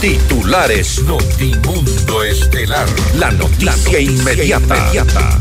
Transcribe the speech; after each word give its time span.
Titulares 0.00 1.02
Notimundo 1.02 2.22
Estelar. 2.22 2.86
La 3.14 3.32
noticia, 3.32 3.98
inmediata. 3.98 5.38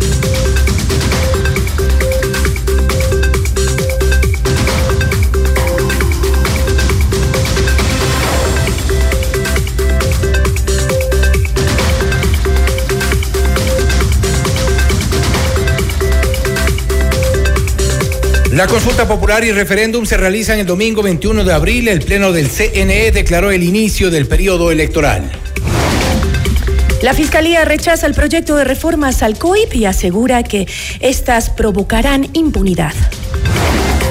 La 18.57 18.65
consulta 18.65 19.07
popular 19.07 19.43
y 19.43 19.51
referéndum 19.51 20.03
se 20.07 20.17
realizan 20.17 20.57
el 20.57 20.65
domingo 20.65 21.03
21 21.03 21.43
de 21.43 21.53
abril. 21.53 21.87
El 21.87 22.01
Pleno 22.01 22.31
del 22.31 22.49
CNE 22.49 23.11
declaró 23.11 23.51
el 23.51 23.61
inicio 23.61 24.09
del 24.09 24.25
periodo 24.25 24.71
electoral. 24.71 25.31
La 27.03 27.13
Fiscalía 27.13 27.65
rechaza 27.65 28.07
el 28.07 28.15
proyecto 28.15 28.55
de 28.55 28.63
reformas 28.63 29.21
al 29.21 29.37
COIP 29.37 29.75
y 29.75 29.85
asegura 29.85 30.41
que 30.41 30.67
estas 31.01 31.51
provocarán 31.51 32.29
impunidad. 32.33 32.95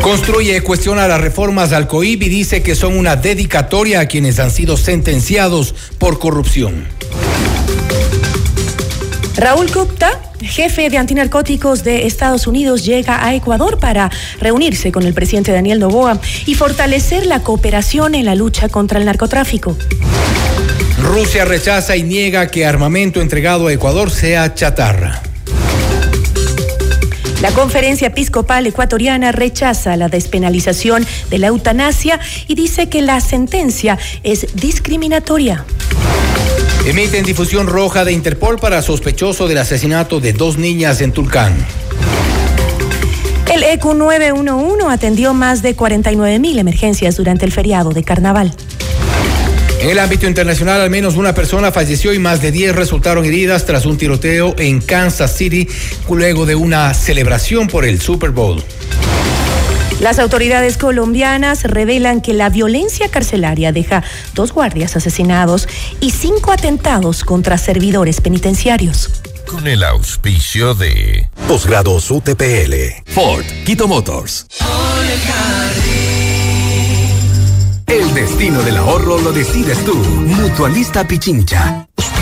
Construye 0.00 0.60
cuestiona 0.60 1.08
las 1.08 1.20
reformas 1.20 1.72
al 1.72 1.88
COIP 1.88 2.22
y 2.22 2.28
dice 2.28 2.62
que 2.62 2.76
son 2.76 2.96
una 2.96 3.16
dedicatoria 3.16 3.98
a 3.98 4.06
quienes 4.06 4.38
han 4.38 4.52
sido 4.52 4.76
sentenciados 4.76 5.74
por 5.98 6.20
corrupción. 6.20 6.86
Raúl 9.36 9.68
Gupta, 9.72 10.20
jefe 10.46 10.90
de 10.90 10.98
antinarcóticos 10.98 11.84
de 11.84 12.06
Estados 12.06 12.46
Unidos, 12.46 12.84
llega 12.84 13.24
a 13.24 13.34
Ecuador 13.34 13.78
para 13.78 14.10
reunirse 14.40 14.92
con 14.92 15.04
el 15.04 15.14
presidente 15.14 15.52
Daniel 15.52 15.80
Novoa 15.80 16.20
y 16.46 16.54
fortalecer 16.54 17.26
la 17.26 17.42
cooperación 17.42 18.14
en 18.14 18.24
la 18.24 18.34
lucha 18.34 18.68
contra 18.68 18.98
el 18.98 19.04
narcotráfico. 19.04 19.76
Rusia 21.02 21.44
rechaza 21.44 21.96
y 21.96 22.02
niega 22.02 22.50
que 22.50 22.66
armamento 22.66 23.20
entregado 23.20 23.68
a 23.68 23.72
Ecuador 23.72 24.10
sea 24.10 24.54
chatarra. 24.54 25.22
La 27.42 27.50
conferencia 27.52 28.08
episcopal 28.08 28.66
ecuatoriana 28.66 29.30
rechaza 29.30 29.96
la 29.96 30.08
despenalización 30.08 31.06
de 31.30 31.38
la 31.38 31.48
eutanasia 31.48 32.18
y 32.48 32.54
dice 32.54 32.88
que 32.88 33.02
la 33.02 33.20
sentencia 33.20 33.98
es 34.22 34.46
discriminatoria. 34.54 35.64
Emiten 36.86 37.24
difusión 37.24 37.66
roja 37.66 38.04
de 38.04 38.12
Interpol 38.12 38.60
para 38.60 38.80
sospechoso 38.80 39.48
del 39.48 39.58
asesinato 39.58 40.20
de 40.20 40.32
dos 40.32 40.56
niñas 40.56 41.00
en 41.00 41.10
Tulcán. 41.10 41.52
El 43.52 43.64
EQ 43.64 43.94
911 43.96 44.86
atendió 44.88 45.34
más 45.34 45.62
de 45.62 45.74
49 45.74 46.38
mil 46.38 46.56
emergencias 46.60 47.16
durante 47.16 47.44
el 47.44 47.50
feriado 47.50 47.90
de 47.90 48.04
carnaval. 48.04 48.54
En 49.80 49.90
el 49.90 49.98
ámbito 49.98 50.28
internacional, 50.28 50.80
al 50.80 50.90
menos 50.90 51.16
una 51.16 51.34
persona 51.34 51.72
falleció 51.72 52.14
y 52.14 52.20
más 52.20 52.40
de 52.40 52.52
10 52.52 52.76
resultaron 52.76 53.24
heridas 53.24 53.66
tras 53.66 53.84
un 53.84 53.98
tiroteo 53.98 54.54
en 54.56 54.80
Kansas 54.80 55.36
City 55.36 55.68
luego 56.08 56.46
de 56.46 56.54
una 56.54 56.94
celebración 56.94 57.66
por 57.66 57.84
el 57.84 58.00
Super 58.00 58.30
Bowl. 58.30 58.62
Las 60.00 60.18
autoridades 60.18 60.76
colombianas 60.76 61.64
revelan 61.64 62.20
que 62.20 62.34
la 62.34 62.50
violencia 62.50 63.08
carcelaria 63.08 63.72
deja 63.72 64.02
dos 64.34 64.52
guardias 64.52 64.94
asesinados 64.94 65.68
y 66.00 66.10
cinco 66.10 66.52
atentados 66.52 67.24
contra 67.24 67.56
servidores 67.56 68.20
penitenciarios. 68.20 69.22
Con 69.46 69.66
el 69.66 69.82
auspicio 69.82 70.74
de 70.74 71.30
Posgrados 71.48 72.10
UTPL. 72.10 72.74
Ford, 73.06 73.44
Quito 73.64 73.88
Motors. 73.88 74.46
El 77.86 78.12
destino 78.12 78.62
del 78.62 78.76
ahorro 78.76 79.18
lo 79.18 79.32
decides 79.32 79.82
tú. 79.84 79.94
Mutualista 79.94 81.06
Pichincha. 81.08 81.86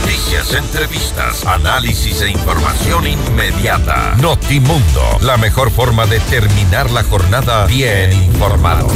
Noticias, 0.00 0.54
entrevistas, 0.54 1.44
análisis 1.44 2.22
e 2.22 2.30
información 2.30 3.06
inmediata. 3.06 4.14
Notimundo, 4.16 5.18
la 5.20 5.36
mejor 5.36 5.70
forma 5.70 6.06
de 6.06 6.18
terminar 6.20 6.90
la 6.90 7.02
jornada 7.02 7.66
bien 7.66 8.12
informado. 8.12 8.88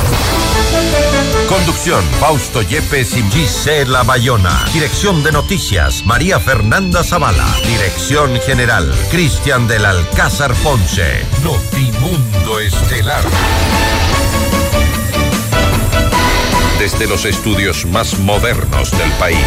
Conducción, 1.48 2.02
Fausto 2.18 2.62
Yepes 2.62 3.16
y 3.16 3.22
Gisela 3.30 4.02
Bayona. 4.02 4.64
Dirección 4.72 5.22
de 5.22 5.32
Noticias, 5.32 6.06
María 6.06 6.40
Fernanda 6.40 7.04
Zavala. 7.04 7.46
Dirección 7.66 8.40
General, 8.40 8.90
Cristian 9.10 9.68
del 9.68 9.84
Alcázar 9.84 10.54
Ponce. 10.54 11.26
Notimundo 11.42 12.60
Estelar. 12.60 13.24
Desde 16.78 17.06
los 17.06 17.24
estudios 17.26 17.84
más 17.84 18.18
modernos 18.18 18.90
del 18.92 19.10
país. 19.12 19.38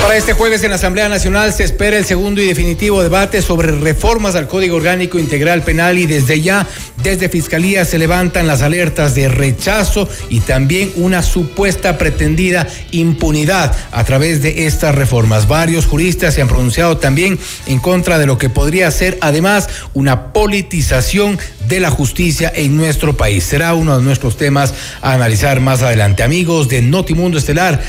Para 0.00 0.16
este 0.16 0.32
jueves 0.32 0.64
en 0.64 0.70
la 0.70 0.76
Asamblea 0.76 1.08
Nacional 1.08 1.52
se 1.52 1.62
espera 1.62 1.98
el 1.98 2.06
segundo 2.06 2.40
y 2.40 2.46
definitivo 2.46 3.02
debate 3.02 3.42
sobre 3.42 3.70
reformas 3.70 4.34
al 4.34 4.48
Código 4.48 4.76
Orgánico 4.76 5.18
Integral 5.18 5.62
Penal 5.62 5.98
y 5.98 6.06
desde 6.06 6.40
ya, 6.40 6.66
desde 7.02 7.28
Fiscalía 7.28 7.84
se 7.84 7.98
levantan 7.98 8.46
las 8.46 8.62
alertas 8.62 9.14
de 9.14 9.28
rechazo 9.28 10.08
y 10.30 10.40
también 10.40 10.90
una 10.96 11.22
supuesta 11.22 11.98
pretendida 11.98 12.66
impunidad 12.90 13.76
a 13.92 14.02
través 14.04 14.42
de 14.42 14.66
estas 14.66 14.94
reformas. 14.94 15.46
Varios 15.46 15.86
juristas 15.86 16.34
se 16.34 16.42
han 16.42 16.48
pronunciado 16.48 16.96
también 16.96 17.38
en 17.66 17.78
contra 17.78 18.18
de 18.18 18.26
lo 18.26 18.38
que 18.38 18.48
podría 18.48 18.90
ser 18.90 19.18
además 19.20 19.68
una 19.92 20.32
politización 20.32 21.38
de 21.68 21.78
la 21.78 21.90
justicia 21.90 22.50
en 22.54 22.76
nuestro 22.76 23.16
país. 23.16 23.44
Será 23.44 23.74
uno 23.74 23.98
de 23.98 24.02
nuestros 24.02 24.36
temas 24.36 24.74
a 25.02 25.12
analizar 25.12 25.60
más 25.60 25.82
adelante. 25.82 26.22
Amigos 26.22 26.68
de 26.68 26.82
Notimundo 26.82 27.38
Estelar, 27.38 27.80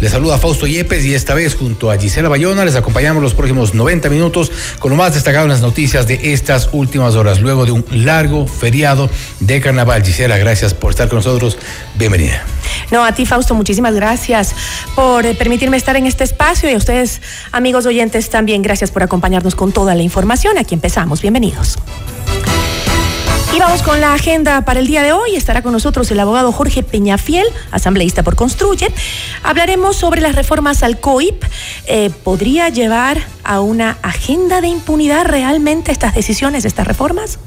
les 0.00 0.12
saluda 0.12 0.38
Fausto 0.38 0.66
Yepes 0.66 1.04
y 1.04 1.14
esta 1.14 1.34
vez 1.34 1.56
junto 1.56 1.90
a 1.90 1.98
Gisela 1.98 2.28
Bayona 2.28 2.64
les 2.64 2.76
acompañamos 2.76 3.22
los 3.22 3.34
próximos 3.34 3.74
90 3.74 4.08
minutos 4.10 4.52
con 4.78 4.90
lo 4.90 4.96
más 4.96 5.14
destacado 5.14 5.44
en 5.44 5.50
las 5.50 5.60
noticias 5.60 6.06
de 6.06 6.32
estas 6.32 6.68
últimas 6.72 7.14
horas, 7.14 7.40
luego 7.40 7.64
de 7.64 7.72
un 7.72 7.84
largo 7.90 8.46
feriado 8.46 9.10
de 9.40 9.60
carnaval. 9.60 10.04
Gisela, 10.04 10.38
gracias 10.38 10.74
por 10.74 10.90
estar 10.90 11.08
con 11.08 11.16
nosotros. 11.16 11.58
Bienvenida. 11.96 12.44
No, 12.90 13.04
a 13.04 13.12
ti 13.12 13.26
Fausto, 13.26 13.54
muchísimas 13.54 13.94
gracias 13.94 14.54
por 14.94 15.26
eh, 15.26 15.34
permitirme 15.34 15.76
estar 15.76 15.96
en 15.96 16.06
este 16.06 16.24
espacio 16.24 16.70
y 16.70 16.74
a 16.74 16.76
ustedes, 16.76 17.20
amigos 17.52 17.86
oyentes, 17.86 18.30
también 18.30 18.62
gracias 18.62 18.90
por 18.90 19.02
acompañarnos 19.02 19.54
con 19.54 19.72
toda 19.72 19.94
la 19.94 20.02
información. 20.02 20.58
Aquí 20.58 20.74
empezamos. 20.74 21.20
Bienvenidos. 21.22 21.76
Vamos 23.58 23.82
con 23.82 24.00
la 24.00 24.14
agenda 24.14 24.64
para 24.64 24.78
el 24.78 24.86
día 24.86 25.02
de 25.02 25.12
hoy. 25.12 25.34
Estará 25.34 25.62
con 25.62 25.72
nosotros 25.72 26.08
el 26.12 26.20
abogado 26.20 26.52
Jorge 26.52 26.84
Peñafiel, 26.84 27.44
asambleísta 27.72 28.22
por 28.22 28.36
Construye. 28.36 28.88
Hablaremos 29.42 29.96
sobre 29.96 30.20
las 30.20 30.36
reformas 30.36 30.84
al 30.84 31.00
COIP. 31.00 31.42
Eh, 31.86 32.10
¿Podría 32.22 32.68
llevar 32.68 33.18
a 33.42 33.60
una 33.60 33.98
agenda 34.02 34.60
de 34.60 34.68
impunidad 34.68 35.24
realmente 35.24 35.90
estas 35.90 36.14
decisiones, 36.14 36.64
estas 36.64 36.86
reformas? 36.86 37.40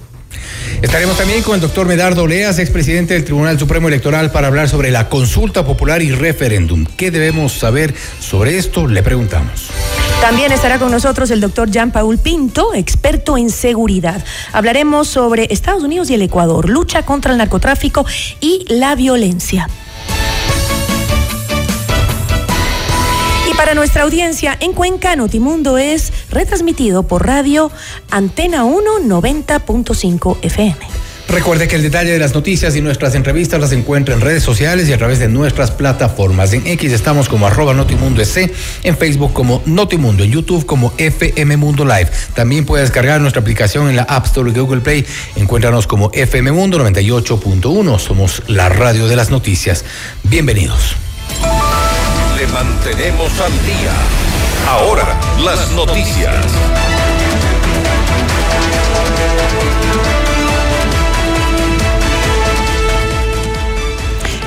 Estaremos 0.82 1.18
también 1.18 1.44
con 1.44 1.56
el 1.56 1.62
doctor 1.62 1.88
Medardo 1.88 2.28
Leas, 2.28 2.60
expresidente 2.60 3.14
del 3.14 3.24
Tribunal 3.24 3.60
Supremo 3.60 3.88
Electoral, 3.88 4.32
para 4.32 4.48
hablar 4.48 4.70
sobre 4.70 4.92
la 4.92 5.10
consulta 5.10 5.66
popular 5.66 6.02
y 6.02 6.12
referéndum. 6.12 6.86
¿Qué 6.98 7.12
debemos 7.12 7.54
saber 7.54 7.94
sobre 8.20 8.58
esto? 8.58 8.88
Le 8.88 9.04
preguntamos. 9.04 9.70
También 10.22 10.52
estará 10.52 10.78
con 10.78 10.92
nosotros 10.92 11.32
el 11.32 11.42
doctor 11.42 11.72
Jean 11.72 11.92
Paul 11.92 12.20
Pinto, 12.20 12.74
experto 12.74 13.38
en 13.38 13.50
seguridad. 13.50 14.24
Hablaremos 14.54 15.08
sobre 15.08 15.48
Estados 15.52 15.84
Unidos 15.84 16.10
y 16.10 16.14
el 16.14 16.22
Ecuador, 16.22 16.70
lucha 16.70 17.04
contra 17.04 17.32
el 17.32 17.40
narcotráfico 17.40 18.06
y 18.40 18.66
la 18.70 18.96
violencia. 18.96 19.68
Para 23.62 23.76
nuestra 23.76 24.02
audiencia 24.02 24.58
en 24.60 24.74
Cuenca, 24.74 25.16
Notimundo 25.16 25.78
es 25.78 26.12
retransmitido 26.32 27.04
por 27.04 27.28
radio 27.28 27.72
Antena 28.10 28.64
1 28.64 29.02
90.5 29.04 30.38
FM. 30.42 30.78
Recuerde 31.28 31.68
que 31.68 31.76
el 31.76 31.84
detalle 31.84 32.12
de 32.12 32.18
las 32.18 32.34
noticias 32.34 32.76
y 32.76 32.82
nuestras 32.82 33.14
entrevistas 33.14 33.62
las 33.62 33.72
encuentra 33.72 34.16
en 34.16 34.22
redes 34.22 34.42
sociales 34.42 34.90
y 34.90 34.94
a 34.94 34.98
través 34.98 35.20
de 35.20 35.28
nuestras 35.28 35.70
plataformas. 35.70 36.54
En 36.54 36.66
X 36.66 36.92
estamos 36.92 37.30
como 37.30 37.46
arroba 37.46 37.76
Notimundo 37.76 38.24
SC, 38.24 38.52
en 38.82 38.98
Facebook 38.98 39.32
como 39.32 39.62
Notimundo, 39.68 40.24
en 40.24 40.32
YouTube 40.32 40.66
como 40.66 40.92
FM 40.98 41.56
Mundo 41.58 41.86
Live. 41.86 42.10
También 42.34 42.66
puede 42.66 42.82
descargar 42.82 43.22
nuestra 43.22 43.44
aplicación 43.44 43.92
en 43.92 43.96
la 43.96 44.04
App 44.04 44.26
Store 44.26 44.52
de 44.52 44.60
Google 44.60 44.82
Play. 44.82 45.06
Encuéntranos 45.36 45.86
como 45.86 46.10
FM 46.14 46.52
Mundo 46.52 46.80
98.1. 46.80 48.00
Somos 48.00 48.42
la 48.48 48.70
radio 48.70 49.08
de 49.08 49.16
las 49.16 49.30
noticias. 49.30 49.86
Bienvenidos. 50.24 50.96
Mantenemos 52.48 53.40
al 53.40 53.52
día. 53.66 53.94
Ahora, 54.68 55.20
las 55.44 55.70
noticias. 55.72 56.91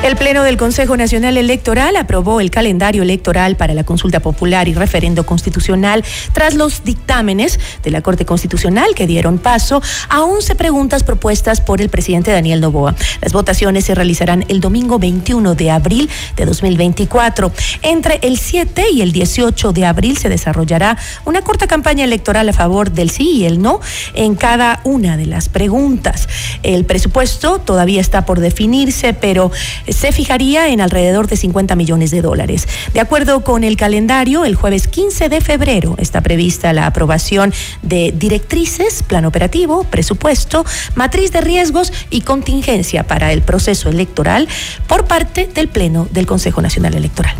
El 0.05 0.17
Pleno 0.17 0.43
del 0.43 0.59
Consejo 0.59 0.99
Nacional 0.99 1.39
Electoral 1.39 1.97
aprobó 1.97 2.43
el 2.43 2.51
calendario 2.51 3.03
electoral 3.03 3.57
para 3.57 3.73
la 3.73 3.85
consulta 3.85 4.21
popular 4.21 4.69
y 4.69 4.75
referendo 4.75 5.25
constitucional 5.25 6.05
tras 6.35 6.53
los 6.53 6.85
dictámenes 6.85 7.59
de 7.83 7.91
la 7.91 8.03
Corte 8.03 8.27
Constitucional 8.27 8.95
que 8.95 9.07
dieron 9.07 9.39
paso 9.39 9.81
a 10.11 10.21
11 10.21 10.57
preguntas 10.57 11.05
propuestas 11.05 11.63
por 11.63 11.81
el 11.81 11.89
presidente 11.89 12.33
Daniel 12.33 12.61
Novoa. 12.61 12.95
Las 13.23 13.33
votaciones 13.33 13.87
se 13.87 13.95
realizarán 13.95 14.45
el 14.49 14.61
domingo 14.61 14.99
21 14.99 15.55
de 15.55 15.71
abril 15.71 16.11
de 16.37 16.45
2024. 16.45 17.51
Entre 17.81 18.19
el 18.25 18.39
7 18.39 18.85
y 18.93 19.01
el 19.01 19.11
18 19.11 19.73
de 19.73 19.87
abril 19.87 20.19
se 20.19 20.29
desarrollará 20.29 20.99
una 21.25 21.41
corta 21.41 21.67
campaña 21.67 22.05
electoral 22.05 22.47
a 22.51 22.53
favor 22.53 22.91
del 22.91 23.09
sí 23.09 23.39
y 23.39 23.45
el 23.47 23.63
no 23.63 23.81
en 24.13 24.35
cada 24.35 24.83
una 24.85 25.17
de 25.17 25.25
las 25.25 25.49
preguntas. 25.49 26.29
El 26.63 26.85
presupuesto 26.85 27.59
todavía 27.59 28.03
está 28.03 28.27
por 28.27 28.41
definirse, 28.41 29.15
pero 29.15 29.51
se 29.95 30.13
fijaría 30.13 30.69
en 30.69 30.81
alrededor 30.81 31.29
de 31.29 31.37
50 31.37 31.77
millones 31.77 32.11
de 32.11 32.21
dólares. 32.21 32.69
De 32.93 33.01
acuerdo 33.01 33.43
con 33.45 33.65
el 33.65 33.77
calendario, 33.77 34.45
el 34.45 34.55
jueves 34.55 34.89
15 34.89 35.29
de 35.29 35.41
febrero 35.41 35.95
está 35.99 36.21
prevista 36.21 36.73
la 36.73 36.87
aprobación 36.87 37.53
de 37.83 38.13
directrices, 38.15 39.03
plan 39.03 39.25
operativo, 39.25 39.85
presupuesto, 39.85 40.65
matriz 40.95 41.33
de 41.33 41.41
riesgos 41.41 41.93
y 42.11 42.23
contingencia 42.23 43.05
para 43.05 43.33
el 43.33 43.43
proceso 43.43 43.89
electoral 43.89 44.49
por 44.87 45.07
parte 45.07 45.49
del 45.55 45.69
Pleno 45.69 46.09
del 46.11 46.27
Consejo 46.27 46.61
Nacional 46.61 46.95
Electoral. 46.95 47.37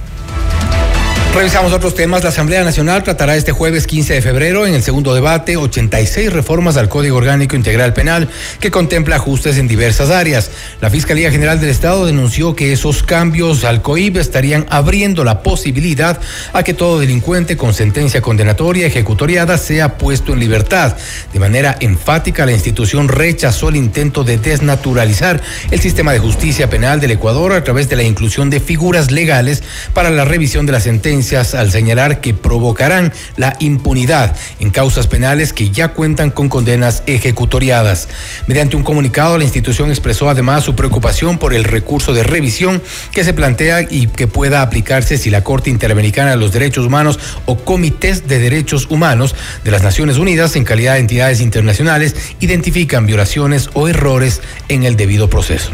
Revisamos 1.35 1.73
otros 1.73 1.97
temas. 1.97 2.23
La 2.23 2.29
Asamblea 2.29 2.63
Nacional 2.63 3.03
tratará 3.03 3.35
este 3.35 3.51
jueves 3.51 3.89
15 3.89 4.15
de 4.15 4.23
febrero 4.23 4.69
en 4.69 4.75
el 4.75 4.85
segundo 4.85 5.13
debate 5.15 5.57
86 5.57 6.33
reformas 6.33 6.77
al 6.77 6.89
Código 6.89 7.17
Orgánico 7.17 7.57
Integral 7.57 7.93
Penal 7.93 8.29
que 8.61 8.71
contempla 8.71 9.17
ajustes 9.17 9.59
en 9.59 9.67
diversas 9.67 10.11
áreas. 10.11 10.53
La 10.81 10.91
Fiscalía 10.91 11.33
General 11.33 11.59
del 11.59 11.71
Estado 11.71 12.07
denunció 12.07 12.55
que 12.55 12.73
esos 12.73 13.03
cambios 13.03 13.65
al 13.65 13.83
COIB 13.83 14.19
estarían 14.19 14.65
abriendo 14.71 15.25
la 15.25 15.43
posibilidad 15.43 16.21
a 16.53 16.63
que 16.63 16.73
todo 16.73 17.01
delincuente 17.01 17.57
con 17.57 17.75
sentencia 17.75 18.23
condenatoria 18.23 18.87
ejecutoriada 18.87 19.59
sea 19.59 19.99
puesto 19.99 20.35
en 20.35 20.39
libertad. 20.39 20.97
De 21.33 21.41
manera 21.41 21.77
enfática, 21.81 22.47
la 22.47 22.53
institución 22.53 23.09
rechazó 23.09 23.71
el 23.71 23.77
intento 23.77 24.23
de 24.23 24.39
desnaturalizar 24.39 25.43
el 25.73 25.81
sistema 25.81 26.13
de 26.13 26.21
justicia 26.21 26.71
penal 26.71 27.01
del 27.01 27.11
Ecuador 27.11 27.55
a 27.55 27.65
través 27.65 27.89
de 27.89 27.97
la 27.97 28.05
inclusión 28.05 28.51
de 28.51 28.61
figuras 28.61 29.11
legales 29.11 29.65
para 29.95 30.11
la 30.11 30.25
revisión 30.25 30.65
de 30.65 30.73
la 30.73 30.81
sentencia 30.81 31.24
al 31.33 31.71
señalar 31.71 32.21
que 32.21 32.35
provocarán 32.35 33.13
la 33.37 33.57
impunidad 33.59 34.37
en 34.61 34.71
causas 34.71 35.07
penales 35.07 35.55
que 35.55 35.71
ya 35.71 35.89
cuentan 35.89 36.31
con 36.31 36.51
condenas 36.51 37.03
ejecutoriadas. 37.07 38.09
Mediante 38.47 38.77
un 38.77 38.83
comunicado, 38.83 39.39
la 39.39 39.45
institución 39.45 39.89
expresó 39.89 40.29
además 40.29 40.65
su 40.65 40.77
preocupación 40.77 41.39
por 41.39 41.55
el 41.55 41.65
recurso 41.65 42.13
de 42.13 42.23
revisión 42.23 42.83
que 43.11 43.25
se 43.25 43.33
plantea 43.33 43.83
y 43.89 44.07
que 44.07 44.27
pueda 44.27 44.61
aplicarse 44.61 45.17
si 45.17 45.31
la 45.31 45.43
Corte 45.43 45.71
Interamericana 45.71 46.33
de 46.33 46.37
los 46.37 46.53
Derechos 46.53 46.85
Humanos 46.85 47.19
o 47.47 47.57
comités 47.57 48.29
de 48.29 48.39
derechos 48.39 48.89
humanos 48.91 49.35
de 49.65 49.71
las 49.71 49.83
Naciones 49.83 50.19
Unidas 50.19 50.57
en 50.57 50.65
calidad 50.65 50.95
de 50.95 51.01
entidades 51.01 51.41
internacionales 51.41 52.15
identifican 52.41 53.07
violaciones 53.07 53.71
o 53.73 53.89
errores 53.89 54.43
en 54.69 54.85
el 54.85 54.97
debido 54.97 55.31
proceso. 55.31 55.71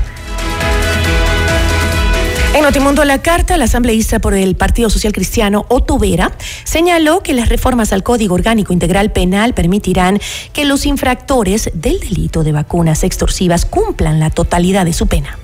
En 2.52 2.62
Notimundo 2.64 3.04
la 3.04 3.22
Carta, 3.22 3.56
la 3.56 3.66
asambleísta 3.66 4.18
por 4.18 4.34
el 4.34 4.56
Partido 4.56 4.90
Social 4.90 5.12
Cristiano, 5.12 5.66
Otto 5.68 5.98
Vera, 5.98 6.32
señaló 6.64 7.22
que 7.22 7.32
las 7.32 7.48
reformas 7.48 7.92
al 7.92 8.02
Código 8.02 8.34
Orgánico 8.34 8.72
Integral 8.72 9.12
Penal 9.12 9.54
permitirán 9.54 10.18
que 10.52 10.64
los 10.64 10.84
infractores 10.84 11.70
del 11.74 12.00
delito 12.00 12.42
de 12.42 12.50
vacunas 12.50 13.04
extorsivas 13.04 13.64
cumplan 13.66 14.18
la 14.18 14.30
totalidad 14.30 14.84
de 14.84 14.92
su 14.92 15.06
pena 15.06 15.38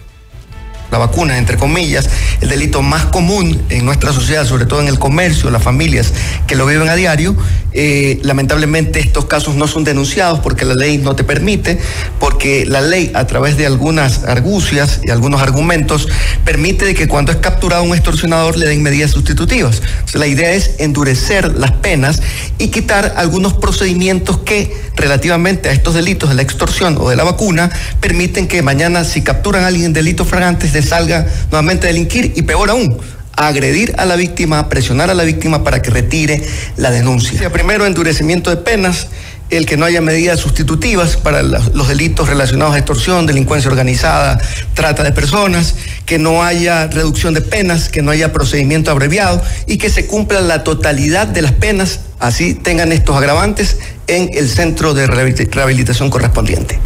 la 0.90 0.98
vacuna, 0.98 1.38
entre 1.38 1.56
comillas, 1.56 2.08
el 2.40 2.48
delito 2.48 2.82
más 2.82 3.06
común 3.06 3.60
en 3.70 3.84
nuestra 3.84 4.12
sociedad, 4.12 4.46
sobre 4.46 4.66
todo 4.66 4.80
en 4.80 4.88
el 4.88 4.98
comercio, 4.98 5.50
las 5.50 5.62
familias 5.62 6.12
que 6.46 6.54
lo 6.54 6.66
viven 6.66 6.88
a 6.88 6.94
diario. 6.94 7.36
Eh, 7.78 8.20
lamentablemente 8.22 9.00
estos 9.00 9.26
casos 9.26 9.54
no 9.54 9.68
son 9.68 9.84
denunciados 9.84 10.40
porque 10.40 10.64
la 10.64 10.74
ley 10.74 10.96
no 10.98 11.14
te 11.14 11.24
permite, 11.24 11.78
porque 12.18 12.64
la 12.64 12.80
ley 12.80 13.12
a 13.14 13.26
través 13.26 13.58
de 13.58 13.66
algunas 13.66 14.24
argucias 14.24 15.00
y 15.02 15.10
algunos 15.10 15.42
argumentos 15.42 16.08
permite 16.44 16.94
que 16.94 17.06
cuando 17.06 17.32
es 17.32 17.38
capturado 17.38 17.82
un 17.82 17.94
extorsionador 17.94 18.56
le 18.56 18.66
den 18.66 18.82
medidas 18.82 19.10
sustitutivas. 19.10 19.82
la 20.14 20.26
idea 20.26 20.52
es 20.52 20.76
endurecer 20.78 21.54
las 21.58 21.72
penas 21.72 22.22
y 22.58 22.68
quitar 22.68 23.14
algunos 23.16 23.54
procedimientos 23.54 24.38
que 24.38 24.74
relativamente 24.96 25.68
a 25.68 25.72
estos 25.72 25.94
delitos 25.94 26.30
de 26.30 26.34
la 26.34 26.42
extorsión 26.42 26.96
o 26.98 27.10
de 27.10 27.16
la 27.16 27.24
vacuna 27.24 27.70
permiten 28.00 28.48
que 28.48 28.62
mañana 28.62 29.04
si 29.04 29.22
capturan 29.22 29.64
a 29.64 29.66
alguien 29.66 29.86
en 29.86 29.92
delitos 29.92 30.26
fragantes 30.26 30.72
salga 30.82 31.26
nuevamente 31.50 31.86
a 31.86 31.88
delinquir 31.88 32.32
y 32.36 32.42
peor 32.42 32.70
aún, 32.70 32.98
agredir 33.36 33.94
a 33.98 34.04
la 34.04 34.16
víctima, 34.16 34.68
presionar 34.68 35.10
a 35.10 35.14
la 35.14 35.24
víctima 35.24 35.62
para 35.62 35.82
que 35.82 35.90
retire 35.90 36.42
la 36.76 36.90
denuncia. 36.90 37.50
Primero, 37.50 37.86
endurecimiento 37.86 38.50
de 38.50 38.56
penas, 38.56 39.08
el 39.50 39.66
que 39.66 39.76
no 39.76 39.84
haya 39.84 40.00
medidas 40.00 40.40
sustitutivas 40.40 41.16
para 41.16 41.42
los 41.42 41.88
delitos 41.88 42.28
relacionados 42.28 42.74
a 42.74 42.78
extorsión, 42.78 43.26
delincuencia 43.26 43.70
organizada, 43.70 44.40
trata 44.74 45.04
de 45.04 45.12
personas, 45.12 45.76
que 46.04 46.18
no 46.18 46.42
haya 46.42 46.88
reducción 46.88 47.34
de 47.34 47.42
penas, 47.42 47.88
que 47.88 48.02
no 48.02 48.10
haya 48.10 48.32
procedimiento 48.32 48.90
abreviado 48.90 49.40
y 49.66 49.78
que 49.78 49.90
se 49.90 50.06
cumpla 50.06 50.40
la 50.40 50.64
totalidad 50.64 51.28
de 51.28 51.42
las 51.42 51.52
penas, 51.52 52.00
así 52.18 52.54
tengan 52.54 52.90
estos 52.90 53.16
agravantes 53.16 53.76
en 54.08 54.30
el 54.34 54.48
centro 54.48 54.94
de 54.94 55.06
rehabilitación 55.06 56.10
correspondiente. 56.10 56.80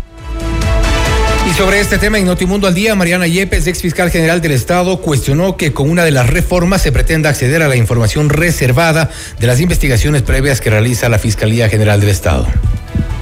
Y 1.48 1.52
sobre 1.54 1.80
este 1.80 1.98
tema 1.98 2.18
en 2.18 2.26
Notimundo 2.26 2.66
al 2.66 2.74
Día, 2.74 2.94
Mariana 2.94 3.26
Yepes, 3.26 3.66
ex 3.66 3.80
fiscal 3.80 4.10
general 4.10 4.40
del 4.40 4.52
Estado, 4.52 5.00
cuestionó 5.00 5.56
que 5.56 5.72
con 5.72 5.90
una 5.90 6.04
de 6.04 6.10
las 6.10 6.28
reformas 6.28 6.82
se 6.82 6.92
pretenda 6.92 7.30
acceder 7.30 7.62
a 7.62 7.68
la 7.68 7.76
información 7.76 8.28
reservada 8.28 9.10
de 9.38 9.46
las 9.46 9.60
investigaciones 9.60 10.22
previas 10.22 10.60
que 10.60 10.70
realiza 10.70 11.08
la 11.08 11.18
Fiscalía 11.18 11.68
General 11.68 11.98
del 12.00 12.10
Estado. 12.10 12.46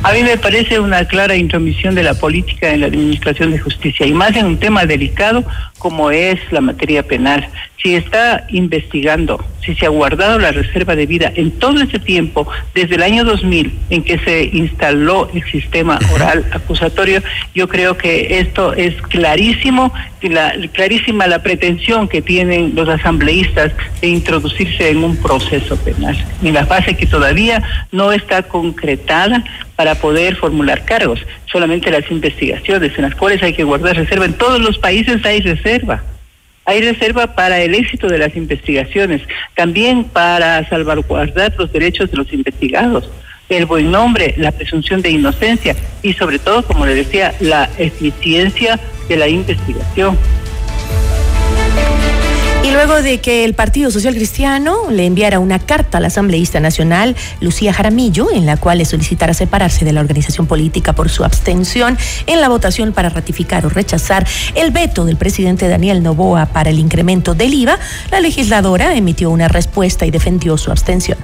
A 0.04 0.12
mí 0.12 0.22
me 0.22 0.38
parece 0.38 0.78
una 0.78 1.04
clara 1.06 1.34
intromisión 1.34 1.96
de 1.96 2.04
la 2.04 2.14
política 2.14 2.70
en 2.70 2.82
la 2.82 2.86
administración 2.86 3.50
de 3.50 3.58
justicia 3.58 4.06
y 4.06 4.12
más 4.12 4.36
en 4.36 4.46
un 4.46 4.58
tema 4.58 4.86
delicado 4.86 5.44
como 5.78 6.12
es 6.12 6.38
la 6.52 6.60
materia 6.60 7.02
penal. 7.02 7.48
Si 7.82 7.94
está 7.94 8.46
investigando, 8.48 9.44
si 9.64 9.74
se 9.74 9.86
ha 9.86 9.88
guardado 9.88 10.38
la 10.38 10.52
reserva 10.52 10.94
de 10.94 11.06
vida 11.06 11.32
en 11.34 11.50
todo 11.50 11.80
ese 11.80 11.98
tiempo, 11.98 12.46
desde 12.74 12.94
el 12.94 13.02
año 13.02 13.24
2000 13.24 13.72
en 13.90 14.04
que 14.04 14.18
se 14.20 14.44
instaló 14.52 15.30
el 15.34 15.44
sistema 15.50 15.98
oral 16.12 16.44
acusatorio, 16.52 17.20
yo 17.54 17.68
creo 17.68 17.96
que 17.96 18.38
esto 18.38 18.74
es 18.74 18.94
clarísimo, 19.02 19.92
la, 20.22 20.54
clarísima 20.72 21.26
la 21.26 21.42
pretensión 21.42 22.08
que 22.08 22.22
tienen 22.22 22.74
los 22.74 22.88
asambleístas 22.88 23.72
de 24.00 24.08
introducirse 24.08 24.90
en 24.90 25.04
un 25.04 25.16
proceso 25.16 25.76
penal, 25.76 26.16
en 26.42 26.54
la 26.54 26.66
fase 26.66 26.96
que 26.96 27.06
todavía 27.06 27.62
no 27.92 28.12
está 28.12 28.42
concretada 28.42 29.44
para 29.78 29.94
poder 29.94 30.34
formular 30.34 30.84
cargos, 30.84 31.24
solamente 31.46 31.88
las 31.92 32.10
investigaciones 32.10 32.90
en 32.96 33.02
las 33.02 33.14
cuales 33.14 33.40
hay 33.44 33.52
que 33.52 33.62
guardar 33.62 33.94
reserva. 33.94 34.24
En 34.24 34.32
todos 34.32 34.58
los 34.58 34.76
países 34.76 35.24
hay 35.24 35.40
reserva. 35.40 36.02
Hay 36.64 36.80
reserva 36.80 37.36
para 37.36 37.60
el 37.60 37.76
éxito 37.76 38.08
de 38.08 38.18
las 38.18 38.34
investigaciones, 38.34 39.22
también 39.54 40.02
para 40.02 40.68
salvaguardar 40.68 41.54
los 41.56 41.72
derechos 41.72 42.10
de 42.10 42.16
los 42.16 42.32
investigados, 42.32 43.08
el 43.48 43.66
buen 43.66 43.92
nombre, 43.92 44.34
la 44.36 44.50
presunción 44.50 45.00
de 45.00 45.10
inocencia 45.10 45.76
y 46.02 46.12
sobre 46.12 46.40
todo, 46.40 46.64
como 46.64 46.84
le 46.84 46.96
decía, 46.96 47.32
la 47.38 47.70
eficiencia 47.78 48.80
de 49.08 49.16
la 49.16 49.28
investigación. 49.28 50.18
Luego 52.78 53.02
de 53.02 53.18
que 53.18 53.44
el 53.44 53.54
Partido 53.54 53.90
Social 53.90 54.14
Cristiano 54.14 54.88
le 54.88 55.04
enviara 55.04 55.40
una 55.40 55.58
carta 55.58 55.98
a 55.98 56.00
la 56.00 56.06
asambleísta 56.06 56.60
nacional 56.60 57.16
Lucía 57.40 57.72
Jaramillo, 57.72 58.30
en 58.32 58.46
la 58.46 58.56
cual 58.56 58.78
le 58.78 58.84
solicitara 58.84 59.34
separarse 59.34 59.84
de 59.84 59.92
la 59.92 60.00
organización 60.00 60.46
política 60.46 60.92
por 60.92 61.08
su 61.08 61.24
abstención 61.24 61.98
en 62.28 62.40
la 62.40 62.48
votación 62.48 62.92
para 62.92 63.08
ratificar 63.08 63.66
o 63.66 63.68
rechazar 63.68 64.24
el 64.54 64.70
veto 64.70 65.04
del 65.06 65.16
presidente 65.16 65.66
Daniel 65.66 66.04
Novoa 66.04 66.46
para 66.46 66.70
el 66.70 66.78
incremento 66.78 67.34
del 67.34 67.52
IVA, 67.52 67.80
la 68.12 68.20
legisladora 68.20 68.94
emitió 68.94 69.30
una 69.30 69.48
respuesta 69.48 70.06
y 70.06 70.12
defendió 70.12 70.56
su 70.56 70.70
abstención. 70.70 71.18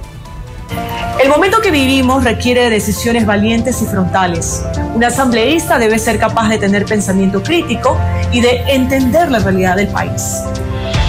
El 1.23 1.29
momento 1.29 1.61
que 1.61 1.71
vivimos 1.71 2.25
requiere 2.25 2.63
de 2.63 2.69
decisiones 2.69 3.25
valientes 3.25 3.81
y 3.81 3.85
frontales. 3.85 4.61
Un 4.93 5.05
asambleísta 5.05 5.79
debe 5.79 5.99
ser 5.99 6.19
capaz 6.19 6.49
de 6.49 6.57
tener 6.57 6.83
pensamiento 6.83 7.41
crítico 7.41 7.97
y 8.33 8.41
de 8.41 8.57
entender 8.67 9.31
la 9.31 9.39
realidad 9.39 9.77
del 9.77 9.87
país. 9.87 10.41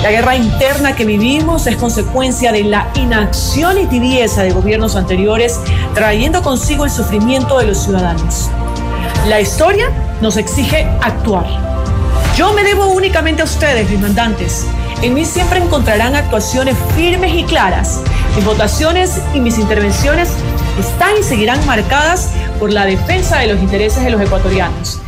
La 0.07 0.13
guerra 0.13 0.37
interna 0.37 0.95
que 0.95 1.05
vivimos 1.05 1.67
es 1.67 1.75
consecuencia 1.75 2.53
de 2.53 2.63
la 2.63 2.87
inacción 2.95 3.77
y 3.77 3.87
tibieza 3.87 4.45
de 4.45 4.53
gobiernos 4.53 4.95
anteriores, 4.95 5.59
trayendo 5.95 6.43
consigo 6.43 6.85
el 6.85 6.93
sufrimiento 6.93 7.59
de 7.59 7.67
los 7.67 7.79
ciudadanos. 7.79 8.49
La 9.27 9.41
historia 9.41 9.91
nos 10.21 10.37
exige 10.37 10.85
actuar. 11.03 11.45
Yo 12.37 12.53
me 12.53 12.63
debo 12.63 12.87
únicamente 12.87 13.43
a 13.43 13.47
ustedes, 13.47 13.91
mis 13.91 13.99
mandantes. 13.99 14.65
En 15.03 15.13
mí 15.13 15.25
siempre 15.25 15.59
encontrarán 15.59 16.15
actuaciones 16.15 16.77
firmes 16.95 17.35
y 17.35 17.43
claras. 17.43 18.01
Mis 18.37 18.45
votaciones 18.45 19.21
y 19.35 19.41
mis 19.41 19.59
intervenciones 19.59 20.29
están 20.79 21.17
y 21.19 21.25
seguirán 21.25 21.67
marcadas 21.67 22.31
por 22.61 22.73
la 22.73 22.87
defensa 22.87 23.41
de 23.41 23.49
los 23.49 23.61
intereses 23.61 24.05
de 24.05 24.11
los 24.11 24.21
ecuatorianos 24.21 25.01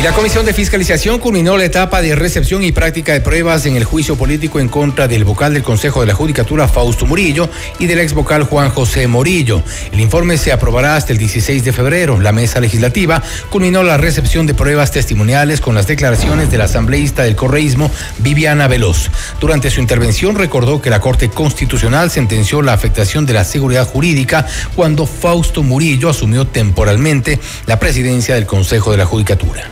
Y 0.00 0.02
la 0.02 0.14
Comisión 0.14 0.46
de 0.46 0.54
Fiscalización 0.54 1.18
culminó 1.18 1.58
la 1.58 1.66
etapa 1.66 2.00
de 2.00 2.14
recepción 2.14 2.64
y 2.64 2.72
práctica 2.72 3.12
de 3.12 3.20
pruebas 3.20 3.66
en 3.66 3.76
el 3.76 3.84
juicio 3.84 4.16
político 4.16 4.58
en 4.58 4.70
contra 4.70 5.06
del 5.06 5.26
vocal 5.26 5.52
del 5.52 5.62
Consejo 5.62 6.00
de 6.00 6.06
la 6.06 6.14
Judicatura, 6.14 6.68
Fausto 6.68 7.04
Murillo, 7.04 7.50
y 7.78 7.84
del 7.84 7.98
ex 7.98 8.14
vocal 8.14 8.44
Juan 8.44 8.70
José 8.70 9.06
Morillo. 9.08 9.62
El 9.92 10.00
informe 10.00 10.38
se 10.38 10.52
aprobará 10.52 10.96
hasta 10.96 11.12
el 11.12 11.18
16 11.18 11.64
de 11.64 11.74
febrero. 11.74 12.18
La 12.18 12.32
mesa 12.32 12.60
legislativa 12.60 13.22
culminó 13.50 13.82
la 13.82 13.98
recepción 13.98 14.46
de 14.46 14.54
pruebas 14.54 14.90
testimoniales 14.90 15.60
con 15.60 15.74
las 15.74 15.86
declaraciones 15.86 16.50
de 16.50 16.56
la 16.56 16.64
asambleísta 16.64 17.24
del 17.24 17.36
correísmo, 17.36 17.90
Viviana 18.20 18.68
Veloz. 18.68 19.10
Durante 19.38 19.68
su 19.68 19.82
intervención 19.82 20.34
recordó 20.34 20.80
que 20.80 20.88
la 20.88 21.00
Corte 21.00 21.28
Constitucional 21.28 22.10
sentenció 22.10 22.62
la 22.62 22.72
afectación 22.72 23.26
de 23.26 23.34
la 23.34 23.44
seguridad 23.44 23.86
jurídica 23.86 24.46
cuando 24.74 25.06
Fausto 25.06 25.62
Murillo 25.62 26.08
asumió 26.08 26.46
temporalmente 26.46 27.38
la 27.66 27.78
presidencia 27.78 28.34
del 28.34 28.46
Consejo 28.46 28.92
de 28.92 28.96
la 28.96 29.04
Judicatura. 29.04 29.70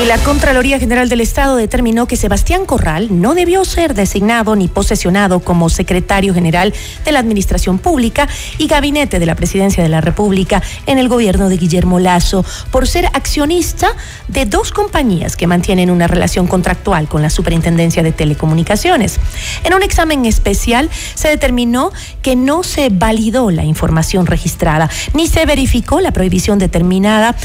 Y 0.00 0.06
la 0.06 0.16
Contraloría 0.16 0.78
General 0.78 1.10
del 1.10 1.20
Estado 1.20 1.54
determinó 1.54 2.06
que 2.06 2.16
Sebastián 2.16 2.64
Corral 2.64 3.20
no 3.20 3.34
debió 3.34 3.62
ser 3.66 3.92
designado 3.92 4.56
ni 4.56 4.66
posesionado 4.66 5.40
como 5.40 5.68
secretario 5.68 6.32
general 6.32 6.72
de 7.04 7.12
la 7.12 7.18
Administración 7.18 7.78
Pública 7.78 8.26
y 8.56 8.68
Gabinete 8.68 9.18
de 9.18 9.26
la 9.26 9.34
Presidencia 9.34 9.82
de 9.82 9.90
la 9.90 10.00
República 10.00 10.62
en 10.86 10.98
el 10.98 11.10
gobierno 11.10 11.50
de 11.50 11.58
Guillermo 11.58 12.00
Lazo 12.00 12.42
por 12.70 12.88
ser 12.88 13.06
accionista 13.12 13.94
de 14.28 14.46
dos 14.46 14.72
compañías 14.72 15.36
que 15.36 15.46
mantienen 15.46 15.90
una 15.90 16.08
relación 16.08 16.46
contractual 16.46 17.06
con 17.06 17.20
la 17.20 17.28
Superintendencia 17.28 18.02
de 18.02 18.12
Telecomunicaciones. 18.12 19.20
En 19.62 19.74
un 19.74 19.82
examen 19.82 20.24
especial 20.24 20.88
se 21.14 21.28
determinó 21.28 21.92
que 22.22 22.34
no 22.34 22.62
se 22.62 22.88
validó 22.88 23.50
la 23.50 23.64
información 23.64 24.24
registrada 24.24 24.88
ni 25.12 25.26
se 25.26 25.44
verificó 25.44 26.00
la 26.00 26.12
prohibición 26.12 26.58
determinada 26.58 27.36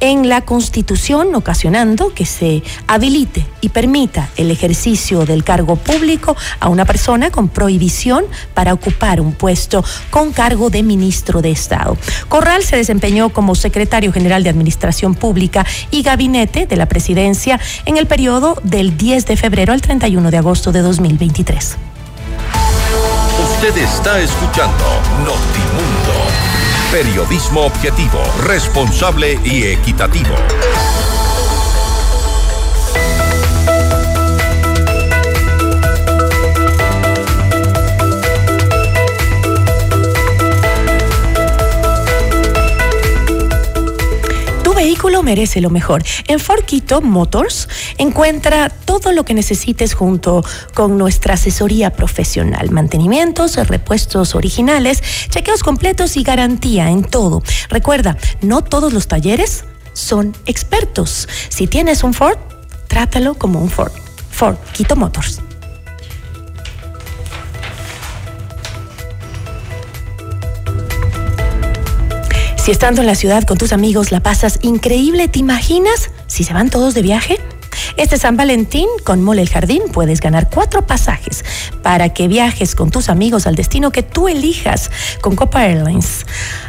en 0.00 0.28
la 0.28 0.42
Constitución, 0.42 1.34
ocasionando 1.34 1.93
que 1.94 2.26
se 2.26 2.62
habilite 2.86 3.46
y 3.60 3.68
permita 3.68 4.28
el 4.36 4.50
ejercicio 4.50 5.24
del 5.24 5.44
cargo 5.44 5.76
público 5.76 6.36
a 6.58 6.68
una 6.68 6.84
persona 6.84 7.30
con 7.30 7.48
prohibición 7.48 8.24
para 8.52 8.74
ocupar 8.74 9.20
un 9.20 9.32
puesto 9.32 9.84
con 10.10 10.32
cargo 10.32 10.70
de 10.70 10.82
ministro 10.82 11.40
de 11.40 11.50
Estado. 11.50 11.96
Corral 12.28 12.64
se 12.64 12.76
desempeñó 12.76 13.28
como 13.30 13.54
secretario 13.54 14.12
general 14.12 14.42
de 14.42 14.50
Administración 14.50 15.14
Pública 15.14 15.64
y 15.90 16.02
gabinete 16.02 16.66
de 16.66 16.76
la 16.76 16.86
presidencia 16.86 17.60
en 17.86 17.96
el 17.96 18.06
periodo 18.06 18.58
del 18.64 18.96
10 18.96 19.26
de 19.26 19.36
febrero 19.36 19.72
al 19.72 19.80
31 19.80 20.30
de 20.30 20.36
agosto 20.36 20.72
de 20.72 20.80
2023. 20.80 21.76
Usted 23.42 23.76
está 23.78 24.20
escuchando 24.20 24.84
Notimundo. 25.20 26.04
Periodismo 26.90 27.62
objetivo, 27.62 28.20
responsable 28.46 29.38
y 29.44 29.64
equitativo. 29.64 30.34
Vehículo 45.04 45.22
merece 45.22 45.60
lo 45.60 45.68
mejor. 45.68 46.02
En 46.28 46.40
Ford 46.40 46.64
Quito 46.64 47.02
Motors 47.02 47.68
encuentra 47.98 48.70
todo 48.70 49.12
lo 49.12 49.26
que 49.26 49.34
necesites 49.34 49.92
junto 49.92 50.42
con 50.72 50.96
nuestra 50.96 51.34
asesoría 51.34 51.90
profesional, 51.90 52.70
mantenimientos, 52.70 53.56
repuestos 53.68 54.34
originales, 54.34 55.02
chequeos 55.28 55.62
completos 55.62 56.16
y 56.16 56.22
garantía 56.22 56.88
en 56.88 57.04
todo. 57.04 57.42
Recuerda, 57.68 58.16
no 58.40 58.64
todos 58.64 58.94
los 58.94 59.06
talleres 59.06 59.66
son 59.92 60.34
expertos. 60.46 61.28
Si 61.50 61.66
tienes 61.66 62.02
un 62.02 62.14
Ford, 62.14 62.38
trátalo 62.88 63.34
como 63.34 63.60
un 63.60 63.68
Ford. 63.68 63.92
Ford 64.30 64.56
Quito 64.72 64.96
Motors. 64.96 65.43
Si 72.64 72.70
estando 72.70 73.02
en 73.02 73.06
la 73.06 73.14
ciudad 73.14 73.44
con 73.44 73.58
tus 73.58 73.74
amigos 73.74 74.10
la 74.10 74.20
pasas 74.20 74.58
increíble, 74.62 75.28
¿te 75.28 75.38
imaginas 75.38 76.10
si 76.26 76.44
se 76.44 76.54
van 76.54 76.70
todos 76.70 76.94
de 76.94 77.02
viaje? 77.02 77.38
Este 77.98 78.16
San 78.16 78.38
Valentín, 78.38 78.88
con 79.04 79.22
Mole 79.22 79.42
el 79.42 79.50
Jardín, 79.50 79.82
puedes 79.92 80.22
ganar 80.22 80.48
cuatro 80.48 80.86
pasajes 80.86 81.44
para 81.82 82.14
que 82.14 82.26
viajes 82.26 82.74
con 82.74 82.90
tus 82.90 83.10
amigos 83.10 83.46
al 83.46 83.54
destino 83.54 83.92
que 83.92 84.02
tú 84.02 84.28
elijas 84.28 84.90
con 85.20 85.36
Copa 85.36 85.66
Airlines. 85.66 86.24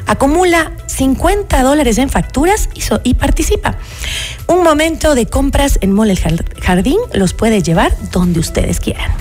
Acumula 0.05 0.73
50 0.87 1.63
dólares 1.63 1.97
en 1.97 2.09
facturas 2.09 2.67
y, 2.73 2.81
y 3.09 3.13
participa. 3.13 3.77
Un 4.47 4.63
momento 4.63 5.15
de 5.15 5.27
compras 5.27 5.79
en 5.79 5.93
Mole 5.93 6.11
el 6.25 6.43
Jardín 6.61 6.99
los 7.13 7.33
puedes 7.33 7.63
llevar 7.63 7.95
donde 8.11 8.41
ustedes 8.41 8.81
quieran. 8.81 9.13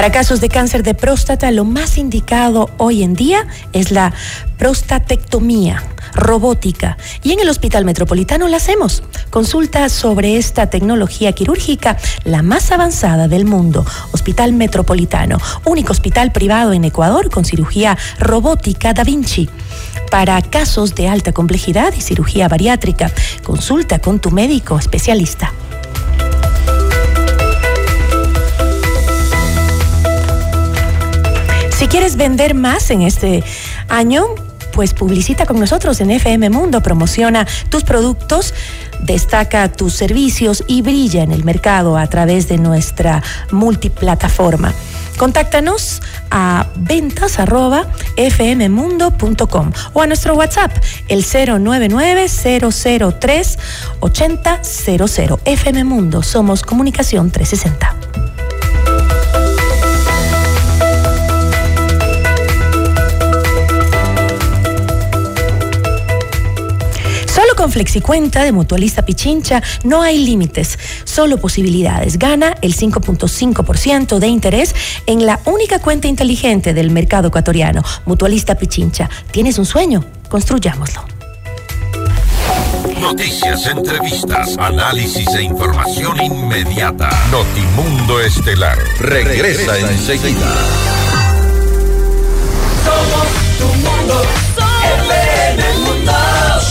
Para 0.00 0.12
casos 0.12 0.40
de 0.40 0.48
cáncer 0.48 0.82
de 0.82 0.94
próstata, 0.94 1.50
lo 1.50 1.66
más 1.66 1.98
indicado 1.98 2.70
hoy 2.78 3.02
en 3.02 3.12
día 3.12 3.46
es 3.74 3.90
la 3.90 4.14
prostatectomía 4.56 5.84
robótica 6.14 6.96
y 7.22 7.32
en 7.32 7.40
el 7.40 7.50
Hospital 7.50 7.84
Metropolitano 7.84 8.48
la 8.48 8.56
hacemos. 8.56 9.02
Consulta 9.28 9.90
sobre 9.90 10.38
esta 10.38 10.70
tecnología 10.70 11.32
quirúrgica, 11.32 11.98
la 12.24 12.40
más 12.40 12.72
avanzada 12.72 13.28
del 13.28 13.44
mundo. 13.44 13.84
Hospital 14.12 14.54
Metropolitano, 14.54 15.36
único 15.66 15.92
hospital 15.92 16.32
privado 16.32 16.72
en 16.72 16.84
Ecuador 16.84 17.28
con 17.28 17.44
cirugía 17.44 17.98
robótica 18.18 18.94
Da 18.94 19.04
Vinci. 19.04 19.50
Para 20.10 20.40
casos 20.40 20.94
de 20.94 21.08
alta 21.08 21.32
complejidad 21.32 21.92
y 21.94 22.00
cirugía 22.00 22.48
bariátrica, 22.48 23.12
consulta 23.44 23.98
con 23.98 24.18
tu 24.18 24.30
médico 24.30 24.78
especialista. 24.78 25.52
Quieres 31.90 32.16
vender 32.16 32.54
más 32.54 32.90
en 32.92 33.02
este 33.02 33.42
año, 33.88 34.24
pues 34.72 34.94
publicita 34.94 35.44
con 35.44 35.58
nosotros 35.58 36.00
en 36.00 36.12
FM 36.12 36.48
Mundo, 36.48 36.80
promociona 36.80 37.46
tus 37.68 37.82
productos, 37.82 38.54
destaca 39.00 39.70
tus 39.72 39.94
servicios 39.94 40.62
y 40.68 40.82
brilla 40.82 41.24
en 41.24 41.32
el 41.32 41.42
mercado 41.42 41.98
a 41.98 42.06
través 42.06 42.46
de 42.48 42.58
nuestra 42.58 43.24
multiplataforma. 43.50 44.72
Contáctanos 45.18 46.00
a 46.30 46.68
ventas 46.76 47.36
fmmundo.com 48.16 49.72
o 49.92 50.02
a 50.02 50.06
nuestro 50.06 50.34
WhatsApp, 50.34 50.70
el 51.08 51.24
099 51.24 52.26
003 52.28 53.58
8000. 53.98 55.38
FM 55.44 55.84
Mundo, 55.84 56.22
somos 56.22 56.62
Comunicación 56.62 57.32
360. 57.32 58.39
Con 67.70 67.72
FlexiCuenta 67.72 68.42
de 68.42 68.50
Mutualista 68.50 69.02
Pichincha 69.02 69.62
no 69.84 70.02
hay 70.02 70.18
límites, 70.18 70.76
solo 71.04 71.38
posibilidades. 71.38 72.18
Gana 72.18 72.56
el 72.62 72.74
5.5% 72.74 74.18
de 74.18 74.26
interés 74.26 74.74
en 75.06 75.24
la 75.24 75.38
única 75.44 75.78
cuenta 75.78 76.08
inteligente 76.08 76.74
del 76.74 76.90
mercado 76.90 77.28
ecuatoriano, 77.28 77.82
Mutualista 78.06 78.56
Pichincha. 78.56 79.08
¿Tienes 79.30 79.58
un 79.58 79.66
sueño? 79.66 80.04
Construyámoslo. 80.28 81.04
Noticias, 83.00 83.66
entrevistas, 83.66 84.56
análisis 84.58 85.28
e 85.28 85.42
información 85.42 86.20
inmediata. 86.20 87.08
Notimundo 87.30 88.20
Estelar 88.20 88.78
regresa, 88.98 89.78
enseguida. 89.78 90.54
Somos 92.84 93.58
tu 93.58 93.66
mundo, 93.66 94.14
mundo. 94.14 94.69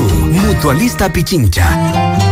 Mutualista 0.00 1.12
Pichincha. 1.12 2.31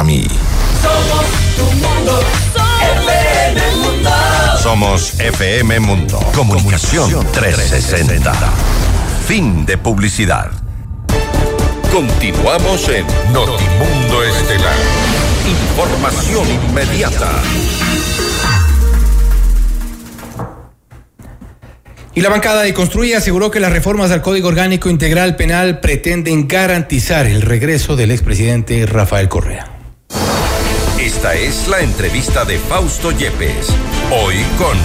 Somos 0.00 1.26
tu 1.58 1.64
mundo, 1.72 2.22
FM 3.04 3.76
Mundo. 3.76 4.10
Somos 4.62 5.20
FM 5.20 5.80
Mundo. 5.80 6.18
Comunicación 6.34 7.26
360. 7.30 8.32
Fin 9.26 9.66
de 9.66 9.76
publicidad. 9.76 10.52
Continuamos 11.92 12.88
en 12.88 13.04
Notimundo 13.30 14.24
Estelar. 14.24 14.74
Información 15.46 16.46
inmediata. 16.50 17.42
Y 22.14 22.22
la 22.22 22.30
bancada 22.30 22.62
de 22.62 22.72
Construye 22.72 23.16
aseguró 23.16 23.50
que 23.50 23.60
las 23.60 23.70
reformas 23.70 24.10
al 24.12 24.22
Código 24.22 24.48
Orgánico 24.48 24.88
Integral 24.88 25.36
Penal 25.36 25.80
pretenden 25.80 26.48
garantizar 26.48 27.26
el 27.26 27.42
regreso 27.42 27.96
del 27.96 28.12
expresidente 28.12 28.86
Rafael 28.86 29.28
Correa. 29.28 29.79
Esta 31.12 31.34
es 31.34 31.66
la 31.66 31.80
entrevista 31.80 32.44
de 32.44 32.56
Fausto 32.56 33.10
Yepes. 33.10 33.74
Hoy 34.12 34.44
con 34.56 34.78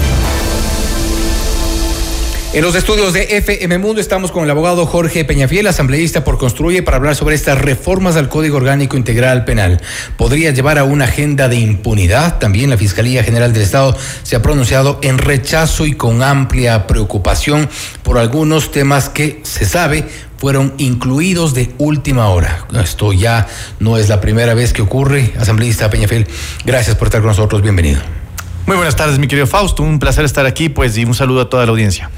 En 2.56 2.64
los 2.64 2.74
estudios 2.74 3.12
de 3.12 3.36
FM 3.36 3.80
Mundo 3.80 4.00
estamos 4.00 4.32
con 4.32 4.46
el 4.46 4.50
abogado 4.50 4.86
Jorge 4.86 5.26
Peñafiel, 5.26 5.68
asambleísta 5.68 6.24
por 6.24 6.38
Construye, 6.38 6.84
para 6.84 6.96
hablar 6.96 7.14
sobre 7.14 7.36
estas 7.36 7.60
reformas 7.60 8.16
al 8.16 8.30
Código 8.30 8.56
Orgánico 8.56 8.96
Integral 8.96 9.44
Penal. 9.44 9.82
¿Podría 10.16 10.52
llevar 10.52 10.80
a 10.80 10.86
una 10.86 11.04
agenda 11.04 11.50
de 11.50 11.58
impunidad? 11.58 12.40
También 12.40 12.70
la 12.70 12.78
Fiscalía 12.78 13.26
General 13.26 13.52
del 13.52 13.64
Estado 13.64 13.98
se 14.24 14.38
ha 14.38 14.42
pronunciado 14.42 15.00
en 15.04 15.18
rechazo 15.18 15.86
y 15.86 15.96
con 15.96 16.24
amplia 16.24 16.88
preocupación 16.88 17.68
por 18.04 18.18
algunos 18.18 18.72
temas 18.72 19.10
que 19.10 19.42
se 19.44 19.66
sabe 19.66 20.06
fueron 20.38 20.76
incluidos 20.78 21.54
de 21.56 21.74
última 21.78 22.30
hora. 22.30 22.68
Esto 22.82 23.12
ya 23.12 23.48
no 23.82 23.98
es 23.98 24.08
la 24.08 24.22
primera 24.22 24.54
vez 24.54 24.72
que 24.72 24.82
ocurre. 24.82 25.34
Asambleísta 25.38 25.90
Peñafiel, 25.90 26.26
gracias 26.64 26.96
por 26.96 27.10
estar 27.10 27.20
con 27.20 27.32
nosotros. 27.32 27.62
Bienvenido. 27.62 28.25
Muy 28.66 28.78
buenas 28.78 28.96
tardes, 28.96 29.20
mi 29.20 29.28
querido 29.28 29.46
Fausto. 29.46 29.84
Un 29.84 30.00
placer 30.00 30.26
estar 30.26 30.48
aquí, 30.48 30.70
pues, 30.70 30.98
y 30.98 31.06
un 31.06 31.14
saludo 31.14 31.42
a 31.42 31.50
toda 31.50 31.66
la 31.66 31.72
audiencia. 31.72 32.10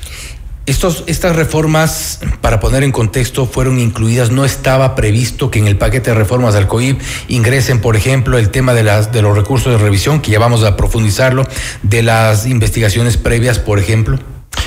Estos, 0.66 1.04
estas 1.08 1.36
reformas, 1.36 2.22
para 2.40 2.62
poner 2.62 2.84
en 2.84 2.94
contexto, 2.94 3.46
fueron 3.46 3.80
incluidas, 3.80 4.32
no 4.32 4.46
estaba 4.46 4.96
previsto 4.96 5.52
que 5.52 5.60
en 5.60 5.68
el 5.68 5.78
paquete 5.78 6.12
de 6.12 6.16
reformas 6.16 6.56
al 6.56 6.68
COIP 6.68 7.02
ingresen, 7.28 7.82
por 7.82 7.98
ejemplo, 7.98 8.38
el 8.38 8.50
tema 8.50 8.74
de, 8.74 8.84
las, 8.84 9.12
de 9.12 9.22
los 9.22 9.36
recursos 9.36 9.74
de 9.74 9.78
revisión, 9.78 10.22
que 10.22 10.32
ya 10.32 10.40
vamos 10.40 10.64
a 10.64 10.78
profundizarlo, 10.78 11.46
de 11.84 12.02
las 12.02 12.46
investigaciones 12.46 13.18
previas, 13.18 13.60
por 13.60 13.78
ejemplo. 13.78 14.18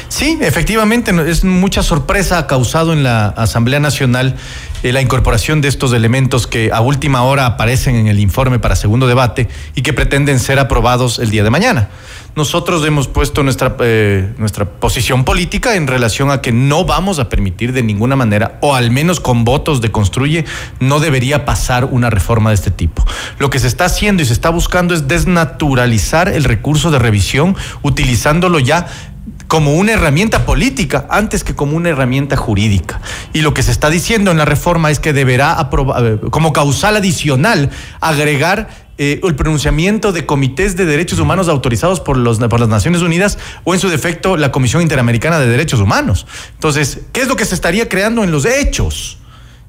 Sí, 0.08 0.38
efectivamente, 0.40 1.12
es 1.30 1.44
mucha 1.44 1.82
sorpresa 1.82 2.38
ha 2.38 2.46
causado 2.46 2.92
en 2.92 3.02
la 3.02 3.28
Asamblea 3.28 3.80
Nacional 3.80 4.36
eh, 4.82 4.92
la 4.92 5.00
incorporación 5.00 5.60
de 5.60 5.68
estos 5.68 5.92
elementos 5.92 6.46
que 6.46 6.70
a 6.72 6.80
última 6.80 7.22
hora 7.22 7.46
aparecen 7.46 7.96
en 7.96 8.06
el 8.06 8.18
informe 8.18 8.58
para 8.58 8.76
segundo 8.76 9.06
debate 9.06 9.48
y 9.74 9.82
que 9.82 9.92
pretenden 9.92 10.38
ser 10.38 10.58
aprobados 10.58 11.18
el 11.18 11.30
día 11.30 11.44
de 11.44 11.50
mañana. 11.50 11.90
Nosotros 12.36 12.86
hemos 12.86 13.08
puesto 13.08 13.42
nuestra, 13.42 13.76
eh, 13.80 14.32
nuestra 14.38 14.64
posición 14.64 15.24
política 15.24 15.74
en 15.74 15.86
relación 15.86 16.30
a 16.30 16.40
que 16.40 16.52
no 16.52 16.84
vamos 16.84 17.18
a 17.18 17.28
permitir 17.28 17.72
de 17.72 17.82
ninguna 17.82 18.14
manera, 18.14 18.58
o 18.60 18.74
al 18.74 18.90
menos 18.90 19.20
con 19.20 19.44
votos 19.44 19.80
de 19.80 19.90
construye, 19.90 20.44
no 20.78 21.00
debería 21.00 21.44
pasar 21.44 21.86
una 21.86 22.08
reforma 22.08 22.50
de 22.50 22.54
este 22.54 22.70
tipo. 22.70 23.04
Lo 23.38 23.50
que 23.50 23.58
se 23.58 23.66
está 23.66 23.86
haciendo 23.86 24.22
y 24.22 24.26
se 24.26 24.32
está 24.32 24.50
buscando 24.50 24.94
es 24.94 25.08
desnaturalizar 25.08 26.28
el 26.28 26.44
recurso 26.44 26.90
de 26.90 26.98
revisión 26.98 27.56
utilizándolo 27.82 28.60
ya 28.60 28.86
como 29.50 29.74
una 29.74 29.94
herramienta 29.94 30.46
política 30.46 31.08
antes 31.10 31.42
que 31.42 31.56
como 31.56 31.76
una 31.76 31.88
herramienta 31.88 32.36
jurídica. 32.36 33.00
Y 33.32 33.40
lo 33.40 33.52
que 33.52 33.64
se 33.64 33.72
está 33.72 33.90
diciendo 33.90 34.30
en 34.30 34.38
la 34.38 34.44
reforma 34.44 34.92
es 34.92 35.00
que 35.00 35.12
deberá 35.12 35.58
eh, 35.60 36.18
como 36.30 36.52
causal 36.52 36.94
adicional 36.94 37.68
agregar 38.00 38.68
eh, 38.96 39.20
el 39.24 39.34
pronunciamiento 39.34 40.12
de 40.12 40.24
comités 40.24 40.76
de 40.76 40.86
derechos 40.86 41.18
humanos 41.18 41.48
autorizados 41.48 41.98
por, 41.98 42.16
los, 42.16 42.38
por 42.38 42.60
las 42.60 42.68
Naciones 42.68 43.02
Unidas 43.02 43.38
o 43.64 43.74
en 43.74 43.80
su 43.80 43.88
defecto 43.88 44.36
la 44.36 44.52
Comisión 44.52 44.82
Interamericana 44.82 45.40
de 45.40 45.48
Derechos 45.48 45.80
Humanos. 45.80 46.28
Entonces, 46.54 47.00
¿qué 47.12 47.22
es 47.22 47.26
lo 47.26 47.34
que 47.34 47.44
se 47.44 47.56
estaría 47.56 47.88
creando 47.88 48.22
en 48.22 48.30
los 48.30 48.44
hechos? 48.44 49.18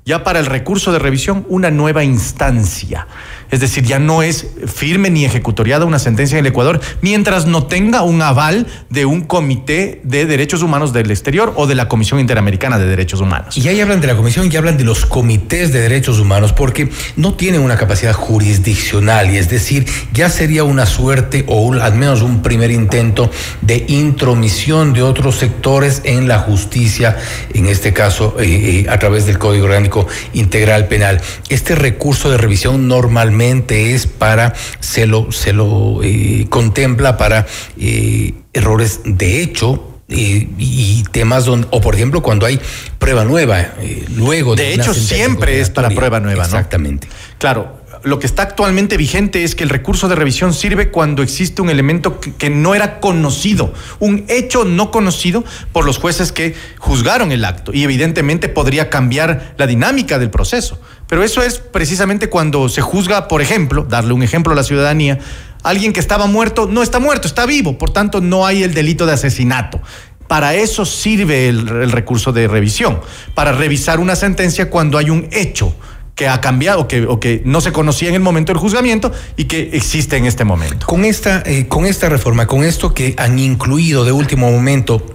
Ya 0.05 0.23
para 0.23 0.37
el 0.37 0.45
recurso 0.45 0.91
de 0.91 0.99
revisión, 0.99 1.43
una 1.49 1.71
nueva 1.71 2.03
instancia. 2.03 3.07
Es 3.51 3.59
decir, 3.59 3.83
ya 3.83 3.99
no 3.99 4.23
es 4.23 4.47
firme 4.65 5.09
ni 5.09 5.25
ejecutoriada 5.25 5.85
una 5.85 5.99
sentencia 5.99 6.37
en 6.37 6.45
el 6.45 6.51
Ecuador 6.51 6.79
mientras 7.01 7.45
no 7.45 7.65
tenga 7.67 8.01
un 8.01 8.21
aval 8.21 8.65
de 8.89 9.05
un 9.05 9.21
comité 9.21 9.99
de 10.03 10.25
derechos 10.25 10.63
humanos 10.63 10.93
del 10.93 11.11
exterior 11.11 11.53
o 11.57 11.67
de 11.67 11.75
la 11.75 11.89
Comisión 11.89 12.21
Interamericana 12.21 12.79
de 12.79 12.87
Derechos 12.87 13.19
Humanos. 13.19 13.57
Y 13.57 13.67
ahí 13.67 13.81
hablan 13.81 13.99
de 13.99 14.07
la 14.07 14.15
comisión 14.15 14.49
y 14.51 14.55
hablan 14.55 14.77
de 14.77 14.85
los 14.85 15.05
comités 15.05 15.73
de 15.73 15.81
derechos 15.81 16.19
humanos 16.19 16.53
porque 16.53 16.89
no 17.17 17.33
tienen 17.33 17.61
una 17.61 17.75
capacidad 17.75 18.13
jurisdiccional 18.13 19.31
y 19.31 19.37
es 19.37 19.49
decir, 19.49 19.85
ya 20.13 20.29
sería 20.29 20.63
una 20.63 20.85
suerte 20.85 21.43
o 21.47 21.73
al 21.73 21.95
menos 21.95 22.21
un 22.21 22.41
primer 22.41 22.71
intento 22.71 23.29
de 23.61 23.83
intromisión 23.89 24.93
de 24.93 25.01
otros 25.01 25.35
sectores 25.35 26.01
en 26.05 26.29
la 26.29 26.39
justicia, 26.39 27.17
en 27.53 27.65
este 27.65 27.91
caso 27.91 28.37
eh, 28.39 28.85
eh, 28.85 28.89
a 28.89 28.97
través 28.97 29.25
del 29.25 29.37
Código 29.37 29.65
Orgánico 29.65 30.07
Integral 30.33 30.87
Penal. 30.87 31.19
Este 31.49 31.75
recurso 31.75 32.29
de 32.29 32.37
revisión 32.37 32.87
normalmente 32.87 33.40
es 33.41 34.07
para, 34.07 34.53
se 34.79 35.05
lo, 35.07 35.31
se 35.31 35.53
lo 35.53 36.03
eh, 36.03 36.45
contempla 36.49 37.17
para 37.17 37.47
eh, 37.77 38.33
errores 38.53 39.01
de 39.03 39.41
hecho 39.41 39.91
eh, 40.13 40.47
y 40.57 41.03
temas 41.11 41.45
donde, 41.45 41.67
o 41.71 41.79
por 41.79 41.95
ejemplo, 41.95 42.21
cuando 42.21 42.45
hay 42.45 42.59
prueba 42.99 43.23
nueva, 43.23 43.61
eh, 43.61 44.05
luego 44.13 44.55
de. 44.55 44.63
De 44.63 44.73
hecho, 44.73 44.93
siempre 44.93 45.61
es 45.61 45.69
para 45.69 45.89
prueba 45.89 46.19
nueva, 46.19 46.43
Exactamente. 46.43 47.07
Claro, 47.37 47.81
lo 48.03 48.19
que 48.19 48.25
está 48.25 48.43
actualmente 48.43 48.97
vigente 48.97 49.43
es 49.43 49.55
que 49.55 49.63
el 49.63 49.69
recurso 49.69 50.09
de 50.09 50.15
revisión 50.15 50.53
sirve 50.53 50.89
cuando 50.89 51.23
existe 51.23 51.61
un 51.61 51.69
elemento 51.69 52.19
que, 52.19 52.49
no 52.49 52.75
era 52.75 52.99
conocido, 52.99 53.73
un 53.99 54.25
hecho 54.27 54.65
no 54.65 54.91
conocido 54.91 55.43
por 55.71 55.85
los 55.85 55.97
jueces 55.97 56.31
que 56.31 56.55
juzgaron 56.77 57.31
el 57.31 57.45
acto 57.45 57.71
y 57.73 57.83
evidentemente 57.83 58.49
podría 58.49 58.89
cambiar 58.89 59.53
la 59.57 59.67
dinámica 59.67 60.19
del 60.19 60.29
proceso. 60.29 60.79
Pero 61.11 61.25
eso 61.25 61.43
es 61.43 61.59
precisamente 61.59 62.29
cuando 62.29 62.69
se 62.69 62.79
juzga, 62.79 63.27
por 63.27 63.41
ejemplo, 63.41 63.83
darle 63.83 64.13
un 64.13 64.23
ejemplo 64.23 64.53
a 64.53 64.55
la 64.55 64.63
ciudadanía, 64.63 65.19
alguien 65.61 65.91
que 65.91 65.99
estaba 65.99 66.25
muerto 66.25 66.69
no 66.71 66.81
está 66.81 66.99
muerto, 66.99 67.27
está 67.27 67.45
vivo, 67.45 67.77
por 67.77 67.89
tanto 67.89 68.21
no 68.21 68.45
hay 68.45 68.63
el 68.63 68.73
delito 68.73 69.05
de 69.05 69.11
asesinato. 69.11 69.81
Para 70.29 70.55
eso 70.55 70.85
sirve 70.85 71.49
el, 71.49 71.91
recurso 71.91 72.31
de 72.31 72.47
revisión, 72.47 73.01
para 73.35 73.51
revisar 73.51 73.99
una 73.99 74.15
sentencia 74.15 74.69
cuando 74.69 74.97
hay 74.97 75.09
un 75.09 75.27
hecho 75.33 75.75
que 76.15 76.29
ha 76.29 76.39
cambiado 76.39 76.87
que, 76.87 77.05
o 77.05 77.19
que 77.19 77.41
no 77.43 77.59
se 77.59 77.73
conocía 77.73 78.07
en 78.07 78.15
el 78.15 78.21
momento 78.21 78.53
del 78.53 78.61
juzgamiento 78.61 79.11
y 79.35 79.45
que 79.45 79.71
existe 79.73 80.15
en 80.15 80.25
este 80.25 80.45
momento. 80.45 80.87
Con 80.87 81.03
esta, 81.03 81.43
eh, 81.45 81.67
con 81.67 81.85
esta 81.85 82.07
reforma, 82.07 82.47
con 82.47 82.63
esto 82.63 82.93
que 82.93 83.15
han 83.17 83.37
incluido 83.37 84.05
de 84.05 84.13
último 84.13 84.49
momento 84.49 85.05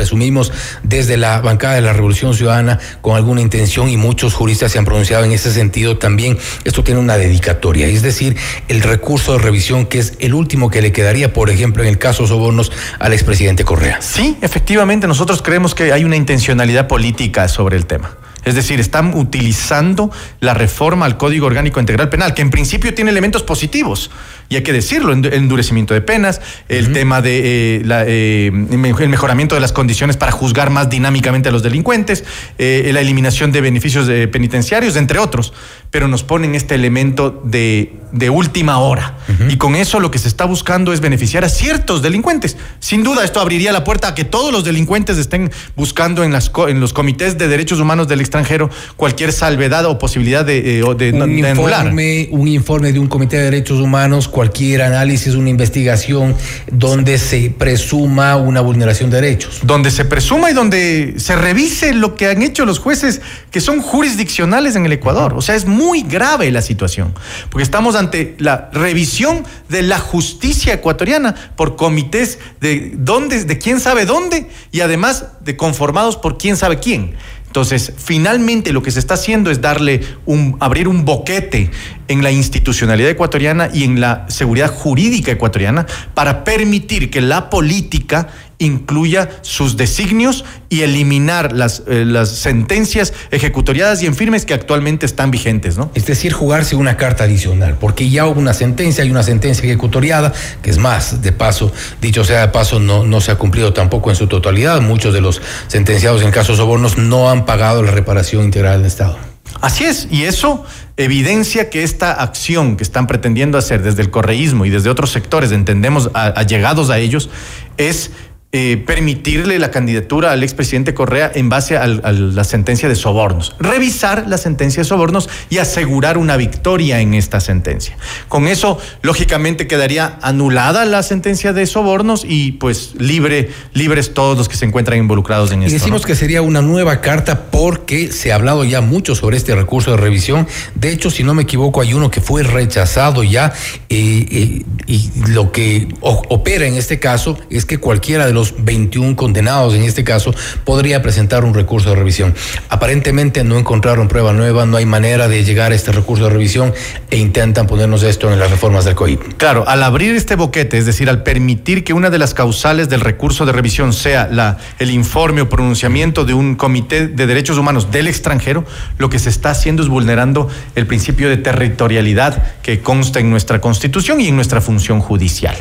presumimos 0.00 0.50
desde 0.82 1.18
la 1.18 1.42
bancada 1.42 1.74
de 1.74 1.82
la 1.82 1.92
Revolución 1.92 2.32
Ciudadana 2.32 2.78
con 3.02 3.16
alguna 3.16 3.42
intención 3.42 3.90
y 3.90 3.98
muchos 3.98 4.32
juristas 4.32 4.72
se 4.72 4.78
han 4.78 4.86
pronunciado 4.86 5.24
en 5.24 5.32
ese 5.32 5.52
sentido 5.52 5.98
también. 5.98 6.38
Esto 6.64 6.82
tiene 6.82 7.00
una 7.00 7.18
dedicatoria, 7.18 7.86
es 7.86 8.00
decir, 8.00 8.34
el 8.68 8.80
recurso 8.80 9.32
de 9.32 9.40
revisión 9.40 9.84
que 9.84 9.98
es 9.98 10.14
el 10.20 10.32
último 10.32 10.70
que 10.70 10.80
le 10.80 10.90
quedaría, 10.90 11.34
por 11.34 11.50
ejemplo, 11.50 11.82
en 11.82 11.90
el 11.90 11.98
caso 11.98 12.26
Sobornos 12.26 12.72
al 12.98 13.12
expresidente 13.12 13.62
Correa. 13.62 14.00
Sí, 14.00 14.38
efectivamente, 14.40 15.06
nosotros 15.06 15.42
creemos 15.42 15.74
que 15.74 15.92
hay 15.92 16.04
una 16.04 16.16
intencionalidad 16.16 16.86
política 16.86 17.46
sobre 17.48 17.76
el 17.76 17.84
tema. 17.84 18.16
Es 18.44 18.54
decir, 18.54 18.80
están 18.80 19.12
utilizando 19.14 20.10
la 20.40 20.54
reforma 20.54 21.04
al 21.04 21.18
Código 21.18 21.46
Orgánico 21.46 21.78
Integral 21.78 22.08
Penal, 22.08 22.32
que 22.32 22.40
en 22.40 22.48
principio 22.48 22.94
tiene 22.94 23.10
elementos 23.10 23.42
positivos, 23.42 24.10
y 24.50 24.56
hay 24.56 24.62
que 24.62 24.72
decirlo, 24.72 25.12
endurecimiento 25.12 25.94
de 25.94 26.00
penas, 26.00 26.40
el 26.68 26.92
tema 26.92 27.22
de 27.22 27.76
eh, 27.76 27.82
eh, 27.86 28.46
el 28.48 29.08
mejoramiento 29.08 29.54
de 29.54 29.60
las 29.60 29.72
condiciones 29.72 30.16
para 30.16 30.32
juzgar 30.32 30.70
más 30.70 30.90
dinámicamente 30.90 31.50
a 31.50 31.52
los 31.52 31.62
delincuentes, 31.62 32.24
eh, 32.58 32.90
la 32.92 33.00
eliminación 33.00 33.52
de 33.52 33.60
beneficios 33.60 34.10
penitenciarios, 34.32 34.96
entre 34.96 35.20
otros, 35.20 35.52
pero 35.92 36.08
nos 36.08 36.24
ponen 36.24 36.56
este 36.56 36.74
elemento 36.74 37.42
de, 37.44 37.92
última 38.28 38.78
hora. 38.78 39.18
Y 39.48 39.56
con 39.56 39.76
eso 39.76 40.00
lo 40.00 40.10
que 40.10 40.18
se 40.18 40.26
está 40.26 40.44
buscando 40.46 40.92
es 40.92 41.00
beneficiar 41.00 41.44
a 41.44 41.48
ciertos 41.48 42.02
delincuentes. 42.02 42.56
Sin 42.80 43.04
duda, 43.04 43.24
esto 43.24 43.40
abriría 43.40 43.70
la 43.70 43.84
puerta 43.84 44.08
a 44.08 44.14
que 44.16 44.24
todos 44.24 44.52
los 44.52 44.64
delincuentes 44.64 45.16
estén 45.16 45.52
buscando 45.76 46.24
en, 46.24 46.32
las, 46.32 46.50
en 46.66 46.80
los 46.80 46.92
comités 46.92 47.38
de 47.38 47.46
derechos 47.46 47.78
humanos 47.78 48.08
del 48.08 48.20
extranjero 48.20 48.68
cualquier 48.96 49.32
salvedad 49.32 49.84
o 49.86 50.00
posibilidad 50.00 50.44
de, 50.44 50.60
de, 50.62 51.12
un 51.12 51.38
informe, 51.38 52.28
Un 52.32 52.48
informe 52.48 52.92
de 52.92 52.98
un 52.98 53.06
comité 53.06 53.36
de 53.36 53.44
derechos 53.44 53.78
humanos 53.78 54.26
cualquier 54.40 54.80
análisis, 54.80 55.34
una 55.34 55.50
investigación 55.50 56.34
donde 56.72 57.18
se 57.18 57.50
presuma 57.50 58.36
una 58.36 58.62
vulneración 58.62 59.10
de 59.10 59.20
derechos. 59.20 59.60
Donde 59.64 59.90
se 59.90 60.06
presuma 60.06 60.50
y 60.50 60.54
donde 60.54 61.16
se 61.18 61.36
revise 61.36 61.92
lo 61.92 62.16
que 62.16 62.26
han 62.26 62.40
hecho 62.40 62.64
los 62.64 62.78
jueces 62.78 63.20
que 63.50 63.60
son 63.60 63.82
jurisdiccionales 63.82 64.76
en 64.76 64.86
el 64.86 64.92
Ecuador. 64.92 65.34
O 65.34 65.42
sea, 65.42 65.56
es 65.56 65.66
muy 65.66 66.04
grave 66.04 66.50
la 66.50 66.62
situación, 66.62 67.12
porque 67.50 67.64
estamos 67.64 67.96
ante 67.96 68.34
la 68.38 68.70
revisión 68.72 69.44
de 69.68 69.82
la 69.82 69.98
justicia 69.98 70.72
ecuatoriana 70.72 71.34
por 71.54 71.76
comités 71.76 72.38
de 72.62 72.92
dónde, 72.94 73.44
de 73.44 73.58
quién 73.58 73.78
sabe 73.78 74.06
dónde 74.06 74.48
y 74.72 74.80
además 74.80 75.26
de 75.40 75.58
conformados 75.58 76.16
por 76.16 76.38
quién 76.38 76.56
sabe 76.56 76.78
quién. 76.78 77.14
Entonces, 77.50 77.92
finalmente 77.96 78.72
lo 78.72 78.80
que 78.80 78.92
se 78.92 79.00
está 79.00 79.14
haciendo 79.14 79.50
es 79.50 79.60
darle 79.60 80.02
un, 80.24 80.56
abrir 80.60 80.86
un 80.86 81.04
boquete 81.04 81.72
en 82.06 82.22
la 82.22 82.30
institucionalidad 82.30 83.10
ecuatoriana 83.10 83.70
y 83.74 83.82
en 83.82 84.00
la 84.00 84.24
seguridad 84.28 84.72
jurídica 84.72 85.32
ecuatoriana 85.32 85.84
para 86.14 86.44
permitir 86.44 87.10
que 87.10 87.20
la 87.20 87.50
política 87.50 88.28
incluya 88.60 89.28
sus 89.40 89.76
designios 89.76 90.44
y 90.68 90.82
eliminar 90.82 91.52
las, 91.52 91.82
eh, 91.88 92.04
las 92.06 92.28
sentencias 92.28 93.12
ejecutoriadas 93.32 94.02
y 94.02 94.06
en 94.06 94.14
firmes 94.14 94.44
que 94.44 94.54
actualmente 94.54 95.06
están 95.06 95.32
vigentes, 95.32 95.76
¿no? 95.76 95.90
Es 95.94 96.06
decir, 96.06 96.32
jugarse 96.32 96.76
una 96.76 96.96
carta 96.96 97.24
adicional, 97.24 97.76
porque 97.80 98.08
ya 98.08 98.26
hubo 98.26 98.38
una 98.38 98.54
sentencia, 98.54 99.02
hay 99.02 99.10
una 99.10 99.24
sentencia 99.24 99.64
ejecutoriada, 99.64 100.32
que 100.62 100.70
es 100.70 100.78
más, 100.78 101.22
de 101.22 101.32
paso, 101.32 101.72
dicho 102.00 102.22
sea 102.22 102.42
de 102.42 102.48
paso, 102.48 102.78
no, 102.78 103.04
no 103.04 103.20
se 103.20 103.32
ha 103.32 103.36
cumplido 103.36 103.72
tampoco 103.72 104.10
en 104.10 104.16
su 104.16 104.28
totalidad. 104.28 104.80
Muchos 104.80 105.14
de 105.14 105.22
los 105.22 105.40
sentenciados 105.66 106.20
en 106.20 106.28
el 106.28 106.34
caso 106.34 106.54
Sobornos 106.54 106.98
no 106.98 107.30
han 107.30 107.46
pagado 107.46 107.82
la 107.82 107.90
reparación 107.90 108.44
integral 108.44 108.78
del 108.78 108.86
Estado. 108.86 109.18
Así 109.60 109.84
es, 109.84 110.06
y 110.10 110.24
eso 110.24 110.64
evidencia 110.96 111.70
que 111.70 111.82
esta 111.82 112.12
acción 112.12 112.76
que 112.76 112.82
están 112.82 113.06
pretendiendo 113.06 113.58
hacer 113.58 113.82
desde 113.82 114.02
el 114.02 114.10
correísmo 114.10 114.64
y 114.64 114.70
desde 114.70 114.90
otros 114.90 115.10
sectores, 115.10 115.50
entendemos, 115.52 116.10
allegados 116.14 116.90
a 116.90 116.98
ellos, 116.98 117.30
es 117.76 118.10
eh, 118.52 118.82
permitirle 118.84 119.60
la 119.60 119.70
candidatura 119.70 120.32
al 120.32 120.42
expresidente 120.42 120.92
Correa 120.92 121.30
en 121.32 121.48
base 121.48 121.76
a 121.76 121.86
la 121.86 122.42
sentencia 122.42 122.88
de 122.88 122.96
sobornos. 122.96 123.54
Revisar 123.60 124.24
la 124.26 124.38
sentencia 124.38 124.82
de 124.82 124.88
sobornos 124.88 125.28
y 125.50 125.58
asegurar 125.58 126.18
una 126.18 126.36
victoria 126.36 127.00
en 127.00 127.14
esta 127.14 127.38
sentencia. 127.38 127.96
Con 128.26 128.48
eso, 128.48 128.80
lógicamente, 129.02 129.68
quedaría 129.68 130.18
anulada 130.20 130.84
la 130.84 131.04
sentencia 131.04 131.52
de 131.52 131.64
sobornos 131.64 132.24
y 132.26 132.50
pues 132.50 132.94
libre, 132.98 133.50
libres 133.72 134.14
todos 134.14 134.36
los 134.36 134.48
que 134.48 134.56
se 134.56 134.64
encuentran 134.64 134.98
involucrados 134.98 135.52
en 135.52 135.62
esto. 135.62 135.76
Y 135.76 135.78
decimos 135.78 136.04
que 136.04 136.16
sería 136.16 136.42
una 136.42 136.60
nueva 136.60 137.00
carta 137.00 137.44
porque 137.52 138.10
se 138.10 138.32
ha 138.32 138.34
hablado 138.34 138.64
ya 138.64 138.80
mucho 138.80 139.14
sobre 139.14 139.36
este 139.36 139.54
recurso 139.54 139.92
de 139.92 139.98
revisión. 139.98 140.48
De 140.74 140.90
hecho, 140.90 141.12
si 141.12 141.22
no 141.22 141.34
me 141.34 141.42
equivoco, 141.42 141.82
hay 141.82 141.94
uno 141.94 142.10
que 142.10 142.20
fue 142.20 142.42
rechazado 142.42 143.22
ya 143.22 143.52
eh, 143.88 144.26
eh, 144.28 144.64
y 144.86 145.10
lo 145.28 145.52
que 145.52 145.86
opera 146.00 146.66
en 146.66 146.74
este 146.74 146.98
caso 146.98 147.38
es 147.48 147.64
que 147.64 147.78
cualquiera 147.78 148.26
de 148.26 148.32
los 148.32 148.39
los 148.40 148.54
21 148.64 149.16
condenados 149.16 149.74
en 149.74 149.82
este 149.82 150.02
caso, 150.02 150.34
podría 150.64 151.02
presentar 151.02 151.44
un 151.44 151.52
recurso 151.52 151.90
de 151.90 151.96
revisión. 151.96 152.34
Aparentemente 152.70 153.44
no 153.44 153.58
encontraron 153.58 154.08
prueba 154.08 154.32
nueva, 154.32 154.64
no 154.64 154.78
hay 154.78 154.86
manera 154.86 155.28
de 155.28 155.44
llegar 155.44 155.72
a 155.72 155.74
este 155.74 155.92
recurso 155.92 156.24
de 156.24 156.30
revisión 156.30 156.72
e 157.10 157.18
intentan 157.18 157.66
ponernos 157.66 158.02
esto 158.02 158.32
en 158.32 158.38
las 158.38 158.50
reformas 158.50 158.86
del 158.86 158.94
COIP. 158.94 159.36
Claro, 159.36 159.68
al 159.68 159.82
abrir 159.82 160.14
este 160.14 160.36
boquete, 160.36 160.78
es 160.78 160.86
decir, 160.86 161.10
al 161.10 161.22
permitir 161.22 161.84
que 161.84 161.92
una 161.92 162.08
de 162.08 162.18
las 162.18 162.32
causales 162.32 162.88
del 162.88 163.02
recurso 163.02 163.44
de 163.44 163.52
revisión 163.52 163.92
sea 163.92 164.26
la, 164.26 164.56
el 164.78 164.90
informe 164.90 165.42
o 165.42 165.48
pronunciamiento 165.50 166.24
de 166.24 166.32
un 166.32 166.54
comité 166.54 167.08
de 167.08 167.26
derechos 167.26 167.58
humanos 167.58 167.90
del 167.90 168.08
extranjero, 168.08 168.64
lo 168.96 169.10
que 169.10 169.18
se 169.18 169.28
está 169.28 169.50
haciendo 169.50 169.82
es 169.82 169.88
vulnerando 169.90 170.48
el 170.74 170.86
principio 170.86 171.28
de 171.28 171.36
territorialidad 171.36 172.42
que 172.62 172.80
consta 172.80 173.20
en 173.20 173.28
nuestra 173.28 173.60
constitución 173.60 174.20
y 174.22 174.28
en 174.28 174.36
nuestra 174.36 174.62
función 174.62 175.00
judicial. 175.00 175.56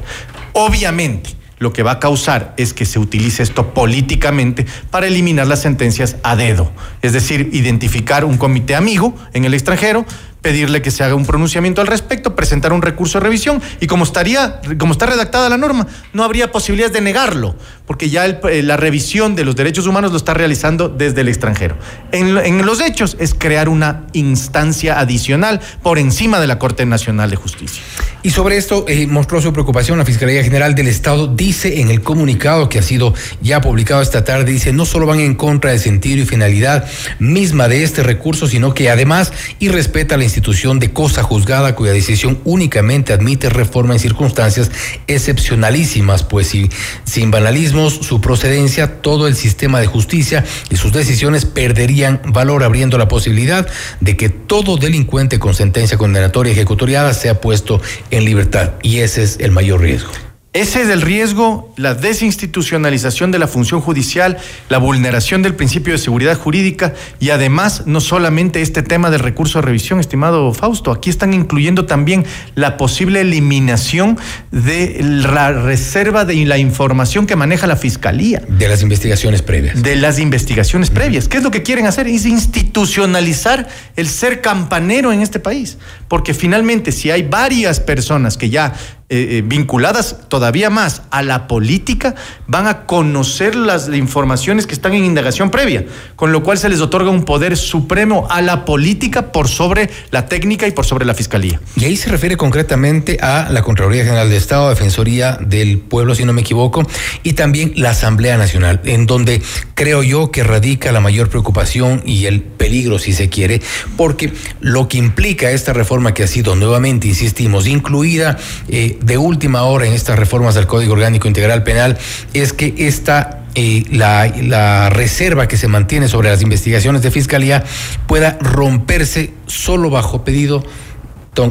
Obviamente, 0.53 1.38
lo 1.59 1.73
que 1.73 1.83
va 1.83 1.91
a 1.91 1.99
causar 1.99 2.53
es 2.57 2.73
que 2.73 2.85
se 2.85 2.99
utilice 2.99 3.43
esto 3.43 3.73
políticamente 3.73 4.65
para 4.89 5.07
eliminar 5.07 5.47
las 5.47 5.61
sentencias 5.61 6.15
a 6.23 6.35
dedo. 6.35 6.71
Es 7.01 7.13
decir, 7.13 7.49
identificar 7.53 8.25
un 8.25 8.37
comité 8.37 8.75
amigo 8.75 9.15
en 9.33 9.45
el 9.45 9.53
extranjero, 9.53 10.05
pedirle 10.41 10.81
que 10.81 10.91
se 10.91 11.03
haga 11.03 11.15
un 11.15 11.25
pronunciamiento 11.25 11.81
al 11.81 11.87
respecto, 11.87 12.35
presentar 12.35 12.71
un 12.71 12.81
recurso 12.81 13.19
de 13.19 13.23
revisión 13.23 13.61
y 13.79 13.87
como 13.87 14.03
estaría, 14.03 14.61
como 14.77 14.93
está 14.93 15.05
redactada 15.05 15.49
la 15.49 15.57
norma, 15.57 15.87
no 16.13 16.23
habría 16.23 16.51
posibilidades 16.51 16.93
de 16.93 17.01
negarlo, 17.01 17.55
porque 17.85 18.09
ya 18.09 18.25
eh, 18.25 18.63
la 18.63 18.77
revisión 18.77 19.35
de 19.35 19.43
los 19.43 19.55
derechos 19.55 19.87
humanos 19.87 20.11
lo 20.11 20.17
está 20.17 20.33
realizando 20.33 20.89
desde 20.89 21.21
el 21.21 21.27
extranjero. 21.27 21.77
En, 22.11 22.65
los 22.65 22.81
hechos 22.81 23.17
es 23.19 23.33
crear 23.33 23.67
una 23.67 24.05
instancia 24.13 24.99
adicional 24.99 25.59
por 25.81 25.97
encima 25.97 26.39
de 26.39 26.47
la 26.47 26.59
Corte 26.59 26.85
Nacional 26.85 27.29
de 27.29 27.35
Justicia. 27.35 27.81
Y 28.21 28.31
sobre 28.31 28.57
esto 28.57 28.85
eh, 28.87 29.07
mostró 29.07 29.41
su 29.41 29.51
preocupación 29.53 29.97
la 29.97 30.05
Fiscalía 30.05 30.43
General 30.43 30.75
del 30.75 30.87
Estado, 30.87 31.27
dice 31.27 31.81
en 31.81 31.89
el 31.89 32.01
comunicado 32.01 32.69
que 32.69 32.79
ha 32.79 32.83
sido 32.83 33.13
ya 33.41 33.61
publicado 33.61 34.01
esta 34.01 34.23
tarde, 34.23 34.51
dice, 34.51 34.73
no 34.73 34.85
solo 34.85 35.05
van 35.05 35.19
en 35.19 35.35
contra 35.35 35.71
del 35.71 35.79
sentido 35.79 36.21
y 36.21 36.25
finalidad 36.25 36.87
misma 37.17 37.67
de 37.67 37.83
este 37.83 38.03
recurso, 38.03 38.47
sino 38.47 38.73
que 38.73 38.89
además 38.89 39.33
y 39.57 39.69
respeta 39.69 40.17
la 40.17 40.25
institución 40.29 40.79
de 40.79 40.93
cosa 40.93 41.23
juzgada 41.23 41.75
cuya 41.75 41.91
decisión 41.91 42.39
únicamente 42.45 43.13
admite 43.13 43.49
reforma 43.49 43.93
en 43.93 43.99
circunstancias 43.99 44.71
excepcionalísimas, 45.07 46.23
pues 46.23 46.47
si, 46.47 46.69
sin 47.03 47.31
banalismos, 47.31 47.93
su 47.93 48.21
procedencia, 48.21 49.01
todo 49.01 49.27
el 49.27 49.35
sistema 49.35 49.79
de 49.79 49.87
justicia 49.87 50.45
y 50.69 50.75
sus 50.77 50.93
decisiones 50.93 51.45
perderían 51.45 52.21
valor 52.27 52.63
abriendo 52.63 52.97
la 52.97 53.07
posibilidad 53.07 53.67
de 53.99 54.15
que 54.15 54.29
todo 54.29 54.77
delincuente 54.77 55.39
con 55.39 55.55
sentencia 55.55 55.97
condenatoria 55.97 56.53
ejecutoriada 56.53 57.13
sea 57.13 57.41
puesto 57.41 57.81
en 58.11 58.25
libertad 58.25 58.73
y 58.83 58.99
ese 58.99 59.23
es 59.23 59.37
el 59.39 59.51
mayor 59.51 59.81
riesgo. 59.81 60.28
Ese 60.51 60.81
es 60.81 60.89
el 60.89 61.03
riesgo, 61.03 61.71
la 61.77 61.93
desinstitucionalización 61.93 63.31
de 63.31 63.37
la 63.37 63.47
función 63.47 63.81
judicial, 63.81 64.39
la 64.67 64.79
vulneración 64.79 65.43
del 65.43 65.53
principio 65.53 65.93
de 65.93 65.99
seguridad 65.99 66.35
jurídica 66.35 66.95
y 67.19 67.29
además 67.29 67.83
no 67.85 68.01
solamente 68.01 68.63
este 68.63 68.81
tema 68.81 69.11
del 69.11 69.19
recurso 69.19 69.59
de 69.59 69.67
revisión, 69.67 69.99
estimado 69.99 70.51
Fausto, 70.55 70.91
aquí 70.91 71.11
están 71.11 71.35
incluyendo 71.35 71.85
también 71.85 72.25
la 72.55 72.77
posible 72.77 73.21
eliminación 73.21 74.17
de 74.49 74.97
la 75.03 75.51
reserva 75.51 76.25
de 76.25 76.43
la 76.47 76.57
información 76.57 77.27
que 77.27 77.35
maneja 77.35 77.67
la 77.67 77.75
Fiscalía. 77.75 78.41
De 78.47 78.67
las 78.67 78.81
investigaciones 78.81 79.43
previas. 79.43 79.83
De 79.83 79.95
las 79.97 80.17
investigaciones 80.17 80.89
previas. 80.89 81.27
¿Qué 81.27 81.37
es 81.37 81.43
lo 81.43 81.51
que 81.51 81.61
quieren 81.61 81.85
hacer? 81.85 82.07
Es 82.07 82.25
institucionalizar 82.25 83.67
el 83.95 84.07
ser 84.09 84.41
campanero 84.41 85.13
en 85.13 85.21
este 85.21 85.39
país. 85.39 85.77
Porque 86.07 86.33
finalmente 86.33 86.91
si 86.91 87.11
hay 87.11 87.21
varias 87.21 87.79
personas 87.79 88.35
que 88.35 88.49
ya 88.49 88.73
eh, 89.11 89.37
eh, 89.39 89.43
vinculadas 89.43 90.17
todavía 90.27 90.69
más 90.69 91.01
a 91.09 91.23
la 91.23 91.47
política, 91.47 92.13
van 92.45 92.67
a 92.67 92.85
conocer 92.85 93.55
las 93.55 93.89
informaciones 93.89 94.67
que 94.67 94.73
están 94.75 94.93
en 94.93 95.03
indagación 95.03 95.49
previa, 95.49 95.85
con 96.15 96.31
lo 96.31 96.43
cual 96.43 96.59
se 96.59 96.69
les 96.69 96.79
otorga 96.79 97.09
un 97.09 97.23
poder 97.23 97.57
supremo 97.57 98.27
a 98.29 98.43
la 98.43 98.65
política 98.65 99.31
por 99.31 99.47
sobre 99.47 99.89
la 100.11 100.27
técnica 100.27 100.67
y 100.67 100.71
por 100.71 100.85
sobre 100.85 101.05
la 101.05 101.15
fiscalía. 101.15 101.59
Y 101.75 101.85
ahí 101.85 101.97
se 101.97 102.11
refiere 102.11 102.37
concretamente 102.37 103.17
a 103.19 103.49
la 103.49 103.63
Contraloría 103.63 104.03
General 104.03 104.29
de 104.29 104.37
Estado, 104.37 104.69
Defensoría 104.69 105.39
del 105.41 105.79
Pueblo, 105.79 106.13
si 106.13 106.23
no 106.23 106.33
me 106.33 106.41
equivoco, 106.41 106.85
y 107.23 107.33
también 107.33 107.73
la 107.77 107.89
Asamblea 107.89 108.37
Nacional, 108.37 108.79
en 108.85 109.07
donde 109.07 109.41
creo 109.73 110.03
yo 110.03 110.29
que 110.29 110.43
radica 110.43 110.91
la 110.91 110.99
mayor 110.99 111.29
preocupación 111.29 112.03
y 112.05 112.25
el 112.25 112.43
peligro, 112.43 112.99
si 112.99 113.13
se 113.13 113.27
quiere, 113.27 113.59
porque 113.97 114.33
lo 114.61 114.87
que 114.87 114.99
implica 114.99 115.49
esta 115.49 115.73
reforma 115.73 116.13
que 116.13 116.21
ha 116.21 116.27
sido 116.27 116.55
nuevamente, 116.55 117.07
insistimos, 117.07 117.65
incluida 117.65 118.37
eh, 118.67 118.97
de 119.01 119.17
última 119.17 119.63
hora 119.63 119.85
en 119.85 119.93
estas 119.93 120.17
reformas 120.17 120.55
del 120.55 120.67
Código 120.67 120.93
Orgánico 120.93 121.27
Integral 121.27 121.63
Penal 121.63 121.97
es 122.33 122.53
que 122.53 122.73
esta 122.77 123.43
eh, 123.55 123.83
la, 123.91 124.31
la, 124.43 124.89
reserva 124.89 125.47
que 125.47 125.57
se 125.57 125.67
mantiene 125.67 126.07
sobre 126.07 126.29
las 126.29 126.41
investigaciones 126.41 127.01
de 127.01 127.11
fiscalía 127.11 127.63
pueda 128.07 128.37
romperse 128.41 129.33
solo 129.47 129.89
bajo 129.89 130.23
pedido 130.23 130.63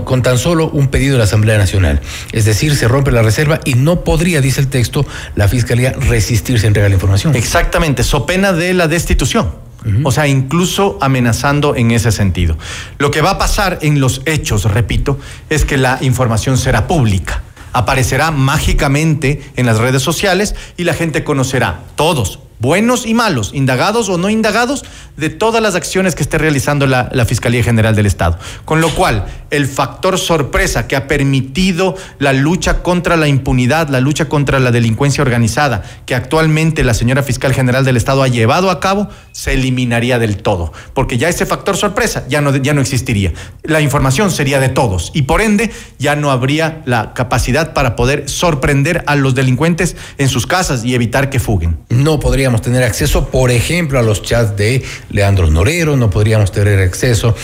con 0.04 0.22
tan 0.22 0.38
solo 0.38 0.68
un 0.68 0.88
pedido 0.88 1.12
de 1.12 1.18
la 1.18 1.24
Asamblea 1.24 1.56
Nacional. 1.56 2.00
Es 2.32 2.44
decir, 2.44 2.76
se 2.76 2.88
rompe 2.88 3.11
la 3.11 3.22
reserva 3.22 3.61
y 3.64 3.74
no 3.74 4.04
podría, 4.04 4.40
dice 4.40 4.61
el 4.61 4.68
texto, 4.68 5.06
la 5.34 5.48
Fiscalía 5.48 5.92
resistirse 5.92 6.66
a 6.66 6.68
entregar 6.68 6.90
la 6.90 6.94
información. 6.94 7.34
Exactamente, 7.34 8.02
so 8.02 8.26
pena 8.26 8.52
de 8.52 8.74
la 8.74 8.87
destitución. 8.87 9.67
O 10.05 10.11
sea, 10.11 10.27
incluso 10.27 10.98
amenazando 11.01 11.77
en 11.77 11.90
ese 11.90 12.12
sentido. 12.12 12.57
Lo 12.98 13.11
que 13.11 13.20
va 13.20 13.31
a 13.31 13.38
pasar 13.38 13.79
en 13.83 14.01
los 14.01 14.22
hechos, 14.27 14.64
repito, 14.64 15.18
es 15.51 15.64
que 15.64 15.77
la 15.77 15.98
información 16.01 16.59
será 16.59 16.87
pública 16.87 17.42
aparecerá 17.72 18.31
mágicamente 18.31 19.42
en 19.57 19.66
las 19.66 19.79
redes 19.79 20.03
sociales 20.03 20.55
y 20.77 20.85
la 20.85 20.94
gente 20.94 21.22
conocerá, 21.22 21.83
todos, 21.94 22.40
buenos 22.59 23.07
y 23.07 23.14
malos, 23.14 23.53
indagados 23.55 24.09
o 24.09 24.18
no 24.18 24.31
indagados, 24.31 24.85
de 25.16 25.31
todas 25.31 25.61
las 25.61 25.75
acciones 25.75 26.14
que 26.14 26.23
esté 26.23 26.38
realizando 26.38 26.87
la, 26.87 27.09
Fiscalía 27.29 27.62
General 27.62 27.94
del 27.94 28.07
Estado. 28.07 28.38
Con 28.64 28.81
lo 28.81 28.88
cual, 28.94 29.27
el 29.51 29.66
factor 29.66 30.18
sorpresa 30.18 30.87
que 30.87 30.97
ha 30.97 31.07
permitido 31.09 31.94
la 32.18 32.33
lucha 32.33 32.83
contra 32.83 33.16
la 33.16 33.29
impunidad, 33.29 33.88
la 33.88 34.01
lucha 34.01 34.29
contra 34.29 34.61
la 34.61 34.71
delincuencia 34.71 35.21
organizada, 35.21 35.83
que 36.07 36.14
actualmente 36.14 36.85
la 36.85 36.94
señora 36.94 37.23
Fiscal 37.23 37.53
General 37.53 37.85
del 37.85 37.99
Estado 37.99 38.23
ha 38.23 38.29
llevado 38.29 38.71
a 38.71 38.81
cabo, 38.81 39.09
se 39.33 39.53
eliminaría 39.53 40.18
del 40.18 40.38
todo. 40.38 40.73
Porque 40.94 41.18
ya 41.18 41.29
ese 41.29 41.44
factor 41.44 41.77
sorpresa 41.77 42.25
ya 42.29 42.40
no, 42.40 42.57
ya 42.57 42.73
no 42.73 42.81
existiría. 42.81 43.33
La 43.62 43.81
información 43.81 44.31
sería 44.31 44.61
de 44.61 44.68
todos 44.68 45.11
y 45.12 45.23
por 45.23 45.42
ende 45.42 45.71
ya 45.99 46.16
no 46.16 46.31
habría 46.31 46.83
la 46.87 47.12
capacidad 47.12 47.75
para 47.75 47.97
poder 47.97 48.29
sorprender 48.29 49.05
a 49.07 49.16
los 49.16 49.35
delincuentes 49.35 49.97
en 50.16 50.29
sus 50.29 50.47
casas 50.47 50.85
y 50.85 50.94
evitar 50.94 51.29
que 51.29 51.40
fuguen. 51.40 51.79
No 51.88 52.21
podríamos 52.48 52.62
tener 52.62 52.82
acceso, 52.82 53.28
por 53.28 53.50
ejemplo, 53.50 53.98
a 53.98 54.02
los 54.02 54.22
chats 54.22 54.56
de 54.56 54.82
Leandro 55.11 55.50
Norero, 55.50 55.98
no 55.98 56.08
podríamos 56.08 56.50
tener 56.50 56.80
acceso 56.80 57.37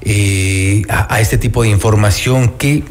eh, 0.00 0.82
a, 0.88 1.14
a, 1.14 1.20
este 1.20 1.38
tipo 1.38 1.62
de 1.62 1.68
información 1.68 2.54
que 2.58 2.82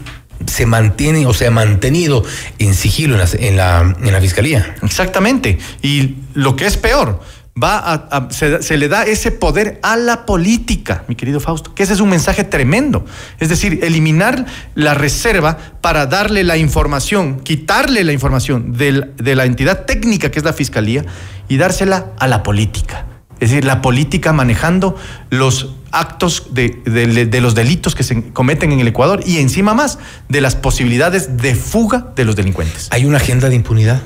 se 0.46 0.66
mantiene 0.66 1.26
o 1.26 1.34
se 1.34 1.48
ha 1.48 1.52
mantenido 1.52 2.24
en 2.58 2.74
sigilo 2.74 3.16
en 3.16 3.58
la, 3.58 3.96
en 4.02 4.14
la, 4.14 4.22
fiscalía. 4.22 4.76
Exactamente. 4.82 5.58
Y 5.82 6.16
lo 6.34 6.56
que 6.56 6.68
es 6.68 6.78
peor, 6.78 7.20
va 7.62 7.78
a, 7.80 8.28
se, 8.32 8.62
se, 8.62 8.76
le 8.76 8.90
da 8.90 9.04
ese 9.04 9.32
poder 9.32 9.80
a 9.82 9.96
la 9.96 10.26
política, 10.26 11.06
mi 11.08 11.16
querido 11.16 11.40
Fausto, 11.40 11.74
que 11.74 11.84
ese 11.84 11.94
es 11.94 12.02
un 12.02 12.10
mensaje 12.10 12.44
tremendo. 12.44 13.06
Es 13.40 13.48
decir, 13.48 13.80
eliminar 13.84 14.46
la 14.76 14.94
reserva 14.94 15.58
para 15.80 16.06
darle 16.06 16.44
la 16.44 16.58
información, 16.58 17.40
quitarle 17.40 18.04
la 18.04 18.12
información 18.12 18.74
de, 18.74 19.36
la 19.36 19.46
entidad 19.46 19.86
técnica 19.86 20.32
que 20.32 20.40
es 20.40 20.46
la 20.46 20.52
fiscalía 20.52 21.06
y 21.48 21.56
dársela 21.56 22.08
a 22.20 22.28
la 22.28 22.44
política. 22.44 23.06
Es 23.40 23.52
decir, 23.52 23.64
la 23.64 23.82
política 23.82 24.34
manejando 24.34 24.98
los 25.30 25.76
actos 25.92 26.48
de, 26.52 26.82
de, 26.86 27.42
los 27.42 27.56
delitos 27.56 27.96
que 27.96 28.04
se 28.04 28.32
cometen 28.32 28.74
en 28.74 28.82
el 28.82 28.88
Ecuador 28.88 29.22
y 29.26 29.38
encima 29.38 29.74
más 29.74 29.98
de 30.28 30.42
las 30.42 30.56
posibilidades 30.56 31.38
de 31.38 31.56
fuga 31.56 32.08
de 32.18 32.26
los 32.26 32.36
delincuentes. 32.36 32.90
¿Hay 32.92 33.06
una 33.06 33.18
agenda 33.18 33.48
de 33.48 33.56
impunidad? 33.56 34.02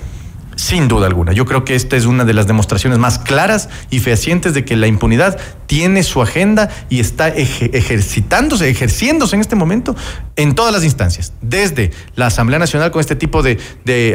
Sin 0.59 0.89
duda 0.89 1.07
alguna. 1.07 1.31
Yo 1.31 1.45
creo 1.45 1.63
que 1.63 1.73
esta 1.73 1.95
es 1.95 2.05
una 2.05 2.25
de 2.25 2.33
las 2.33 2.45
demostraciones 2.45 2.99
más 2.99 3.17
claras 3.17 3.69
y 3.89 3.99
fehacientes 3.99 4.53
de 4.53 4.65
que 4.65 4.75
la 4.75 4.87
impunidad 4.87 5.39
tiene 5.67 6.03
su 6.03 6.21
agenda 6.21 6.69
y 6.89 6.99
está 6.99 7.29
ejercitándose, 7.29 8.69
ejerciéndose 8.69 9.37
en 9.37 9.41
este 9.41 9.55
momento 9.55 9.95
en 10.35 10.55
todas 10.55 10.73
las 10.73 10.83
instancias, 10.83 11.31
desde 11.41 11.91
la 12.15 12.25
Asamblea 12.25 12.59
Nacional 12.59 12.91
con 12.91 12.99
este 12.99 13.15
tipo 13.15 13.41
de, 13.41 13.57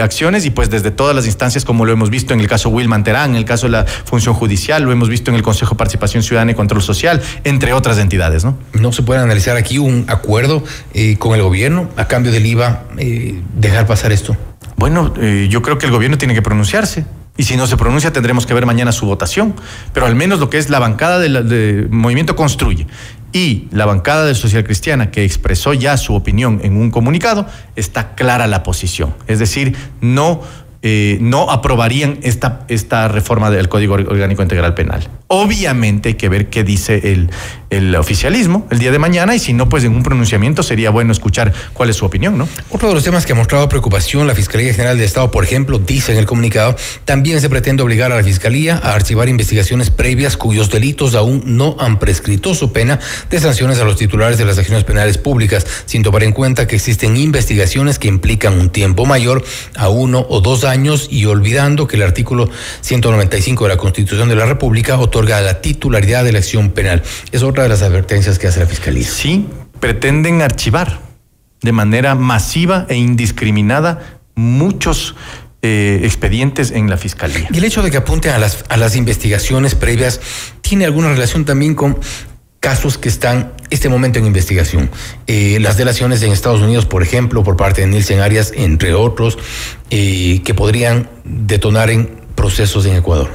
acciones 0.02 0.44
y 0.44 0.50
pues 0.50 0.68
desde 0.68 0.90
todas 0.90 1.16
las 1.16 1.24
instancias 1.24 1.64
como 1.64 1.86
lo 1.86 1.92
hemos 1.92 2.10
visto 2.10 2.34
en 2.34 2.40
el 2.40 2.46
caso 2.46 2.68
Wilman 2.68 3.04
Terán, 3.04 3.30
en 3.30 3.36
el 3.36 3.46
caso 3.46 3.64
de 3.64 3.72
la 3.72 3.86
función 3.86 4.34
judicial, 4.34 4.82
lo 4.82 4.92
hemos 4.92 5.08
visto 5.08 5.30
en 5.30 5.36
el 5.36 5.42
Consejo 5.42 5.76
de 5.76 5.78
Participación 5.78 6.22
Ciudadana 6.22 6.52
y 6.52 6.54
Control 6.54 6.82
Social, 6.82 7.22
entre 7.44 7.72
otras 7.72 7.96
entidades, 7.96 8.44
¿no? 8.44 8.58
No 8.74 8.92
se 8.92 9.02
puede 9.02 9.20
analizar 9.20 9.56
aquí 9.56 9.78
un 9.78 10.04
acuerdo 10.08 10.62
eh, 10.92 11.16
con 11.16 11.34
el 11.34 11.40
gobierno 11.40 11.88
a 11.96 12.06
cambio 12.06 12.32
del 12.32 12.44
IVA, 12.44 12.84
eh, 12.98 13.40
dejar 13.56 13.86
pasar 13.86 14.12
esto. 14.12 14.36
Bueno, 14.76 15.12
eh, 15.20 15.48
yo 15.50 15.62
creo 15.62 15.78
que 15.78 15.86
el 15.86 15.92
gobierno 15.92 16.18
tiene 16.18 16.34
que 16.34 16.42
pronunciarse. 16.42 17.06
Y 17.36 17.44
si 17.44 17.56
no 17.56 17.66
se 17.66 17.76
pronuncia, 17.76 18.12
tendremos 18.12 18.46
que 18.46 18.54
ver 18.54 18.64
mañana 18.64 18.92
su 18.92 19.06
votación. 19.06 19.54
Pero 19.92 20.06
al 20.06 20.14
menos 20.14 20.38
lo 20.38 20.50
que 20.50 20.58
es 20.58 20.70
la 20.70 20.78
bancada 20.78 21.18
del 21.18 21.88
Movimiento 21.90 22.36
Construye 22.36 22.86
y 23.32 23.66
la 23.72 23.86
bancada 23.86 24.24
de 24.24 24.36
Social 24.36 24.62
Cristiana, 24.62 25.10
que 25.10 25.24
expresó 25.24 25.74
ya 25.74 25.96
su 25.96 26.14
opinión 26.14 26.60
en 26.62 26.76
un 26.76 26.92
comunicado, 26.92 27.48
está 27.74 28.14
clara 28.14 28.46
la 28.46 28.62
posición. 28.62 29.14
Es 29.26 29.40
decir, 29.40 29.76
no 30.00 30.42
eh, 30.86 31.16
no 31.22 31.50
aprobarían 31.50 32.18
esta, 32.24 32.66
esta 32.68 33.08
reforma 33.08 33.50
del 33.50 33.70
Código 33.70 33.94
Orgánico 33.94 34.42
Integral 34.42 34.74
Penal. 34.74 35.08
Obviamente 35.28 36.10
hay 36.10 36.14
que 36.16 36.28
ver 36.28 36.50
qué 36.50 36.62
dice 36.62 37.10
el, 37.10 37.30
el 37.76 37.94
oficialismo 37.96 38.66
el 38.70 38.78
día 38.78 38.92
de 38.92 38.98
mañana 38.98 39.34
y 39.34 39.38
si 39.38 39.52
no, 39.52 39.68
pues 39.68 39.84
en 39.84 39.94
un 39.94 40.02
pronunciamiento 40.02 40.62
sería 40.62 40.90
bueno 40.90 41.12
escuchar 41.12 41.52
cuál 41.72 41.90
es 41.90 41.96
su 41.96 42.04
opinión, 42.04 42.38
¿no? 42.38 42.48
Otro 42.70 42.88
de 42.88 42.94
los 42.94 43.04
temas 43.04 43.26
que 43.26 43.32
ha 43.32 43.36
mostrado 43.36 43.68
preocupación 43.68 44.26
la 44.26 44.34
Fiscalía 44.34 44.72
General 44.72 44.96
de 44.96 45.04
Estado, 45.04 45.30
por 45.30 45.44
ejemplo, 45.44 45.78
dice 45.78 46.12
en 46.12 46.18
el 46.18 46.26
comunicado, 46.26 46.76
también 47.04 47.40
se 47.40 47.50
pretende 47.50 47.82
obligar 47.82 48.12
a 48.12 48.16
la 48.16 48.22
Fiscalía 48.22 48.80
a 48.82 48.94
archivar 48.94 49.28
investigaciones 49.28 49.90
previas 49.90 50.36
cuyos 50.36 50.70
delitos 50.70 51.14
aún 51.14 51.42
no 51.44 51.76
han 51.80 51.98
prescrito 51.98 52.54
su 52.54 52.72
pena 52.72 52.98
de 53.30 53.40
sanciones 53.40 53.78
a 53.80 53.84
los 53.84 53.96
titulares 53.96 54.38
de 54.38 54.44
las 54.44 54.58
acciones 54.58 54.84
penales 54.84 55.18
públicas, 55.18 55.66
sin 55.86 56.02
tomar 56.02 56.22
en 56.22 56.32
cuenta 56.32 56.66
que 56.66 56.76
existen 56.76 57.16
investigaciones 57.16 57.98
que 57.98 58.08
implican 58.08 58.58
un 58.58 58.70
tiempo 58.70 59.06
mayor 59.06 59.44
a 59.76 59.88
uno 59.88 60.24
o 60.28 60.40
dos 60.40 60.64
años 60.64 61.08
y 61.10 61.26
olvidando 61.26 61.86
que 61.86 61.96
el 61.96 62.02
artículo 62.02 62.48
195 62.82 63.64
de 63.64 63.70
la 63.70 63.76
Constitución 63.76 64.28
de 64.28 64.36
la 64.36 64.46
República 64.46 64.98
otorga 64.98 65.40
la 65.40 65.60
titularidad 65.60 66.24
de 66.24 66.32
la 66.32 66.38
acción 66.38 66.70
penal. 66.70 67.02
Es 67.32 67.42
otra 67.42 67.63
de 67.64 67.68
las 67.70 67.82
advertencias 67.82 68.38
que 68.38 68.46
hace 68.46 68.60
la 68.60 68.66
Fiscalía. 68.66 69.06
Sí, 69.06 69.48
pretenden 69.80 70.40
archivar 70.42 71.00
de 71.62 71.72
manera 71.72 72.14
masiva 72.14 72.86
e 72.88 72.96
indiscriminada 72.96 74.20
muchos 74.34 75.14
eh, 75.62 76.00
expedientes 76.02 76.70
en 76.70 76.90
la 76.90 76.98
fiscalía. 76.98 77.48
Y 77.50 77.56
el 77.56 77.64
hecho 77.64 77.82
de 77.82 77.90
que 77.90 77.96
apunten 77.96 78.32
a 78.32 78.38
las, 78.38 78.64
a 78.68 78.76
las 78.76 78.96
investigaciones 78.96 79.74
previas 79.74 80.20
tiene 80.60 80.84
alguna 80.84 81.08
relación 81.08 81.46
también 81.46 81.74
con 81.74 81.98
casos 82.60 82.98
que 82.98 83.08
están 83.08 83.52
este 83.70 83.88
momento 83.88 84.18
en 84.18 84.26
investigación. 84.26 84.90
Eh, 85.26 85.58
las 85.60 85.76
delaciones 85.76 86.22
en 86.22 86.32
Estados 86.32 86.60
Unidos, 86.60 86.86
por 86.86 87.02
ejemplo, 87.02 87.42
por 87.42 87.56
parte 87.56 87.80
de 87.80 87.86
Nielsen 87.86 88.20
Arias, 88.20 88.52
entre 88.56 88.94
otros, 88.94 89.38
eh, 89.90 90.42
que 90.44 90.54
podrían 90.54 91.08
detonar 91.24 91.90
en 91.90 92.10
procesos 92.34 92.84
en 92.86 92.96
Ecuador. 92.96 93.30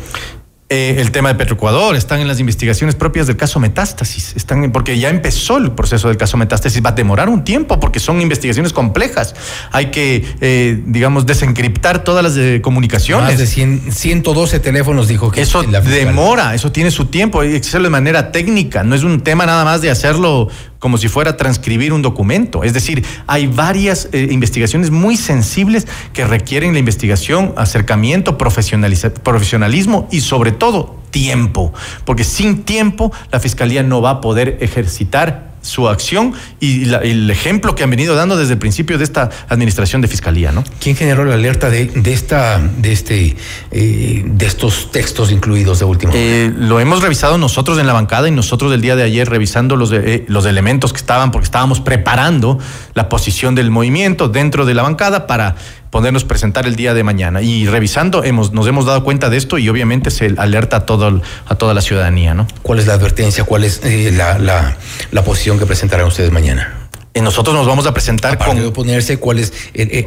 Eh, 0.72 0.98
el 1.02 1.10
tema 1.10 1.30
de 1.30 1.36
Petroecuador, 1.36 1.96
están 1.96 2.20
en 2.20 2.28
las 2.28 2.40
investigaciones 2.40 2.94
propias 2.94 3.26
del 3.26 3.36
caso 3.36 3.60
Metástasis, 3.60 4.34
están 4.36 4.72
porque 4.72 5.00
ya 5.00 5.10
empezó 5.10 5.58
el 5.58 5.72
proceso 5.72 6.10
del 6.10 6.18
caso 6.18 6.38
Metástasis, 6.38 6.86
va 6.86 6.92
a 6.92 6.94
demorar 6.94 7.28
un 7.28 7.44
tiempo 7.44 7.80
porque 7.80 8.00
son 8.00 8.22
investigaciones 8.22 8.72
complejas. 8.72 9.34
Hay 9.72 9.88
que, 9.88 10.24
eh, 10.42 10.80
digamos, 10.86 11.26
desencriptar 11.26 12.04
todas 12.04 12.24
las 12.24 12.38
eh, 12.38 12.62
comunicaciones. 12.62 13.40
Más 13.40 13.56
de 13.56 13.92
112 13.92 14.60
teléfonos 14.60 15.08
dijo 15.08 15.32
que 15.32 15.42
eso 15.42 15.64
demora, 15.64 16.54
eso 16.54 16.72
tiene 16.72 16.92
su 16.92 17.06
tiempo, 17.06 17.42
hay 17.42 17.54
que 17.54 17.68
hacerlo 17.68 17.86
de 17.86 17.92
manera 17.92 18.32
técnica, 18.32 18.84
no 18.84 18.94
es 18.94 19.02
un 19.02 19.22
tema 19.22 19.48
nada 19.48 19.66
más 19.66 19.82
de 19.82 19.90
hacerlo 19.90 20.50
como 20.80 20.98
si 20.98 21.08
fuera 21.08 21.38
transcribir 21.38 21.94
un 21.94 22.02
documento. 22.02 22.64
Es 22.64 22.74
decir, 22.74 23.06
hay 23.28 23.48
varias 23.48 24.10
eh, 24.12 24.30
investigaciones 24.32 24.92
muy 24.92 25.18
sensibles 25.18 25.88
que 26.14 26.26
requieren 26.26 26.74
la 26.74 26.80
investigación, 26.80 27.54
acercamiento, 27.58 28.38
profesionalismo 28.38 30.08
y 30.10 30.22
sobre 30.22 30.52
todo 30.52 30.98
tiempo, 31.12 31.74
porque 32.06 32.24
sin 32.24 32.64
tiempo 32.64 33.12
la 33.32 33.40
Fiscalía 33.40 33.84
no 33.84 34.02
va 34.02 34.12
a 34.12 34.22
poder 34.22 34.58
ejercitar 34.62 35.49
su 35.62 35.88
acción 35.88 36.34
y 36.60 36.92
el 36.94 37.30
ejemplo 37.30 37.76
que 37.76 37.84
han 37.84 37.90
venido 37.90 38.16
dando 38.16 38.38
desde 38.38 38.54
el 38.54 38.60
principio 38.60 38.98
de 38.98 39.04
esta 39.04 39.30
administración 39.50 40.02
de 40.02 40.08
fiscalía, 40.08 40.52
¿no? 40.52 40.64
¿Quién 40.80 40.96
generó 40.96 41.26
la 41.26 41.36
alerta 41.36 41.70
de, 41.70 41.92
esta, 42.06 42.60
de 42.60 42.92
este, 42.92 43.36
eh, 43.72 44.24
de 44.26 44.46
estos 44.46 44.92
textos 44.92 45.32
incluidos 45.32 45.80
de 45.80 45.86
último? 45.86 46.14
Eh, 46.16 46.52
lo 46.56 46.80
hemos 46.80 47.02
revisado 47.02 47.38
nosotros 47.38 47.80
en 47.80 47.88
la 47.88 47.94
bancada 47.94 48.28
y 48.28 48.32
nosotros 48.32 48.72
del 48.72 48.82
día 48.82 48.96
de 48.96 49.04
ayer 49.04 49.30
revisando 49.30 49.76
los, 49.76 49.92
eh, 49.92 50.26
los 50.28 50.46
elementos 50.46 50.94
que 50.94 50.98
estaban, 50.98 51.32
porque 51.32 51.46
estábamos 51.46 51.80
preparando 51.80 52.60
la 52.94 53.10
posición 53.10 53.56
del 53.56 53.72
movimiento 53.72 54.30
dentro 54.30 54.66
de 54.66 54.74
la 54.74 54.84
bancada 54.84 55.28
para 55.28 55.56
podernos 55.90 56.24
presentar 56.24 56.68
el 56.68 56.76
día 56.76 56.94
de 56.94 57.04
mañana. 57.04 57.42
Y 57.42 57.68
revisando, 57.68 58.24
hemos, 58.24 58.54
nos 58.54 58.68
hemos 58.68 58.86
dado 58.86 59.04
cuenta 59.04 59.30
de 59.30 59.38
esto 59.38 59.58
y 59.58 59.70
obviamente 59.70 60.12
se 60.12 60.34
alerta 60.38 60.78
a, 60.78 60.86
todo, 60.86 61.22
a 61.46 61.56
toda 61.56 61.74
la 61.74 61.82
ciudadanía. 61.82 62.34
¿no? 62.34 62.48
¿Cuál 62.62 62.80
es 62.80 62.88
la 62.88 62.94
advertencia? 62.94 63.44
¿Cuál 63.44 63.64
es 63.64 63.82
eh, 63.84 64.12
la, 64.16 64.38
la, 64.40 65.24
posición 65.24 65.60
que 65.60 65.66
presentarán 65.66 66.08
ustedes 66.08 66.32
mañana? 66.32 66.90
Nosotros 67.16 67.54
nos 67.54 67.68
vamos 67.68 67.86
a 67.86 67.94
presentar 67.94 68.38
con. 68.38 68.58
De 68.58 68.68
oponerse, 68.68 69.18
¿cuál 69.18 69.40
es 69.40 69.52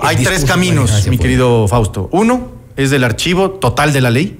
Hay 0.00 0.16
tres 0.16 0.44
caminos, 0.44 1.06
mi 1.08 1.18
querido 1.18 1.68
Fausto. 1.68 2.08
Uno 2.10 2.52
es 2.76 2.90
del 2.90 3.04
archivo 3.04 3.50
total 3.50 3.92
de 3.92 4.00
la 4.00 4.10
ley. 4.10 4.38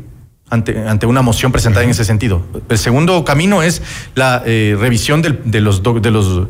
Ante, 0.49 0.87
ante 0.87 1.07
una 1.07 1.23
moción 1.23 1.51
presentada 1.51 1.83
en 1.83 1.91
ese 1.91 2.05
sentido. 2.05 2.43
El 2.69 2.77
segundo 2.77 3.25
camino 3.25 3.63
es 3.63 3.81
la 4.15 4.43
eh, 4.45 4.77
revisión 4.79 5.23
de 5.23 5.61
los, 5.63 5.83
de 5.83 6.11
los 6.11 6.49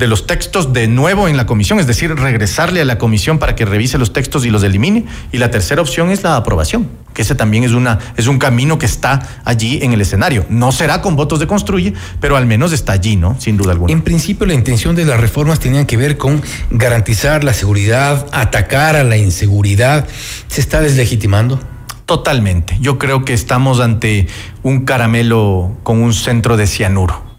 de 0.00 0.08
los 0.08 0.26
textos 0.26 0.72
de 0.72 0.88
nuevo 0.88 1.28
en 1.28 1.36
la 1.36 1.44
comisión, 1.44 1.78
es 1.78 1.86
decir, 1.86 2.12
regresarle 2.14 2.80
a 2.80 2.86
la 2.86 2.96
comisión 2.96 3.38
para 3.38 3.54
que 3.54 3.66
revise 3.66 3.98
los 3.98 4.14
textos 4.14 4.46
y 4.46 4.50
los 4.50 4.62
elimine. 4.62 5.04
Y 5.30 5.36
la 5.36 5.50
tercera 5.50 5.82
opción 5.82 6.10
es 6.10 6.22
la 6.22 6.36
aprobación, 6.36 6.88
que 7.12 7.20
ese 7.20 7.34
también 7.34 7.64
es, 7.64 7.72
una, 7.72 7.98
es 8.16 8.26
un 8.26 8.38
camino 8.38 8.78
que 8.78 8.86
está 8.86 9.20
allí 9.44 9.78
en 9.82 9.92
el 9.92 10.00
escenario. 10.00 10.46
No 10.48 10.72
será 10.72 11.02
con 11.02 11.16
votos 11.16 11.38
de 11.38 11.46
construye, 11.46 11.92
pero 12.18 12.38
al 12.38 12.46
menos 12.46 12.72
está 12.72 12.92
allí, 12.92 13.16
¿no? 13.16 13.38
Sin 13.38 13.58
duda 13.58 13.72
alguna. 13.72 13.92
En 13.92 14.00
principio, 14.00 14.46
la 14.46 14.54
intención 14.54 14.96
de 14.96 15.04
las 15.04 15.20
reformas 15.20 15.60
tenían 15.60 15.84
que 15.84 15.98
ver 15.98 16.16
con 16.16 16.42
garantizar 16.70 17.44
la 17.44 17.52
seguridad, 17.52 18.26
atacar 18.32 18.96
a 18.96 19.04
la 19.04 19.18
inseguridad. 19.18 20.08
¿Se 20.48 20.62
está 20.62 20.80
deslegitimando? 20.80 21.60
Totalmente. 22.06 22.78
Yo 22.80 22.98
creo 22.98 23.26
que 23.26 23.34
estamos 23.34 23.80
ante 23.80 24.28
un 24.62 24.86
caramelo 24.86 25.76
con 25.82 26.02
un 26.02 26.14
centro 26.14 26.56
de 26.56 26.66
cianuro 26.66 27.29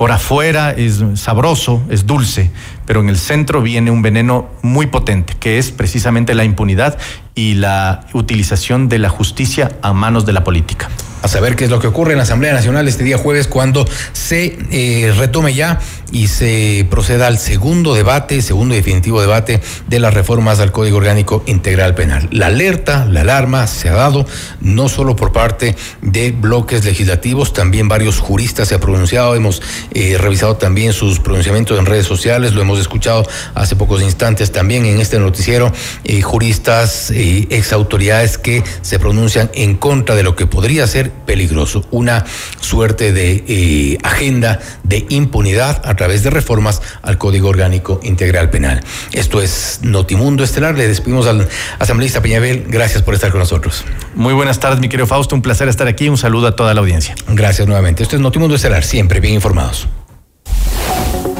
por 0.00 0.12
afuera 0.12 0.70
es 0.70 1.04
sabroso, 1.16 1.82
es 1.90 2.06
dulce, 2.06 2.50
pero 2.86 3.00
en 3.00 3.10
el 3.10 3.18
centro 3.18 3.60
viene 3.60 3.90
un 3.90 4.00
veneno 4.00 4.48
muy 4.62 4.86
potente, 4.86 5.34
que 5.38 5.58
es 5.58 5.72
precisamente 5.72 6.34
la 6.34 6.44
impunidad 6.44 6.96
y 7.34 7.52
la 7.52 8.06
utilización 8.14 8.88
de 8.88 8.98
la 8.98 9.10
justicia 9.10 9.72
a 9.82 9.92
manos 9.92 10.24
de 10.24 10.32
la 10.32 10.42
política 10.42 10.88
a 11.22 11.28
saber 11.28 11.56
qué 11.56 11.64
es 11.64 11.70
lo 11.70 11.78
que 11.78 11.86
ocurre 11.86 12.12
en 12.12 12.18
la 12.18 12.24
Asamblea 12.24 12.52
Nacional 12.52 12.88
este 12.88 13.04
día 13.04 13.18
jueves 13.18 13.46
cuando 13.46 13.86
se 14.12 14.58
eh, 14.70 15.12
retome 15.16 15.54
ya 15.54 15.80
y 16.12 16.28
se 16.28 16.86
proceda 16.90 17.26
al 17.26 17.38
segundo 17.38 17.94
debate, 17.94 18.42
segundo 18.42 18.74
y 18.74 18.78
definitivo 18.78 19.20
debate 19.20 19.60
de 19.86 19.98
las 20.00 20.12
reformas 20.12 20.58
al 20.60 20.72
Código 20.72 20.96
Orgánico 20.96 21.42
Integral 21.46 21.94
Penal. 21.94 22.28
La 22.32 22.46
alerta, 22.46 23.04
la 23.04 23.20
alarma 23.20 23.66
se 23.66 23.88
ha 23.88 23.94
dado 23.94 24.26
no 24.60 24.88
solo 24.88 25.14
por 25.14 25.32
parte 25.32 25.76
de 26.02 26.32
bloques 26.32 26.84
legislativos, 26.84 27.52
también 27.52 27.88
varios 27.88 28.18
juristas 28.18 28.68
se 28.68 28.74
han 28.74 28.80
pronunciado, 28.80 29.34
hemos 29.34 29.62
eh, 29.92 30.16
revisado 30.18 30.56
también 30.56 30.92
sus 30.92 31.20
pronunciamientos 31.20 31.78
en 31.78 31.86
redes 31.86 32.06
sociales, 32.06 32.54
lo 32.54 32.62
hemos 32.62 32.80
escuchado 32.80 33.24
hace 33.54 33.76
pocos 33.76 34.02
instantes 34.02 34.50
también 34.50 34.84
en 34.86 35.00
este 35.00 35.18
noticiero, 35.18 35.72
eh, 36.04 36.22
juristas, 36.22 37.12
ex 37.12 37.72
autoridades 37.72 38.38
que 38.38 38.64
se 38.82 38.98
pronuncian 38.98 39.50
en 39.54 39.76
contra 39.76 40.14
de 40.14 40.22
lo 40.22 40.34
que 40.34 40.46
podría 40.46 40.86
ser 40.86 41.09
peligroso, 41.10 41.84
una 41.90 42.24
suerte 42.60 43.12
de 43.12 43.44
eh, 43.46 43.98
agenda 44.02 44.60
de 44.82 45.06
impunidad 45.08 45.82
a 45.84 45.94
través 45.94 46.22
de 46.22 46.30
reformas 46.30 46.82
al 47.02 47.18
Código 47.18 47.48
Orgánico 47.48 48.00
Integral 48.02 48.50
Penal. 48.50 48.82
Esto 49.12 49.40
es 49.40 49.80
Notimundo 49.82 50.44
Estelar. 50.44 50.76
Le 50.76 50.88
despedimos 50.88 51.26
al 51.26 51.48
asambleísta 51.78 52.22
Peñabel. 52.22 52.64
Gracias 52.68 53.02
por 53.02 53.14
estar 53.14 53.30
con 53.30 53.40
nosotros. 53.40 53.84
Muy 54.14 54.34
buenas 54.34 54.60
tardes, 54.60 54.80
mi 54.80 54.88
querido 54.88 55.06
Fausto. 55.06 55.34
Un 55.34 55.42
placer 55.42 55.68
estar 55.68 55.86
aquí. 55.88 56.08
Un 56.08 56.18
saludo 56.18 56.48
a 56.48 56.56
toda 56.56 56.74
la 56.74 56.80
audiencia. 56.80 57.14
Gracias 57.28 57.66
nuevamente. 57.66 58.02
Esto 58.02 58.16
es 58.16 58.22
Notimundo 58.22 58.54
Estelar, 58.54 58.84
siempre 58.84 59.20
bien 59.20 59.34
informados. 59.34 59.88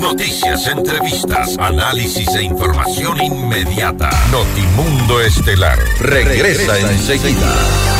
Noticias, 0.00 0.66
entrevistas, 0.66 1.56
análisis 1.58 2.28
e 2.34 2.42
información 2.42 3.22
inmediata. 3.22 4.10
Notimundo 4.30 5.20
Estelar 5.20 5.78
regresa, 6.00 6.78
enseguida. 6.78 7.99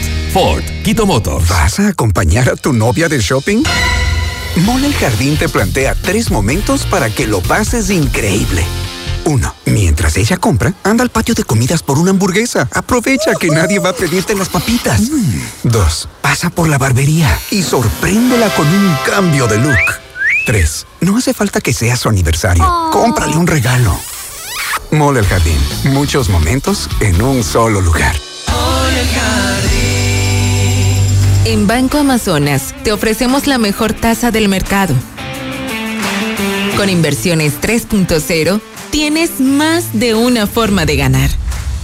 Ford, 0.33 0.63
Quito 0.83 1.05
Motors. 1.05 1.49
¿Vas 1.49 1.79
a 1.79 1.89
acompañar 1.89 2.47
a 2.47 2.55
tu 2.55 2.71
novia 2.71 3.09
de 3.09 3.19
shopping? 3.19 3.63
Mole 4.55 4.87
el 4.87 4.93
Jardín 4.93 5.37
te 5.37 5.49
plantea 5.49 5.93
tres 5.93 6.31
momentos 6.31 6.85
para 6.85 7.09
que 7.09 7.27
lo 7.27 7.41
pases 7.41 7.89
increíble. 7.89 8.65
Uno, 9.25 9.53
mientras 9.65 10.15
ella 10.15 10.37
compra, 10.37 10.73
anda 10.83 11.03
al 11.03 11.09
patio 11.09 11.35
de 11.35 11.43
comidas 11.43 11.83
por 11.83 11.99
una 11.99 12.11
hamburguesa. 12.11 12.69
Aprovecha 12.73 13.33
que 13.37 13.49
nadie 13.49 13.79
va 13.79 13.89
a 13.89 13.93
pedirte 13.93 14.33
las 14.33 14.47
papitas. 14.47 15.01
Mm. 15.01 15.41
Dos, 15.63 16.07
pasa 16.21 16.49
por 16.49 16.69
la 16.69 16.77
barbería 16.77 17.37
y 17.49 17.61
sorpréndela 17.61 18.47
con 18.55 18.67
un 18.67 18.95
cambio 19.05 19.47
de 19.47 19.57
look. 19.57 19.75
Tres, 20.45 20.87
no 21.01 21.17
hace 21.17 21.33
falta 21.33 21.59
que 21.59 21.73
sea 21.73 21.97
su 21.97 22.07
aniversario. 22.07 22.65
Cómprale 22.93 23.35
un 23.35 23.47
regalo. 23.47 23.99
Mole 24.91 25.19
el 25.19 25.25
Jardín. 25.25 25.59
Muchos 25.91 26.29
momentos 26.29 26.89
en 27.01 27.21
un 27.21 27.43
solo 27.43 27.81
lugar. 27.81 28.15
Mole 28.47 29.01
el 29.01 29.07
Jardín. 29.09 29.50
En 31.43 31.65
Banco 31.65 31.97
Amazonas 31.97 32.75
te 32.83 32.91
ofrecemos 32.91 33.47
la 33.47 33.57
mejor 33.57 33.93
tasa 33.93 34.29
del 34.29 34.47
mercado. 34.47 34.93
Con 36.77 36.87
inversiones 36.87 37.59
3.0 37.59 38.61
tienes 38.91 39.39
más 39.39 39.99
de 39.99 40.13
una 40.13 40.45
forma 40.45 40.85
de 40.85 40.97
ganar. 40.97 41.31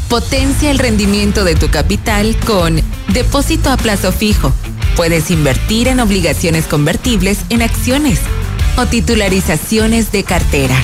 Potencia 0.09 0.69
el 0.69 0.77
rendimiento 0.77 1.43
de 1.43 1.55
tu 1.55 1.69
capital 1.69 2.37
con 2.45 2.79
depósito 3.07 3.71
a 3.71 3.77
plazo 3.77 4.11
fijo. 4.11 4.53
Puedes 4.95 5.31
invertir 5.31 5.87
en 5.87 6.01
obligaciones 6.01 6.65
convertibles 6.65 7.39
en 7.49 7.63
acciones 7.63 8.19
o 8.77 8.85
titularizaciones 8.85 10.11
de 10.11 10.23
cartera. 10.23 10.77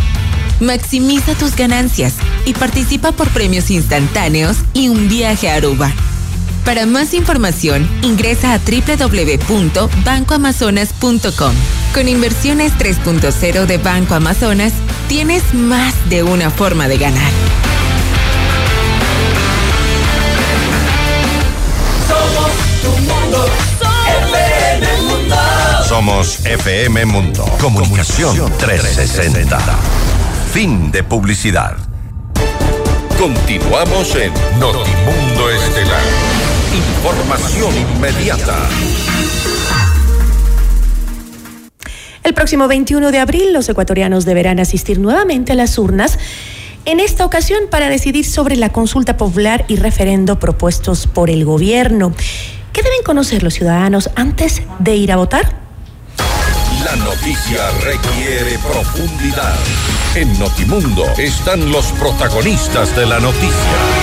Maximiza 0.59 1.35
tus 1.35 1.55
ganancias 1.55 2.15
y 2.45 2.53
participa 2.53 3.11
por 3.11 3.29
premios 3.29 3.69
instantáneos 3.69 4.57
y 4.73 4.89
un 4.89 5.09
viaje 5.09 5.47
a 5.47 5.55
Aruba. 5.55 5.93
Para 6.65 6.85
más 6.85 7.13
información, 7.13 7.87
ingresa 8.01 8.53
a 8.53 8.59
www.bancoamazonas.com. 8.59 11.53
Con 11.93 12.07
inversiones 12.07 12.71
3.0 12.77 13.65
de 13.65 13.77
Banco 13.77 14.15
Amazonas, 14.15 14.71
tienes 15.09 15.53
más 15.53 15.93
de 16.09 16.23
una 16.23 16.49
forma 16.49 16.87
de 16.87 16.97
ganar. 16.97 17.31
Somos 22.07 22.51
tu 22.81 22.91
mundo. 23.01 23.45
FM 24.31 24.87
Mundo. 25.01 25.35
Somos 25.87 26.39
FM 26.45 27.05
Mundo. 27.05 27.45
Comunicación 27.59 28.51
360. 28.57 29.59
Fin 30.53 30.89
de 30.91 31.03
publicidad. 31.03 31.75
Continuamos 33.19 34.15
en 34.15 34.31
Notimundo 34.59 35.49
Estelar. 35.49 36.32
Información 36.73 37.71
inmediata. 37.77 38.57
El 42.23 42.33
próximo 42.33 42.67
21 42.67 43.11
de 43.11 43.19
abril 43.19 43.53
los 43.53 43.69
ecuatorianos 43.69 44.25
deberán 44.25 44.59
asistir 44.59 44.99
nuevamente 44.99 45.51
a 45.51 45.55
las 45.55 45.77
urnas, 45.77 46.17
en 46.85 46.99
esta 46.99 47.25
ocasión 47.25 47.63
para 47.69 47.89
decidir 47.89 48.25
sobre 48.25 48.55
la 48.55 48.69
consulta 48.69 49.17
popular 49.17 49.65
y 49.67 49.75
referendo 49.75 50.39
propuestos 50.39 51.05
por 51.05 51.29
el 51.29 51.45
gobierno. 51.45 52.13
¿Qué 52.71 52.81
deben 52.81 53.03
conocer 53.03 53.43
los 53.43 53.53
ciudadanos 53.53 54.09
antes 54.15 54.63
de 54.79 54.95
ir 54.95 55.11
a 55.11 55.17
votar? 55.17 55.63
La 56.83 56.95
noticia 56.95 57.69
requiere 57.81 58.57
profundidad. 58.59 59.55
En 60.15 60.37
Notimundo 60.39 61.05
están 61.17 61.71
los 61.71 61.85
protagonistas 61.93 62.95
de 62.95 63.05
la 63.05 63.19
noticia. 63.19 64.02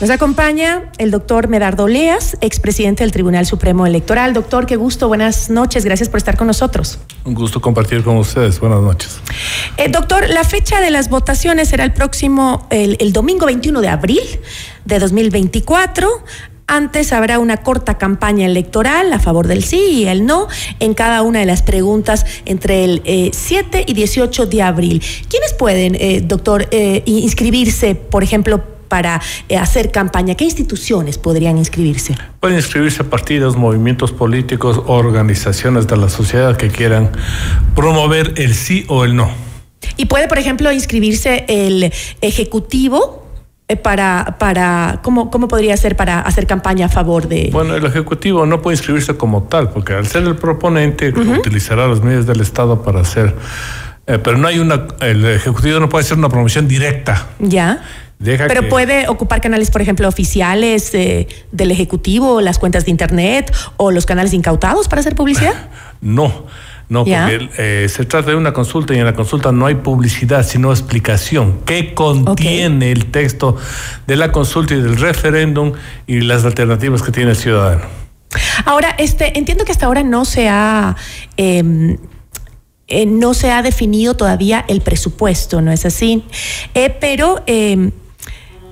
Nos 0.00 0.10
acompaña 0.10 0.92
el 0.98 1.10
doctor 1.10 1.48
Medardo 1.48 1.88
Leas, 1.88 2.36
expresidente 2.40 3.02
del 3.02 3.10
Tribunal 3.10 3.46
Supremo 3.46 3.84
Electoral. 3.84 4.32
Doctor, 4.32 4.64
qué 4.64 4.76
gusto, 4.76 5.08
buenas 5.08 5.50
noches, 5.50 5.84
gracias 5.84 6.08
por 6.08 6.18
estar 6.18 6.36
con 6.36 6.46
nosotros. 6.46 7.00
Un 7.24 7.34
gusto 7.34 7.60
compartir 7.60 8.04
con 8.04 8.16
ustedes, 8.16 8.60
buenas 8.60 8.80
noches. 8.80 9.18
Eh, 9.76 9.88
doctor, 9.88 10.28
la 10.28 10.44
fecha 10.44 10.80
de 10.80 10.92
las 10.92 11.10
votaciones 11.10 11.70
será 11.70 11.82
el 11.82 11.92
próximo, 11.92 12.68
el, 12.70 12.96
el 13.00 13.12
domingo 13.12 13.46
21 13.46 13.80
de 13.80 13.88
abril 13.88 14.20
de 14.84 15.00
2024. 15.00 16.08
Antes 16.68 17.12
habrá 17.12 17.40
una 17.40 17.56
corta 17.56 17.98
campaña 17.98 18.46
electoral 18.46 19.12
a 19.12 19.18
favor 19.18 19.48
del 19.48 19.64
sí 19.64 19.80
y 19.80 20.04
el 20.06 20.26
no 20.26 20.46
en 20.78 20.94
cada 20.94 21.22
una 21.22 21.40
de 21.40 21.46
las 21.46 21.62
preguntas 21.62 22.24
entre 22.44 22.84
el 22.84 23.02
eh, 23.04 23.30
7 23.32 23.84
y 23.84 23.94
18 23.94 24.46
de 24.46 24.62
abril. 24.62 25.02
¿Quiénes 25.28 25.54
pueden, 25.54 25.96
eh, 25.96 26.20
doctor, 26.20 26.68
eh, 26.70 27.02
inscribirse, 27.06 27.94
por 27.96 28.22
ejemplo, 28.22 28.77
para 28.88 29.20
eh, 29.48 29.56
hacer 29.56 29.90
campaña? 29.90 30.34
¿Qué 30.34 30.44
instituciones 30.44 31.18
podrían 31.18 31.58
inscribirse? 31.58 32.16
Pueden 32.40 32.56
inscribirse 32.56 33.04
partidos, 33.04 33.56
movimientos 33.56 34.12
políticos, 34.12 34.80
organizaciones 34.86 35.86
de 35.86 35.96
la 35.96 36.08
sociedad 36.08 36.56
que 36.56 36.68
quieran 36.70 37.10
promover 37.74 38.34
el 38.36 38.54
sí 38.54 38.84
o 38.88 39.04
el 39.04 39.14
no. 39.14 39.30
Y 39.96 40.06
puede, 40.06 40.28
por 40.28 40.38
ejemplo, 40.38 40.72
inscribirse 40.72 41.44
el 41.48 41.92
Ejecutivo 42.20 43.26
eh, 43.68 43.76
para, 43.76 44.36
para 44.38 45.00
¿cómo, 45.02 45.30
¿cómo 45.30 45.46
podría 45.46 45.76
ser 45.76 45.94
para 45.94 46.20
hacer 46.20 46.46
campaña 46.46 46.86
a 46.86 46.88
favor 46.88 47.28
de...? 47.28 47.50
Bueno, 47.52 47.74
el 47.74 47.84
Ejecutivo 47.84 48.46
no 48.46 48.62
puede 48.62 48.76
inscribirse 48.76 49.16
como 49.16 49.44
tal, 49.44 49.70
porque 49.70 49.92
al 49.92 50.06
ser 50.06 50.24
el 50.24 50.36
proponente 50.36 51.10
utilizará 51.10 51.86
los 51.86 52.02
medios 52.02 52.26
del 52.26 52.40
Estado 52.40 52.82
para 52.82 53.00
hacer... 53.00 53.34
eh, 54.06 54.18
pero 54.18 54.38
no 54.38 54.48
hay 54.48 54.58
una... 54.58 54.86
El 55.00 55.24
Ejecutivo 55.26 55.80
no 55.80 55.88
puede 55.88 56.04
hacer 56.04 56.16
una 56.16 56.28
promoción 56.28 56.66
directa. 56.66 57.26
Ya. 57.38 57.82
Deja 58.18 58.46
Pero 58.48 58.62
que- 58.62 58.68
puede 58.68 59.08
ocupar 59.08 59.40
canales, 59.40 59.70
por 59.70 59.80
ejemplo, 59.80 60.08
oficiales 60.08 60.92
eh, 60.94 61.28
del 61.52 61.70
Ejecutivo, 61.70 62.40
las 62.40 62.58
cuentas 62.58 62.84
de 62.84 62.90
Internet 62.90 63.54
o 63.76 63.90
los 63.92 64.06
canales 64.06 64.32
incautados 64.34 64.88
para 64.88 65.00
hacer 65.00 65.14
publicidad. 65.14 65.54
No, 66.00 66.46
no, 66.88 67.04
Ya. 67.04 67.22
porque 67.28 67.50
eh, 67.58 67.88
se 67.88 68.04
trata 68.04 68.30
de 68.30 68.36
una 68.36 68.52
consulta 68.52 68.94
y 68.94 68.98
en 68.98 69.04
la 69.04 69.14
consulta 69.14 69.50
no 69.50 69.66
hay 69.66 69.74
publicidad, 69.74 70.44
sino 70.46 70.70
explicación. 70.70 71.58
¿Qué 71.66 71.92
contiene 71.92 72.92
el 72.92 73.06
texto 73.10 73.56
de 74.06 74.14
la 74.14 74.30
consulta 74.30 74.74
y 74.74 74.80
del 74.80 74.96
referéndum 74.96 75.72
y 76.06 76.20
las 76.20 76.44
alternativas 76.44 77.02
que 77.02 77.10
tiene 77.10 77.30
el 77.30 77.36
ciudadano? 77.36 77.82
Ahora, 78.64 78.94
este, 78.98 79.36
entiendo 79.38 79.64
que 79.64 79.72
hasta 79.72 79.86
ahora 79.86 80.04
no 80.04 80.24
se 80.24 80.48
ha. 80.48 80.94
eh, 81.36 81.96
eh, 82.86 83.06
no 83.06 83.34
se 83.34 83.50
ha 83.50 83.62
definido 83.62 84.14
todavía 84.16 84.64
el 84.68 84.80
presupuesto, 84.82 85.60
¿no 85.60 85.72
es 85.72 85.84
así? 85.84 86.24
Pero 87.00 87.42
eh, 87.46 87.90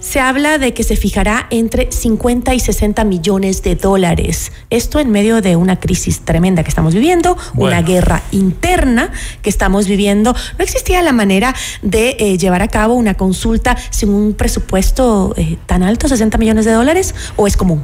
se 0.07 0.21
habla 0.21 0.59
de 0.59 0.73
que 0.73 0.85
se 0.85 0.95
fijará 0.95 1.49
entre 1.51 1.91
50 1.91 2.55
y 2.55 2.61
60 2.61 3.03
millones 3.05 3.63
de 3.63 3.75
dólares. 3.75 4.53
Esto 4.71 5.01
en 5.01 5.11
medio 5.11 5.43
de 5.43 5.57
una 5.57 5.81
crisis 5.81 6.21
tremenda 6.21 6.63
que 6.63 6.69
estamos 6.69 6.95
viviendo, 6.95 7.37
una 7.57 7.83
guerra 7.83 8.23
interna 8.31 9.11
que 9.43 9.51
estamos 9.51 9.89
viviendo. 9.89 10.33
¿No 10.59 10.65
existía 10.65 11.03
la 11.03 11.13
manera 11.13 11.55
de 11.83 12.17
eh, 12.21 12.39
llevar 12.39 12.63
a 12.63 12.69
cabo 12.69 12.95
una 12.95 13.15
consulta 13.15 13.77
sin 13.91 14.11
un 14.11 14.35
presupuesto 14.35 15.35
eh, 15.37 15.59
tan 15.67 15.83
alto, 15.83 16.07
60 16.07 16.39
millones 16.39 16.67
de 16.67 16.73
dólares? 16.73 17.13
¿O 17.35 17.49
es 17.49 17.57
común? 17.57 17.83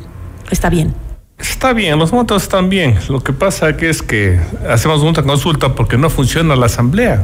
Está 0.51 0.71
bien. 0.71 1.12
Está 1.43 1.73
bien, 1.73 1.99
los 1.99 2.13
montos 2.13 2.45
están 2.45 2.69
bien. 2.69 2.99
Lo 3.09 3.21
que 3.21 3.33
pasa 3.33 3.77
que 3.77 3.91
es 3.91 4.01
que 4.01 4.41
hacemos 4.69 5.03
una 5.03 5.23
consulta 5.23 5.75
porque 5.75 5.99
no 5.99 6.09
funciona 6.09 6.55
la 6.55 6.67
asamblea. 6.67 7.23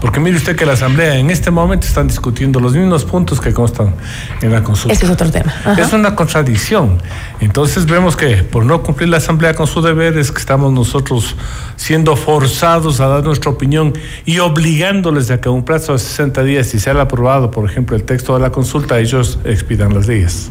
Porque 0.00 0.20
mire 0.20 0.36
usted 0.36 0.56
que 0.56 0.64
la 0.64 0.74
asamblea 0.74 1.16
en 1.16 1.30
este 1.30 1.50
momento 1.50 1.86
están 1.86 2.06
discutiendo 2.06 2.60
los 2.60 2.74
mismos 2.74 3.04
puntos 3.04 3.40
que 3.40 3.52
constan 3.52 3.94
en 4.40 4.52
la 4.52 4.62
consulta. 4.62 4.92
Ese 4.92 5.04
es 5.04 5.10
otro 5.10 5.30
tema. 5.30 5.52
Ajá. 5.64 5.80
Es 5.80 5.92
una 5.92 6.14
contradicción. 6.14 6.98
Entonces 7.40 7.86
vemos 7.86 8.16
que 8.16 8.42
por 8.44 8.64
no 8.66 8.82
cumplir 8.82 9.08
la 9.08 9.16
Asamblea 9.16 9.54
con 9.54 9.66
su 9.66 9.80
deber 9.80 10.16
es 10.18 10.30
que 10.30 10.38
estamos 10.38 10.72
nosotros 10.72 11.36
siendo 11.76 12.14
forzados 12.16 13.00
a 13.00 13.06
dar 13.08 13.24
nuestra 13.24 13.50
opinión 13.50 13.94
y 14.26 14.40
obligándoles 14.40 15.30
a 15.30 15.40
que 15.40 15.48
un 15.48 15.64
plazo 15.64 15.94
de 15.94 15.98
60 16.00 16.42
días, 16.42 16.66
si 16.66 16.78
se 16.78 16.90
ha 16.90 17.00
aprobado, 17.00 17.50
por 17.50 17.68
ejemplo, 17.68 17.96
el 17.96 18.04
texto 18.04 18.34
de 18.34 18.40
la 18.40 18.50
consulta, 18.52 18.98
ellos 18.98 19.38
expidan 19.44 19.94
las 19.94 20.06
leyes. 20.06 20.50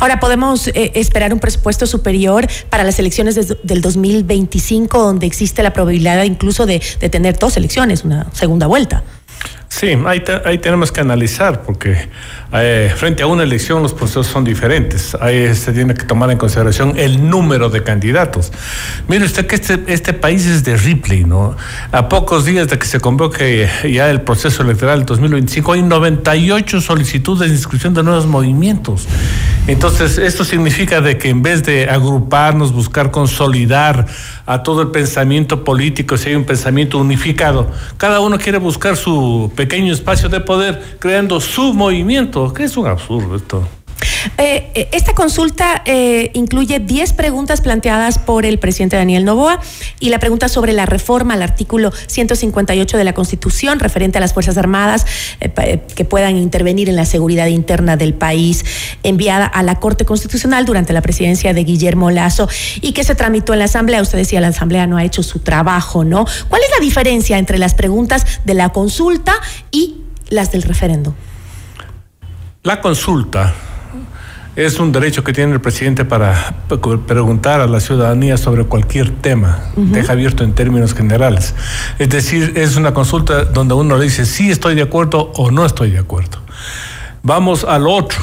Ahora, 0.00 0.18
¿podemos 0.20 0.68
eh, 0.68 0.92
esperar 0.94 1.32
un 1.34 1.38
presupuesto 1.38 1.86
superior 1.86 2.46
para 2.70 2.82
las 2.82 2.98
elecciones 2.98 3.34
del 3.62 3.80
2025, 3.82 4.98
donde 5.02 5.26
existe 5.26 5.62
la 5.62 5.72
probabilidad 5.72 6.22
incluso 6.24 6.64
de, 6.66 6.82
de 6.98 7.08
tener 7.10 7.38
dos 7.38 7.56
elecciones, 7.58 8.04
una 8.04 8.26
segunda 8.32 8.66
vuelta? 8.66 9.02
Sí, 9.68 9.88
ahí, 10.06 10.20
te- 10.20 10.40
ahí 10.44 10.58
tenemos 10.58 10.92
que 10.92 11.00
analizar, 11.00 11.62
porque 11.62 12.08
eh, 12.54 12.92
frente 12.96 13.22
a 13.22 13.26
una 13.26 13.42
elección 13.42 13.82
los 13.82 13.94
procesos 13.94 14.26
son 14.26 14.44
diferentes. 14.44 15.16
Ahí 15.20 15.54
se 15.54 15.72
tiene 15.72 15.94
que 15.94 16.04
tomar 16.04 16.30
en 16.30 16.38
consideración 16.38 16.94
el 16.98 17.28
número 17.28 17.70
de 17.70 17.82
candidatos. 17.82 18.52
Mire 19.08 19.24
usted 19.24 19.46
que 19.46 19.54
este, 19.54 19.82
este 19.86 20.12
país 20.12 20.46
es 20.46 20.62
de 20.64 20.76
Ripley, 20.76 21.24
¿no? 21.24 21.56
A 21.92 22.08
pocos 22.08 22.44
días 22.44 22.68
de 22.68 22.78
que 22.78 22.86
se 22.86 23.00
convoque 23.00 23.68
ya 23.90 24.10
el 24.10 24.20
proceso 24.20 24.62
electoral 24.62 25.00
del 25.00 25.06
2025, 25.06 25.72
hay 25.72 25.82
98 25.82 26.80
solicitudes 26.80 27.48
de 27.48 27.56
inscripción 27.56 27.94
de 27.94 28.02
nuevos 28.02 28.26
movimientos. 28.26 29.06
Entonces, 29.66 30.18
esto 30.18 30.44
significa 30.44 31.00
de 31.00 31.18
que 31.18 31.28
en 31.28 31.40
vez 31.40 31.62
de 31.62 31.88
agruparnos, 31.88 32.72
buscar 32.72 33.12
consolidar 33.12 34.06
a 34.44 34.62
todo 34.64 34.82
el 34.82 34.88
pensamiento 34.88 35.62
político, 35.62 36.16
si 36.16 36.30
hay 36.30 36.34
un 36.34 36.44
pensamiento 36.44 36.98
unificado, 36.98 37.70
cada 37.96 38.18
uno 38.18 38.38
quiere 38.38 38.58
buscar 38.58 38.96
su 38.96 39.52
pequeño 39.54 39.92
espacio 39.92 40.28
de 40.28 40.40
poder 40.40 40.96
creando 40.98 41.40
su 41.40 41.74
movimiento, 41.74 42.41
que 42.50 42.64
es 42.64 42.76
un 42.76 42.86
absurdo 42.86 43.36
esto. 43.36 43.62
Eh, 44.38 44.70
eh, 44.74 44.88
esta 44.92 45.14
consulta 45.14 45.82
eh, 45.84 46.30
incluye 46.34 46.80
10 46.80 47.12
preguntas 47.12 47.60
planteadas 47.60 48.18
por 48.18 48.46
el 48.46 48.58
presidente 48.58 48.96
Daniel 48.96 49.24
Novoa 49.24 49.60
y 50.00 50.10
la 50.10 50.18
pregunta 50.18 50.48
sobre 50.48 50.72
la 50.72 50.86
reforma 50.86 51.34
al 51.34 51.42
artículo 51.42 51.92
158 52.06 52.96
de 52.96 53.04
la 53.04 53.14
Constitución 53.14 53.80
referente 53.80 54.18
a 54.18 54.20
las 54.20 54.32
Fuerzas 54.32 54.56
Armadas 54.56 55.06
que 55.94 56.04
puedan 56.04 56.36
intervenir 56.36 56.88
en 56.88 56.96
la 56.96 57.04
seguridad 57.04 57.46
interna 57.46 57.96
del 57.96 58.14
país, 58.14 58.64
enviada 59.02 59.46
a 59.46 59.62
la 59.62 59.80
Corte 59.80 60.04
Constitucional 60.04 60.64
durante 60.64 60.92
la 60.92 61.02
presidencia 61.02 61.52
de 61.52 61.64
Guillermo 61.64 62.10
Lazo 62.10 62.48
y 62.80 62.92
que 62.92 63.04
se 63.04 63.14
tramitó 63.14 63.52
en 63.52 63.60
la 63.60 63.66
Asamblea. 63.66 64.02
Usted 64.02 64.18
decía, 64.18 64.40
la 64.40 64.48
Asamblea 64.48 64.86
no 64.86 64.96
ha 64.96 65.04
hecho 65.04 65.22
su 65.22 65.40
trabajo, 65.40 66.04
¿no? 66.04 66.24
¿Cuál 66.48 66.62
es 66.62 66.70
la 66.78 66.84
diferencia 66.84 67.38
entre 67.38 67.58
las 67.58 67.74
preguntas 67.74 68.40
de 68.44 68.54
la 68.54 68.70
consulta 68.70 69.34
y 69.70 69.96
las 70.28 70.52
del 70.52 70.62
referendo? 70.62 71.14
La 72.64 72.80
consulta 72.80 73.54
es 74.54 74.78
un 74.78 74.92
derecho 74.92 75.24
que 75.24 75.32
tiene 75.32 75.52
el 75.52 75.60
presidente 75.60 76.04
para 76.04 76.54
preguntar 77.08 77.60
a 77.60 77.66
la 77.66 77.80
ciudadanía 77.80 78.36
sobre 78.36 78.62
cualquier 78.62 79.10
tema, 79.10 79.72
deja 79.74 80.12
abierto 80.12 80.44
en 80.44 80.54
términos 80.54 80.94
generales. 80.94 81.56
Es 81.98 82.08
decir, 82.08 82.52
es 82.54 82.76
una 82.76 82.94
consulta 82.94 83.46
donde 83.46 83.74
uno 83.74 83.98
le 83.98 84.04
dice 84.04 84.24
sí 84.24 84.52
estoy 84.52 84.76
de 84.76 84.82
acuerdo 84.82 85.32
o 85.34 85.50
no 85.50 85.66
estoy 85.66 85.90
de 85.90 85.98
acuerdo. 85.98 86.38
Vamos 87.24 87.64
al 87.64 87.88
otro. 87.88 88.22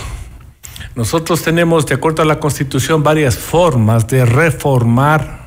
Nosotros 0.95 1.41
tenemos, 1.41 1.85
de 1.85 1.95
acuerdo 1.95 2.21
a 2.21 2.25
la 2.25 2.39
Constitución, 2.39 3.03
varias 3.03 3.37
formas 3.37 4.07
de 4.07 4.23
reformar 4.23 5.38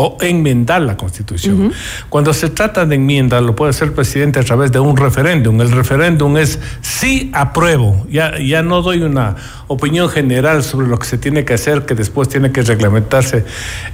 o 0.00 0.16
enmendar 0.20 0.80
la 0.82 0.96
Constitución. 0.96 1.72
Cuando 2.08 2.32
se 2.32 2.50
trata 2.50 2.86
de 2.86 2.94
enmienda, 2.94 3.40
lo 3.40 3.56
puede 3.56 3.70
hacer 3.70 3.88
el 3.88 3.94
presidente 3.94 4.38
a 4.38 4.44
través 4.44 4.70
de 4.70 4.78
un 4.78 4.96
referéndum. 4.96 5.60
El 5.60 5.72
referéndum 5.72 6.36
es 6.36 6.60
sí 6.82 7.32
apruebo. 7.34 8.06
Ya, 8.08 8.38
ya 8.38 8.62
no 8.62 8.80
doy 8.80 9.02
una 9.02 9.34
opinión 9.66 10.08
general 10.08 10.62
sobre 10.62 10.86
lo 10.86 11.00
que 11.00 11.06
se 11.06 11.18
tiene 11.18 11.44
que 11.44 11.54
hacer, 11.54 11.84
que 11.84 11.96
después 11.96 12.28
tiene 12.28 12.52
que 12.52 12.62
reglamentarse 12.62 13.44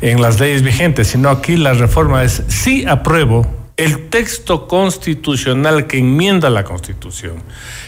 en 0.02 0.20
las 0.20 0.38
leyes 0.38 0.60
vigentes, 0.62 1.08
sino 1.08 1.30
aquí 1.30 1.56
la 1.56 1.72
reforma 1.72 2.22
es 2.22 2.42
sí 2.48 2.84
apruebo 2.86 3.46
el 3.78 4.10
texto 4.10 4.68
constitucional 4.68 5.86
que 5.86 6.00
enmienda 6.00 6.50
la 6.50 6.64
Constitución. 6.64 7.36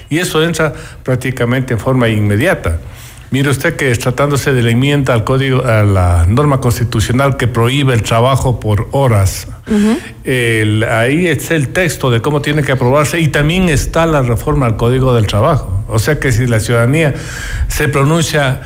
Y 0.09 0.21
eso 0.21 0.43
entra 0.43 0.73
prácticamente 1.03 1.75
en 1.75 1.81
forma 1.81 2.09
inmediata. 2.09 2.81
Mire 3.31 3.51
usted 3.51 3.75
que 3.77 3.93
tratándose 3.97 4.53
de 4.53 4.63
la 4.63 4.71
enmienda 4.71 5.13
al 5.13 5.25
código, 5.25 5.65
a 5.65 5.83
la 5.83 6.27
norma 6.29 6.61
constitucional 6.61 7.37
que 7.37 7.49
prohíbe 7.49 7.93
el 7.93 8.03
trabajo 8.03 8.61
por 8.61 8.89
horas, 8.93 9.49
el- 10.25 10.85
ahí 10.85 11.27
está 11.27 11.55
el 11.57 11.69
texto 11.71 12.11
de 12.11 12.21
cómo 12.23 12.41
tiene 12.41 12.63
que 12.63 12.73
aprobarse 12.73 13.21
y 13.21 13.29
también 13.29 13.69
está 13.69 14.07
la 14.07 14.23
reforma 14.23 14.67
al 14.67 14.77
código 14.77 15.13
del 15.15 15.27
trabajo. 15.27 15.85
O 15.89 15.99
sea 15.99 16.21
que 16.21 16.31
si 16.31 16.47
la 16.47 16.61
ciudadanía 16.61 17.15
se 17.69 17.89
pronuncia 17.89 18.61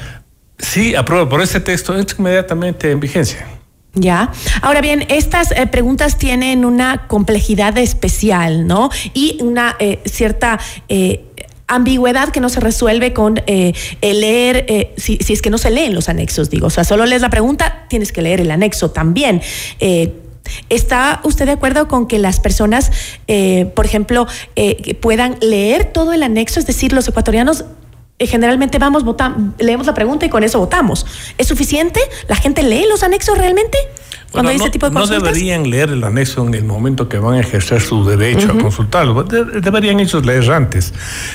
sí 0.58 0.94
aprueba 0.94 1.26
por 1.28 1.40
ese 1.40 1.60
texto, 1.60 1.96
entra 1.98 2.16
inmediatamente 2.18 2.90
en 2.90 3.00
vigencia. 3.00 3.46
Ya. 3.94 4.30
Ahora 4.62 4.80
bien, 4.82 5.04
estas 5.08 5.50
eh, 5.50 5.66
preguntas 5.66 6.16
tienen 6.16 6.64
una 6.64 7.08
complejidad 7.08 7.76
especial, 7.78 8.66
¿no? 8.66 8.88
Y 9.14 9.38
una 9.42 9.74
eh, 9.80 10.00
cierta 10.04 10.60
eh, 10.88 11.24
ambigüedad 11.70 12.30
que 12.30 12.40
no 12.40 12.48
se 12.48 12.60
resuelve 12.60 13.12
con 13.12 13.42
eh, 13.46 13.72
el 14.00 14.20
leer, 14.20 14.66
eh, 14.68 14.92
si, 14.96 15.18
es 15.28 15.40
que 15.40 15.50
no 15.50 15.56
se 15.56 15.70
leen 15.70 15.94
los 15.94 16.08
anexos, 16.08 16.50
digo. 16.50 16.66
O 16.66 16.70
sea, 16.70 16.84
solo 16.84 17.06
lees 17.06 17.22
la 17.22 17.30
pregunta, 17.30 17.86
tienes 17.88 18.12
que 18.12 18.20
leer 18.20 18.40
el 18.40 18.50
anexo 18.50 18.90
también. 18.90 19.40
Eh, 19.78 20.12
¿Está 20.68 21.20
usted 21.22 21.46
de 21.46 21.52
acuerdo 21.52 21.86
con 21.86 22.08
que 22.08 22.18
las 22.18 22.40
personas, 22.40 22.90
eh, 23.28 23.66
por 23.76 23.86
ejemplo, 23.86 24.26
puedan 25.00 25.36
leer 25.40 25.84
todo 25.92 26.12
el 26.12 26.24
anexo? 26.24 26.58
Es 26.58 26.66
decir, 26.66 26.92
los 26.92 27.06
ecuatorianos 27.06 27.64
generalmente 28.18 28.78
vamos, 28.78 29.04
votamos, 29.04 29.54
leemos 29.58 29.86
la 29.86 29.94
pregunta 29.94 30.26
y 30.26 30.28
con 30.28 30.42
eso 30.42 30.58
votamos. 30.58 31.06
¿Es 31.38 31.46
suficiente? 31.46 32.00
¿La 32.26 32.34
gente 32.34 32.64
lee 32.64 32.84
los 32.88 33.04
anexos 33.04 33.38
realmente? 33.38 33.78
Cuando 34.30 34.50
hay 34.52 34.58
Bueno, 34.58 34.70
tipo 34.70 34.88
de 34.88 34.94
no, 34.94 35.06
deberían 35.08 35.68
leer 35.68 35.90
el 35.90 36.04
anexo 36.04 36.46
en 36.46 36.54
el 36.54 36.64
momento 36.64 37.08
que 37.08 37.18
van 37.18 37.34
a 37.34 37.40
ejercer 37.40 37.80
su 37.80 38.04
derecho 38.04 38.52
a 38.52 38.58
consultarlo. 38.58 39.24
De- 39.24 39.60
deberían 39.60 39.98
ellos 39.98 40.24
leer 40.24 40.48
antes. 40.52 40.94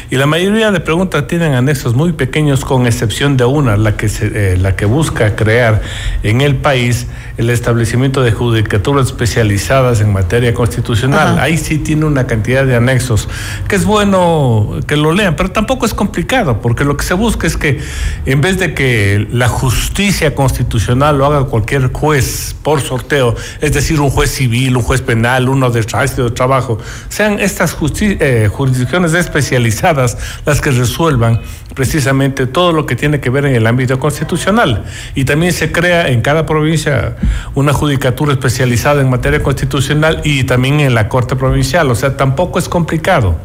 Y 0.10 0.16
la 0.16 0.26
mayoría 0.28 0.72
de 0.72 0.80
preguntas 0.80 1.28
tienen 1.28 1.54
anexos 1.54 1.94
muy 1.94 2.14
pequeños, 2.14 2.64
con 2.64 2.88
excepción 2.88 3.36
de 3.36 3.44
una, 3.44 3.76
la 3.76 3.98
que, 3.98 4.08
se, 4.08 4.54
eh, 4.54 4.58
la 4.58 4.78
que 4.78 4.86
busca 4.86 5.36
crear 5.36 5.82
en 6.24 6.40
el 6.40 6.56
país 6.56 7.08
el 7.38 7.50
establecimiento 7.50 8.24
de 8.24 8.32
judicaturas 8.32 9.08
especializadas 9.08 10.00
en 10.00 10.14
materia 10.14 10.54
constitucional. 10.54 11.38
Ahí 11.40 11.58
sí 11.58 11.80
tiene 11.80 12.06
una 12.06 12.28
cantidad 12.28 12.66
de 12.66 12.78
anexos 12.78 13.28
que 13.68 13.76
es 13.76 13.84
bueno 13.84 14.80
que 14.88 14.96
lo 14.96 15.12
lean, 15.12 15.36
pero 15.36 15.52
tampoco 15.52 15.86
es 15.86 15.94
complicado, 15.94 16.62
porque 16.62 16.86
lo 16.86 16.96
que 16.96 17.04
se 17.04 17.14
busca 17.14 17.46
es 17.46 17.58
que 17.58 17.80
en 18.26 18.40
vez 18.40 18.58
de 18.58 18.74
que 18.74 19.28
la 19.32 19.50
justicia 19.50 20.34
constitucional 20.34 21.18
lo 21.18 21.26
haga 21.26 21.44
cualquier 21.46 21.92
juez 21.92 22.56
por 22.64 22.85
sorteo, 22.86 23.36
es 23.62 23.74
decir, 23.74 24.00
un 24.00 24.10
juez 24.10 24.32
civil, 24.32 24.78
un 24.78 24.84
juez 24.84 25.02
penal, 25.02 25.50
uno 25.50 25.70
de 25.70 25.84
trabajo, 25.84 26.24
de 26.24 26.32
trabajo, 26.32 26.78
sean 27.10 27.40
estas 27.40 27.76
eh, 28.02 28.50
jurisdicciones 28.52 29.14
especializadas 29.14 30.18
las 30.46 30.62
que 30.62 30.72
resuelvan 30.72 31.42
precisamente 31.74 32.48
todo 32.48 32.72
lo 32.72 32.86
que 32.86 32.96
tiene 32.96 33.20
que 33.20 33.30
ver 33.30 33.46
en 33.46 33.56
el 33.56 33.68
ámbito 33.68 34.00
constitucional. 34.00 34.86
Y 35.14 35.26
también 35.26 35.54
se 35.54 35.72
crea 35.72 36.08
en 36.08 36.22
cada 36.22 36.46
provincia 36.46 37.18
una 37.54 37.74
judicatura 37.74 38.34
especializada 38.34 39.02
en 39.02 39.10
materia 39.10 39.44
constitucional 39.44 40.22
y 40.24 40.46
también 40.46 40.80
en 40.80 40.96
la 40.96 41.10
Corte 41.10 41.36
Provincial. 41.36 41.92
O 41.92 41.96
sea, 41.96 42.18
tampoco 42.18 42.60
es 42.60 42.70
complicado. 42.70 43.36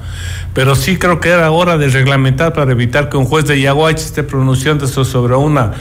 Pero 0.54 0.74
sí 0.74 0.96
creo 0.96 1.20
que 1.20 1.28
era 1.28 1.50
hora 1.50 1.76
de 1.76 1.88
reglamentar 1.88 2.52
para 2.52 2.70
evitar 2.72 3.08
que 3.08 3.16
un 3.16 3.24
juez 3.24 3.44
de 3.46 3.60
Yaguachi 3.60 4.04
esté 4.04 4.22
pronunciándose 4.22 5.04
sobre 5.04 5.34
una 5.34 5.72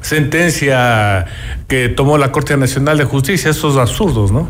sentencia 0.00 1.26
que 1.66 1.88
tomó 1.88 2.18
la 2.18 2.32
Corte 2.32 2.56
Nacional 2.56 2.98
de 2.98 3.04
Justicia. 3.04 3.50
Esos 3.50 3.76
absurdos, 3.76 4.32
¿no? 4.32 4.48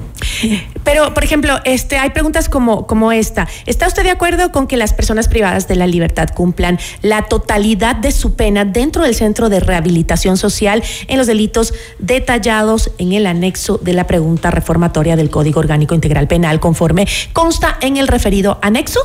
Pero, 0.84 1.12
por 1.14 1.24
ejemplo, 1.24 1.58
este, 1.64 1.98
hay 1.98 2.10
preguntas 2.10 2.48
como, 2.48 2.86
como 2.86 3.12
esta. 3.12 3.48
¿Está 3.66 3.86
usted 3.86 4.04
de 4.04 4.10
acuerdo 4.10 4.52
con 4.52 4.66
que 4.66 4.76
las 4.76 4.94
personas 4.94 5.28
privadas 5.28 5.68
de 5.68 5.76
la 5.76 5.86
libertad 5.86 6.28
cumplan 6.34 6.78
la 7.02 7.22
totalidad 7.22 7.96
de 7.96 8.12
su 8.12 8.34
pena 8.34 8.64
dentro 8.64 9.02
del 9.02 9.14
centro 9.14 9.48
de 9.48 9.60
rehabilitación 9.60 10.36
social 10.36 10.82
en 11.08 11.18
los 11.18 11.26
delitos 11.26 11.74
detallados 11.98 12.92
en 12.98 13.12
el 13.12 13.26
anexo 13.26 13.78
de 13.78 13.92
la 13.92 14.06
pregunta 14.06 14.50
reformatoria 14.50 15.16
del 15.16 15.30
Código 15.30 15.60
Orgánico 15.60 15.94
Integral 15.94 16.28
Penal 16.28 16.60
conforme 16.60 17.06
consta 17.32 17.78
en 17.80 17.96
el 17.96 18.08
referido 18.08 18.58
anexo? 18.62 19.00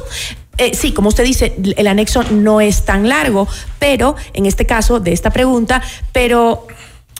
Eh, 0.58 0.76
sí, 0.76 0.94
como 0.94 1.10
usted 1.10 1.24
dice, 1.24 1.56
el 1.78 1.88
anexo 1.88 2.24
no 2.24 2.62
es 2.62 2.86
tan 2.86 3.10
largo, 3.10 3.48
pero 3.80 4.16
en 4.34 4.46
este 4.46 4.66
caso 4.66 5.00
de 5.00 5.12
esta 5.12 5.32
pregunta, 5.32 5.82
pero 6.12 6.68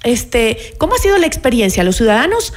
este, 0.04 0.76
¿cómo 0.78 0.96
ha 0.96 0.98
sido 1.00 1.18
la 1.18 1.26
experiencia? 1.26 1.84
¿Los 1.84 1.96
ciudadanos 1.96 2.54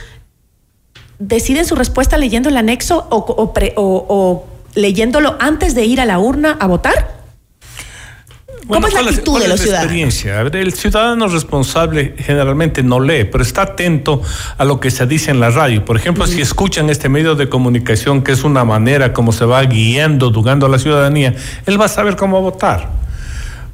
deciden 1.18 1.64
su 1.64 1.76
respuesta 1.76 2.18
leyendo 2.18 2.50
el 2.50 2.56
anexo 2.58 3.06
o, 3.10 4.46
leyéndolo 4.74 5.36
antes 5.38 5.74
de 5.74 5.86
ir 5.86 6.00
a 6.00 6.04
la 6.04 6.18
urna 6.18 6.58
a 6.60 6.66
votar? 6.66 7.15
¿Cómo 8.68 8.86
es 8.86 8.94
la 8.94 9.00
¿cuál 9.00 9.08
actitud 9.10 9.32
cuál 9.32 9.40
de 9.42 9.44
es 9.46 9.50
los 9.50 9.58
la 9.60 9.64
ciudadanos? 9.64 9.84
experiencia? 9.84 10.40
A 10.40 10.42
ver, 10.42 10.56
el 10.56 10.72
ciudadano 10.74 11.28
responsable 11.28 12.14
generalmente 12.18 12.82
no 12.82 12.98
lee, 13.00 13.24
pero 13.24 13.42
está 13.42 13.62
atento 13.62 14.22
a 14.58 14.64
lo 14.64 14.80
que 14.80 14.90
se 14.90 15.06
dice 15.06 15.30
en 15.30 15.38
la 15.40 15.50
radio. 15.50 15.84
Por 15.84 15.96
ejemplo, 15.96 16.26
si 16.26 16.40
escuchan 16.40 16.90
este 16.90 17.08
medio 17.08 17.34
de 17.36 17.48
comunicación, 17.48 18.22
que 18.22 18.32
es 18.32 18.42
una 18.44 18.64
manera 18.64 19.12
como 19.12 19.32
se 19.32 19.44
va 19.44 19.62
guiando, 19.62 20.30
educando 20.30 20.66
a 20.66 20.68
la 20.68 20.78
ciudadanía, 20.78 21.34
él 21.66 21.80
va 21.80 21.84
a 21.84 21.88
saber 21.88 22.16
cómo 22.16 22.42
votar. 22.42 23.05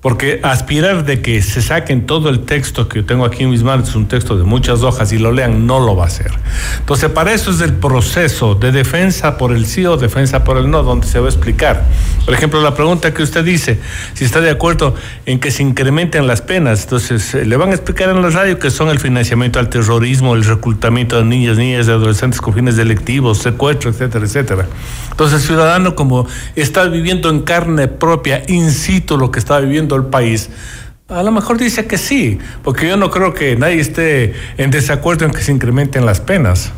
Porque 0.03 0.41
aspirar 0.43 1.05
de 1.05 1.23
que 1.23 1.41
se 1.43 1.63
saquen 1.63 2.07
todo 2.07 2.29
el 2.29 2.41
texto 2.41 2.89
que 2.89 2.99
yo 2.99 3.05
tengo 3.05 3.25
aquí 3.25 3.45
en 3.45 3.51
mis 3.51 3.63
manos, 3.63 3.95
un 3.95 4.09
texto 4.09 4.37
de 4.37 4.43
muchas 4.43 4.83
hojas 4.83 5.13
y 5.13 5.19
lo 5.19 5.31
lean, 5.31 5.65
no 5.65 5.79
lo 5.79 5.95
va 5.95 6.03
a 6.03 6.07
hacer. 6.09 6.33
Entonces, 6.81 7.09
para 7.09 7.33
eso 7.33 7.53
es 7.53 7.61
el 7.61 7.75
proceso 7.75 8.57
de 8.57 8.73
defensa 8.73 9.39
por 9.39 9.53
el 9.53 9.65
sí 9.65 9.87
o 9.87 9.97
defensa 9.97 10.43
por 10.43 10.59
el 10.59 10.69
no, 10.69 10.83
donde 10.83 11.07
se 11.07 11.21
va 11.21 11.27
a 11.27 11.29
explicar. 11.29 11.85
Por 12.25 12.35
ejemplo, 12.35 12.61
la 12.61 12.75
pregunta 12.75 13.15
que 13.15 13.23
usted 13.23 13.45
dice, 13.45 13.79
si 14.15 14.25
está 14.25 14.41
de 14.41 14.51
acuerdo 14.51 14.97
en 15.25 15.39
que 15.39 15.53
se 15.53 15.63
incrementen 15.63 16.27
las 16.27 16.43
penas, 16.43 16.83
entonces 16.83 17.37
eh, 17.37 17.45
le 17.45 17.57
van 17.57 17.71
a 17.71 17.75
explicar 17.75 18.09
en 18.09 18.23
la 18.23 18.31
radio 18.31 18.59
que 18.59 18.73
son 18.73 18.89
el 18.89 18.99
financiamiento 18.99 19.61
al 19.61 19.69
terrorismo, 19.69 20.35
el 20.35 20.45
reclutamiento 20.45 21.17
de 21.17 21.25
niños, 21.25 21.59
niñas 21.59 21.87
y 21.87 21.91
adolescentes 21.93 22.41
con 22.41 22.55
fines 22.55 22.75
delictivos, 22.75 23.39
secuestro, 23.39 23.91
etcétera, 23.91 24.25
etcétera. 24.25 24.67
Entonces, 25.13 25.43
el 25.43 25.47
ciudadano, 25.47 25.95
como 25.95 26.27
está 26.57 26.87
viviendo 26.87 27.31
en 27.31 27.43
carne 27.43 27.87
propia, 27.87 28.43
in 28.49 28.73
situ, 28.73 29.17
lo 29.17 29.31
que 29.31 29.39
está 29.39 29.61
viviendo 29.61 29.92
el 29.97 30.05
país, 30.05 30.51
a 31.09 31.23
lo 31.23 31.31
mejor 31.31 31.59
dice 31.59 31.87
que 31.87 31.99
sí, 31.99 32.39
porque 32.63 32.89
yo 32.89 32.97
no 32.97 33.11
creo 33.11 33.35
que 33.35 33.57
nadie 33.57 33.81
esté 33.81 34.35
en 34.57 34.71
desacuerdo 34.71 35.25
en 35.27 35.33
que 35.33 35.43
se 35.43 35.53
incrementen 35.53 36.07
las 36.07 36.21
penas. 36.21 36.73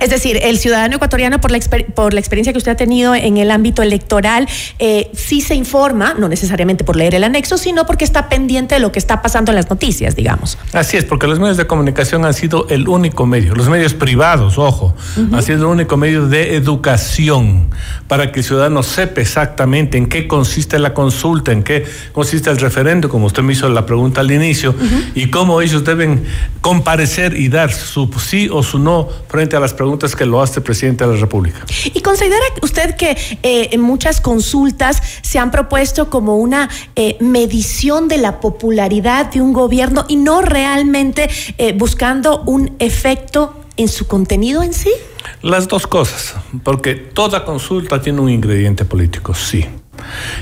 Es 0.00 0.10
decir, 0.10 0.38
el 0.42 0.58
ciudadano 0.58 0.96
ecuatoriano, 0.96 1.40
por 1.40 1.50
la, 1.50 1.58
por 1.94 2.14
la 2.14 2.20
experiencia 2.20 2.52
que 2.52 2.58
usted 2.58 2.72
ha 2.72 2.76
tenido 2.76 3.14
en 3.14 3.36
el 3.36 3.50
ámbito 3.50 3.82
electoral, 3.82 4.48
eh, 4.78 5.10
sí 5.14 5.40
se 5.40 5.54
informa, 5.54 6.14
no 6.18 6.28
necesariamente 6.28 6.84
por 6.84 6.96
leer 6.96 7.14
el 7.14 7.24
anexo, 7.24 7.58
sino 7.58 7.86
porque 7.86 8.04
está 8.04 8.28
pendiente 8.28 8.74
de 8.74 8.80
lo 8.80 8.92
que 8.92 8.98
está 8.98 9.22
pasando 9.22 9.52
en 9.52 9.56
las 9.56 9.70
noticias, 9.70 10.16
digamos. 10.16 10.58
Así 10.72 10.96
es, 10.96 11.04
porque 11.04 11.26
los 11.26 11.38
medios 11.38 11.56
de 11.56 11.66
comunicación 11.66 12.24
han 12.24 12.34
sido 12.34 12.66
el 12.68 12.88
único 12.88 13.26
medio, 13.26 13.54
los 13.54 13.68
medios 13.68 13.94
privados, 13.94 14.58
ojo, 14.58 14.94
han 15.32 15.42
sido 15.42 15.58
el 15.58 15.64
único 15.64 15.96
medio 15.96 16.26
de 16.26 16.56
educación 16.56 17.70
para 18.08 18.32
que 18.32 18.40
el 18.40 18.44
ciudadano 18.44 18.82
sepa 18.82 19.20
exactamente 19.20 19.98
en 19.98 20.06
qué 20.06 20.26
consiste 20.26 20.78
la 20.78 20.94
consulta, 20.94 21.52
en 21.52 21.62
qué 21.62 21.84
consiste 22.12 22.50
el 22.50 22.58
referendo, 22.58 23.08
como 23.08 23.26
usted 23.26 23.42
me 23.42 23.52
hizo 23.52 23.68
la 23.68 23.86
pregunta 23.86 24.20
al 24.20 24.30
inicio, 24.30 24.74
y 25.14 25.30
cómo 25.30 25.60
ellos 25.60 25.84
deben 25.84 26.24
comparecer 26.60 27.36
y 27.36 27.48
dar 27.48 27.72
su 27.72 28.10
sí 28.18 28.48
o 28.50 28.62
su 28.62 28.78
no 28.78 29.08
frente 29.28 29.56
a 29.56 29.60
las 29.64 29.74
preguntas 29.74 30.14
que 30.14 30.26
lo 30.26 30.40
hace 30.42 30.60
el 30.60 30.62
presidente 30.62 31.04
de 31.04 31.14
la 31.14 31.20
República. 31.20 31.64
¿Y 31.92 32.00
considera 32.00 32.44
usted 32.62 32.96
que 32.96 33.16
eh, 33.42 33.68
en 33.72 33.80
muchas 33.80 34.20
consultas 34.20 35.02
se 35.22 35.38
han 35.38 35.50
propuesto 35.50 36.10
como 36.10 36.36
una 36.36 36.68
eh, 36.96 37.16
medición 37.20 38.08
de 38.08 38.18
la 38.18 38.40
popularidad 38.40 39.32
de 39.32 39.40
un 39.40 39.52
gobierno 39.52 40.04
y 40.08 40.16
no 40.16 40.42
realmente 40.42 41.28
eh, 41.58 41.72
buscando 41.72 42.42
un 42.46 42.74
efecto 42.78 43.54
en 43.76 43.88
su 43.88 44.06
contenido 44.06 44.62
en 44.62 44.72
sí? 44.72 44.90
Las 45.42 45.68
dos 45.68 45.86
cosas, 45.86 46.34
porque 46.62 46.94
toda 46.94 47.44
consulta 47.44 48.00
tiene 48.00 48.20
un 48.20 48.28
ingrediente 48.28 48.84
político, 48.84 49.34
sí. 49.34 49.66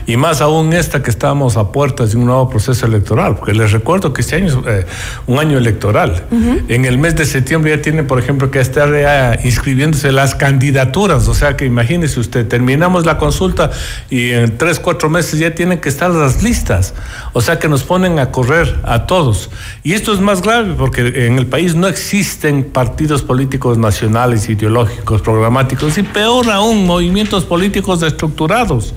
Y 0.07 0.17
más 0.17 0.41
aún 0.41 0.73
esta 0.73 1.03
que 1.03 1.11
estamos 1.11 1.57
a 1.57 1.71
puertas 1.71 2.13
de 2.13 2.19
un 2.19 2.27
nuevo 2.27 2.49
proceso 2.49 2.87
electoral, 2.87 3.37
porque 3.37 3.55
les 3.55 3.73
recuerdo 3.73 4.13
que 4.13 4.23
este 4.23 4.37
año 4.37 4.47
es 4.47 4.57
eh, 4.67 4.87
un 5.27 5.39
año 5.39 5.59
electoral. 5.59 6.25
En 6.69 6.85
el 6.85 6.99
mes 6.99 7.15
de 7.17 7.25
septiembre 7.25 7.77
ya 7.77 7.83
tienen, 7.83 8.07
por 8.07 8.19
ejemplo, 8.19 8.51
que 8.51 8.61
estar 8.61 8.91
ya 8.93 9.39
inscribiéndose 9.45 10.13
las 10.13 10.35
candidaturas. 10.35 11.29
O 11.29 11.35
sea 11.35 11.57
que 11.57 11.65
imagínese 11.65 12.21
usted, 12.21 12.47
terminamos 12.49 13.07
la 13.07 13.19
consulta 13.19 13.71
y 14.11 14.31
en 14.31 14.59
tres, 14.59 14.81
cuatro 14.81 15.09
meses 15.09 15.39
ya 15.39 15.55
tienen 15.55 15.79
que 15.79 15.89
estar 15.89 16.11
las 16.11 16.43
listas. 16.43 16.95
O 17.33 17.41
sea 17.41 17.59
que 17.59 17.69
nos 17.69 17.85
ponen 17.85 18.19
a 18.19 18.31
correr 18.31 18.81
a 18.85 19.07
todos. 19.07 19.51
Y 19.83 19.93
esto 19.93 20.13
es 20.13 20.21
más 20.21 20.43
grave 20.43 20.75
porque 20.77 21.27
en 21.27 21.39
el 21.39 21.47
país 21.47 21.75
no 21.75 21.87
existen 21.87 22.65
partidos 22.65 23.23
políticos 23.23 23.79
nacionales, 23.79 24.49
ideológicos, 24.49 25.23
programáticos 25.23 25.99
y 25.99 26.03
peor 26.03 26.51
aún, 26.51 26.87
movimientos 26.87 27.45
políticos 27.45 28.03
estructurados. 28.03 28.95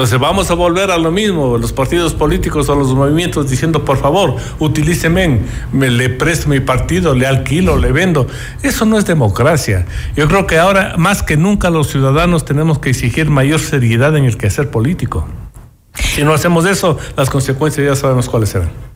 Entonces 0.00 0.18
vamos 0.18 0.50
a 0.50 0.54
volver 0.54 0.90
a 0.90 0.96
lo 0.96 1.12
mismo, 1.12 1.58
los 1.58 1.74
partidos 1.74 2.14
políticos 2.14 2.70
o 2.70 2.74
los 2.74 2.94
movimientos 2.94 3.50
diciendo, 3.50 3.84
por 3.84 3.98
favor, 3.98 4.34
utilíceme, 4.58 5.40
me 5.72 5.90
le 5.90 6.08
presto 6.08 6.48
mi 6.48 6.58
partido, 6.60 7.14
le 7.14 7.26
alquilo, 7.26 7.76
le 7.76 7.92
vendo. 7.92 8.26
Eso 8.62 8.86
no 8.86 8.96
es 8.96 9.04
democracia. 9.04 9.84
Yo 10.16 10.26
creo 10.26 10.46
que 10.46 10.56
ahora 10.56 10.94
más 10.96 11.22
que 11.22 11.36
nunca 11.36 11.68
los 11.68 11.88
ciudadanos 11.88 12.46
tenemos 12.46 12.78
que 12.78 12.88
exigir 12.88 13.28
mayor 13.28 13.60
seriedad 13.60 14.16
en 14.16 14.24
el 14.24 14.38
quehacer 14.38 14.70
político. 14.70 15.28
Si 15.92 16.24
no 16.24 16.32
hacemos 16.32 16.64
eso, 16.64 16.96
las 17.14 17.28
consecuencias 17.28 17.86
ya 17.86 17.94
sabemos 17.94 18.26
cuáles 18.26 18.48
serán. 18.48 18.89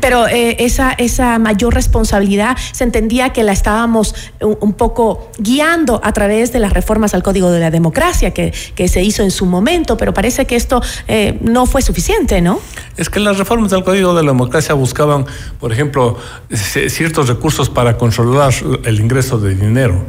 Pero 0.00 0.28
eh, 0.28 0.56
esa, 0.58 0.92
esa 0.92 1.38
mayor 1.38 1.72
responsabilidad 1.72 2.58
se 2.72 2.84
entendía 2.84 3.30
que 3.30 3.42
la 3.42 3.52
estábamos 3.52 4.14
un, 4.40 4.74
poco 4.74 5.30
guiando 5.38 5.98
a 6.04 6.12
través 6.12 6.52
de 6.52 6.58
las 6.58 6.74
reformas 6.74 7.14
al 7.14 7.22
Código 7.22 7.50
de 7.50 7.60
la 7.60 7.70
Democracia 7.70 8.34
que, 8.34 8.52
que 8.74 8.88
se 8.88 9.02
hizo 9.02 9.22
en 9.22 9.30
su 9.30 9.46
momento, 9.46 9.96
pero 9.96 10.12
parece 10.12 10.46
que 10.46 10.56
esto 10.56 10.82
eh, 11.06 11.38
no 11.40 11.64
fue 11.64 11.80
suficiente, 11.80 12.42
¿no? 12.42 12.60
Es 12.98 13.08
que 13.08 13.18
las 13.18 13.38
reformas 13.38 13.70
del 13.70 13.82
Código 13.82 14.14
de 14.14 14.22
la 14.22 14.32
Democracia 14.32 14.74
buscaban, 14.74 15.24
por 15.58 15.72
ejemplo, 15.72 16.18
ciertos 16.50 17.28
recursos 17.28 17.70
para 17.70 17.96
controlar 17.96 18.52
el 18.84 19.00
ingreso 19.00 19.38
de 19.38 19.54
dinero 19.54 20.04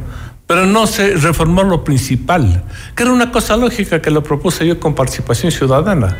pero 0.50 0.66
no 0.66 0.88
se 0.88 1.14
reformó 1.14 1.62
lo 1.62 1.84
principal, 1.84 2.64
que 2.96 3.04
era 3.04 3.12
una 3.12 3.30
cosa 3.30 3.56
lógica 3.56 4.02
que 4.02 4.10
lo 4.10 4.24
propuse 4.24 4.66
yo 4.66 4.80
con 4.80 4.96
participación 4.96 5.52
ciudadana 5.52 6.16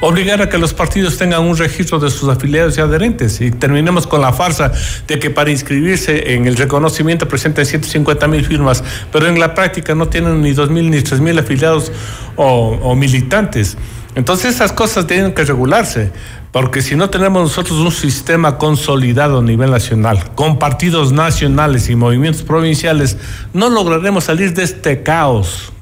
obligar 0.00 0.42
a 0.42 0.48
que 0.48 0.58
los 0.58 0.74
partidos 0.74 1.16
tengan 1.16 1.42
un 1.42 1.56
registro 1.56 1.98
de 1.98 2.10
sus 2.10 2.28
afiliados 2.28 2.76
y 2.76 2.80
adherentes 2.80 3.40
y 3.40 3.50
terminemos 3.50 4.06
con 4.06 4.20
la 4.20 4.32
farsa 4.32 4.72
de 5.06 5.18
que 5.18 5.30
para 5.30 5.50
inscribirse 5.50 6.34
en 6.34 6.46
el 6.46 6.56
reconocimiento 6.56 7.28
presenten 7.28 7.66
150 7.66 8.26
mil 8.28 8.44
firmas, 8.44 8.82
pero 9.12 9.26
en 9.26 9.38
la 9.38 9.54
práctica 9.54 9.94
no 9.94 10.08
tienen 10.08 10.42
ni 10.42 10.52
2 10.52 10.70
mil 10.70 10.90
ni 10.90 11.00
3 11.00 11.20
mil 11.20 11.38
afiliados 11.38 11.92
o, 12.36 12.78
o 12.82 12.94
militantes. 12.94 13.76
Entonces 14.14 14.54
esas 14.54 14.72
cosas 14.72 15.06
tienen 15.06 15.34
que 15.34 15.44
regularse, 15.44 16.12
porque 16.52 16.82
si 16.82 16.94
no 16.94 17.10
tenemos 17.10 17.42
nosotros 17.42 17.80
un 17.80 17.90
sistema 17.90 18.58
consolidado 18.58 19.40
a 19.40 19.42
nivel 19.42 19.72
nacional, 19.72 20.32
con 20.36 20.60
partidos 20.60 21.12
nacionales 21.12 21.90
y 21.90 21.96
movimientos 21.96 22.44
provinciales, 22.44 23.16
no 23.52 23.70
lograremos 23.70 24.24
salir 24.24 24.54
de 24.54 24.62
este 24.62 25.02
caos 25.02 25.73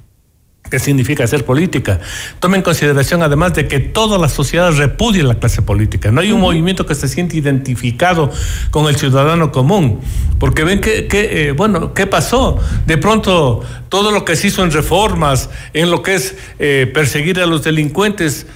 qué 0.72 0.78
significa 0.78 1.24
hacer 1.24 1.44
política. 1.44 2.00
Tome 2.40 2.56
en 2.56 2.62
consideración 2.62 3.22
además 3.22 3.52
de 3.52 3.68
que 3.68 3.78
toda 3.78 4.16
la 4.16 4.30
sociedad 4.30 4.72
repudia 4.72 5.22
la 5.22 5.34
clase 5.34 5.60
política. 5.60 6.10
No 6.10 6.22
hay 6.22 6.32
un 6.32 6.40
movimiento 6.40 6.86
que 6.86 6.94
se 6.94 7.08
siente 7.08 7.36
identificado 7.36 8.30
con 8.70 8.88
el 8.88 8.96
ciudadano 8.96 9.52
común. 9.52 10.00
Porque 10.38 10.64
ven 10.64 10.80
que, 10.80 11.08
que 11.08 11.48
eh, 11.48 11.52
bueno, 11.52 11.92
¿qué 11.92 12.06
pasó? 12.06 12.58
De 12.86 12.96
pronto 12.96 13.62
todo 13.90 14.12
lo 14.12 14.24
que 14.24 14.34
se 14.34 14.46
hizo 14.46 14.64
en 14.64 14.70
reformas, 14.70 15.50
en 15.74 15.90
lo 15.90 16.02
que 16.02 16.14
es 16.14 16.36
eh, 16.58 16.90
perseguir 16.94 17.38
a 17.38 17.44
los 17.44 17.64
delincuentes, 17.64 18.46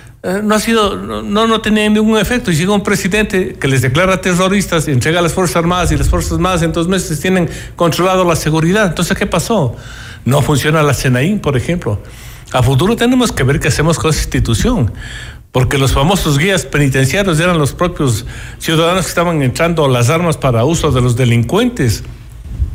no 0.43 0.55
ha 0.55 0.61
sido, 0.61 0.97
no, 0.97 1.47
no 1.47 1.61
tenía 1.61 1.89
ningún 1.89 2.19
efecto. 2.19 2.51
Y 2.51 2.57
llega 2.57 2.73
un 2.73 2.83
presidente 2.83 3.55
que 3.55 3.69
les 3.69 3.83
declara 3.83 4.21
terroristas, 4.21 4.89
entrega 4.89 5.21
a 5.21 5.23
las 5.23 5.33
Fuerzas 5.33 5.57
Armadas 5.57 5.93
y 5.93 5.97
las 5.97 6.09
Fuerzas 6.09 6.33
Armadas 6.33 6.63
en 6.63 6.73
dos 6.73 6.89
meses 6.89 7.21
tienen 7.21 7.49
controlado 7.77 8.25
la 8.25 8.37
seguridad. 8.37 8.87
Entonces, 8.87 9.17
¿qué 9.17 9.27
pasó? 9.27 9.77
No 10.25 10.43
funciona 10.43 10.83
la 10.83 10.95
CENAIN, 10.95 11.41
por 11.41 11.57
ejemplo. 11.57 12.01
A 12.53 12.63
futuro 12.63 12.97
tenemos 12.97 13.33
que 13.33 13.43
ver 13.43 13.61
qué 13.61 13.69
hacemos 13.69 13.99
con 13.99 14.11
esa 14.11 14.21
institución, 14.21 14.93
porque 15.53 15.79
los 15.79 15.93
famosos 15.93 16.39
guías 16.39 16.65
penitenciarios 16.65 17.41
eran 17.41 17.59
los 17.59 17.73
propios 17.73 18.25
ciudadanos 18.59 19.05
que 19.05 19.09
estaban 19.09 19.43
entrando 19.43 19.89
las 19.89 20.11
armas 20.11 20.37
para 20.37 20.65
uso 20.65 20.93
de 20.93 21.01
los 21.01 21.17
delincuentes. 21.17 22.05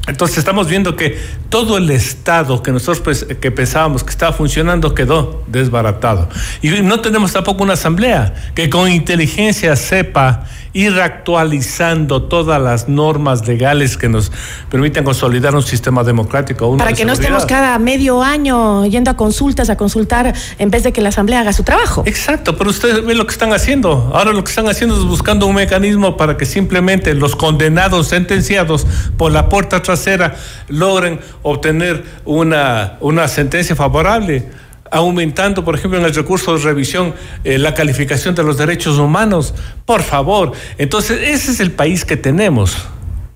Entonces 0.07 0.39
estamos 0.39 0.67
viendo 0.67 0.95
que 0.95 1.19
todo 1.49 1.77
el 1.77 1.89
Estado 1.91 2.63
que 2.63 2.71
nosotros 2.71 3.25
que 3.39 3.51
pensábamos 3.51 4.03
que 4.03 4.09
estaba 4.09 4.33
funcionando 4.33 4.95
quedó 4.95 5.43
desbaratado. 5.47 6.27
Y 6.61 6.69
no 6.81 7.01
tenemos 7.01 7.33
tampoco 7.33 7.63
una 7.63 7.73
asamblea 7.73 8.51
que 8.55 8.69
con 8.69 8.89
inteligencia 8.89 9.75
sepa 9.75 10.47
ir 10.73 10.99
actualizando 11.01 12.23
todas 12.23 12.61
las 12.61 12.87
normas 12.87 13.47
legales 13.47 13.97
que 13.97 14.07
nos 14.07 14.31
permiten 14.69 15.03
consolidar 15.03 15.55
un 15.55 15.63
sistema 15.63 16.03
democrático. 16.03 16.77
Para 16.77 16.93
que 16.93 17.05
no 17.05 17.13
estemos 17.13 17.45
cada 17.45 17.77
medio 17.79 18.23
año 18.23 18.85
yendo 18.85 19.11
a 19.11 19.17
consultas, 19.17 19.69
a 19.69 19.77
consultar, 19.77 20.33
en 20.59 20.71
vez 20.71 20.83
de 20.83 20.93
que 20.93 21.01
la 21.01 21.09
Asamblea 21.09 21.41
haga 21.41 21.53
su 21.53 21.63
trabajo. 21.63 22.03
Exacto, 22.05 22.57
pero 22.57 22.69
ustedes 22.69 23.05
ven 23.05 23.17
lo 23.17 23.25
que 23.25 23.33
están 23.33 23.53
haciendo. 23.53 24.11
Ahora 24.13 24.31
lo 24.31 24.43
que 24.43 24.49
están 24.49 24.67
haciendo 24.69 24.95
es 24.95 25.03
buscando 25.03 25.45
un 25.45 25.55
mecanismo 25.55 26.17
para 26.17 26.37
que 26.37 26.45
simplemente 26.45 27.13
los 27.13 27.35
condenados 27.35 28.07
sentenciados 28.07 28.87
por 29.17 29.31
la 29.31 29.49
puerta 29.49 29.81
trasera 29.81 30.35
logren 30.67 31.19
obtener 31.43 32.03
una, 32.25 32.97
una 33.01 33.27
sentencia 33.27 33.75
favorable 33.75 34.49
aumentando, 34.91 35.63
por 35.63 35.75
ejemplo, 35.75 35.97
en 35.97 36.05
el 36.05 36.13
recurso 36.13 36.55
de 36.55 36.63
revisión 36.63 37.15
eh, 37.43 37.57
la 37.57 37.73
calificación 37.73 38.35
de 38.35 38.43
los 38.43 38.57
derechos 38.57 38.99
humanos. 38.99 39.55
Por 39.85 40.03
favor, 40.03 40.51
entonces 40.77 41.19
ese 41.29 41.51
es 41.51 41.59
el 41.59 41.71
país 41.71 42.05
que 42.05 42.17
tenemos. 42.17 42.77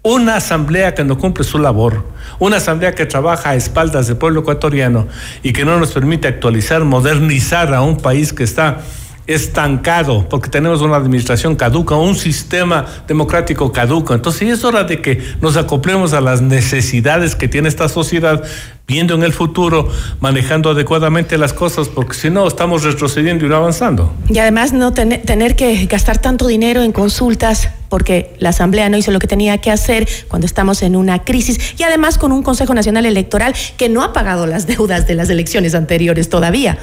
Una 0.03 0.35
asamblea 0.35 0.93
que 0.93 1.03
no 1.03 1.17
cumple 1.17 1.43
su 1.43 1.57
labor, 1.57 2.05
una 2.37 2.57
asamblea 2.57 2.93
que 2.93 3.07
trabaja 3.07 3.51
a 3.51 3.55
espaldas 3.55 4.05
del 4.05 4.17
pueblo 4.17 4.41
ecuatoriano 4.41 5.07
y 5.41 5.51
que 5.51 5.65
no 5.65 5.79
nos 5.79 5.93
permite 5.93 6.27
actualizar, 6.27 6.83
modernizar 6.83 7.73
a 7.73 7.81
un 7.81 7.97
país 7.97 8.31
que 8.31 8.43
está 8.43 8.81
estancado, 9.27 10.27
porque 10.29 10.49
tenemos 10.49 10.81
una 10.81 10.97
administración 10.97 11.55
caduca, 11.55 11.95
un 11.95 12.15
sistema 12.15 12.85
democrático 13.07 13.71
caduco. 13.71 14.13
Entonces 14.13 14.49
es 14.49 14.63
hora 14.63 14.83
de 14.83 15.01
que 15.01 15.21
nos 15.41 15.57
acoplemos 15.57 16.13
a 16.13 16.21
las 16.21 16.41
necesidades 16.41 17.35
que 17.35 17.47
tiene 17.47 17.67
esta 17.67 17.89
sociedad, 17.89 18.43
viendo 18.87 19.15
en 19.15 19.23
el 19.23 19.33
futuro, 19.33 19.89
manejando 20.19 20.69
adecuadamente 20.69 21.37
las 21.37 21.53
cosas, 21.53 21.87
porque 21.87 22.13
si 22.13 22.29
no 22.29 22.47
estamos 22.47 22.83
retrocediendo 22.83 23.45
y 23.45 23.49
no 23.49 23.55
avanzando. 23.55 24.13
Y 24.29 24.37
además 24.37 24.73
no 24.73 24.93
tener 24.93 25.55
que 25.55 25.85
gastar 25.87 26.19
tanto 26.19 26.45
dinero 26.45 26.83
en 26.83 26.91
consultas 26.91 27.69
porque 27.89 28.35
la 28.39 28.49
Asamblea 28.49 28.89
no 28.89 28.97
hizo 28.97 29.11
lo 29.11 29.19
que 29.19 29.27
tenía 29.27 29.57
que 29.59 29.71
hacer 29.71 30.07
cuando 30.27 30.45
estamos 30.45 30.83
en 30.83 30.95
una 30.95 31.23
crisis 31.23 31.75
y 31.79 31.83
además 31.83 32.17
con 32.17 32.31
un 32.31 32.43
Consejo 32.43 32.73
Nacional 32.73 33.05
Electoral 33.05 33.55
que 33.77 33.89
no 33.89 34.03
ha 34.03 34.13
pagado 34.13 34.45
las 34.45 34.67
deudas 34.67 35.07
de 35.07 35.15
las 35.15 35.29
elecciones 35.29 35.73
anteriores 35.75 36.29
todavía. 36.29 36.77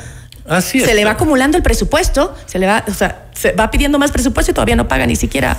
Así 0.53 0.81
Se 0.81 0.95
le 0.95 1.05
va 1.05 1.13
acumulando 1.13 1.57
el 1.57 1.63
presupuesto, 1.63 2.35
se 2.47 2.59
le 2.59 2.67
va, 2.67 2.85
o 2.87 2.95
sea, 2.95 3.27
se 3.33 3.53
va 3.53 3.71
pidiendo 3.71 3.99
más 3.99 4.11
presupuesto 4.11 4.51
y 4.53 4.55
todavía 4.55 4.77
no 4.77 4.87
paga 4.87 5.07
ni 5.07 5.17
siquiera. 5.17 5.53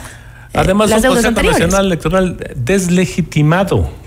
Eh, 0.53 0.59
Además, 0.59 0.89
las 0.89 1.03
un 1.03 1.15
Consejo. 1.33 1.51
Nacional 1.51 1.85
Electoral 1.87 2.37
deslegitimado 2.55 4.02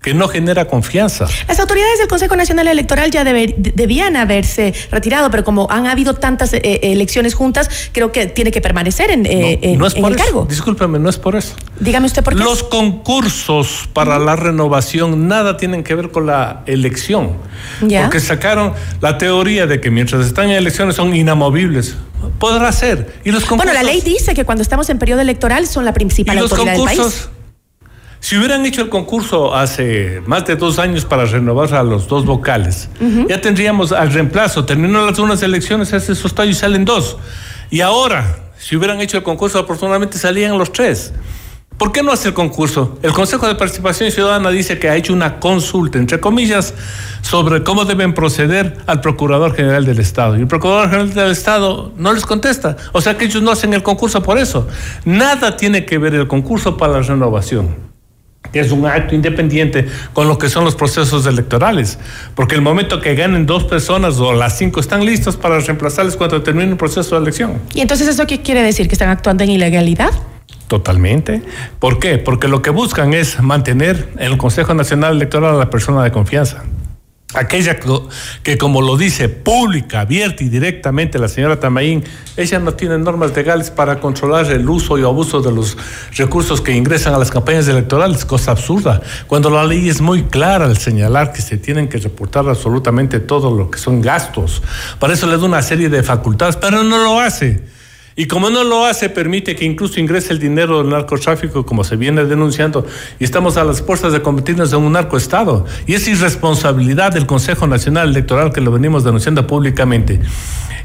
que 0.00 0.14
no 0.14 0.28
genera 0.28 0.66
confianza. 0.66 1.26
Las 1.48 1.58
autoridades 1.58 1.98
del 1.98 2.06
Consejo 2.06 2.36
Nacional 2.36 2.68
Electoral 2.68 3.10
ya 3.10 3.24
deber, 3.24 3.56
debían 3.56 4.16
haberse 4.16 4.72
retirado, 4.92 5.30
pero 5.30 5.42
como 5.42 5.66
han 5.70 5.86
habido 5.86 6.14
tantas 6.14 6.52
eh, 6.52 6.80
elecciones 6.82 7.34
juntas, 7.34 7.90
creo 7.92 8.12
que 8.12 8.26
tiene 8.26 8.52
que 8.52 8.60
permanecer 8.60 9.10
en, 9.10 9.26
eh, 9.26 9.74
no 9.76 9.86
es 9.86 9.96
en 9.96 10.02
por 10.02 10.12
el 10.12 10.16
eso. 10.16 10.24
cargo. 10.24 10.46
Discúlpeme, 10.48 10.98
no 11.00 11.08
es 11.08 11.18
por 11.18 11.34
eso. 11.34 11.54
Dígame 11.80 12.06
usted 12.06 12.22
por 12.22 12.36
qué. 12.36 12.42
Los 12.42 12.62
concursos 12.62 13.88
para 13.92 14.20
la 14.20 14.36
renovación 14.36 15.26
nada 15.26 15.56
tienen 15.56 15.82
que 15.82 15.96
ver 15.96 16.10
con 16.10 16.26
la 16.26 16.62
elección. 16.66 17.32
Ya. 17.82 18.02
Porque 18.02 18.20
sacaron 18.20 18.74
la 19.00 19.18
teoría 19.18 19.66
de 19.66 19.80
que 19.80 19.90
mientras 19.90 20.24
están 20.24 20.50
en 20.50 20.56
elecciones 20.56 20.94
son 20.94 21.14
inamovibles. 21.14 21.96
Podrá 22.38 22.70
ser. 22.70 23.14
Y 23.24 23.32
los 23.32 23.44
concursos. 23.44 23.72
Bueno, 23.72 23.72
la 23.72 23.82
ley 23.82 24.00
dice 24.00 24.34
que 24.34 24.44
cuando 24.44 24.62
estamos 24.62 24.88
en 24.90 24.98
periodo 24.98 25.22
electoral 25.22 25.66
son 25.66 25.84
la 25.84 25.92
principal 25.92 26.36
y 26.36 26.40
los 26.40 26.52
autoridad 26.52 26.76
del 26.76 26.84
país. 26.84 27.28
Si 28.20 28.36
hubieran 28.36 28.66
hecho 28.66 28.82
el 28.82 28.88
concurso 28.88 29.54
hace 29.54 30.22
más 30.26 30.44
de 30.44 30.56
dos 30.56 30.78
años 30.78 31.04
para 31.04 31.24
renovar 31.24 31.72
a 31.74 31.82
los 31.82 32.08
dos 32.08 32.24
vocales, 32.24 32.88
ya 33.28 33.40
tendríamos 33.40 33.92
al 33.92 34.12
reemplazo. 34.12 34.64
Terminan 34.64 35.06
las 35.06 35.18
unas 35.18 35.42
elecciones, 35.42 35.92
hace 35.92 36.12
esos 36.12 36.34
tallos 36.34 36.56
y 36.56 36.58
salen 36.58 36.84
dos. 36.84 37.16
Y 37.70 37.80
ahora, 37.80 38.40
si 38.58 38.76
hubieran 38.76 39.00
hecho 39.00 39.16
el 39.16 39.22
concurso, 39.22 39.58
afortunadamente 39.60 40.18
salían 40.18 40.58
los 40.58 40.72
tres. 40.72 41.12
¿Por 41.78 41.92
qué 41.92 42.02
no 42.02 42.10
hace 42.10 42.28
el 42.28 42.34
concurso? 42.34 42.98
El 43.02 43.12
Consejo 43.12 43.46
de 43.46 43.54
Participación 43.54 44.10
Ciudadana 44.10 44.50
dice 44.50 44.80
que 44.80 44.88
ha 44.88 44.96
hecho 44.96 45.12
una 45.12 45.38
consulta, 45.38 45.98
entre 45.98 46.18
comillas, 46.18 46.74
sobre 47.22 47.62
cómo 47.62 47.84
deben 47.84 48.14
proceder 48.14 48.78
al 48.88 49.00
Procurador 49.00 49.54
General 49.54 49.84
del 49.84 50.00
Estado. 50.00 50.36
Y 50.36 50.40
el 50.40 50.48
Procurador 50.48 50.90
General 50.90 51.14
del 51.14 51.30
Estado 51.30 51.92
no 51.96 52.12
les 52.12 52.26
contesta. 52.26 52.76
O 52.92 53.00
sea 53.00 53.16
que 53.16 53.26
ellos 53.26 53.44
no 53.44 53.52
hacen 53.52 53.74
el 53.74 53.84
concurso 53.84 54.24
por 54.24 54.38
eso. 54.38 54.66
Nada 55.04 55.56
tiene 55.56 55.84
que 55.84 55.98
ver 55.98 56.16
el 56.16 56.26
concurso 56.26 56.76
para 56.76 56.94
la 56.94 57.02
renovación 57.02 57.88
es 58.52 58.72
un 58.72 58.86
acto 58.86 59.14
independiente 59.14 59.86
con 60.12 60.28
lo 60.28 60.38
que 60.38 60.48
son 60.48 60.64
los 60.64 60.74
procesos 60.74 61.26
electorales, 61.26 61.98
porque 62.34 62.54
el 62.54 62.62
momento 62.62 63.00
que 63.00 63.14
ganen 63.14 63.46
dos 63.46 63.64
personas 63.64 64.18
o 64.18 64.32
las 64.32 64.58
cinco 64.58 64.80
están 64.80 65.04
listas 65.04 65.36
para 65.36 65.58
reemplazarles 65.60 66.16
cuando 66.16 66.42
termine 66.42 66.70
el 66.70 66.76
proceso 66.76 67.14
de 67.16 67.22
elección. 67.22 67.60
¿Y 67.74 67.80
entonces 67.80 68.08
eso 68.08 68.26
qué 68.26 68.42
quiere 68.42 68.62
decir? 68.62 68.88
¿Que 68.88 68.94
están 68.94 69.10
actuando 69.10 69.44
en 69.44 69.50
ilegalidad? 69.50 70.12
Totalmente. 70.68 71.42
¿Por 71.78 71.98
qué? 71.98 72.18
Porque 72.18 72.46
lo 72.46 72.60
que 72.60 72.70
buscan 72.70 73.14
es 73.14 73.40
mantener 73.40 74.10
en 74.16 74.32
el 74.32 74.36
Consejo 74.36 74.74
Nacional 74.74 75.16
Electoral 75.16 75.54
a 75.54 75.58
la 75.58 75.70
persona 75.70 76.04
de 76.04 76.12
confianza. 76.12 76.64
Aquella 77.34 77.78
que, 78.42 78.56
como 78.56 78.80
lo 78.80 78.96
dice 78.96 79.28
pública, 79.28 80.00
abierta 80.00 80.42
y 80.42 80.48
directamente 80.48 81.18
la 81.18 81.28
señora 81.28 81.60
Tamaín, 81.60 82.02
ella 82.38 82.58
no 82.58 82.72
tiene 82.72 82.96
normas 82.96 83.36
legales 83.36 83.70
para 83.70 84.00
controlar 84.00 84.50
el 84.50 84.66
uso 84.66 84.96
y 84.96 85.02
abuso 85.02 85.42
de 85.42 85.52
los 85.52 85.76
recursos 86.16 86.62
que 86.62 86.72
ingresan 86.72 87.12
a 87.12 87.18
las 87.18 87.30
campañas 87.30 87.68
electorales, 87.68 88.24
cosa 88.24 88.52
absurda. 88.52 89.02
Cuando 89.26 89.50
la 89.50 89.62
ley 89.64 89.90
es 89.90 90.00
muy 90.00 90.22
clara 90.22 90.64
al 90.64 90.78
señalar 90.78 91.34
que 91.34 91.42
se 91.42 91.58
tienen 91.58 91.88
que 91.88 91.98
reportar 91.98 92.48
absolutamente 92.48 93.20
todo 93.20 93.54
lo 93.54 93.70
que 93.70 93.78
son 93.78 94.00
gastos. 94.00 94.62
Para 94.98 95.12
eso 95.12 95.26
le 95.26 95.36
da 95.36 95.44
una 95.44 95.60
serie 95.60 95.90
de 95.90 96.02
facultades, 96.02 96.56
pero 96.56 96.82
no 96.82 96.96
lo 96.96 97.20
hace. 97.20 97.62
Y 98.18 98.26
como 98.26 98.50
no 98.50 98.64
lo 98.64 98.84
hace, 98.84 99.10
permite 99.10 99.54
que 99.54 99.64
incluso 99.64 100.00
ingrese 100.00 100.32
el 100.32 100.40
dinero 100.40 100.78
del 100.78 100.88
narcotráfico, 100.88 101.64
como 101.64 101.84
se 101.84 101.94
viene 101.94 102.24
denunciando, 102.24 102.84
y 103.20 103.22
estamos 103.22 103.56
a 103.56 103.62
las 103.62 103.80
puertas 103.80 104.12
de 104.12 104.20
convertirnos 104.20 104.72
en 104.72 104.80
un 104.80 104.94
narcoestado. 104.94 105.66
Y 105.86 105.94
es 105.94 106.08
irresponsabilidad 106.08 107.12
del 107.12 107.26
Consejo 107.26 107.68
Nacional 107.68 108.08
Electoral 108.08 108.52
que 108.52 108.60
lo 108.60 108.72
venimos 108.72 109.04
denunciando 109.04 109.46
públicamente. 109.46 110.18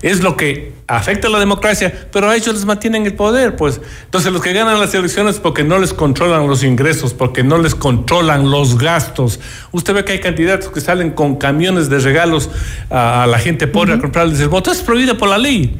Es 0.03 0.21
lo 0.21 0.37
que 0.37 0.73
afecta 0.85 1.27
a 1.27 1.31
la 1.31 1.39
democracia, 1.39 2.07
pero 2.11 2.29
a 2.29 2.35
ellos 2.35 2.53
les 2.53 2.65
mantienen 2.65 3.07
el 3.07 3.15
poder, 3.15 3.55
pues. 3.55 3.81
Entonces 4.05 4.31
los 4.31 4.43
que 4.43 4.53
ganan 4.53 4.79
las 4.79 4.93
elecciones 4.93 5.39
porque 5.39 5.63
no 5.63 5.79
les 5.79 5.91
controlan 5.91 6.45
los 6.45 6.63
ingresos, 6.63 7.15
porque 7.15 7.41
no 7.41 7.57
les 7.57 7.73
controlan 7.73 8.51
los 8.51 8.77
gastos. 8.77 9.39
Usted 9.71 9.95
ve 9.95 10.05
que 10.05 10.11
hay 10.11 10.19
candidatos 10.19 10.69
que 10.69 10.81
salen 10.81 11.09
con 11.09 11.37
camiones 11.37 11.89
de 11.89 11.97
regalos 11.97 12.51
a, 12.91 13.23
a 13.23 13.25
la 13.25 13.39
gente 13.39 13.65
pobre 13.65 13.93
a 13.93 13.99
comprarles 13.99 14.39
el 14.39 14.49
voto. 14.49 14.71
Es 14.71 14.83
prohibido 14.83 15.17
por 15.17 15.29
la 15.29 15.39
ley. 15.39 15.75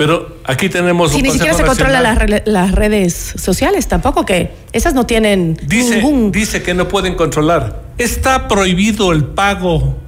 Pero 0.00 0.34
aquí 0.44 0.70
tenemos 0.70 1.12
Si 1.12 1.20
ni 1.20 1.30
siquiera 1.30 1.52
se 1.52 1.62
controla 1.62 2.00
las, 2.00 2.16
re- 2.16 2.42
las 2.46 2.72
redes 2.72 3.12
sociales 3.36 3.86
tampoco, 3.86 4.24
que 4.24 4.50
esas 4.72 4.94
no 4.94 5.04
tienen 5.04 5.58
Dice, 5.66 5.96
ningún... 5.96 6.32
dice 6.32 6.62
que 6.62 6.72
no 6.72 6.88
pueden 6.88 7.16
controlar. 7.16 7.82
Está 7.98 8.48
prohibido 8.48 9.12
el 9.12 9.24
pago 9.24 9.98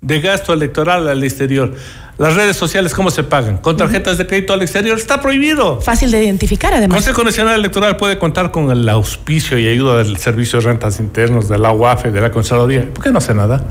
de 0.00 0.22
gasto 0.22 0.54
electoral 0.54 1.06
al 1.06 1.22
exterior. 1.22 1.74
Las 2.16 2.34
redes 2.34 2.56
sociales, 2.56 2.94
¿cómo 2.94 3.10
se 3.10 3.24
pagan? 3.24 3.58
Con 3.58 3.76
tarjetas 3.76 4.16
de 4.16 4.26
crédito 4.26 4.54
al 4.54 4.62
exterior. 4.62 4.96
Está 4.96 5.20
prohibido. 5.20 5.82
Fácil 5.82 6.10
de 6.10 6.24
identificar, 6.24 6.72
además. 6.72 6.96
Consejo 6.96 7.22
Nacional 7.22 7.56
Electoral 7.56 7.98
puede 7.98 8.18
contar 8.18 8.52
con 8.52 8.70
el 8.70 8.88
auspicio 8.88 9.58
y 9.58 9.68
ayuda 9.68 9.98
del 9.98 10.16
Servicio 10.16 10.60
de 10.60 10.64
Rentas 10.64 10.98
Internos, 10.98 11.50
de 11.50 11.58
la 11.58 11.72
UAFE, 11.72 12.10
de 12.10 12.22
la 12.22 12.30
Contraloría. 12.30 12.88
¿Por 12.94 13.04
qué 13.04 13.10
no 13.10 13.18
hace 13.18 13.34
nada? 13.34 13.62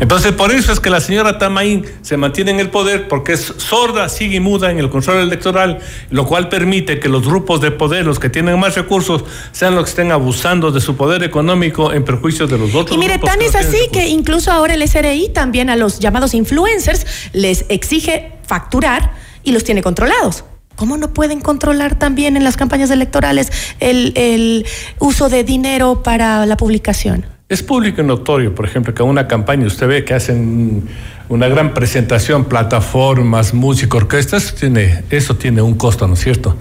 Entonces, 0.00 0.32
por 0.32 0.52
eso 0.52 0.72
es 0.72 0.80
que 0.80 0.90
la 0.90 1.00
señora 1.00 1.38
Tamaín 1.38 1.86
se 2.02 2.16
mantiene 2.16 2.50
en 2.50 2.60
el 2.60 2.70
poder, 2.70 3.08
porque 3.08 3.32
es 3.32 3.54
sorda, 3.56 4.08
sigue 4.08 4.36
y 4.36 4.40
muda 4.40 4.70
en 4.70 4.78
el 4.78 4.90
control 4.90 5.18
electoral, 5.18 5.78
lo 6.10 6.26
cual 6.26 6.48
permite 6.48 7.00
que 7.00 7.08
los 7.08 7.26
grupos 7.26 7.60
de 7.60 7.70
poder, 7.70 8.04
los 8.04 8.18
que 8.18 8.28
tienen 8.28 8.58
más 8.58 8.74
recursos, 8.74 9.24
sean 9.52 9.74
los 9.74 9.84
que 9.84 9.90
estén 9.90 10.12
abusando 10.12 10.70
de 10.70 10.80
su 10.80 10.96
poder 10.96 11.22
económico 11.22 11.92
en 11.92 12.04
perjuicio 12.04 12.46
de 12.46 12.58
los 12.58 12.74
otros. 12.74 12.96
Y 12.96 12.98
mire, 12.98 13.14
grupos 13.14 13.30
tan 13.30 13.38
que 13.38 13.46
es 13.46 13.54
no 13.54 13.60
así 13.60 13.88
que 13.92 14.08
incluso 14.08 14.52
ahora 14.52 14.74
el 14.74 14.86
SRI 14.86 15.30
también 15.30 15.70
a 15.70 15.76
los 15.76 15.98
llamados 15.98 16.34
influencers 16.34 17.06
les 17.32 17.64
exige 17.68 18.32
facturar 18.46 19.12
y 19.42 19.52
los 19.52 19.64
tiene 19.64 19.82
controlados. 19.82 20.44
¿Cómo 20.74 20.98
no 20.98 21.14
pueden 21.14 21.40
controlar 21.40 21.98
también 21.98 22.36
en 22.36 22.44
las 22.44 22.58
campañas 22.58 22.90
electorales 22.90 23.50
el, 23.80 24.12
el 24.14 24.66
uso 24.98 25.30
de 25.30 25.42
dinero 25.42 26.02
para 26.02 26.44
la 26.44 26.58
publicación? 26.58 27.35
Es 27.48 27.62
público 27.62 28.00
y 28.00 28.04
notorio, 28.04 28.52
por 28.56 28.66
ejemplo, 28.66 28.92
que 28.92 29.04
una 29.04 29.28
campaña 29.28 29.68
usted 29.68 29.86
ve 29.86 30.04
que 30.04 30.14
hacen 30.14 30.88
una 31.28 31.46
gran 31.46 31.74
presentación, 31.74 32.46
plataformas, 32.46 33.54
música, 33.54 33.98
orquestas, 33.98 34.52
tiene, 34.56 35.04
eso 35.10 35.36
tiene 35.36 35.62
un 35.62 35.74
costo, 35.74 36.08
¿no 36.08 36.14
es 36.14 36.20
cierto? 36.20 36.56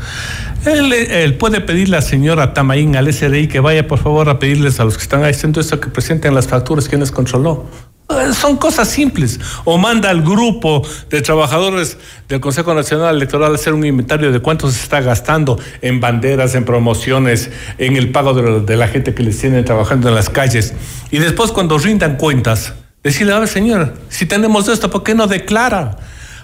Él, 0.63 1.33
puede 1.39 1.59
pedirle 1.61 1.97
a 1.97 2.01
la 2.01 2.05
señora 2.05 2.53
Tamaín 2.53 2.95
al 2.95 3.11
SRI 3.11 3.47
que 3.47 3.59
vaya, 3.59 3.87
por 3.87 3.97
favor, 3.97 4.29
a 4.29 4.37
pedirles 4.37 4.79
a 4.79 4.85
los 4.85 4.95
que 4.95 5.01
están 5.01 5.23
haciendo 5.23 5.59
esto 5.59 5.79
que 5.79 5.89
presenten 5.89 6.35
las 6.35 6.47
facturas 6.47 6.87
quién 6.87 7.01
les 7.01 7.09
controló. 7.09 7.65
Eh, 8.09 8.33
Son 8.33 8.57
cosas 8.57 8.87
simples. 8.89 9.39
O 9.63 9.77
manda 9.77 10.09
al 10.09 10.21
grupo 10.21 10.83
de 11.09 11.21
trabajadores 11.21 11.97
del 12.29 12.39
Consejo 12.39 12.73
Nacional 12.73 13.15
Electoral 13.15 13.55
hacer 13.55 13.73
un 13.73 13.85
inventario 13.85 14.31
de 14.31 14.39
cuánto 14.39 14.69
se 14.69 14.81
está 14.81 15.01
gastando 15.01 15.59
en 15.81 15.99
banderas, 15.99 16.53
en 16.55 16.65
promociones, 16.65 17.49
en 17.77 17.95
el 17.97 18.11
pago 18.11 18.33
de, 18.33 18.77
la- 18.77 18.87
gente 18.87 19.13
que 19.15 19.23
les 19.23 19.39
tienen 19.39 19.65
trabajando 19.65 20.09
en 20.09 20.15
las 20.15 20.29
calles. 20.29 20.73
Y 21.09 21.17
después, 21.17 21.51
cuando 21.51 21.77
rindan 21.79 22.17
cuentas, 22.17 22.73
decirle, 23.03 23.33
a 23.33 23.39
ver, 23.39 23.47
señor, 23.47 23.95
si 24.09 24.25
tenemos 24.27 24.67
esto, 24.67 24.89
¿por 24.91 25.03
qué 25.03 25.15
no 25.15 25.25
declara? 25.27 25.97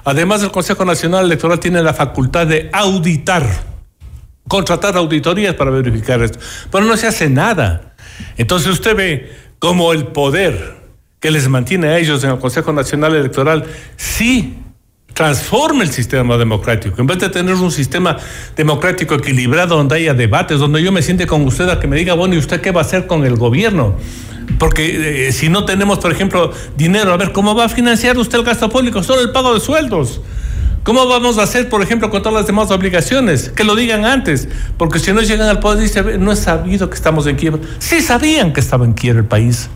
Además, 0.04 0.42
el 0.42 0.50
Consejo 0.52 0.84
Nacional 0.84 1.26
Electoral 1.26 1.60
tiene 1.60 1.84
la 1.84 1.94
facultad 1.94 2.48
de 2.48 2.72
auditar, 2.74 3.46
contratar 4.48 4.98
auditorías 4.98 5.54
para 5.54 5.70
verificar 5.70 6.24
esto. 6.24 6.40
Pero 6.72 6.86
no 6.86 6.98
se 6.98 7.06
hace 7.06 7.30
nada. 7.30 7.94
Entonces 8.38 8.70
usted 8.72 8.96
ve 8.96 9.32
como 9.60 9.94
el 9.94 10.08
poder 10.08 10.81
que 11.22 11.32
les 11.32 11.48
mantiene 11.48 11.88
a 11.88 11.98
ellos 12.00 12.24
en 12.24 12.32
el 12.32 12.40
Consejo 12.40 12.74
Nacional 12.74 13.16
Electoral 13.16 13.64
sí 13.96 14.58
transforma 15.14 15.84
el 15.84 15.92
sistema 15.92 16.36
democrático. 16.36 17.00
En 17.00 17.06
vez 17.06 17.20
de 17.20 17.30
tener 17.30 17.54
un 17.54 17.72
sistema 17.72 18.18
democrático 18.56 19.14
equilibrado 19.14 19.78
donde 19.78 19.98
haya 19.98 20.16
debates, 20.16 20.58
donde 20.58 20.82
yo 20.82 20.92
me 20.92 21.04
siente 21.04 21.28
con 21.28 21.46
usted 21.46 21.70
a 21.70 21.80
que 21.80 21.88
me 21.88 21.96
diga, 21.96 22.16
bueno, 22.16 22.34
¿y 22.34 22.38
usted 22.40 22.60
qué 22.60 22.72
va 22.72 22.82
a 22.82 22.84
hacer 22.84 23.06
con 23.06 23.24
el 23.24 23.36
gobierno? 23.36 23.96
Porque 24.58 25.28
eh, 25.28 25.32
si 25.32 25.48
no 25.48 25.64
tenemos, 25.64 26.00
por 26.00 26.12
ejemplo, 26.12 26.52
dinero, 26.76 27.14
a 27.14 27.18
ver, 27.18 27.32
¿cómo 27.32 27.54
va 27.54 27.66
a 27.66 27.70
financiar 27.70 28.18
usted 28.18 28.40
el 28.40 28.44
gasto 28.44 28.68
público? 28.70 29.04
Solo 29.04 29.22
el 29.22 29.32
pago 29.32 29.54
de 29.54 29.60
sueldos. 29.60 30.22
¿Cómo 30.82 31.06
vamos 31.06 31.38
a 31.38 31.44
hacer, 31.44 31.70
por 31.70 31.84
ejemplo, 31.84 32.10
con 32.10 32.24
todas 32.24 32.34
las 32.40 32.48
demás 32.48 32.72
obligaciones? 32.72 33.50
Que 33.50 33.64
lo 33.64 33.76
digan 33.76 34.06
antes, 34.06 34.48
porque 34.78 34.98
si 34.98 35.14
no 35.14 35.22
llegan 35.22 35.48
al 35.48 35.60
poder, 35.60 35.84
dice, 35.84 36.18
no 36.18 36.32
es 36.32 36.40
sabido 36.40 36.90
que 36.90 36.96
estamos 36.96 37.28
en 37.28 37.36
quiebra. 37.36 37.62
Sí 37.78 38.02
sabían 38.02 38.54
que 38.54 38.60
estaba 38.60 38.86
en 38.86 38.94
quiebra 38.94 39.22
el 39.22 39.28
país. 39.28 39.70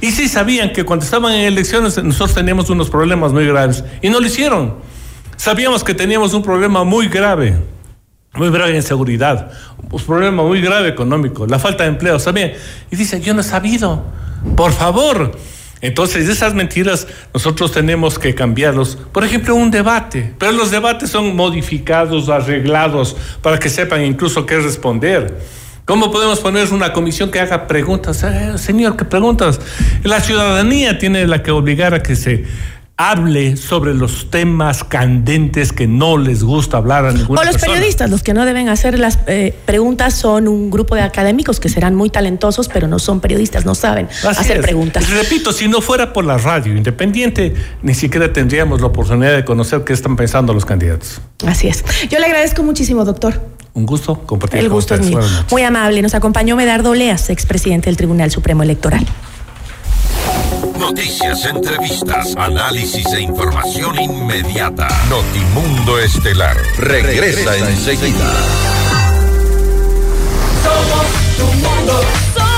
Y 0.00 0.12
sí 0.12 0.28
sabían 0.28 0.72
que 0.72 0.84
cuando 0.84 1.04
estaban 1.04 1.34
en 1.34 1.46
elecciones 1.46 2.02
nosotros 2.02 2.34
teníamos 2.34 2.70
unos 2.70 2.88
problemas 2.88 3.32
muy 3.32 3.46
graves. 3.46 3.84
Y 4.00 4.10
no 4.10 4.20
lo 4.20 4.26
hicieron. 4.26 4.76
Sabíamos 5.36 5.84
que 5.84 5.94
teníamos 5.94 6.34
un 6.34 6.42
problema 6.42 6.84
muy 6.84 7.08
grave, 7.08 7.56
muy 8.34 8.50
grave 8.50 8.76
en 8.76 8.82
seguridad, 8.82 9.50
un 9.90 10.02
problema 10.02 10.42
muy 10.42 10.60
grave 10.60 10.88
económico, 10.88 11.46
la 11.46 11.58
falta 11.58 11.84
de 11.84 11.90
empleo, 11.90 12.18
¿sabían? 12.18 12.52
Y 12.90 12.96
dice, 12.96 13.20
yo 13.20 13.34
no 13.34 13.40
he 13.40 13.44
sabido. 13.44 14.04
Por 14.56 14.72
favor. 14.72 15.32
Entonces, 15.80 16.28
esas 16.28 16.54
mentiras 16.54 17.06
nosotros 17.32 17.70
tenemos 17.70 18.18
que 18.18 18.34
cambiarlos. 18.34 18.98
Por 19.12 19.24
ejemplo, 19.24 19.54
un 19.54 19.70
debate. 19.70 20.34
Pero 20.38 20.52
los 20.52 20.70
debates 20.70 21.10
son 21.10 21.36
modificados, 21.36 22.28
arreglados, 22.28 23.16
para 23.42 23.58
que 23.58 23.68
sepan 23.68 24.04
incluso 24.04 24.44
qué 24.44 24.58
responder. 24.58 25.38
¿Cómo 25.88 26.10
podemos 26.10 26.40
poner 26.40 26.70
una 26.74 26.92
comisión 26.92 27.30
que 27.30 27.40
haga 27.40 27.66
preguntas? 27.66 28.22
Eh, 28.22 28.58
señor, 28.58 28.94
¿qué 28.98 29.06
preguntas? 29.06 29.58
La 30.04 30.20
ciudadanía 30.20 30.98
tiene 30.98 31.26
la 31.26 31.42
que 31.42 31.50
obligar 31.50 31.94
a 31.94 32.02
que 32.02 32.14
se 32.14 32.44
hable 32.98 33.56
sobre 33.56 33.94
los 33.94 34.28
temas 34.30 34.84
candentes 34.84 35.72
que 35.72 35.86
no 35.86 36.18
les 36.18 36.42
gusta 36.44 36.76
hablar 36.76 37.06
a 37.06 37.12
ninguna 37.12 37.40
O 37.40 37.44
los 37.44 37.52
persona. 37.54 37.72
periodistas, 37.72 38.10
los 38.10 38.22
que 38.22 38.34
no 38.34 38.44
deben 38.44 38.68
hacer 38.68 38.98
las 38.98 39.20
eh, 39.28 39.54
preguntas 39.64 40.12
son 40.12 40.46
un 40.46 40.68
grupo 40.70 40.94
de 40.94 41.00
académicos 41.00 41.58
que 41.58 41.70
serán 41.70 41.94
muy 41.94 42.10
talentosos, 42.10 42.68
pero 42.68 42.86
no 42.86 42.98
son 42.98 43.20
periodistas, 43.20 43.64
no 43.64 43.74
saben 43.74 44.08
Así 44.26 44.40
hacer 44.42 44.58
es. 44.58 44.62
preguntas. 44.62 45.08
Repito, 45.08 45.52
si 45.54 45.68
no 45.68 45.80
fuera 45.80 46.12
por 46.12 46.26
la 46.26 46.36
radio 46.36 46.76
independiente, 46.76 47.54
ni 47.80 47.94
siquiera 47.94 48.30
tendríamos 48.30 48.82
la 48.82 48.88
oportunidad 48.88 49.34
de 49.34 49.44
conocer 49.46 49.84
qué 49.84 49.94
están 49.94 50.16
pensando 50.16 50.52
los 50.52 50.66
candidatos. 50.66 51.22
Así 51.46 51.68
es. 51.68 51.82
Yo 52.10 52.18
le 52.18 52.26
agradezco 52.26 52.62
muchísimo, 52.62 53.06
doctor. 53.06 53.40
Un 53.78 53.86
gusto 53.86 54.20
compartir 54.26 54.58
El 54.58 54.66
con 54.66 54.74
gusto 54.74 54.96
es 54.96 55.02
mío. 55.02 55.20
Muy 55.52 55.62
amable. 55.62 56.02
Nos 56.02 56.12
acompañó 56.14 56.56
Medardo 56.56 56.94
Leas, 56.94 57.30
expresidente 57.30 57.88
del 57.88 57.96
Tribunal 57.96 58.28
Supremo 58.32 58.64
Electoral. 58.64 59.06
Noticias, 60.80 61.44
entrevistas, 61.44 62.34
análisis 62.36 63.06
e 63.12 63.20
información 63.20 64.00
inmediata. 64.00 64.88
Notimundo 65.08 65.96
Estelar 66.00 66.56
regresa 66.76 67.56
enseguida. 67.56 68.32
Somos 70.64 71.06
tu 71.36 71.44
mundo. 71.44 71.92
Mundo. 71.92 72.57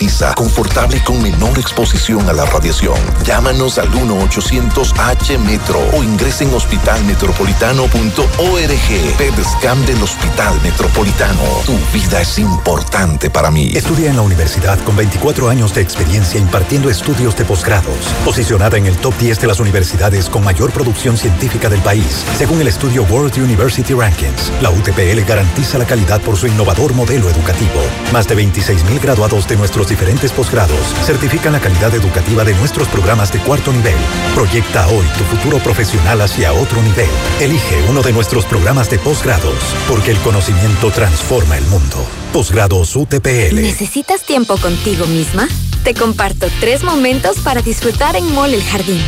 confortable 0.35 1.03
con 1.03 1.21
menor 1.21 1.59
exposición 1.59 2.27
a 2.27 2.33
la 2.33 2.45
radiación. 2.45 2.97
Llámanos 3.23 3.77
al 3.77 3.91
1-800-H-METRO 3.91 5.79
o 5.95 6.03
ingresen 6.03 6.49
en 6.49 6.55
hospitalmetropolitano.org. 6.55 9.17
PEDSCAM 9.17 9.85
del 9.85 10.01
Hospital 10.01 10.59
Metropolitano. 10.63 11.43
Tu 11.67 11.77
vida 11.93 12.21
es 12.21 12.39
importante 12.39 13.29
para 13.29 13.51
mí. 13.51 13.69
Estudia 13.75 14.09
en 14.09 14.15
la 14.15 14.23
universidad 14.23 14.79
con 14.79 14.95
24 14.95 15.49
años 15.49 15.75
de 15.75 15.81
experiencia 15.81 16.39
impartiendo 16.39 16.89
estudios 16.89 17.35
de 17.35 17.45
posgrados, 17.45 18.07
posicionada 18.25 18.77
en 18.77 18.87
el 18.87 18.97
top 18.97 19.15
10 19.19 19.39
de 19.39 19.47
las 19.47 19.59
universidades 19.59 20.29
con 20.29 20.43
mayor 20.43 20.71
producción 20.71 21.15
científica 21.15 21.69
del 21.69 21.81
país, 21.81 22.25
según 22.37 22.59
el 22.59 22.67
estudio 22.67 23.03
World 23.03 23.37
University 23.37 23.93
Rankings. 23.93 24.51
La 24.61 24.71
UTPL 24.71 25.21
garantiza 25.27 25.77
la 25.77 25.85
calidad 25.85 26.21
por 26.21 26.37
su 26.37 26.47
innovador 26.47 26.95
modelo 26.95 27.29
educativo. 27.29 27.81
Más 28.11 28.27
de 28.27 28.35
26.000 28.35 28.99
graduados 28.99 29.47
de 29.47 29.57
nuestros 29.81 29.99
diferentes 29.99 30.31
posgrados 30.31 30.79
certifican 31.05 31.53
la 31.53 31.59
calidad 31.59 31.93
educativa 31.95 32.43
de 32.43 32.53
nuestros 32.55 32.87
programas 32.87 33.31
de 33.31 33.39
cuarto 33.39 33.71
nivel. 33.71 33.95
Proyecta 34.35 34.87
hoy 34.87 35.05
tu 35.17 35.23
futuro 35.23 35.57
profesional 35.59 36.21
hacia 36.21 36.53
otro 36.53 36.81
nivel. 36.81 37.09
Elige 37.39 37.81
uno 37.89 38.01
de 38.01 38.11
nuestros 38.11 38.45
programas 38.45 38.89
de 38.89 38.99
posgrados, 38.99 39.55
porque 39.87 40.11
el 40.11 40.17
conocimiento 40.19 40.91
transforma 40.91 41.57
el 41.57 41.65
mundo. 41.65 42.05
Posgrados 42.33 42.95
UTPL. 42.95 43.55
¿Necesitas 43.55 44.23
tiempo 44.23 44.57
contigo 44.57 45.05
misma? 45.07 45.47
Te 45.83 45.93
comparto 45.93 46.47
tres 46.59 46.83
momentos 46.83 47.39
para 47.39 47.61
disfrutar 47.61 48.15
en 48.15 48.33
Mall 48.33 48.53
El 48.53 48.63
Jardín. 48.63 49.01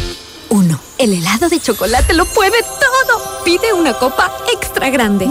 1. 0.50 0.80
El 0.98 1.14
helado 1.14 1.50
de 1.50 1.60
chocolate 1.60 2.14
lo 2.14 2.26
puede 2.26 2.62
todo. 2.62 3.44
Pide 3.44 3.74
una 3.74 3.94
copa 3.94 4.32
extra 4.54 4.90
grande. 4.90 5.28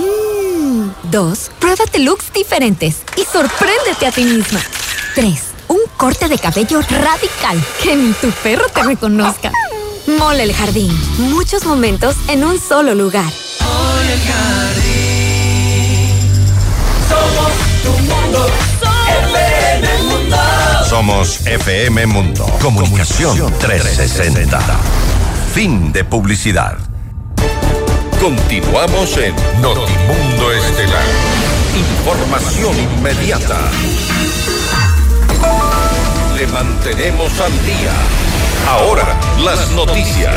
2. 1.10 1.50
Pruébate 1.58 1.98
looks 1.98 2.32
diferentes 2.32 2.98
y 3.16 3.24
sorpréndete 3.24 4.06
a 4.06 4.12
ti 4.12 4.24
misma. 4.24 4.60
3. 5.14 5.42
Un 5.68 5.80
corte 5.96 6.28
de 6.28 6.38
cabello 6.38 6.80
radical 6.82 7.62
que 7.82 7.96
ni 7.96 8.12
tu 8.12 8.30
perro 8.30 8.66
te 8.72 8.82
reconozca. 8.82 9.52
Mole 10.06 10.42
el 10.42 10.54
Jardín. 10.54 10.90
Muchos 11.18 11.64
momentos 11.64 12.16
en 12.28 12.44
un 12.44 12.58
solo 12.58 12.94
lugar. 12.94 13.30
Mole 13.60 14.12
el 14.12 14.20
Jardín. 14.20 14.52
Somos 17.08 17.52
tu 17.82 17.90
mundo. 18.02 18.46
FM 19.28 20.02
Mundo. 20.02 20.36
Somos 20.88 21.46
FM 21.46 22.06
Mundo. 22.06 22.46
Comunicación 22.60 23.52
360. 23.58 24.60
Fin 25.52 25.92
de 25.92 26.04
publicidad. 26.04 26.78
Continuamos 28.20 29.16
en 29.18 29.34
Notimundo 29.60 30.52
Estelar. 30.52 31.04
Información 31.76 32.76
inmediata. 32.78 33.58
Mantenemos 36.46 37.40
al 37.40 37.52
día. 37.64 37.92
Ahora, 38.68 39.18
las 39.44 39.70
noticias. 39.72 40.34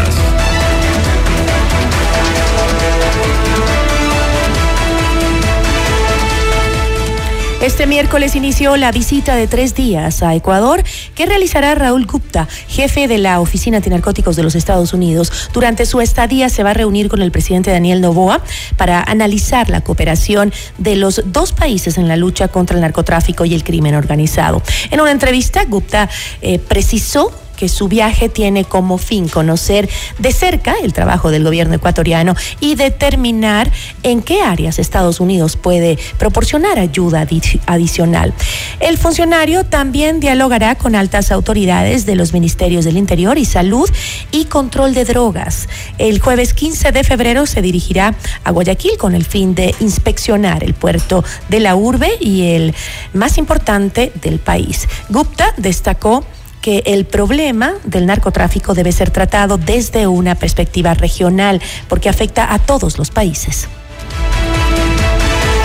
Este 7.61 7.87
miércoles 7.87 8.35
inició 8.35 8.75
la 8.77 8.91
visita 8.91 9.35
de 9.35 9.47
tres 9.47 9.73
días 9.73 10.21
a 10.21 10.35
Ecuador 10.35 10.83
que 11.15 11.25
realizará 11.25 11.73
Raúl 11.73 12.05
Gupta, 12.05 12.47
jefe 12.67 13.07
de 13.07 13.17
la 13.17 13.39
Oficina 13.39 13.77
Antinarcóticos 13.77 14.35
de 14.35 14.43
los 14.43 14.55
Estados 14.55 14.93
Unidos. 14.93 15.49
Durante 15.53 15.85
su 15.85 15.99
estadía 16.01 16.49
se 16.49 16.63
va 16.63 16.71
a 16.71 16.73
reunir 16.73 17.09
con 17.09 17.21
el 17.21 17.31
presidente 17.31 17.71
Daniel 17.71 18.01
Novoa 18.01 18.41
para 18.77 19.01
analizar 19.01 19.69
la 19.69 19.81
cooperación 19.81 20.53
de 20.77 20.95
los 20.97 21.23
dos 21.25 21.53
países 21.53 21.97
en 21.97 22.07
la 22.07 22.17
lucha 22.17 22.49
contra 22.49 22.75
el 22.75 22.81
narcotráfico 22.81 23.45
y 23.45 23.55
el 23.55 23.63
crimen 23.63 23.95
organizado. 23.95 24.61
En 24.91 25.01
una 25.01 25.11
entrevista, 25.11 25.63
Gupta 25.65 26.09
eh, 26.41 26.59
precisó 26.59 27.31
que 27.55 27.69
su 27.69 27.87
viaje 27.87 28.29
tiene 28.29 28.65
como 28.65 28.97
fin 28.97 29.27
conocer 29.27 29.89
de 30.19 30.31
cerca 30.31 30.75
el 30.83 30.93
trabajo 30.93 31.31
del 31.31 31.43
gobierno 31.43 31.75
ecuatoriano 31.75 32.35
y 32.59 32.75
determinar 32.75 33.71
en 34.03 34.21
qué 34.21 34.41
áreas 34.41 34.79
Estados 34.79 35.19
Unidos 35.19 35.55
puede 35.57 35.97
proporcionar 36.17 36.79
ayuda 36.79 37.25
adi- 37.27 37.59
adicional. 37.65 38.33
El 38.79 38.97
funcionario 38.97 39.63
también 39.65 40.19
dialogará 40.19 40.75
con 40.75 40.95
altas 40.95 41.31
autoridades 41.31 42.05
de 42.05 42.15
los 42.15 42.33
ministerios 42.33 42.85
del 42.85 42.97
Interior 42.97 43.37
y 43.37 43.45
Salud 43.45 43.89
y 44.31 44.45
Control 44.45 44.93
de 44.93 45.05
Drogas. 45.05 45.67
El 45.97 46.19
jueves 46.19 46.53
15 46.53 46.91
de 46.91 47.03
febrero 47.03 47.45
se 47.45 47.61
dirigirá 47.61 48.15
a 48.43 48.51
Guayaquil 48.51 48.97
con 48.97 49.15
el 49.15 49.25
fin 49.25 49.55
de 49.55 49.73
inspeccionar 49.79 50.63
el 50.63 50.73
puerto 50.73 51.23
de 51.49 51.59
la 51.59 51.75
urbe 51.75 52.09
y 52.19 52.53
el 52.53 52.73
más 53.13 53.37
importante 53.37 54.11
del 54.21 54.39
país. 54.39 54.87
Gupta 55.09 55.53
destacó 55.57 56.23
que 56.65 56.81
el 56.87 57.05
problema 57.05 57.75
del 57.83 58.07
narcotráfico 58.07 58.73
debe 58.73 58.91
ser 58.91 59.11
tratado 59.11 59.59
desde 59.59 60.07
una 60.07 60.33
perspectiva 60.33 60.95
regional 60.95 61.61
porque 61.87 62.09
afecta 62.09 62.51
a 62.51 62.57
todos 62.57 62.97
los 62.97 63.11
países. 63.11 63.67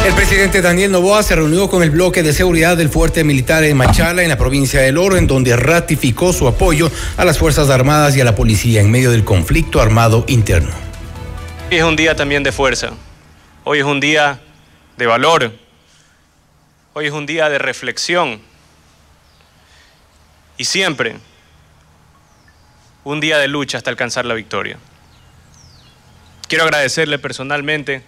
El 0.07 0.13
presidente 0.13 0.61
Daniel 0.61 0.93
Novoa 0.93 1.23
se 1.23 1.37
reunió 1.37 1.71
con 1.71 1.83
el 1.83 1.89
bloque 1.89 2.23
de 2.23 2.35
seguridad 2.35 2.77
del 2.77 2.91
fuerte 2.91 3.25
militar 3.25 3.65
en 3.65 3.79
Machala, 3.79 4.23
en 4.23 4.29
la 4.29 4.37
provincia 4.37 4.83
del 4.83 4.99
Oro, 4.99 5.17
en 5.17 5.27
donde 5.27 5.57
ratificó 5.57 6.35
su 6.35 6.47
apoyo 6.47 6.91
a 7.17 7.25
las 7.25 7.39
Fuerzas 7.39 7.71
Armadas 7.71 8.15
y 8.19 8.21
a 8.21 8.25
la 8.25 8.35
policía 8.35 8.83
en 8.83 8.91
medio 8.91 9.11
del 9.11 9.25
conflicto 9.25 9.81
armado 9.81 10.27
interno. 10.29 10.75
Hoy 11.71 11.79
es 11.79 11.85
un 11.85 11.97
día 11.97 12.15
también 12.15 12.43
de 12.43 12.53
fuerza. 12.53 12.91
Hoy 13.65 13.79
es 13.79 13.87
un 13.87 14.01
día 14.01 14.39
de 14.99 15.07
valor. 15.07 15.51
Hoy 16.93 17.07
es 17.07 17.13
un 17.13 17.25
día 17.25 17.49
de 17.49 17.57
reflexión. 17.59 18.50
Y 20.61 20.67
siempre 20.67 21.17
un 23.03 23.19
día 23.19 23.39
de 23.39 23.49
lucha 23.49 23.79
hasta 23.79 23.89
alcanzar 23.89 24.27
la 24.27 24.35
victoria. 24.35 24.77
Quiero 26.49 26.65
agradecerle 26.65 27.19
personalmente 27.19 28.03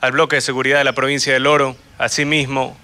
al 0.00 0.12
bloque 0.12 0.36
de 0.36 0.40
seguridad 0.40 0.78
de 0.78 0.84
la 0.84 0.94
provincia 0.94 1.34
del 1.34 1.46
Oro, 1.46 1.76
asimismo 1.98 2.74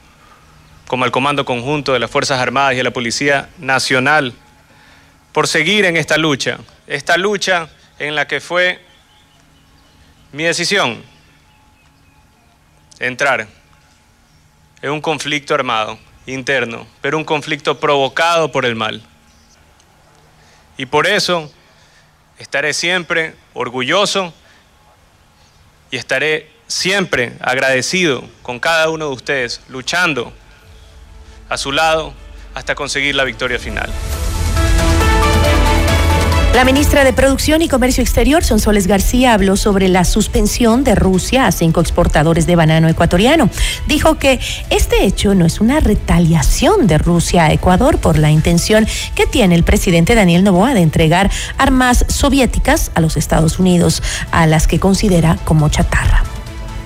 como 0.87 1.07
al 1.07 1.13
Comando 1.13 1.47
Conjunto 1.47 1.95
de 1.95 1.99
las 1.99 2.11
Fuerzas 2.11 2.39
Armadas 2.39 2.75
y 2.75 2.81
a 2.81 2.85
la 2.85 2.91
Policía 2.91 3.49
Nacional, 3.57 4.35
por 5.33 5.49
seguir 5.49 5.87
en 5.87 5.97
esta 5.97 6.19
lucha, 6.19 6.59
esta 6.87 7.17
lucha 7.17 7.71
en 7.99 8.15
la 8.15 8.29
que 8.29 8.43
fue 8.43 8.85
mi 10.33 10.43
decisión 10.43 11.03
entrar 12.99 13.49
en 14.83 14.91
un 14.91 15.01
conflicto 15.01 15.55
armado 15.55 15.99
interno, 16.27 16.87
pero 17.01 17.17
un 17.17 17.25
conflicto 17.25 17.79
provocado 17.79 18.51
por 18.53 18.65
el 18.65 18.75
mal. 18.75 19.03
Y 20.77 20.87
por 20.87 21.07
eso 21.07 21.51
estaré 22.39 22.75
siempre 22.75 23.35
orgulloso 23.55 24.35
y 25.91 25.97
estaré 25.97 26.51
siempre 26.67 27.33
agradecido 27.41 28.25
con 28.43 28.59
cada 28.59 28.91
uno 28.91 29.09
de 29.09 29.15
ustedes, 29.15 29.61
luchando 29.69 30.33
a 31.49 31.57
su 31.57 31.73
lado 31.73 32.13
hasta 32.55 32.75
conseguir 32.75 33.15
la 33.15 33.25
victoria 33.25 33.59
final. 33.59 33.91
La 36.57 36.65
ministra 36.65 37.05
de 37.05 37.13
Producción 37.13 37.61
y 37.61 37.69
Comercio 37.69 38.03
Exterior, 38.03 38.43
Sonsoles 38.43 38.87
García, 38.87 39.35
habló 39.35 39.59
sobre 39.59 39.89
la 39.89 40.07
suspensión 40.07 40.85
de 40.85 40.95
Rusia 40.95 41.47
a 41.47 41.53
cinco 41.53 41.83
exportadores 41.83 42.47
de 42.47 42.57
banano 42.57 42.89
ecuatoriano. 42.89 43.51
Dijo 43.87 44.15
que 44.15 44.41
este 44.71 45.05
hecho 45.05 45.35
no 45.35 45.45
es 45.45 45.61
una 45.61 45.81
retaliación 45.81 46.87
de 46.87 46.97
Rusia 46.97 47.45
a 47.45 47.53
Ecuador 47.53 47.99
por 47.99 48.17
la 48.17 48.31
intención 48.31 48.87
que 49.15 49.27
tiene 49.27 49.55
el 49.55 49.65
presidente 49.65 50.15
Daniel 50.15 50.45
Noboa 50.45 50.73
de 50.73 50.81
entregar 50.81 51.31
armas 51.59 52.07
soviéticas 52.09 52.91
a 52.95 53.03
los 53.03 53.19
Estados 53.19 53.59
Unidos, 53.59 54.03
a 54.31 54.47
las 54.47 54.67
que 54.67 54.81
considera 54.81 55.37
como 55.45 55.69
chatarra. 55.69 56.25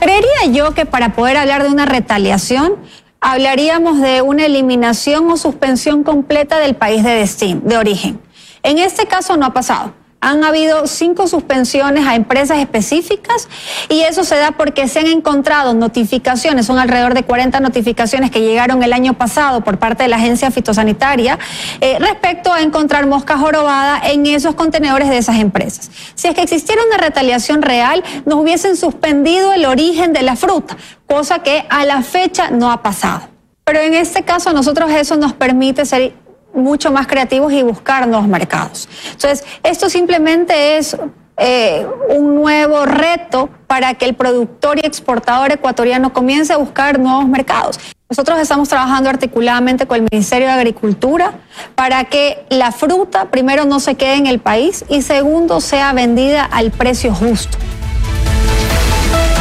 Creería 0.01 0.53
yo 0.53 0.75
que 0.75 0.85
para 0.85 1.13
poder 1.13 1.37
hablar 1.37 1.63
de 1.63 1.69
una 1.69 1.87
retaliación, 1.87 2.75
hablaríamos 3.21 4.01
de 4.01 4.21
una 4.21 4.47
eliminación 4.47 5.31
o 5.31 5.37
suspensión 5.37 6.03
completa 6.03 6.59
del 6.59 6.75
país 6.75 7.05
de 7.05 7.11
destino, 7.11 7.61
de 7.65 7.77
origen. 7.77 8.30
En 8.63 8.79
este 8.79 9.07
caso 9.07 9.37
no 9.37 9.47
ha 9.47 9.53
pasado. 9.53 9.95
Han 10.23 10.45
habido 10.45 10.87
cinco 10.87 11.27
suspensiones 11.27 12.07
a 12.07 12.15
empresas 12.15 12.59
específicas 12.59 13.49
y 13.89 14.03
eso 14.03 14.23
se 14.23 14.37
da 14.37 14.51
porque 14.51 14.87
se 14.87 14.99
han 14.99 15.07
encontrado 15.07 15.73
notificaciones, 15.73 16.67
son 16.67 16.79
alrededor 16.79 17.15
de 17.15 17.23
40 17.23 17.59
notificaciones 17.61 18.31
que 18.31 18.43
llegaron 18.43 18.83
el 18.83 18.93
año 18.93 19.15
pasado 19.15 19.63
por 19.63 19.79
parte 19.79 20.03
de 20.03 20.11
la 20.11 20.17
agencia 20.17 20.51
fitosanitaria 20.51 21.39
eh, 21.81 21.97
respecto 21.99 22.53
a 22.53 22.61
encontrar 22.61 23.07
mosca 23.07 23.39
jorobada 23.39 23.99
en 24.11 24.27
esos 24.27 24.55
contenedores 24.55 25.09
de 25.09 25.17
esas 25.17 25.39
empresas. 25.39 25.91
Si 26.15 26.29
es 26.29 26.35
que 26.35 26.43
existiera 26.43 26.83
una 26.87 26.99
retaliación 26.99 27.63
real, 27.63 28.05
nos 28.27 28.41
hubiesen 28.41 28.77
suspendido 28.77 29.55
el 29.55 29.65
origen 29.65 30.13
de 30.13 30.21
la 30.21 30.37
fruta, 30.37 30.77
cosa 31.07 31.39
que 31.39 31.65
a 31.71 31.87
la 31.87 32.03
fecha 32.03 32.51
no 32.51 32.71
ha 32.71 32.83
pasado. 32.83 33.23
Pero 33.65 33.81
en 33.81 33.95
este 33.95 34.23
caso 34.25 34.51
a 34.51 34.53
nosotros 34.53 34.91
eso 34.91 35.17
nos 35.17 35.33
permite 35.33 35.87
ser 35.87 36.13
mucho 36.55 36.91
más 36.91 37.07
creativos 37.07 37.53
y 37.53 37.63
buscar 37.63 38.07
nuevos 38.07 38.29
mercados. 38.29 38.89
Entonces, 39.13 39.45
esto 39.63 39.89
simplemente 39.89 40.79
es 40.79 40.97
eh, 41.37 41.87
un 42.11 42.35
nuevo 42.35 42.85
reto 42.85 43.49
para 43.67 43.95
que 43.95 44.05
el 44.05 44.15
productor 44.15 44.79
y 44.79 44.87
exportador 44.87 45.53
ecuatoriano 45.53 46.13
comience 46.13 46.53
a 46.53 46.59
buscar 46.59 46.99
nuevos 46.99 47.27
mercados. 47.27 47.79
Nosotros 48.11 48.39
estamos 48.41 48.69
trabajando 48.69 49.09
articuladamente 49.09 49.87
con 49.87 49.97
el 49.97 50.09
Ministerio 50.11 50.49
de 50.49 50.53
Agricultura 50.53 51.35
para 51.77 52.05
que 52.05 52.45
la 52.51 52.73
fruta, 52.73 53.31
primero, 53.31 53.65
no 53.65 53.81
se 53.81 53.95
quede 53.95 54.17
en 54.17 54.27
el 54.27 54.41
país 54.41 54.85
y 54.89 55.03
segundo, 55.03 55.61
sea 55.61 55.93
vendida 55.93 56.45
al 56.45 56.73
precio 56.73 57.15
justo. 57.15 57.57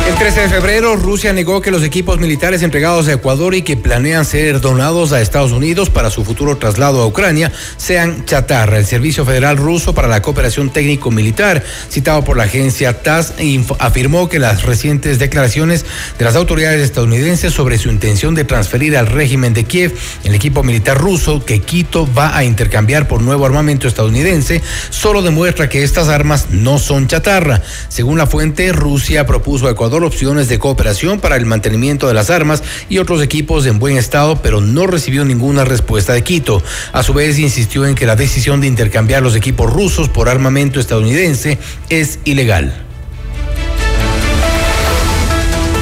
El 0.10 0.16
13 0.16 0.42
de 0.42 0.50
febrero, 0.50 0.96
Rusia 0.96 1.34
negó 1.34 1.62
que 1.62 1.70
los 1.70 1.84
equipos 1.84 2.20
militares 2.20 2.64
entregados 2.64 3.08
a 3.08 3.14
Ecuador 3.14 3.54
y 3.54 3.62
que 3.62 3.78
planean 3.78 4.26
ser 4.26 4.60
donados 4.60 5.12
a 5.12 5.22
Estados 5.22 5.52
Unidos 5.52 5.92
para 5.92 6.10
su 6.10 6.26
futuro 6.26 6.58
traslado 6.58 7.04
a 7.04 7.06
Ucrania 7.06 7.52
sean 7.78 8.26
chatarra. 8.26 8.80
El 8.80 8.88
Servicio 8.88 9.24
Federal 9.24 9.58
Ruso 9.58 9.94
para 9.94 10.08
la 10.08 10.24
Cooperación 10.24 10.72
Técnico-Militar, 10.72 11.64
citado 11.92 12.24
por 12.24 12.38
la 12.38 12.46
agencia 12.46 13.04
TASS, 13.04 13.36
afirmó 13.78 14.30
que 14.30 14.40
las 14.40 14.64
recientes 14.64 15.20
declaraciones 15.20 15.86
de 16.18 16.26
las 16.26 16.36
autoridades 16.36 16.82
estadounidenses 16.82 17.54
sobre 17.54 17.78
su 17.78 17.90
intención 17.90 18.34
de 18.34 18.46
transferir 18.46 18.98
al 18.98 19.06
régimen 19.06 19.54
de 19.54 19.66
Kiev 19.66 19.96
el 20.24 20.34
equipo 20.34 20.64
militar 20.64 20.98
ruso 20.98 21.46
que 21.46 21.62
Quito 21.62 22.12
va 22.12 22.36
a 22.36 22.44
intercambiar 22.44 23.08
por 23.08 23.22
nuevo 23.22 23.46
armamento 23.46 23.88
estadounidense 23.88 24.64
solo 24.90 25.22
demuestra 25.22 25.70
que 25.70 25.84
estas 25.84 26.10
armas 26.10 26.48
no 26.50 26.80
son 26.80 27.08
chatarra. 27.08 27.62
Según 27.90 28.18
la 28.18 28.26
fuente, 28.26 28.72
Rusia 28.72 29.28
propuso 29.28 29.68
a 29.68 29.72
Ecuador 29.72 29.99
opciones 30.04 30.50
de 30.50 30.60
cooperación 30.60 31.20
para 31.20 31.36
el 31.36 31.46
mantenimiento 31.46 32.08
de 32.08 32.14
las 32.14 32.30
armas 32.30 32.64
y 32.90 32.98
otros 32.98 33.22
equipos 33.22 33.66
en 33.66 33.80
buen 33.80 33.98
estado, 33.98 34.42
pero 34.42 34.62
no 34.62 34.88
recibió 34.88 35.26
ninguna 35.26 35.66
respuesta 35.66 36.14
de 36.14 36.24
Quito. 36.24 36.64
A 36.92 37.04
su 37.04 37.14
vez, 37.14 37.40
insistió 37.40 37.86
en 37.86 37.96
que 37.96 38.06
la 38.06 38.16
decisión 38.16 38.62
de 38.62 38.68
intercambiar 38.68 39.24
los 39.24 39.36
equipos 39.36 39.72
rusos 39.72 40.10
por 40.10 40.30
armamento 40.30 40.80
estadounidense 40.80 41.60
es 41.90 42.20
ilegal. 42.26 42.89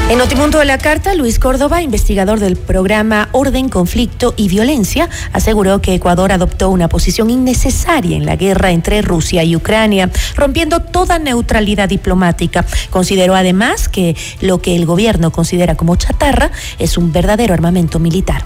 En 0.09 0.19
Notimundo 0.19 0.59
de 0.59 0.63
la 0.63 0.77
Carta, 0.77 1.13
Luis 1.15 1.37
Córdoba, 1.37 1.81
investigador 1.81 2.39
del 2.39 2.55
programa 2.55 3.27
Orden, 3.33 3.67
Conflicto 3.67 4.33
y 4.37 4.47
Violencia, 4.47 5.09
aseguró 5.33 5.81
que 5.81 5.95
Ecuador 5.95 6.31
adoptó 6.31 6.69
una 6.69 6.87
posición 6.87 7.29
innecesaria 7.29 8.15
en 8.15 8.25
la 8.25 8.37
guerra 8.37 8.71
entre 8.71 9.01
Rusia 9.01 9.43
y 9.43 9.57
Ucrania, 9.57 10.09
rompiendo 10.37 10.79
toda 10.79 11.19
neutralidad 11.19 11.89
diplomática. 11.89 12.65
Consideró 12.89 13.35
además 13.35 13.89
que 13.89 14.15
lo 14.39 14.61
que 14.61 14.77
el 14.77 14.85
gobierno 14.85 15.33
considera 15.33 15.75
como 15.75 15.97
chatarra 15.97 16.51
es 16.79 16.97
un 16.97 17.11
verdadero 17.11 17.53
armamento 17.53 17.99
militar 17.99 18.45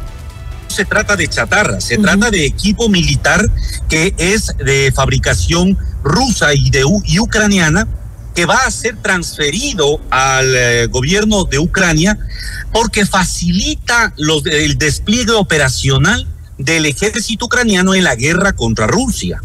se 0.67 0.85
trata 0.85 1.17
de 1.17 1.27
chatarra, 1.27 1.81
se 1.81 1.97
trata 1.97 2.31
de 2.31 2.45
equipo 2.45 2.87
militar 2.87 3.45
que 3.89 4.15
es 4.17 4.55
de 4.57 4.89
fabricación 4.95 5.77
rusa 6.01 6.53
y, 6.53 6.69
de, 6.69 6.85
y 7.03 7.19
ucraniana 7.19 7.85
que 8.35 8.45
va 8.45 8.65
a 8.65 8.71
ser 8.71 8.97
transferido 8.97 9.99
al 10.09 10.55
eh, 10.55 10.87
gobierno 10.87 11.43
de 11.43 11.59
Ucrania 11.59 12.17
porque 12.71 13.05
facilita 13.05 14.13
el 14.45 14.77
despliegue 14.77 15.33
operacional 15.33 16.27
del 16.57 16.85
ejército 16.85 17.45
ucraniano 17.45 17.93
en 17.93 18.03
la 18.03 18.15
guerra 18.15 18.53
contra 18.53 18.87
Rusia. 18.87 19.41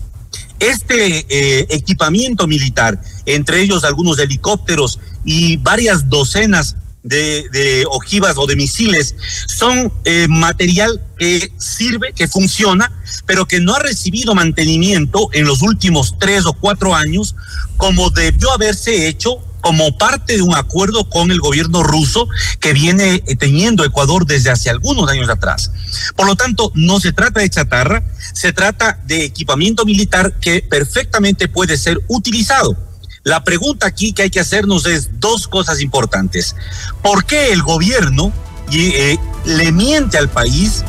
Este 0.59 1.27
eh, 1.29 1.67
equipamiento 1.71 2.47
militar, 2.47 3.01
entre 3.27 3.61
ellos 3.61 3.85
algunos 3.85 4.19
helicópteros 4.19 4.99
y 5.25 5.57
varias 5.59 6.09
docenas 6.09 6.77
de, 7.07 7.85
ojivas 7.91 8.35
o 8.37 8.47
de 8.47 8.57
misiles 8.57 9.15
son 9.47 9.93
eh, 10.05 10.27
material 10.29 11.03
que 11.19 11.53
sirve, 11.57 12.13
que 12.13 12.29
funciona, 12.29 12.93
pero 13.27 13.47
que 13.47 13.61
no 13.61 13.75
ha 13.75 13.79
recibido 13.79 14.35
mantenimiento 14.35 15.29
en 15.33 15.47
los 15.47 15.63
últimos 15.63 16.19
tres 16.19 16.45
o 16.47 16.53
cuatro 16.53 16.95
años 16.95 17.35
como 17.77 18.11
debió 18.11 18.53
haberse 18.53 19.09
hecho 19.09 19.39
como 19.61 19.99
parte 19.99 20.37
de 20.37 20.43
un 20.43 20.55
acuerdo 20.55 21.09
con 21.09 21.33
el 21.33 21.41
gobierno 21.41 21.83
ruso 21.83 22.29
que 22.61 22.73
viene 22.73 23.23
eh, 23.27 23.37
teniendo 23.37 23.85
Ecuador 23.85 24.25
desde 24.25 24.51
hace 24.51 24.71
algunos 24.71 25.11
años 25.11 25.29
atrás. 25.29 25.73
Por 26.15 26.27
lo 26.27 26.37
tanto, 26.37 26.71
no 26.75 27.01
se 27.01 27.13
trata 27.13 27.41
de 27.41 27.51
chatarra, 27.51 28.05
se 28.33 28.53
trata 28.53 29.01
de 29.07 29.25
equipamiento 29.25 29.85
militar 29.85 30.39
que 30.41 30.63
perfectamente 30.63 31.49
puede 31.49 31.77
ser 31.79 31.99
utilizado 32.07 32.77
la 33.27 33.43
pregunta 33.43 33.89
aquí 33.89 34.13
que 34.13 34.23
hay 34.23 34.31
que 34.31 34.39
hacernos 34.39 34.87
es 34.87 35.19
dos 35.19 35.49
cosas 35.49 35.81
importantes. 35.81 36.55
¿Por 37.03 37.25
qué 37.25 37.53
el 37.53 37.61
gobierno 37.61 38.33
eh, 38.73 39.17
le 39.45 39.73
miente 39.73 40.17
al 40.17 40.29
país 40.29 40.85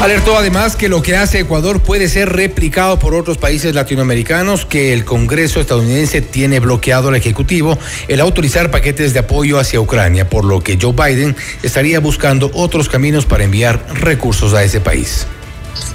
Alertó 0.00 0.38
además 0.38 0.76
que 0.76 0.88
lo 0.88 1.02
que 1.02 1.16
hace 1.16 1.40
Ecuador 1.40 1.82
puede 1.82 2.08
ser 2.08 2.30
replicado 2.30 2.98
por 2.98 3.14
otros 3.14 3.36
países 3.36 3.74
latinoamericanos, 3.74 4.64
que 4.64 4.94
el 4.94 5.04
Congreso 5.04 5.60
estadounidense 5.60 6.22
tiene 6.22 6.58
bloqueado 6.58 7.08
al 7.08 7.16
Ejecutivo 7.16 7.76
el 8.08 8.20
autorizar 8.20 8.70
paquetes 8.70 9.12
de 9.12 9.18
apoyo 9.18 9.58
hacia 9.58 9.78
Ucrania, 9.78 10.30
por 10.30 10.46
lo 10.46 10.62
que 10.62 10.78
Joe 10.80 10.94
Biden 10.94 11.36
estaría 11.62 12.00
buscando 12.00 12.50
otros 12.54 12.88
caminos 12.88 13.26
para 13.26 13.44
enviar 13.44 13.84
recursos 14.00 14.54
a 14.54 14.62
ese 14.62 14.80
país. 14.80 15.26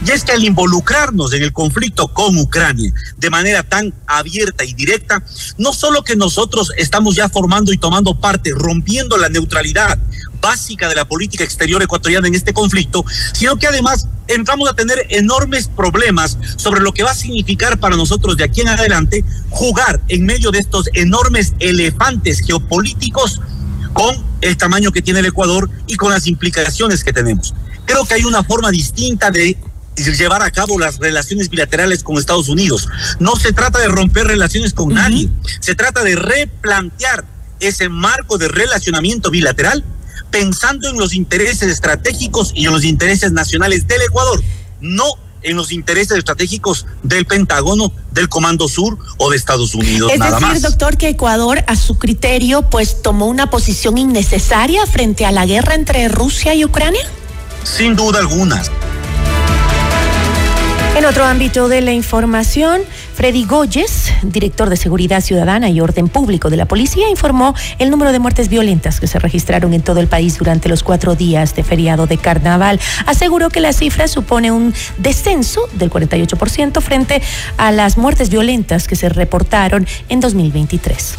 Y 0.06 0.12
es 0.12 0.24
que 0.24 0.32
al 0.32 0.44
involucrarnos 0.44 1.34
en 1.34 1.44
el 1.44 1.54
conflicto 1.54 2.08
con 2.08 2.38
Ucrania 2.38 2.94
de 3.18 3.30
manera 3.30 3.64
tan 3.64 3.94
abierta 4.08 4.64
y 4.64 4.74
directa, 4.74 5.24
no 5.58 5.74
solo 5.74 6.04
que 6.04 6.16
nosotros 6.16 6.72
estamos 6.78 7.16
ya 7.16 7.30
formando 7.30 7.72
y 7.72 7.78
tomando 7.78 8.20
parte, 8.20 8.52
rompiendo 8.56 9.18
la 9.18 9.30
neutralidad 9.30 9.98
básica 10.42 10.88
de 10.88 10.96
la 10.96 11.06
política 11.06 11.44
exterior 11.44 11.82
ecuatoriana 11.82 12.28
en 12.28 12.36
este 12.36 12.54
conflicto, 12.54 13.04
sino 13.34 13.56
que 13.56 13.68
además 13.68 14.08
entramos 14.28 14.70
a 14.70 14.74
tener 14.74 15.08
enormes 15.10 15.68
problemas 15.68 16.38
sobre 16.58 16.82
lo 16.82 16.94
que 16.94 17.04
va 17.04 17.12
a 17.12 17.16
significar 17.16 17.80
para 17.80 17.96
nosotros 17.96 18.38
de 18.38 18.44
aquí 18.44 18.62
en 18.62 18.70
adelante 18.70 19.24
jugar 19.50 20.02
en 20.08 20.26
medio 20.26 20.52
de 20.52 20.60
estos 20.60 20.90
enormes 20.94 21.54
elefantes 21.60 22.42
geopolíticos 22.42 23.42
con 23.94 24.24
el 24.42 24.58
tamaño 24.58 24.92
que 24.92 25.02
tiene 25.02 25.22
el 25.22 25.28
Ecuador 25.28 25.70
y 25.88 25.96
con 25.96 26.12
las 26.12 26.28
implicaciones 26.28 27.04
que 27.04 27.14
tenemos. 27.14 27.56
Creo 27.86 28.06
que 28.06 28.16
hay 28.16 28.24
una 28.24 28.44
forma 28.44 28.70
distinta 28.70 29.32
de 29.32 29.58
llevar 29.96 30.42
a 30.42 30.52
cabo 30.52 30.80
las 30.80 30.98
relaciones 30.98 31.50
bilaterales 31.50 32.04
con 32.04 32.18
Estados 32.18 32.50
Unidos. 32.50 32.88
No 33.20 33.36
se 33.36 33.54
trata 33.54 33.80
de 33.80 33.88
romper 33.88 34.28
relaciones 34.28 34.74
con 34.74 34.94
nadie, 34.94 35.30
se 35.60 35.76
trata 35.76 36.04
de 36.04 36.16
replantear 36.16 37.26
ese 37.60 37.90
marco 37.90 38.38
de 38.38 38.48
relacionamiento 38.48 39.32
bilateral 39.32 39.84
pensando 40.30 40.90
en 40.90 40.98
los 40.98 41.14
intereses 41.14 41.70
estratégicos 41.70 42.52
y 42.54 42.66
en 42.66 42.74
los 42.74 42.84
intereses 42.84 43.32
nacionales 43.32 43.88
del 43.88 44.02
Ecuador, 44.02 44.44
no 44.82 45.06
en 45.44 45.56
los 45.56 45.72
intereses 45.72 46.18
estratégicos 46.18 46.86
del 47.04 47.26
Pentágono, 47.26 47.94
del 48.12 48.28
Comando 48.28 48.68
Sur 48.68 48.98
o 49.18 49.30
de 49.30 49.38
Estados 49.38 49.76
Unidos. 49.76 50.12
Es 50.12 50.20
nada 50.20 50.40
decir, 50.40 50.62
doctor, 50.62 50.98
que 50.98 51.10
Ecuador, 51.10 51.64
a 51.68 51.76
su 51.76 51.98
criterio, 51.98 52.64
pues 52.70 53.02
tomó 53.02 53.28
una 53.28 53.50
posición 53.50 53.98
innecesaria 53.98 54.86
frente 54.88 55.26
a 55.26 55.32
la 55.32 55.46
guerra 55.46 55.76
entre 55.76 56.08
Rusia 56.10 56.56
y 56.56 56.66
Ucrania. 56.66 57.08
Sin 57.64 57.96
duda 57.96 58.20
alguna. 58.20 58.62
En 60.96 61.04
otro 61.04 61.26
ámbito 61.26 61.68
de 61.68 61.82
la 61.82 61.92
información, 61.92 62.82
Freddy 63.14 63.44
Goyes, 63.44 64.14
director 64.24 64.70
de 64.70 64.78
Seguridad 64.78 65.20
Ciudadana 65.20 65.70
y 65.70 65.82
Orden 65.82 66.08
Público 66.08 66.50
de 66.50 66.56
la 66.56 66.68
Policía, 66.68 67.10
informó 67.10 67.54
el 67.80 67.90
número 67.90 68.14
de 68.14 68.20
muertes 68.20 68.48
violentas 68.48 69.02
que 69.02 69.08
se 69.08 69.20
registraron 69.20 69.74
en 69.74 69.82
todo 69.82 70.00
el 70.00 70.08
país 70.08 70.38
durante 70.38 70.70
los 70.70 70.84
cuatro 70.84 71.16
días 71.16 71.54
de 71.54 71.64
feriado 71.64 72.08
de 72.08 72.18
carnaval. 72.18 72.80
Aseguró 73.08 73.50
que 73.50 73.60
la 73.60 73.74
cifra 73.74 74.08
supone 74.08 74.54
un 74.54 74.74
descenso 74.98 75.68
del 75.74 75.92
48% 75.92 76.80
frente 76.80 77.22
a 77.58 77.74
las 77.74 77.98
muertes 77.98 78.30
violentas 78.30 78.88
que 78.88 78.96
se 78.96 79.10
reportaron 79.10 79.86
en 80.08 80.22
2023. 80.22 81.16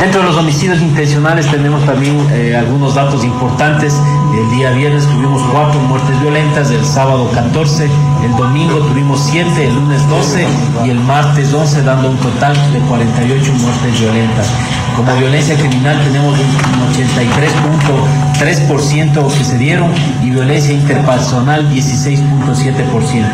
Dentro 0.00 0.20
de 0.20 0.26
los 0.26 0.36
homicidios 0.36 0.80
intencionales 0.80 1.50
tenemos 1.50 1.84
también 1.84 2.18
eh, 2.32 2.56
algunos 2.56 2.94
datos 2.94 3.24
importantes. 3.24 3.94
El 4.34 4.50
día 4.50 4.70
viernes 4.72 5.06
tuvimos 5.06 5.42
cuatro 5.52 5.78
muertes 5.80 6.20
violentas, 6.20 6.70
el 6.70 6.84
sábado 6.84 7.30
14, 7.32 7.88
el 8.24 8.36
domingo 8.36 8.78
tuvimos 8.78 9.20
siete, 9.20 9.66
el 9.66 9.74
lunes 9.74 10.08
12 10.08 10.46
y 10.84 10.90
el 10.90 10.98
martes 11.00 11.52
11, 11.52 11.82
dando 11.82 12.10
un 12.10 12.16
total 12.16 12.54
de 12.72 12.78
48 12.80 13.52
muertes 13.52 14.00
violentas. 14.00 14.46
Como 14.96 15.14
violencia 15.16 15.56
criminal 15.56 16.00
tenemos 16.04 16.38
un 16.38 16.92
83.3% 18.42 19.38
que 19.38 19.44
se 19.44 19.58
dieron 19.58 19.90
y 20.22 20.30
violencia 20.30 20.72
interpersonal 20.74 21.70
16.7%. 21.70 23.24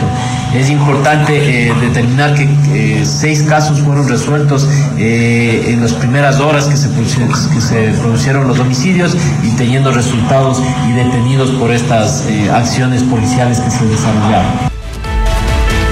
Es 0.54 0.70
importante 0.70 1.68
eh, 1.68 1.74
determinar 1.80 2.34
que 2.34 2.44
eh, 2.44 3.04
seis 3.04 3.42
casos 3.42 3.80
fueron 3.80 4.08
resueltos 4.08 4.68
en 4.96 5.80
las 5.80 5.92
primeras 5.92 6.40
horas 6.40 6.66
que 6.66 6.76
se, 6.76 6.88
que 6.90 7.60
se 7.60 7.92
produjeron 8.00 8.48
los 8.48 8.58
homicidios 8.58 9.16
y 9.42 9.50
teniendo 9.56 9.92
resultados 9.92 10.62
y 10.88 10.92
detenidos 10.92 11.50
por 11.52 11.70
estas 11.70 12.26
eh, 12.28 12.50
acciones 12.50 13.02
policiales 13.02 13.60
que 13.60 13.70
se 13.70 13.84
desarrollaron. 13.86 14.67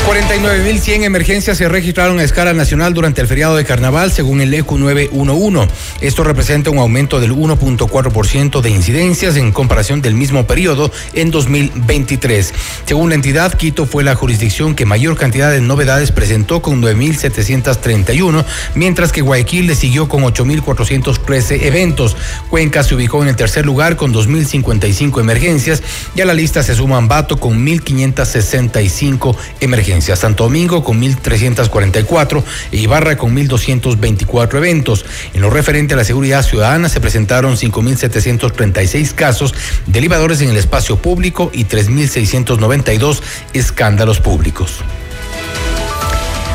49.100 0.06 1.02
emergencias 1.02 1.58
se 1.58 1.68
registraron 1.68 2.20
a 2.20 2.22
escala 2.22 2.52
nacional 2.52 2.94
durante 2.94 3.20
el 3.20 3.26
feriado 3.26 3.56
de 3.56 3.64
carnaval, 3.64 4.12
según 4.12 4.40
el 4.40 4.54
ECU 4.54 4.78
911. 4.78 5.66
Esto 6.00 6.22
representa 6.22 6.70
un 6.70 6.78
aumento 6.78 7.18
del 7.18 7.32
1.4% 7.32 8.60
de 8.60 8.70
incidencias 8.70 9.36
en 9.36 9.50
comparación 9.50 10.02
del 10.02 10.14
mismo 10.14 10.46
periodo 10.46 10.92
en 11.12 11.32
2023. 11.32 12.54
Según 12.84 13.08
la 13.08 13.16
entidad, 13.16 13.54
Quito 13.54 13.84
fue 13.84 14.04
la 14.04 14.14
jurisdicción 14.14 14.76
que 14.76 14.86
mayor 14.86 15.16
cantidad 15.16 15.50
de 15.50 15.60
novedades 15.60 16.12
presentó 16.12 16.62
con 16.62 16.80
9.731, 16.80 18.44
mientras 18.76 19.10
que 19.10 19.22
Guayaquil 19.22 19.66
le 19.66 19.74
siguió 19.74 20.08
con 20.08 20.22
8.413 20.22 21.64
eventos. 21.64 22.16
Cuenca 22.48 22.84
se 22.84 22.94
ubicó 22.94 23.22
en 23.22 23.28
el 23.28 23.36
tercer 23.36 23.66
lugar 23.66 23.96
con 23.96 24.14
2.055 24.14 25.20
emergencias 25.20 25.82
y 26.14 26.20
a 26.20 26.26
la 26.26 26.34
lista 26.34 26.62
se 26.62 26.76
suma 26.76 26.96
Ambato 26.96 27.38
con 27.38 27.66
1.565 27.66 29.34
emergencias. 29.60 29.95
Santo 30.02 30.44
Domingo 30.44 30.82
con 30.82 31.00
1.344 31.00 32.42
e 32.72 32.76
Ibarra 32.76 33.16
con 33.16 33.34
1.224 33.34 34.56
eventos. 34.56 35.04
En 35.34 35.40
lo 35.40 35.50
referente 35.50 35.94
a 35.94 35.96
la 35.96 36.04
seguridad 36.04 36.42
ciudadana 36.42 36.88
se 36.88 37.00
presentaron 37.00 37.56
5.736 37.56 39.14
casos 39.14 39.54
de 39.86 40.00
libadores 40.00 40.40
en 40.40 40.50
el 40.50 40.56
espacio 40.56 40.96
público 40.96 41.50
y 41.52 41.64
3.692 41.64 43.20
escándalos 43.52 44.20
públicos. 44.20 44.82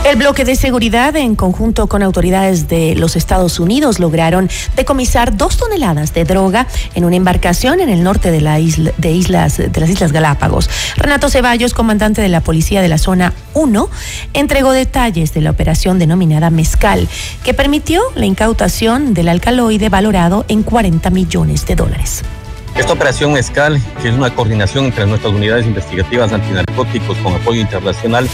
El 0.03 0.15
bloque 0.15 0.45
de 0.45 0.55
seguridad, 0.55 1.15
en 1.15 1.35
conjunto 1.35 1.85
con 1.85 2.01
autoridades 2.01 2.67
de 2.67 2.95
los 2.95 3.15
Estados 3.15 3.59
Unidos, 3.59 3.99
lograron 3.99 4.49
decomisar 4.75 5.37
dos 5.37 5.57
toneladas 5.57 6.11
de 6.15 6.23
droga 6.23 6.65
en 6.95 7.05
una 7.05 7.17
embarcación 7.17 7.79
en 7.81 7.87
el 7.87 8.03
norte 8.03 8.31
de, 8.31 8.41
la 8.41 8.59
isla, 8.59 8.91
de, 8.97 9.11
islas, 9.11 9.57
de 9.57 9.79
las 9.79 9.89
Islas 9.91 10.11
Galápagos. 10.11 10.71
Renato 10.97 11.29
Ceballos, 11.29 11.75
comandante 11.75 12.19
de 12.19 12.29
la 12.29 12.41
policía 12.41 12.81
de 12.81 12.87
la 12.87 12.97
zona 12.97 13.33
1, 13.53 13.89
entregó 14.33 14.71
detalles 14.71 15.35
de 15.35 15.41
la 15.41 15.51
operación 15.51 15.99
denominada 15.99 16.49
Mezcal, 16.49 17.07
que 17.43 17.53
permitió 17.53 18.01
la 18.15 18.25
incautación 18.25 19.13
del 19.13 19.29
alcaloide 19.29 19.89
valorado 19.89 20.45
en 20.47 20.63
40 20.63 21.11
millones 21.11 21.67
de 21.67 21.75
dólares. 21.75 22.23
Esta 22.75 22.93
operación 22.93 23.33
Mezcal, 23.33 23.79
que 24.01 24.09
es 24.09 24.15
una 24.15 24.33
coordinación 24.33 24.85
entre 24.85 25.05
nuestras 25.05 25.33
unidades 25.33 25.65
investigativas 25.65 26.31
antinarcóticos 26.31 27.17
con 27.17 27.33
apoyo 27.33 27.59
internacional, 27.59 28.27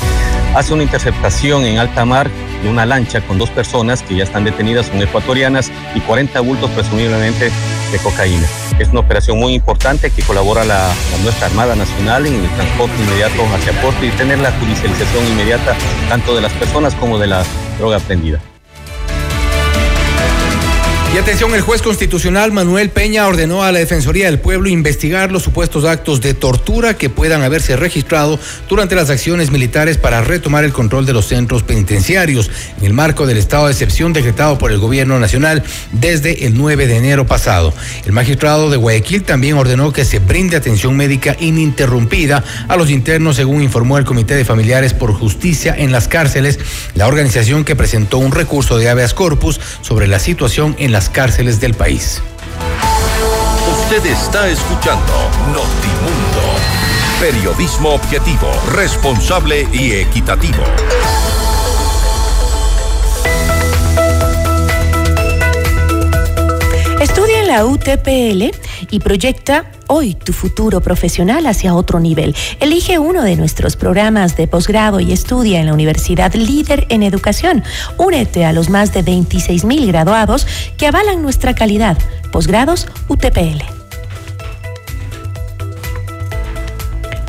hace 0.55 0.73
una 0.73 0.83
interceptación 0.83 1.65
en 1.65 1.79
alta 1.79 2.05
mar 2.05 2.29
de 2.61 2.69
una 2.69 2.85
lancha 2.85 3.21
con 3.21 3.37
dos 3.37 3.49
personas 3.49 4.03
que 4.03 4.15
ya 4.15 4.23
están 4.23 4.43
detenidas, 4.43 4.87
son 4.87 5.01
ecuatorianas, 5.01 5.71
y 5.95 5.99
40 6.01 6.39
bultos 6.41 6.69
presumiblemente 6.71 7.51
de 7.91 7.99
cocaína. 7.99 8.47
Es 8.79 8.89
una 8.89 9.01
operación 9.01 9.39
muy 9.39 9.53
importante 9.53 10.11
que 10.11 10.21
colabora 10.21 10.63
la, 10.63 10.87
la 10.87 11.23
nuestra 11.23 11.47
Armada 11.47 11.75
Nacional 11.75 12.25
en 12.25 12.35
el 12.35 12.49
transporte 12.51 12.95
inmediato 13.01 13.43
hacia 13.55 13.81
puerto 13.81 14.05
y 14.05 14.09
tener 14.11 14.39
la 14.39 14.51
judicialización 14.51 15.25
inmediata 15.27 15.75
tanto 16.09 16.35
de 16.35 16.41
las 16.41 16.53
personas 16.53 16.93
como 16.95 17.17
de 17.17 17.27
la 17.27 17.43
droga 17.79 17.99
prendida. 17.99 18.39
Y 21.13 21.17
atención, 21.19 21.55
el 21.55 21.61
juez 21.61 21.81
constitucional 21.81 22.51
Manuel 22.51 22.89
Peña 22.89 23.25
ordenó 23.27 23.63
a 23.63 23.71
la 23.71 23.79
Defensoría 23.79 24.25
del 24.25 24.39
Pueblo 24.39 24.67
investigar 24.67 25.31
los 25.31 25.41
supuestos 25.41 25.85
actos 25.85 26.19
de 26.19 26.33
tortura 26.33 26.95
que 26.95 27.09
puedan 27.09 27.41
haberse 27.43 27.77
registrado 27.77 28.37
durante 28.67 28.93
las 28.93 29.09
acciones 29.09 29.49
militares 29.49 29.97
para 29.97 30.21
retomar 30.21 30.65
el 30.65 30.73
control 30.73 31.05
de 31.05 31.13
los 31.13 31.25
centros 31.25 31.63
penitenciarios 31.63 32.51
en 32.77 32.85
el 32.85 32.93
marco 32.93 33.25
del 33.25 33.37
estado 33.37 33.65
de 33.65 33.71
excepción 33.71 34.11
decretado 34.11 34.57
por 34.57 34.71
el 34.71 34.79
gobierno 34.79 35.17
nacional 35.17 35.63
desde 35.93 36.45
el 36.45 36.57
9 36.57 36.87
de 36.87 36.97
enero 36.97 37.25
pasado. 37.25 37.73
El 38.05 38.11
magistrado 38.11 38.69
de 38.69 38.77
Guayaquil 38.77 39.23
también 39.23 39.57
ordenó 39.57 39.93
que 39.93 40.05
se 40.05 40.19
brinde 40.19 40.57
atención 40.57 40.95
médica 40.97 41.37
ininterrumpida 41.39 42.43
a 42.67 42.75
los 42.75 42.89
internos, 42.89 43.37
según 43.37 43.63
informó 43.63 43.97
el 43.97 44.05
Comité 44.05 44.35
de 44.35 44.45
Familiares 44.45 44.93
por 44.93 45.13
Justicia 45.13 45.73
en 45.75 45.93
las 45.93 46.09
cárceles, 46.09 46.59
la 46.95 47.07
organización 47.07 47.63
que 47.63 47.77
presentó 47.77 48.17
un 48.17 48.33
recurso 48.33 48.77
de 48.77 48.89
habeas 48.89 49.13
corpus 49.13 49.59
sobre 49.81 50.07
la 50.07 50.19
situación 50.19 50.75
en 50.77 50.96
las 50.97 51.09
cárceles 51.11 51.59
del 51.59 51.75
país. 51.75 52.23
Usted 53.71 54.03
está 54.07 54.47
escuchando 54.49 55.13
Notimundo. 55.53 56.41
Periodismo 57.19 57.89
objetivo, 57.89 58.47
responsable 58.71 59.67
y 59.71 59.91
equitativo. 59.91 60.63
Estudia 66.99 67.41
en 67.41 67.47
la 67.47 67.63
UTPL 67.63 68.45
y 68.89 68.99
proyecta 68.99 69.69
hoy 69.87 70.15
tu 70.15 70.33
futuro 70.33 70.81
profesional 70.81 71.45
hacia 71.45 71.75
otro 71.75 71.99
nivel. 71.99 72.35
Elige 72.59 72.99
uno 72.99 73.23
de 73.23 73.35
nuestros 73.35 73.75
programas 73.75 74.37
de 74.37 74.47
posgrado 74.47 74.99
y 74.99 75.11
estudia 75.11 75.59
en 75.59 75.67
la 75.67 75.73
Universidad 75.73 76.33
Líder 76.33 76.85
en 76.89 77.03
Educación. 77.03 77.63
Únete 77.97 78.45
a 78.45 78.53
los 78.53 78.69
más 78.69 78.93
de 78.93 79.01
26 79.01 79.65
mil 79.65 79.87
graduados 79.87 80.47
que 80.77 80.87
avalan 80.87 81.21
nuestra 81.21 81.55
calidad. 81.55 81.97
Posgrados 82.31 82.87
UTPL. 83.07 83.76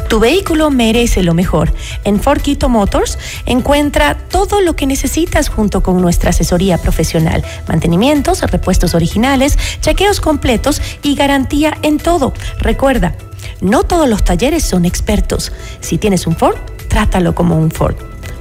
Tu 0.09 0.19
vehículo 0.19 0.71
merece 0.71 1.23
lo 1.23 1.35
mejor. 1.35 1.73
En 2.05 2.21
Ford 2.21 2.41
Motors 2.69 3.19
encuentra 3.45 4.15
todo 4.17 4.63
lo 4.63 4.75
que 4.75 4.87
necesitas 4.87 5.51
junto 5.51 5.83
con 5.83 6.01
nuestra 6.01 6.31
asesoría 6.31 6.79
profesional. 6.79 7.45
Mantenimientos, 7.69 8.41
repuestos 8.51 8.95
originales, 8.95 9.59
chequeos 9.81 10.21
completos 10.21 10.81
y 11.03 11.15
garantía 11.15 11.77
en 11.83 11.99
todo. 11.99 12.33
Recuerda, 12.59 13.17
no 13.61 13.85
todos 13.85 14.09
los 14.09 14.25
talleres 14.25 14.65
son 14.65 14.87
expertos. 14.87 15.53
Si 15.81 15.99
tienes 15.99 16.27
un 16.27 16.37
Ford, 16.37 16.57
trátalo 16.89 17.35
como 17.35 17.59
un 17.59 17.71
Ford. 17.71 17.97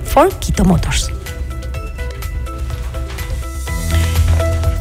Ford 0.05 0.31
Quito 0.39 0.63
Motors. 0.63 1.11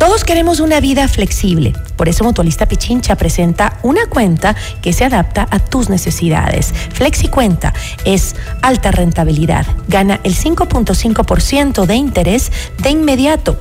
Todos 0.07 0.23
queremos 0.23 0.61
una 0.61 0.79
vida 0.79 1.09
flexible. 1.09 1.73
Por 1.97 2.09
eso 2.09 2.23
Mutualista 2.23 2.67
Pichincha 2.67 3.17
presenta 3.17 3.81
una 3.83 4.07
cuenta 4.07 4.55
que 4.81 4.93
se 4.93 5.05
adapta 5.05 5.49
a 5.51 5.59
tus 5.59 5.89
necesidades. 5.89 6.73
FlexiCuenta 6.93 7.75
es 8.05 8.37
alta 8.63 8.93
rentabilidad. 8.93 9.67
Gana 9.89 10.21
el 10.23 10.37
5.5% 10.37 11.87
de 11.87 11.97
interés 11.97 12.53
de 12.79 12.91
inmediato. 12.91 13.59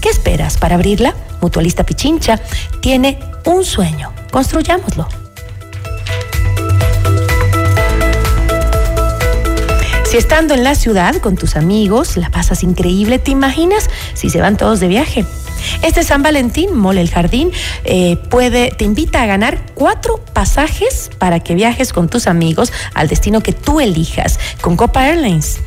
¿Qué 0.00 0.08
esperas 0.08 0.56
para 0.56 0.76
abrirla? 0.76 1.14
Mutualista 1.42 1.84
Pichincha 1.84 2.40
tiene 2.80 3.18
un 3.44 3.62
sueño. 3.62 4.14
Construyámoslo. 4.30 5.21
Si 10.12 10.18
estando 10.18 10.52
en 10.52 10.62
la 10.62 10.74
ciudad 10.74 11.14
con 11.22 11.36
tus 11.36 11.56
amigos 11.56 12.18
la 12.18 12.28
pasas 12.28 12.62
increíble, 12.64 13.18
¿te 13.18 13.30
imaginas 13.30 13.88
si 14.12 14.28
se 14.28 14.42
van 14.42 14.58
todos 14.58 14.78
de 14.78 14.86
viaje? 14.86 15.24
Este 15.80 16.02
San 16.02 16.22
Valentín, 16.22 16.76
Mole 16.76 17.00
el 17.00 17.08
Jardín, 17.08 17.50
eh, 17.84 18.18
puede, 18.28 18.72
te 18.72 18.84
invita 18.84 19.22
a 19.22 19.26
ganar 19.26 19.64
cuatro 19.72 20.22
pasajes 20.34 21.10
para 21.16 21.40
que 21.40 21.54
viajes 21.54 21.94
con 21.94 22.10
tus 22.10 22.26
amigos 22.26 22.74
al 22.92 23.08
destino 23.08 23.40
que 23.40 23.54
tú 23.54 23.80
elijas 23.80 24.38
con 24.60 24.76
Copa 24.76 25.08
Airlines. 25.08 25.60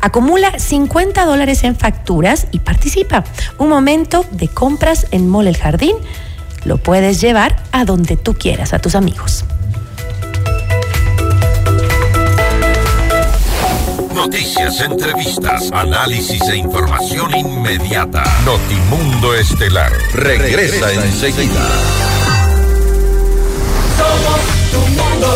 Acumula 0.00 0.56
50 0.56 1.24
dólares 1.24 1.64
en 1.64 1.74
facturas 1.74 2.46
y 2.52 2.60
participa. 2.60 3.24
Un 3.58 3.68
momento 3.68 4.24
de 4.30 4.46
compras 4.46 5.08
en 5.10 5.28
Mole 5.28 5.50
el 5.50 5.56
Jardín. 5.56 5.96
Lo 6.62 6.78
puedes 6.78 7.20
llevar 7.20 7.64
a 7.72 7.84
donde 7.84 8.16
tú 8.16 8.34
quieras, 8.34 8.72
a 8.74 8.78
tus 8.78 8.94
amigos. 8.94 9.44
Noticias, 14.18 14.80
entrevistas, 14.80 15.70
análisis 15.72 16.42
e 16.48 16.56
información 16.56 17.30
inmediata. 17.36 18.24
Notimundo 18.44 19.32
Estelar 19.32 19.92
regresa 20.12 20.92
enseguida. 20.92 21.68
Somos 23.96 24.40
tu 24.72 24.80
mundo. 25.00 25.34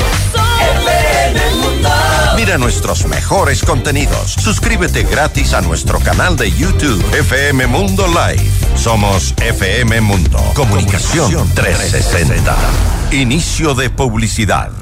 FM 0.83 1.55
Mundo. 1.63 1.89
Mira 2.35 2.59
nuestros 2.59 3.07
mejores 3.07 3.63
contenidos. 3.63 4.33
Suscríbete 4.33 5.05
gratis 5.05 5.55
a 5.55 5.61
nuestro 5.61 6.01
canal 6.01 6.37
de 6.37 6.51
YouTube 6.51 7.01
FM 7.15 7.69
Mundo 7.69 8.05
Live. 8.09 8.51
Somos 8.75 9.33
FM 9.39 10.01
Mundo. 10.01 10.41
Comunicación 10.55 11.49
360. 11.55 12.57
Inicio 13.13 13.75
de 13.77 13.91
publicidad. 13.91 14.82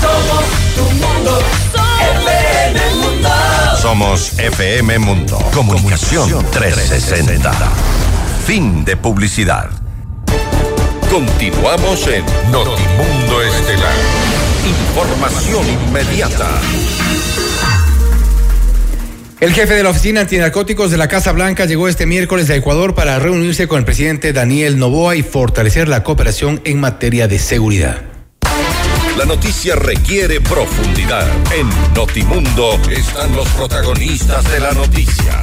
Somos 0.00 0.44
tu 0.74 0.82
mundo. 0.82 1.38
FM 2.24 2.94
Mundo. 2.96 3.28
Somos 3.80 4.32
FM 4.38 4.98
Mundo. 4.98 5.38
Comunicación 5.52 6.46
360. 6.50 7.52
Fin 8.46 8.84
de 8.84 8.96
publicidad. 8.96 9.68
Continuamos 11.10 12.06
en 12.06 12.24
Notimundo 12.50 13.42
Estelar. 13.42 13.94
Información 14.66 15.66
inmediata. 15.68 16.48
El 19.40 19.52
jefe 19.52 19.74
de 19.74 19.84
la 19.84 19.90
Oficina 19.90 20.22
Antinarcóticos 20.22 20.90
de 20.90 20.96
la 20.96 21.06
Casa 21.06 21.30
Blanca 21.30 21.64
llegó 21.64 21.86
este 21.86 22.06
miércoles 22.06 22.50
a 22.50 22.56
Ecuador 22.56 22.96
para 22.96 23.20
reunirse 23.20 23.68
con 23.68 23.78
el 23.78 23.84
presidente 23.84 24.32
Daniel 24.32 24.78
Novoa 24.78 25.14
y 25.14 25.22
fortalecer 25.22 25.86
la 25.86 26.02
cooperación 26.02 26.60
en 26.64 26.80
materia 26.80 27.28
de 27.28 27.38
seguridad. 27.38 28.02
La 29.16 29.24
noticia 29.24 29.76
requiere 29.76 30.40
profundidad. 30.40 31.28
En 31.56 31.68
Notimundo 31.94 32.80
están 32.90 33.34
los 33.36 33.48
protagonistas 33.50 34.50
de 34.50 34.58
la 34.58 34.72
noticia. 34.72 35.40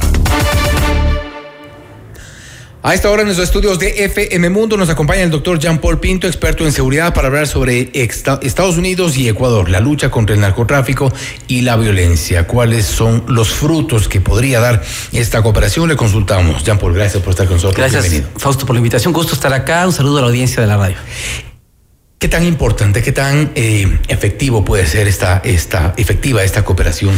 A 2.86 2.94
esta 2.94 3.10
hora 3.10 3.22
en 3.22 3.28
los 3.28 3.38
estudios 3.38 3.80
de 3.80 4.04
FM 4.04 4.48
Mundo 4.48 4.76
nos 4.76 4.88
acompaña 4.88 5.24
el 5.24 5.30
doctor 5.32 5.58
Jean 5.58 5.78
Paul 5.78 5.98
Pinto, 5.98 6.28
experto 6.28 6.64
en 6.64 6.70
seguridad, 6.70 7.12
para 7.12 7.26
hablar 7.26 7.48
sobre 7.48 7.90
Estados 7.92 8.76
Unidos 8.76 9.16
y 9.16 9.28
Ecuador, 9.28 9.68
la 9.68 9.80
lucha 9.80 10.08
contra 10.08 10.36
el 10.36 10.40
narcotráfico 10.40 11.12
y 11.48 11.62
la 11.62 11.74
violencia. 11.74 12.46
¿Cuáles 12.46 12.86
son 12.86 13.24
los 13.26 13.52
frutos 13.52 14.06
que 14.06 14.20
podría 14.20 14.60
dar 14.60 14.84
esta 15.12 15.42
cooperación? 15.42 15.88
Le 15.88 15.96
consultamos. 15.96 16.62
Jean 16.62 16.78
Paul, 16.78 16.94
gracias 16.94 17.24
por 17.24 17.30
estar 17.30 17.48
con 17.48 17.56
nosotros. 17.56 17.76
Gracias, 17.76 18.02
Bienvenido. 18.02 18.30
Fausto, 18.38 18.64
por 18.64 18.76
la 18.76 18.78
invitación. 18.78 19.12
Gusto 19.12 19.34
estar 19.34 19.52
acá. 19.52 19.84
Un 19.84 19.92
saludo 19.92 20.18
a 20.18 20.20
la 20.20 20.26
audiencia 20.28 20.60
de 20.60 20.68
la 20.68 20.76
radio. 20.76 20.96
¿Qué 22.26 22.30
tan 22.30 22.44
importante, 22.44 23.04
qué 23.04 23.12
tan 23.12 23.52
eh, 23.54 24.00
efectivo 24.08 24.64
puede 24.64 24.84
ser 24.88 25.06
esta, 25.06 25.40
esta, 25.44 25.94
efectiva 25.96 26.42
esta 26.42 26.64
cooperación 26.64 27.14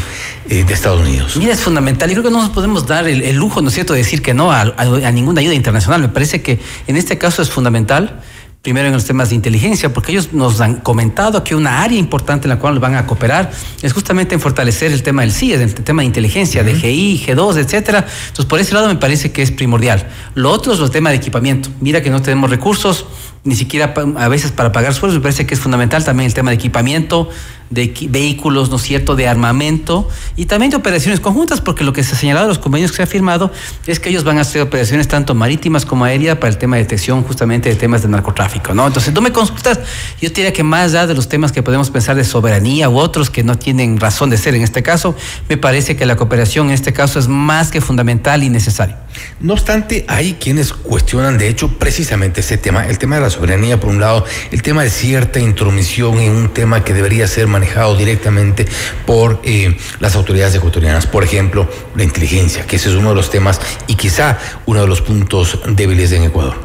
eh, 0.51 0.65
de 0.65 0.75
Estados 0.75 1.01
Unidos? 1.01 1.35
Mira, 1.39 1.55
es 1.55 1.61
fundamental. 1.61 2.11
Yo 2.11 2.17
creo 2.17 2.25
que 2.25 2.31
no 2.31 2.43
nos 2.43 2.51
podemos 2.51 2.87
dar 2.87 3.09
el, 3.09 3.35
lujo, 3.35 3.63
¿no 3.63 3.69
es 3.69 3.75
cierto?, 3.75 3.95
de 3.95 4.01
decir 4.01 4.21
que 4.21 4.35
no 4.35 4.53
a, 4.53 4.61
a, 4.61 5.11
ninguna 5.11 5.41
ayuda 5.41 5.55
internacional. 5.55 6.03
Me 6.03 6.11
parece 6.11 6.43
que 6.43 6.61
en 6.87 6.99
este 6.99 7.17
caso 7.17 7.41
es 7.41 7.49
fundamental 7.49 8.21
primero 8.61 8.89
en 8.89 8.93
los 8.93 9.05
temas 9.05 9.31
de 9.31 9.37
inteligencia, 9.37 9.93
porque 9.95 10.13
ellos 10.13 10.33
nos 10.33 10.61
han 10.61 10.77
comentado 10.81 11.43
que 11.45 11.55
una 11.55 11.81
área 11.81 11.99
importante 11.99 12.47
en 12.47 12.51
la 12.51 12.59
cual 12.59 12.79
van 12.81 12.97
a 12.97 13.07
cooperar 13.07 13.51
es 13.81 13.93
justamente 13.93 14.35
en 14.35 14.43
fortalecer 14.43 14.93
el 14.93 15.03
tema 15.03 15.23
del 15.23 15.33
CIE, 15.33 15.55
el 15.55 15.75
tema 15.75 16.03
de 16.03 16.07
inteligencia, 16.07 16.63
de 16.65 16.75
GI, 16.75 17.25
G2, 17.27 17.57
etcétera. 17.57 18.01
Entonces, 18.01 18.45
por 18.45 18.59
ese 18.59 18.75
lado 18.75 18.89
me 18.89 18.97
parece 18.97 19.31
que 19.31 19.41
es 19.41 19.53
primordial. 19.53 20.07
Lo 20.35 20.51
otro 20.51 20.75
es 20.75 20.81
el 20.81 20.91
tema 20.91 21.09
de 21.11 21.17
equipamiento. 21.17 21.71
Mira 21.81 22.03
que 22.03 22.11
no 22.11 22.21
tenemos 22.21 22.51
recursos, 22.51 23.07
ni 23.45 23.55
siquiera 23.55 23.95
a 24.17 24.29
veces 24.29 24.53
para 24.53 24.73
pagar 24.73 24.95
sueldos, 24.95 25.19
me 25.19 25.23
parece 25.23 25.47
que 25.47 25.55
es 25.55 25.61
fundamental 25.61 26.05
también 26.05 26.27
el 26.27 26.35
tema 26.35 26.51
de 26.51 26.57
equipamiento, 26.57 27.31
de 27.71 27.95
vehículos, 28.09 28.71
¿no 28.71 28.77
es 28.77 28.83
cierto?, 28.83 29.15
de 29.15 29.29
armamento 29.29 30.09
y 30.37 30.47
también 30.47 30.71
de 30.71 30.77
operaciones 30.77 31.21
conjuntas, 31.21 31.61
porque 31.61 31.85
lo 31.85 31.93
que 31.93 32.03
se 32.03 32.15
ha 32.15 32.19
señalado 32.19 32.47
en 32.47 32.49
los 32.49 32.59
convenios 32.59 32.91
que 32.91 32.99
se 32.99 33.03
ha 33.03 33.07
firmado 33.07 33.53
es 33.87 34.01
que 34.01 34.09
ellos 34.09 34.25
van 34.25 34.39
a 34.39 34.43
hacer 34.43 34.63
operaciones 34.63 35.09
tanto 35.09 35.35
marítimas 35.35 35.85
como 35.85 36.05
aéreas 36.05 36.39
para 36.39 36.49
el 36.49 36.59
tema 36.59 36.77
de 36.77 36.83
detección 36.83 37.23
justamente 37.23 37.69
de 37.69 37.77
temas 37.77 38.03
de 38.03 38.09
narcotráfico, 38.09 38.75
¿no? 38.75 38.87
Entonces, 38.87 39.13
tú 39.13 39.21
me 39.21 39.33
consultas, 39.33 39.81
yo 40.21 40.31
diría 40.31 40.53
que 40.53 40.63
más 40.63 40.91
allá 40.91 41.07
de 41.07 41.15
los 41.15 41.29
temas 41.29 41.53
que 41.53 41.63
podemos 41.63 41.91
pensar 41.91 42.17
de 42.17 42.25
soberanía 42.25 42.89
u 42.89 42.99
otros 42.99 43.31
que 43.31 43.45
no 43.45 43.57
tienen 43.57 44.01
razón 44.01 44.31
de 44.31 44.39
ser 44.39 44.55
en 44.55 44.63
este 44.63 44.83
caso, 44.83 45.15
me 45.49 45.57
parece 45.57 45.97
que 45.97 46.07
la 46.07 46.17
cooperación 46.17 46.69
en 46.69 46.73
este 46.75 46.93
caso 46.93 47.19
es 47.19 47.29
más 47.29 47.71
que 47.71 47.81
fundamental 47.81 48.43
y 48.43 48.51
necesaria. 48.51 48.99
No 49.41 49.53
obstante, 49.53 50.05
hay 50.09 50.35
quienes 50.35 50.73
cuestionan, 50.73 51.39
de 51.39 51.49
hecho, 51.49 51.69
precisamente 51.79 52.41
ese 52.41 52.59
tema, 52.59 52.87
el 52.87 52.99
tema 52.99 53.17
de 53.17 53.23
la 53.23 53.31
soberanía, 53.31 53.79
por 53.79 53.91
un 53.91 54.01
lado, 54.01 54.25
el 54.51 54.63
tema 54.63 54.83
de 54.83 54.91
cierta 54.91 55.41
intromisión 55.41 56.19
en 56.19 56.33
un 56.33 56.49
tema 56.49 56.85
que 56.85 56.95
debería 56.95 57.27
ser 57.27 57.47
manejado 57.47 57.97
directamente 57.97 58.67
por 59.07 59.41
eh, 59.45 59.77
las 60.01 60.17
autoridades 60.17 60.55
ecuatorianas. 60.55 61.07
Por 61.07 61.25
ejemplo, 61.25 61.69
la 61.95 62.05
inteligencia, 62.05 62.67
que 62.67 62.77
ese 62.77 62.89
es 62.89 62.95
uno 62.95 63.11
de 63.11 63.15
los 63.15 63.31
temas 63.31 63.61
y 63.87 63.95
quizá 63.95 64.39
uno 64.67 64.81
de 64.81 64.87
los 64.87 65.03
puntos 65.03 65.59
débiles 65.69 66.13
en 66.13 66.25
Ecuador. 66.25 66.57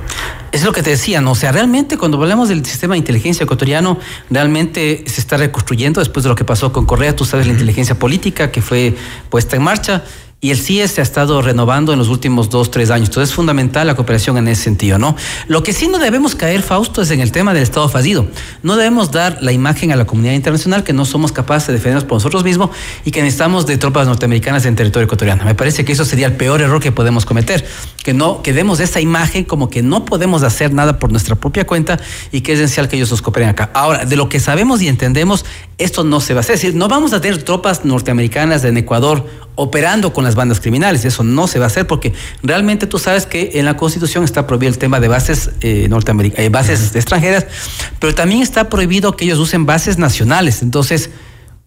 Es 0.54 0.64
lo 0.64 0.72
que 0.72 0.84
te 0.84 0.92
decía, 0.92 1.20
¿no? 1.20 1.32
O 1.32 1.36
sea, 1.36 1.52
realmente 1.52 1.98
cuando 1.98 2.22
hablamos 2.22 2.48
del 2.48 2.64
sistema 2.64 2.94
de 2.94 3.00
inteligencia 3.00 3.44
ecuatoriano, 3.44 3.98
realmente 4.30 5.04
se 5.08 5.20
está 5.20 5.36
reconstruyendo 5.36 6.00
después 6.00 6.24
de 6.24 6.30
lo 6.30 6.36
que 6.36 6.46
pasó 6.46 6.72
con 6.72 6.86
Correa, 6.86 7.16
tú 7.16 7.26
sabes, 7.26 7.48
la 7.48 7.54
inteligencia 7.54 7.96
política 7.96 8.52
que 8.52 8.62
fue 8.62 8.96
puesta 9.32 9.56
en 9.56 9.64
marcha 9.64 10.04
y 10.44 10.52
el 10.52 10.58
CIE 10.58 10.90
se 10.90 11.00
ha 11.00 11.04
estado 11.04 11.42
renovando 11.42 11.94
en 11.94 12.00
los 12.00 12.10
últimos 12.10 12.50
dos, 12.50 12.70
tres 12.70 12.92
años. 12.92 13.08
Entonces 13.08 13.30
es 13.30 13.36
fundamental 13.36 13.88
la 13.88 13.96
cooperación 13.96 14.38
en 14.38 14.50
ese 14.50 14.64
sentido, 14.64 15.00
¿no? 15.00 15.16
Lo 15.48 15.64
que 15.64 15.72
sí 15.72 15.88
no 15.88 16.00
debemos 16.00 16.36
caer, 16.36 16.62
Fausto, 16.62 17.02
es 17.02 17.12
en 17.12 17.22
el 17.22 17.32
tema 17.32 17.54
del 17.54 17.64
Estado 17.64 17.88
fallido. 17.88 18.28
No 18.62 18.76
debemos 18.76 19.10
dar 19.10 19.38
la 19.40 19.54
imagen 19.54 19.94
a 19.94 19.96
la 19.96 20.04
comunidad 20.04 20.34
internacional 20.34 20.84
que 20.84 20.92
no 20.92 21.06
somos 21.06 21.32
capaces 21.32 21.68
de 21.68 21.76
defendernos 21.76 22.04
por 22.04 22.18
nosotros 22.18 22.44
mismos 22.44 22.72
y 23.06 23.12
que 23.12 23.22
necesitamos 23.22 23.66
de 23.66 23.78
tropas 23.78 24.06
norteamericanas 24.06 24.66
en 24.66 24.76
territorio 24.76 25.06
ecuatoriano. 25.06 25.46
Me 25.46 25.56
parece 25.56 25.86
que 25.86 25.94
eso 25.94 26.04
sería 26.04 26.28
el 26.28 26.34
peor 26.34 26.62
error 26.62 26.82
que 26.82 26.92
podemos 26.92 27.26
cometer, 27.26 27.66
que 28.04 28.14
no 28.14 28.42
que 28.42 28.52
demos 28.52 28.82
esa 28.82 29.00
imagen 29.00 29.46
como 29.46 29.70
que 29.70 29.82
no 29.82 30.04
podemos 30.04 30.44
hacer 30.44 30.74
nada 30.74 31.00
por 31.00 31.10
nuestra 31.10 31.36
propia 31.38 31.66
cuenta 31.66 32.02
y 32.34 32.42
que 32.42 32.52
es 32.52 32.60
esencial 32.60 32.90
que 32.90 32.98
ellos 32.98 33.12
nos 33.12 33.22
cooperen 33.22 33.48
acá. 33.48 33.72
Ahora, 33.74 34.04
de 34.04 34.18
lo 34.18 34.28
que 34.28 34.42
sabemos 34.42 34.82
y 34.82 34.90
entendemos, 34.90 35.46
esto 35.78 36.04
no 36.04 36.20
se 36.20 36.34
va 36.34 36.40
a 36.40 36.42
hacer. 36.42 36.56
Es 36.56 36.64
decir, 36.64 36.76
no 36.76 36.90
vamos 36.90 37.14
a 37.14 37.22
tener 37.22 37.42
tropas 37.44 37.86
norteamericanas 37.86 38.66
en 38.66 38.76
Ecuador 38.76 39.26
operando 39.56 40.14
con 40.14 40.24
las 40.24 40.36
bandas 40.36 40.60
criminales. 40.60 41.06
Eso 41.06 41.24
no 41.24 41.48
se 41.48 41.60
va 41.60 41.66
a 41.66 41.68
hacer 41.68 41.88
porque 41.88 42.14
realmente 42.42 42.88
tú 42.88 43.00
sabes 43.00 43.26
que 43.26 43.52
en 43.56 43.66
la 43.66 43.78
Constitución 43.78 44.24
está 44.24 44.48
prohibido 44.48 44.72
el 44.72 44.78
tema 44.78 45.00
de 45.00 45.08
bases 45.08 45.52
eh, 45.62 45.88
norteamericanas, 45.90 46.46
eh, 46.46 46.50
bases 46.50 46.96
extranjeras, 46.96 47.46
pero 48.00 48.16
también 48.16 48.42
está 48.42 48.70
prohibido 48.70 49.16
que 49.16 49.26
ellos 49.26 49.40
usen 49.40 49.66
bases 49.66 49.98
nacionales. 49.98 50.62
Entonces, 50.62 51.10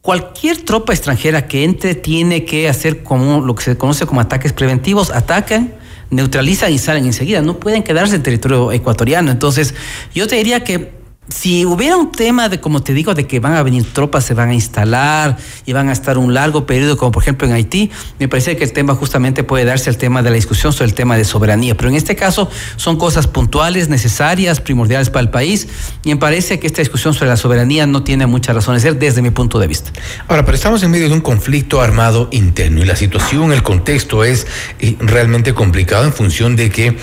cualquier 0.01 0.59
tropa 0.59 0.93
extranjera 0.93 1.47
que 1.47 1.65
entre 1.65 1.95
tiene 1.95 2.45
que 2.45 2.69
hacer 2.69 3.03
como 3.03 3.41
lo 3.41 3.55
que 3.55 3.65
se 3.65 3.77
conoce 3.77 4.07
como 4.07 4.21
ataques 4.21 4.53
preventivos, 4.53 5.11
atacan, 5.11 5.75
neutralizan 6.11 6.73
y 6.73 6.79
salen 6.79 7.07
enseguida. 7.07 7.43
No 7.43 7.59
pueden 7.59 7.83
quedarse 7.83 8.17
en 8.17 8.23
territorio 8.23 8.73
ecuatoriano. 8.73 9.31
Entonces, 9.31 9.75
yo 10.15 10.27
te 10.27 10.37
diría 10.37 10.63
que 10.63 11.06
si 11.28 11.65
hubiera 11.65 11.97
un 11.97 12.12
tema 12.12 12.48
de, 12.48 12.61
como 12.61 12.82
te 12.82 12.94
digo, 12.94 13.15
de 13.15 13.27
que 13.27 13.40
van 13.40 13.55
a 13.55 13.62
venir 13.62 13.93
tropas, 13.93 14.24
se 14.24 14.35
van 14.35 14.51
a 14.51 14.55
instalar 14.55 15.36
y 15.65 15.73
van 15.73 15.89
a 15.89 15.93
estar 15.93 16.19
un 16.19 16.35
largo 16.35 16.66
periodo, 16.66 16.97
como 16.97 17.11
por 17.11 17.23
ejemplo 17.23 17.48
en 17.48 17.55
Haití, 17.55 17.90
me 18.19 18.28
parece 18.28 18.57
que 18.57 18.65
el 18.65 18.73
tema 18.73 18.94
justamente 18.94 19.43
puede 19.43 19.65
darse 19.65 19.90
el 19.90 19.97
tema 19.97 20.23
de 20.23 20.31
la 20.31 20.36
discusión 20.36 20.73
sobre 20.73 20.86
el 20.86 20.94
tema 20.94 21.16
de 21.16 21.24
soberanía. 21.24 21.77
Pero 21.77 21.90
en 21.90 21.97
este 21.97 22.15
caso 22.15 22.48
son 22.77 22.97
cosas 22.97 23.27
puntuales, 23.27 23.89
necesarias, 23.89 24.61
primordiales 24.61 25.11
para 25.11 25.23
el 25.23 25.31
país, 25.31 25.69
y 26.05 26.11
me 26.11 26.16
parece 26.16 26.61
que 26.61 26.66
esta 26.66 26.81
discusión 26.81 27.12
sobre 27.12 27.31
la 27.31 27.36
soberanía 27.36 27.86
no 27.86 28.05
tiene 28.05 28.27
mucha 28.27 28.53
razón 28.53 28.74
de 28.74 28.81
ser 28.81 28.98
desde 28.98 29.20
mi 29.20 29.31
punto 29.31 29.59
de 29.59 29.66
vista. 29.66 29.90
Ahora, 30.28 30.44
pero 30.44 30.55
estamos 30.55 30.82
en 30.82 30.90
medio 30.93 31.09
de 31.09 31.15
un 31.15 31.20
conflicto 31.20 31.81
armado 31.81 32.28
interno 32.31 32.82
y 32.82 32.85
la 32.85 32.97
situación, 32.97 33.53
el 33.53 33.62
contexto 33.62 34.23
es 34.23 34.47
eh, 34.78 34.97
realmente 35.01 35.55
complicado 35.55 36.05
en 36.05 36.12
función 36.12 36.55
de 36.55 36.70
que 36.70 36.97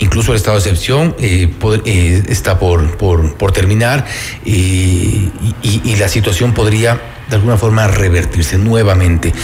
Incluso 0.00 0.32
el 0.32 0.36
estado 0.36 0.56
de 0.56 0.62
excepción 0.62 1.16
eh, 1.18 1.52
eh, 1.84 2.22
está 2.28 2.58
por, 2.58 2.96
por, 2.96 3.52
terminar 3.52 4.06
eh, 4.44 5.28
y, 5.62 5.96
la 5.96 6.08
situación 6.08 6.54
podría 6.54 7.00
de 7.28 7.36
alguna 7.36 7.56
forma 7.56 7.86
revertirse 7.88 8.56
nuevamente. 8.56 9.34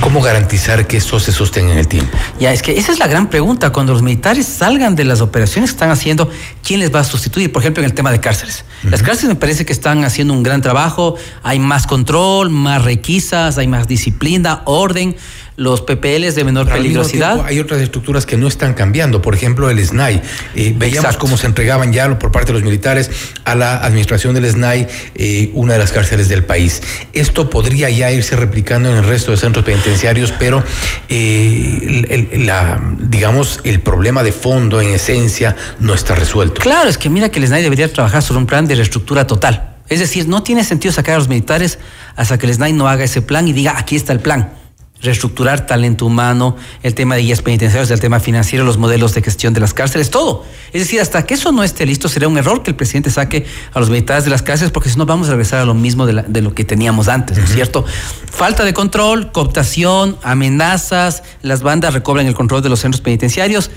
¿Cómo 0.00 0.20
garantizar 0.20 0.86
que 0.86 0.96
eso 0.98 1.20
se 1.20 1.32
sostenga 1.32 1.72
en 1.72 1.78
el 1.78 1.88
tiempo? 1.88 2.10
Ya, 2.40 2.52
es 2.52 2.60
que 2.60 2.76
esa 2.76 2.92
es 2.92 2.98
la 2.98 3.06
gran 3.06 3.30
pregunta. 3.30 3.70
Cuando 3.70 3.92
los 3.92 4.02
militares 4.02 4.46
salgan 4.46 4.96
de 4.96 5.04
las 5.04 5.20
operaciones 5.20 5.70
que 5.70 5.76
están 5.76 5.90
haciendo, 5.90 6.28
¿quién 6.62 6.80
les 6.80 6.92
va 6.92 7.00
a 7.00 7.04
sustituir? 7.04 7.50
Por 7.52 7.62
ejemplo, 7.62 7.82
en 7.82 7.86
el 7.86 7.94
tema 7.94 8.10
de 8.10 8.20
cárceles. 8.20 8.64
Las 8.82 9.02
cárceles 9.02 9.34
me 9.34 9.40
parece 9.40 9.64
que 9.64 9.72
están 9.72 10.04
haciendo 10.04 10.34
un 10.34 10.42
gran 10.42 10.60
trabajo. 10.60 11.14
Hay 11.42 11.60
más 11.60 11.86
control, 11.86 12.50
más 12.50 12.84
requisas, 12.84 13.56
hay 13.56 13.68
más 13.68 13.88
disciplina, 13.88 14.62
orden 14.66 15.16
los 15.58 15.80
PPLs 15.80 16.36
de 16.36 16.44
menor 16.44 16.68
peligrosidad. 16.68 17.44
hay 17.44 17.58
otras 17.58 17.80
estructuras 17.80 18.24
que 18.24 18.36
no 18.36 18.46
están 18.46 18.74
cambiando, 18.74 19.20
por 19.20 19.34
ejemplo 19.34 19.68
el 19.68 19.84
SNAI. 19.84 20.22
Eh, 20.54 20.72
veíamos 20.76 21.16
cómo 21.16 21.36
se 21.36 21.48
entregaban 21.48 21.92
ya 21.92 22.16
por 22.16 22.30
parte 22.30 22.52
de 22.52 22.52
los 22.52 22.62
militares 22.62 23.10
a 23.44 23.56
la 23.56 23.78
administración 23.78 24.34
del 24.34 24.48
SNAI 24.48 24.86
eh, 25.16 25.50
una 25.54 25.72
de 25.72 25.80
las 25.80 25.90
cárceles 25.90 26.28
del 26.28 26.44
país. 26.44 26.80
Esto 27.12 27.50
podría 27.50 27.90
ya 27.90 28.12
irse 28.12 28.36
replicando 28.36 28.88
en 28.88 28.98
el 28.98 29.04
resto 29.04 29.32
de 29.32 29.36
centros 29.36 29.64
penitenciarios, 29.64 30.32
pero 30.38 30.62
eh, 31.08 32.28
la, 32.38 32.80
digamos, 33.00 33.58
el 33.64 33.80
problema 33.80 34.22
de 34.22 34.30
fondo, 34.30 34.80
en 34.80 34.90
esencia, 34.90 35.56
no 35.80 35.92
está 35.92 36.14
resuelto. 36.14 36.60
Claro, 36.60 36.88
es 36.88 36.98
que 36.98 37.10
mira 37.10 37.30
que 37.30 37.40
el 37.40 37.48
SNAI 37.48 37.64
debería 37.64 37.92
trabajar 37.92 38.22
sobre 38.22 38.38
un 38.38 38.46
plan 38.46 38.68
de 38.68 38.76
reestructura 38.76 39.26
total. 39.26 39.74
Es 39.88 39.98
decir, 39.98 40.28
no 40.28 40.44
tiene 40.44 40.62
sentido 40.62 40.92
sacar 40.92 41.16
a 41.16 41.18
los 41.18 41.28
militares 41.28 41.80
hasta 42.14 42.38
que 42.38 42.46
el 42.46 42.54
SNAI 42.54 42.74
no 42.74 42.86
haga 42.88 43.02
ese 43.02 43.22
plan 43.22 43.48
y 43.48 43.52
diga, 43.52 43.76
aquí 43.76 43.96
está 43.96 44.12
el 44.12 44.20
plan 44.20 44.57
reestructurar 45.00 45.66
talento 45.66 46.06
humano, 46.06 46.56
el 46.82 46.94
tema 46.94 47.14
de 47.14 47.22
guías 47.22 47.42
penitenciarios, 47.42 47.90
el 47.90 48.00
tema 48.00 48.20
financiero, 48.20 48.64
los 48.64 48.78
modelos 48.78 49.14
de 49.14 49.22
gestión 49.22 49.54
de 49.54 49.60
las 49.60 49.74
cárceles, 49.74 50.10
todo. 50.10 50.44
Es 50.72 50.82
decir, 50.82 51.00
hasta 51.00 51.24
que 51.24 51.34
eso 51.34 51.52
no 51.52 51.62
esté 51.62 51.86
listo, 51.86 52.08
sería 52.08 52.28
un 52.28 52.36
error 52.36 52.62
que 52.62 52.70
el 52.70 52.76
presidente 52.76 53.10
saque 53.10 53.46
a 53.72 53.80
los 53.80 53.90
militares 53.90 54.24
de 54.24 54.30
las 54.30 54.42
cárceles, 54.42 54.72
porque 54.72 54.90
si 54.90 54.98
no 54.98 55.06
vamos 55.06 55.28
a 55.28 55.32
regresar 55.32 55.60
a 55.60 55.64
lo 55.64 55.74
mismo 55.74 56.06
de, 56.06 56.42
lo 56.42 56.54
que 56.54 56.64
teníamos 56.64 57.08
antes, 57.08 57.38
¿no 57.38 57.44
es 57.44 57.52
cierto? 57.52 57.84
Falta 58.30 58.64
de 58.64 58.74
control, 58.74 59.30
cooptación, 59.32 60.18
amenazas, 60.22 61.22
las 61.42 61.62
bandas 61.62 61.94
recobran 61.94 62.26
el 62.26 62.34
control 62.34 62.62
de 62.62 62.68
los 62.68 62.80
centros 62.80 63.00
penitenciarios 63.00 63.70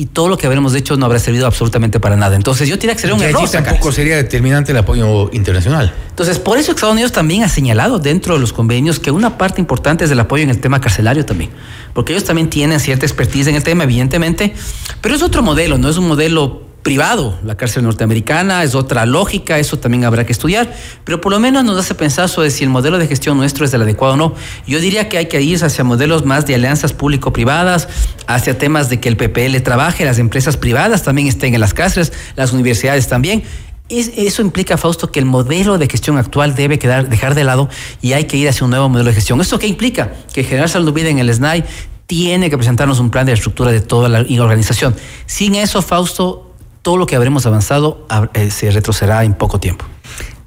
y 0.00 0.06
todo 0.06 0.28
lo 0.28 0.38
que 0.38 0.46
habremos 0.46 0.74
hecho 0.74 0.96
no 0.96 1.04
habrá 1.04 1.18
servido 1.18 1.46
absolutamente 1.46 2.00
para 2.00 2.16
nada. 2.16 2.34
Entonces 2.34 2.66
yo 2.66 2.76
diría 2.78 2.94
que 2.94 3.02
sería 3.02 3.14
un 3.14 3.20
Y 3.20 3.24
allí 3.24 3.34
error. 3.34 3.46
sacar 3.46 3.74
tampoco 3.74 3.92
sería 3.92 4.16
determinante 4.16 4.72
el 4.72 4.78
apoyo 4.78 5.28
internacional. 5.34 5.92
Entonces, 6.08 6.38
por 6.38 6.56
eso 6.56 6.70
Estados 6.70 6.94
Unidos 6.94 7.12
también 7.12 7.42
ha 7.42 7.50
señalado 7.50 7.98
dentro 7.98 8.32
de 8.32 8.40
los 8.40 8.54
convenios 8.54 8.98
que 8.98 9.10
una 9.10 9.36
parte 9.36 9.60
importante 9.60 10.06
es 10.06 10.10
el 10.10 10.18
apoyo 10.18 10.42
en 10.42 10.48
el 10.48 10.58
tema 10.58 10.80
carcelario 10.80 11.26
también, 11.26 11.50
porque 11.92 12.14
ellos 12.14 12.24
también 12.24 12.48
tienen 12.48 12.80
cierta 12.80 13.04
expertise 13.04 13.48
en 13.48 13.56
el 13.56 13.62
tema, 13.62 13.84
evidentemente, 13.84 14.54
pero 15.02 15.14
es 15.14 15.22
otro 15.22 15.42
modelo, 15.42 15.76
no 15.76 15.90
es 15.90 15.98
un 15.98 16.08
modelo 16.08 16.62
privado, 16.82 17.38
la 17.44 17.56
cárcel 17.56 17.82
norteamericana, 17.84 18.62
es 18.62 18.74
otra 18.74 19.04
lógica, 19.06 19.58
eso 19.58 19.78
también 19.78 20.04
habrá 20.04 20.24
que 20.24 20.32
estudiar, 20.32 20.72
pero 21.04 21.20
por 21.20 21.30
lo 21.32 21.38
menos 21.38 21.62
nos 21.64 21.78
hace 21.78 21.94
pensar 21.94 22.28
sobre 22.28 22.50
si 22.50 22.64
el 22.64 22.70
modelo 22.70 22.98
de 22.98 23.06
gestión 23.06 23.36
nuestro 23.36 23.64
es 23.66 23.74
el 23.74 23.82
adecuado 23.82 24.14
o 24.14 24.16
no. 24.16 24.34
Yo 24.66 24.80
diría 24.80 25.08
que 25.08 25.18
hay 25.18 25.26
que 25.26 25.40
ir 25.42 25.62
hacia 25.62 25.84
modelos 25.84 26.24
más 26.24 26.46
de 26.46 26.54
alianzas 26.54 26.92
público-privadas, 26.92 27.88
hacia 28.26 28.56
temas 28.56 28.88
de 28.88 28.98
que 28.98 29.08
el 29.10 29.16
PPL 29.16 29.60
trabaje, 29.62 30.04
las 30.04 30.18
empresas 30.18 30.56
privadas 30.56 31.02
también 31.02 31.28
estén 31.28 31.54
en 31.54 31.60
las 31.60 31.74
cárceles, 31.74 32.12
las 32.36 32.52
universidades 32.52 33.08
también. 33.08 33.42
Es- 33.90 34.12
eso 34.16 34.40
implica, 34.40 34.78
Fausto, 34.78 35.10
que 35.12 35.18
el 35.18 35.26
modelo 35.26 35.76
de 35.76 35.86
gestión 35.88 36.16
actual 36.16 36.54
debe 36.54 36.78
quedar, 36.78 37.08
dejar 37.08 37.34
de 37.34 37.44
lado 37.44 37.68
y 38.00 38.12
hay 38.14 38.24
que 38.24 38.36
ir 38.36 38.48
hacia 38.48 38.64
un 38.64 38.70
nuevo 38.70 38.88
modelo 38.88 39.08
de 39.10 39.14
gestión. 39.16 39.40
¿Esto 39.40 39.58
qué 39.58 39.66
implica? 39.66 40.12
Que 40.32 40.44
General 40.44 40.68
Salud 40.68 40.92
Vida 40.92 41.08
en 41.08 41.18
el 41.18 41.28
SNAI 41.34 41.64
tiene 42.06 42.48
que 42.50 42.56
presentarnos 42.56 43.00
un 43.00 43.10
plan 43.10 43.26
de 43.26 43.32
estructura 43.32 43.70
de 43.70 43.80
toda 43.80 44.08
la 44.08 44.20
organización. 44.42 44.94
Sin 45.26 45.54
eso, 45.56 45.82
Fausto, 45.82 46.49
todo 46.82 46.96
lo 46.96 47.06
que 47.06 47.16
habremos 47.16 47.46
avanzado 47.46 48.06
eh, 48.34 48.50
se 48.50 48.70
retrocederá 48.70 49.24
en 49.24 49.34
poco 49.34 49.60
tiempo. 49.60 49.84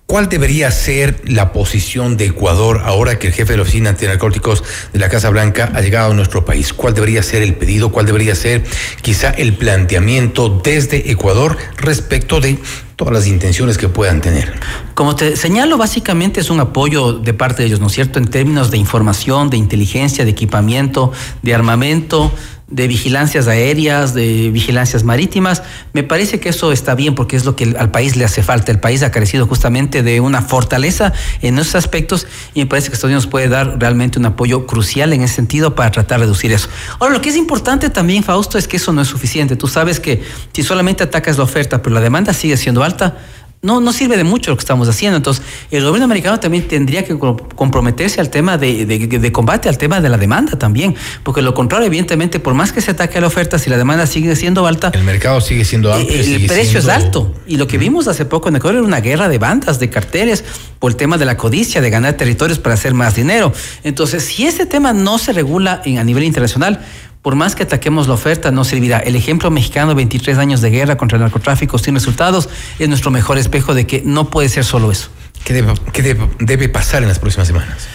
¿Cuál 0.05 0.29
debería 0.29 0.69
ser 0.69 1.21
la 1.25 1.53
posición 1.53 2.17
de 2.17 2.25
Ecuador 2.25 2.81
ahora 2.83 3.17
que 3.17 3.27
el 3.27 3.33
jefe 3.33 3.53
de 3.53 3.57
la 3.57 3.63
Oficina 3.63 3.89
Antinarcóticos 3.89 4.63
de 4.91 4.99
la 4.99 5.09
Casa 5.09 5.29
Blanca 5.29 5.71
ha 5.73 5.81
llegado 5.81 6.11
a 6.11 6.13
nuestro 6.13 6.45
país? 6.45 6.73
¿Cuál 6.73 6.93
debería 6.93 7.23
ser 7.23 7.41
el 7.41 7.55
pedido? 7.55 7.89
¿Cuál 7.89 8.05
debería 8.05 8.35
ser 8.35 8.63
quizá 9.01 9.29
el 9.31 9.55
planteamiento 9.55 10.61
desde 10.63 11.09
Ecuador 11.09 11.57
respecto 11.77 12.41
de 12.41 12.59
todas 12.95 13.13
las 13.13 13.27
intenciones 13.27 13.77
que 13.77 13.87
puedan 13.87 14.21
tener? 14.21 14.53
Como 14.93 15.15
te 15.15 15.35
señalo, 15.35 15.77
básicamente 15.77 16.41
es 16.41 16.49
un 16.49 16.59
apoyo 16.59 17.13
de 17.13 17.33
parte 17.33 17.63
de 17.63 17.69
ellos, 17.69 17.79
¿no 17.79 17.87
es 17.87 17.93
cierto? 17.93 18.19
En 18.19 18.27
términos 18.27 18.69
de 18.69 18.77
información, 18.77 19.49
de 19.49 19.57
inteligencia, 19.57 20.25
de 20.25 20.31
equipamiento, 20.31 21.11
de 21.41 21.55
armamento, 21.55 22.31
de 22.73 22.87
vigilancias 22.87 23.47
aéreas, 23.47 24.13
de 24.13 24.49
vigilancias 24.49 25.03
marítimas. 25.03 25.61
Me 25.93 26.03
parece 26.03 26.39
que 26.39 26.49
eso 26.49 26.71
está 26.71 26.95
bien 26.95 27.13
porque 27.13 27.35
es 27.35 27.45
lo 27.45 27.55
que 27.55 27.75
al 27.77 27.91
país 27.91 28.15
le 28.15 28.25
hace 28.25 28.41
falta. 28.41 28.71
El 28.71 28.79
país 28.79 29.03
ha 29.03 29.11
carecido 29.11 29.45
justamente 29.45 30.01
de 30.01 30.19
una 30.19 30.41
fortaleza 30.41 31.13
en 31.41 31.59
esos 31.59 31.75
aspectos 31.75 32.25
y 32.53 32.61
me 32.61 32.65
parece 32.65 32.89
que 32.89 32.95
Estados 32.95 33.11
Unidos 33.11 33.27
puede 33.27 33.47
dar 33.47 33.79
realmente 33.79 34.17
un 34.17 34.25
apoyo 34.25 34.65
crucial 34.65 35.13
en 35.13 35.21
ese 35.21 35.35
sentido 35.35 35.75
para 35.75 35.91
tratar 35.91 36.19
de 36.19 36.25
reducir 36.25 36.51
eso. 36.51 36.67
Ahora, 36.99 37.13
lo 37.13 37.21
que 37.21 37.29
es 37.29 37.35
importante 37.35 37.91
también, 37.91 38.23
Fausto, 38.23 38.57
es 38.57 38.67
que 38.67 38.77
eso 38.77 38.91
no 38.91 39.01
es 39.01 39.07
suficiente. 39.07 39.55
Tú 39.55 39.67
sabes 39.67 39.99
que 39.99 40.23
si 40.51 40.63
solamente 40.63 41.03
atacas 41.03 41.37
la 41.37 41.43
oferta, 41.43 41.81
pero 41.81 41.93
la 41.93 42.01
demanda 42.01 42.33
sigue 42.33 42.57
siendo 42.57 42.83
alta, 42.83 43.17
no, 43.63 43.81
no 43.81 43.91
sirve 43.93 44.15
de 44.17 44.23
mucho 44.23 44.51
lo 44.51 44.57
que 44.57 44.61
estamos 44.61 44.87
haciendo. 44.87 45.17
Entonces, 45.17 45.43
el 45.71 45.83
gobierno 45.83 46.05
americano 46.05 46.39
también 46.39 46.67
tendría 46.67 47.03
que 47.03 47.17
co- 47.17 47.35
comprometerse 47.55 48.21
al 48.21 48.29
tema 48.29 48.57
de, 48.59 48.85
de- 48.85 49.07
de 49.07 49.31
combate, 49.31 49.69
al 49.69 49.77
tema 49.79 49.99
de 50.01 50.09
la 50.09 50.17
demanda 50.17 50.59
también, 50.59 50.95
porque 51.23 51.41
lo 51.41 51.53
contrario, 51.55 51.87
evidentemente, 51.87 52.39
por 52.39 52.53
más 52.53 52.71
que 52.71 52.81
se 52.81 52.91
ataque 52.91 53.17
a 53.17 53.21
la 53.21 53.27
oferta, 53.27 53.57
si 53.57 53.69
la 53.69 53.77
demanda 53.77 54.05
sigue 54.05 54.35
siendo 54.35 54.67
alta, 54.67 54.91
El 54.93 55.03
mercado 55.03 55.41
sigue 55.41 55.65
siendo 55.65 55.91
amplio. 55.93 56.13
el 56.13 56.23
sigue 56.25 56.47
precio 56.47 56.77
es 56.79 56.87
alto. 56.89 57.33
Y 57.47 57.55
lo 57.57 57.65
que 57.67 57.77
vimos 57.79 58.07
hace 58.07 58.25
poco 58.25 58.49
en 58.49 58.57
Ecuador 58.57 58.79
era 58.79 58.85
una 58.87 59.01
guerra 59.01 59.29
de 59.29 59.37
bandas, 59.39 59.79
de 59.79 59.89
carteles, 59.89 60.43
por 60.79 60.91
el 60.91 60.97
tema 60.97 61.17
de 61.17 61.25
la 61.25 61.37
codicia, 61.37 61.79
de 61.81 61.89
ganar 61.89 62.13
territorios 62.13 62.59
para 62.59 62.75
hacer 62.75 62.93
más 62.93 63.15
dinero. 63.15 63.53
Entonces, 63.83 64.23
si 64.25 64.45
ese 64.45 64.65
tema 64.65 64.91
no 64.91 65.17
se 65.17 65.31
regula 65.31 65.81
en, 65.85 65.97
a 65.97 66.03
nivel 66.03 66.25
internacional, 66.25 66.81
por 67.23 67.35
más 67.35 67.55
que 67.55 67.63
ataquemos 67.63 68.07
la 68.07 68.13
oferta, 68.13 68.51
no 68.51 68.65
servirá. 68.65 68.99
El 68.99 69.15
ejemplo 69.15 69.49
mexicano, 69.49 69.95
23 69.95 70.37
años 70.37 70.59
de 70.59 70.69
guerra 70.69 70.97
contra 70.97 71.15
el 71.15 71.23
narcotráfico 71.23 71.79
sin 71.79 71.95
resultados, 71.95 72.49
es 72.79 72.89
nuestro 72.89 73.11
mejor 73.11 73.37
espejo 73.37 73.73
de 73.73 73.87
que 73.87 74.03
no 74.05 74.29
puede 74.29 74.49
ser 74.49 74.65
solo 74.65 74.91
eso. 74.91 75.09
¿Qué 75.45 75.53
debe, 75.53 76.29
debe 76.39 76.69
pasar 76.69 77.01
en 77.01 77.07
las 77.07 77.19
próximas 77.19 77.47
semanas? 77.47 77.87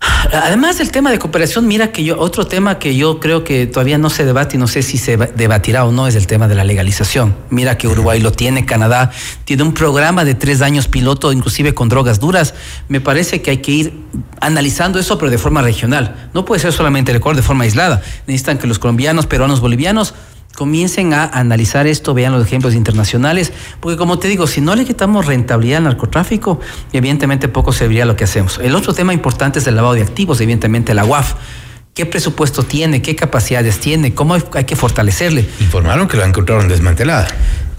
Además 0.00 0.78
del 0.78 0.90
tema 0.90 1.10
de 1.10 1.18
cooperación, 1.18 1.66
mira 1.66 1.90
que 1.90 2.04
yo, 2.04 2.18
otro 2.18 2.46
tema 2.46 2.78
que 2.78 2.94
yo 2.96 3.18
creo 3.18 3.44
que 3.44 3.66
todavía 3.66 3.98
no 3.98 4.10
se 4.10 4.24
debate 4.24 4.56
y 4.56 4.58
no 4.58 4.66
sé 4.66 4.82
si 4.82 4.98
se 4.98 5.16
debatirá 5.16 5.84
o 5.84 5.92
no 5.92 6.06
es 6.06 6.14
el 6.14 6.26
tema 6.26 6.48
de 6.48 6.54
la 6.54 6.64
legalización. 6.64 7.34
Mira 7.50 7.78
que 7.78 7.88
Uruguay 7.88 8.20
lo 8.20 8.30
tiene, 8.30 8.66
Canadá 8.66 9.10
tiene 9.44 9.62
un 9.62 9.74
programa 9.74 10.24
de 10.24 10.34
tres 10.34 10.60
años 10.60 10.86
piloto, 10.86 11.32
inclusive 11.32 11.74
con 11.74 11.88
drogas 11.88 12.20
duras. 12.20 12.54
Me 12.88 13.00
parece 13.00 13.42
que 13.42 13.50
hay 13.50 13.58
que 13.58 13.72
ir 13.72 13.92
analizando 14.40 14.98
eso, 14.98 15.18
pero 15.18 15.30
de 15.30 15.38
forma 15.38 15.62
regional. 15.62 16.30
No 16.34 16.44
puede 16.44 16.60
ser 16.60 16.72
solamente 16.72 17.10
el 17.10 17.16
Ecuador 17.16 17.36
de 17.36 17.42
forma 17.42 17.64
aislada. 17.64 18.02
Necesitan 18.26 18.58
que 18.58 18.66
los 18.66 18.78
colombianos, 18.78 19.26
peruanos, 19.26 19.60
bolivianos 19.60 20.14
comiencen 20.54 21.14
a 21.14 21.24
analizar 21.24 21.86
esto, 21.86 22.14
vean 22.14 22.32
los 22.32 22.44
ejemplos 22.44 22.74
internacionales, 22.74 23.52
porque 23.80 23.96
como 23.96 24.18
te 24.18 24.28
digo, 24.28 24.46
si 24.46 24.60
no 24.60 24.74
le 24.74 24.84
quitamos 24.84 25.26
rentabilidad 25.26 25.78
al 25.78 25.84
narcotráfico, 25.84 26.60
evidentemente 26.92 27.48
poco 27.48 27.72
serviría 27.72 28.04
lo 28.04 28.16
que 28.16 28.24
hacemos. 28.24 28.58
El 28.62 28.74
otro 28.74 28.92
tema 28.92 29.14
importante 29.14 29.60
es 29.60 29.66
el 29.66 29.76
lavado 29.76 29.94
de 29.94 30.02
activos, 30.02 30.40
evidentemente 30.40 30.94
la 30.94 31.04
UAF. 31.04 31.34
¿Qué 31.94 32.06
presupuesto 32.06 32.62
tiene? 32.62 33.02
¿Qué 33.02 33.16
capacidades 33.16 33.80
tiene? 33.80 34.14
¿Cómo 34.14 34.34
hay, 34.34 34.64
que 34.64 34.76
fortalecerle? 34.76 35.48
Informaron 35.60 36.06
que 36.06 36.16
la 36.16 36.26
encontraron 36.26 36.68
desmantelada. 36.68 37.26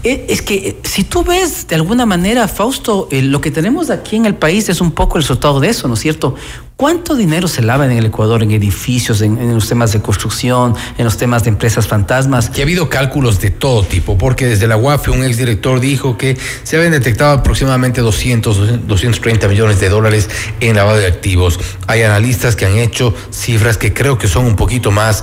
Eh, 0.02 0.26
Es 0.28 0.40
que 0.40 0.54
eh, 0.54 0.76
si 0.82 1.04
tú 1.04 1.22
ves 1.24 1.66
de 1.66 1.74
alguna 1.74 2.06
manera, 2.06 2.48
Fausto, 2.48 3.08
eh, 3.10 3.20
lo 3.20 3.40
que 3.40 3.50
tenemos 3.50 3.90
aquí 3.90 4.16
en 4.16 4.24
el 4.24 4.34
país 4.34 4.68
es 4.68 4.80
un 4.80 4.92
poco 4.92 5.18
el 5.18 5.24
resultado 5.24 5.60
de 5.60 5.68
eso, 5.68 5.88
¿no 5.88 5.94
es 5.94 6.00
cierto? 6.00 6.34
¿Cuánto 6.76 7.14
dinero 7.14 7.46
se 7.46 7.60
lava 7.60 7.84
en 7.84 7.92
el 7.92 8.06
Ecuador 8.06 8.42
en 8.42 8.52
edificios, 8.52 9.20
en, 9.20 9.52
los 9.52 9.68
temas 9.68 9.92
de 9.92 10.00
construcción, 10.00 10.74
en 10.96 11.04
los 11.04 11.18
temas 11.18 11.44
de 11.44 11.50
empresas 11.50 11.86
fantasmas? 11.86 12.48
Que 12.48 12.62
ha 12.62 12.64
habido 12.64 12.88
cálculos 12.88 13.38
de 13.40 13.50
todo 13.50 13.82
tipo, 13.82 14.16
porque 14.16 14.46
desde 14.46 14.66
la 14.66 14.78
UAF 14.78 15.08
un 15.08 15.22
exdirector 15.22 15.80
dijo 15.80 16.16
que 16.16 16.38
se 16.62 16.76
habían 16.78 16.92
detectado 16.92 17.32
aproximadamente 17.32 18.00
200, 18.00 18.86
230 18.88 19.48
millones 19.48 19.78
de 19.80 19.90
dólares 19.90 20.30
en 20.60 20.76
lavado 20.76 20.96
de 20.96 21.06
activos. 21.06 21.60
Hay 21.86 22.00
analistas 22.00 22.56
que 22.56 22.64
han 22.64 22.78
hecho 22.78 23.14
cifras 23.30 23.76
que 23.76 23.92
creo 23.92 24.16
que 24.16 24.26
son 24.26 24.46
un 24.46 24.56
poquito 24.56 24.90
más 24.90 25.22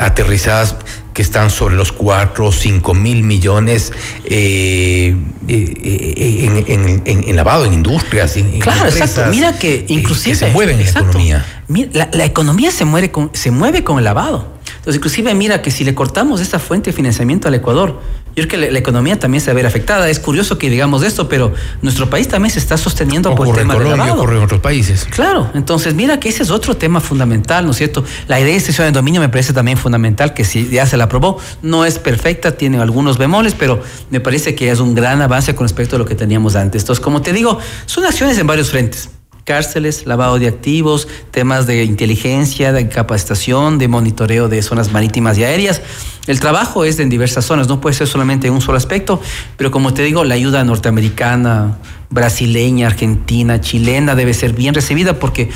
aterrizadas 0.00 0.76
que 1.14 1.22
están 1.22 1.48
sobre 1.50 1.76
los 1.76 1.92
4 1.92 2.46
o 2.46 2.52
5 2.52 2.92
mil 2.92 3.22
millones 3.22 3.92
eh, 4.24 5.16
eh, 5.48 5.74
eh, 5.84 6.44
en, 6.44 6.56
en- 6.66 7.02
en- 7.06 7.28
en 7.28 7.36
lavado, 7.36 7.64
en 7.64 7.72
industrias. 7.72 8.36
en- 8.36 8.58
Claro, 8.58 8.86
exacto. 8.88 9.22
empresas, 9.22 9.30
Mira 9.30 9.58
que 9.58 9.84
inclusive 9.88 10.32
que 10.38 10.46
se 10.46 10.50
mueven 10.52 10.74
en 10.76 10.82
la 10.82 10.86
exacto. 10.88 11.10
economía. 11.10 11.46
Mira, 11.68 11.88
la, 11.92 12.08
la 12.12 12.24
economía 12.24 12.70
se 12.70 12.84
mueve 12.84 13.10
con 13.10 13.30
se 13.32 13.50
mueve 13.50 13.84
con 13.84 13.98
el 13.98 14.04
lavado. 14.04 14.52
Entonces, 14.84 14.96
inclusive 14.96 15.34
mira 15.34 15.62
que 15.62 15.70
si 15.70 15.82
le 15.82 15.94
cortamos 15.94 16.42
esta 16.42 16.58
fuente 16.58 16.90
de 16.90 16.96
financiamiento 16.96 17.48
al 17.48 17.54
Ecuador, 17.54 18.00
yo 18.36 18.42
creo 18.42 18.48
que 18.48 18.56
la, 18.58 18.70
la 18.70 18.78
economía 18.78 19.18
también 19.18 19.40
se 19.40 19.46
va 19.46 19.52
a 19.52 19.54
ver 19.54 19.64
afectada. 19.64 20.10
Es 20.10 20.20
curioso 20.20 20.58
que 20.58 20.68
digamos 20.68 21.02
esto, 21.02 21.26
pero 21.26 21.54
nuestro 21.80 22.10
país 22.10 22.28
también 22.28 22.52
se 22.52 22.58
está 22.58 22.76
sosteniendo 22.76 23.34
por 23.34 23.46
el 23.46 23.52
en 23.52 23.58
tema 23.60 23.74
del 23.74 23.82
Colombia, 23.84 24.04
lavado. 24.04 24.22
ocurre 24.22 24.36
en 24.36 24.42
otros 24.42 24.60
países. 24.60 25.06
Claro, 25.08 25.50
entonces 25.54 25.94
mira 25.94 26.20
que 26.20 26.28
ese 26.28 26.42
es 26.42 26.50
otro 26.50 26.76
tema 26.76 27.00
fundamental, 27.00 27.64
¿no 27.64 27.70
es 27.70 27.78
cierto? 27.78 28.04
La 28.28 28.38
idea 28.38 28.50
de 28.50 28.56
extensión 28.56 28.86
de 28.88 28.92
dominio 28.92 29.22
me 29.22 29.30
parece 29.30 29.54
también 29.54 29.78
fundamental, 29.78 30.34
que 30.34 30.44
si 30.44 30.68
ya 30.68 30.84
se 30.84 30.98
la 30.98 31.04
aprobó, 31.04 31.38
no 31.62 31.86
es 31.86 31.98
perfecta, 31.98 32.52
tiene 32.52 32.78
algunos 32.78 33.16
bemoles, 33.16 33.54
pero 33.54 33.80
me 34.10 34.20
parece 34.20 34.54
que 34.54 34.70
es 34.70 34.80
un 34.80 34.94
gran 34.94 35.22
avance 35.22 35.54
con 35.54 35.64
respecto 35.64 35.96
a 35.96 35.98
lo 35.98 36.04
que 36.04 36.14
teníamos 36.14 36.56
antes. 36.56 36.82
Entonces, 36.82 37.02
como 37.02 37.22
te 37.22 37.32
digo, 37.32 37.58
son 37.86 38.04
acciones 38.04 38.36
en 38.36 38.46
varios 38.46 38.70
frentes. 38.70 39.08
Cárceles, 39.44 40.06
lavado 40.06 40.38
de 40.38 40.48
activos, 40.48 41.06
temas 41.30 41.66
de 41.66 41.84
inteligencia, 41.84 42.72
de 42.72 42.88
capacitación, 42.88 43.78
de 43.78 43.88
monitoreo 43.88 44.48
de 44.48 44.62
zonas 44.62 44.90
marítimas 44.90 45.36
y 45.36 45.44
aéreas. 45.44 45.82
El 46.26 46.40
trabajo 46.40 46.84
es 46.84 46.98
en 46.98 47.10
diversas 47.10 47.44
zonas, 47.44 47.68
no 47.68 47.80
puede 47.80 47.94
ser 47.94 48.06
solamente 48.06 48.46
en 48.46 48.54
un 48.54 48.62
solo 48.62 48.78
aspecto, 48.78 49.20
pero 49.58 49.70
como 49.70 49.92
te 49.92 50.02
digo, 50.02 50.24
la 50.24 50.34
ayuda 50.34 50.64
norteamericana, 50.64 51.76
brasileña, 52.08 52.86
argentina, 52.86 53.60
chilena 53.60 54.14
debe 54.14 54.32
ser 54.32 54.54
bien 54.54 54.74
recibida 54.74 55.18
porque 55.18 55.50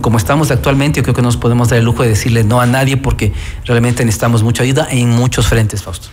como 0.00 0.18
estamos 0.18 0.50
actualmente 0.50 0.98
yo 0.98 1.02
creo 1.04 1.14
que 1.14 1.22
no 1.22 1.28
nos 1.28 1.36
podemos 1.36 1.68
dar 1.68 1.78
el 1.78 1.84
lujo 1.84 2.02
de 2.02 2.08
decirle 2.08 2.42
no 2.42 2.60
a 2.60 2.66
nadie 2.66 2.96
porque 2.96 3.32
realmente 3.64 4.04
necesitamos 4.04 4.42
mucha 4.42 4.62
ayuda 4.62 4.88
en 4.90 5.10
muchos 5.10 5.46
frentes, 5.46 5.82
Fausto. 5.82 6.08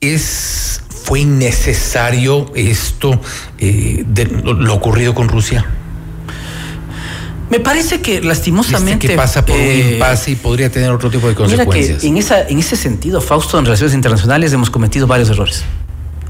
¿Es, 0.00 0.82
¿Fue 1.04 1.20
innecesario 1.20 2.50
esto, 2.54 3.20
eh, 3.58 4.04
de 4.06 4.26
lo 4.26 4.74
ocurrido 4.74 5.14
con 5.14 5.28
Rusia? 5.28 5.64
Me 7.52 7.60
parece 7.60 8.00
que 8.00 8.22
lastimosamente... 8.22 9.08
Que 9.08 9.14
pasa 9.14 9.44
por 9.44 9.54
eh, 9.54 9.82
un 9.84 9.92
impasse 9.92 10.30
y 10.30 10.36
podría 10.36 10.72
tener 10.72 10.90
otro 10.90 11.10
tipo 11.10 11.26
de 11.26 11.34
Mira 11.34 11.66
consecuencias. 11.66 12.00
que 12.00 12.08
en, 12.08 12.16
esa, 12.16 12.48
en 12.48 12.58
ese 12.58 12.76
sentido, 12.76 13.20
Fausto, 13.20 13.58
en 13.58 13.66
relaciones 13.66 13.94
internacionales 13.94 14.54
hemos 14.54 14.70
cometido 14.70 15.06
varios 15.06 15.28
errores. 15.28 15.62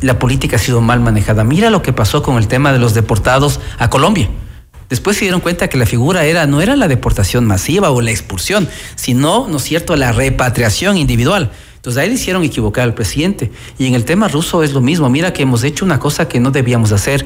La 0.00 0.18
política 0.18 0.56
ha 0.56 0.58
sido 0.58 0.80
mal 0.80 0.98
manejada. 0.98 1.44
Mira 1.44 1.70
lo 1.70 1.80
que 1.80 1.92
pasó 1.92 2.24
con 2.24 2.38
el 2.38 2.48
tema 2.48 2.72
de 2.72 2.80
los 2.80 2.92
deportados 2.92 3.60
a 3.78 3.88
Colombia. 3.88 4.30
Después 4.90 5.16
se 5.16 5.26
dieron 5.26 5.40
cuenta 5.40 5.68
que 5.68 5.78
la 5.78 5.86
figura 5.86 6.24
era, 6.24 6.44
no 6.48 6.60
era 6.60 6.74
la 6.74 6.88
deportación 6.88 7.44
masiva 7.44 7.92
o 7.92 8.00
la 8.00 8.10
expulsión, 8.10 8.68
sino, 8.96 9.46
¿no 9.46 9.58
es 9.58 9.62
cierto?, 9.62 9.94
la 9.94 10.10
repatriación 10.10 10.96
individual. 10.96 11.52
Entonces 11.76 12.02
ahí 12.02 12.08
le 12.08 12.16
hicieron 12.16 12.42
equivocar 12.42 12.82
al 12.82 12.94
presidente. 12.94 13.52
Y 13.78 13.86
en 13.86 13.94
el 13.94 14.04
tema 14.04 14.26
ruso 14.26 14.64
es 14.64 14.72
lo 14.72 14.80
mismo. 14.80 15.08
Mira 15.08 15.32
que 15.32 15.42
hemos 15.44 15.62
hecho 15.62 15.84
una 15.84 16.00
cosa 16.00 16.26
que 16.26 16.40
no 16.40 16.50
debíamos 16.50 16.90
hacer 16.90 17.24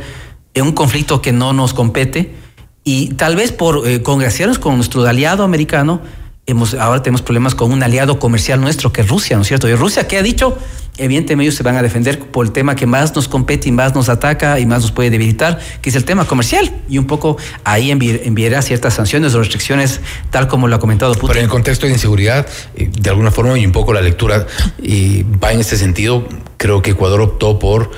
en 0.52 0.64
un 0.64 0.73
conflicto 0.73 1.23
que 1.23 1.32
no 1.32 1.55
nos 1.55 1.73
compete 1.73 2.44
y 2.87 3.09
tal 3.15 3.35
vez 3.35 3.51
por 3.51 3.87
eh, 3.89 4.01
congraciarnos 4.01 4.61
con 4.61 4.77
nuestro 4.77 5.05
aliado 5.05 5.43
americano, 5.43 6.01
hemos, 6.47 6.73
ahora 6.75 7.03
tenemos 7.03 7.21
problemas 7.21 7.57
con 7.57 7.73
un 7.73 7.83
aliado 7.83 8.21
comercial 8.21 8.61
nuestro 8.61 8.93
que 8.93 9.01
es 9.01 9.09
Rusia, 9.09 9.35
¿no 9.35 9.43
es 9.43 9.49
cierto? 9.49 9.69
Y 9.69 9.75
Rusia, 9.75 10.07
¿qué 10.07 10.19
ha 10.19 10.23
dicho? 10.23 10.57
Evidentemente 10.97 11.43
ellos 11.43 11.57
se 11.57 11.65
van 11.65 11.77
a 11.77 11.83
defender 11.83 12.21
por 12.21 12.47
el 12.47 12.53
tema 12.53 12.77
que 12.77 12.87
más 12.87 13.13
nos 13.17 13.27
compete 13.27 13.69
y 13.69 13.73
más 13.73 13.93
nos 13.97 14.09
ataca 14.09 14.61
y 14.61 14.67
más 14.67 14.83
nos 14.83 14.93
puede 14.93 15.11
debilitar, 15.11 15.59
que 15.83 15.91
es 15.91 15.97
el 15.97 16.05
tema 16.05 16.27
comercial. 16.27 16.71
Y 16.89 16.99
un 16.99 17.09
poco 17.09 17.37
ahí 17.65 17.91
enviará 17.91 18.63
ciertas 18.63 18.95
sanciones 18.95 19.35
o 19.35 19.41
restricciones, 19.41 20.01
tal 20.31 20.47
como 20.47 20.69
lo 20.69 20.77
ha 20.77 20.79
comentado 20.79 21.13
Putin. 21.15 21.29
Pero 21.29 21.41
en 21.41 21.45
el 21.47 21.51
contexto 21.51 21.87
de 21.87 21.93
inseguridad, 21.93 22.47
eh, 22.77 22.89
de 22.89 23.11
alguna 23.11 23.33
forma, 23.33 23.59
y 23.59 23.67
un 23.67 23.73
poco 23.73 23.93
la 23.93 24.01
lectura 24.01 24.47
va 24.81 25.53
en 25.53 25.59
este 25.59 25.77
sentido, 25.77 26.27
creo 26.57 26.83
que 26.83 26.93
Ecuador 26.93 27.21
optó 27.21 27.59
por 27.59 27.91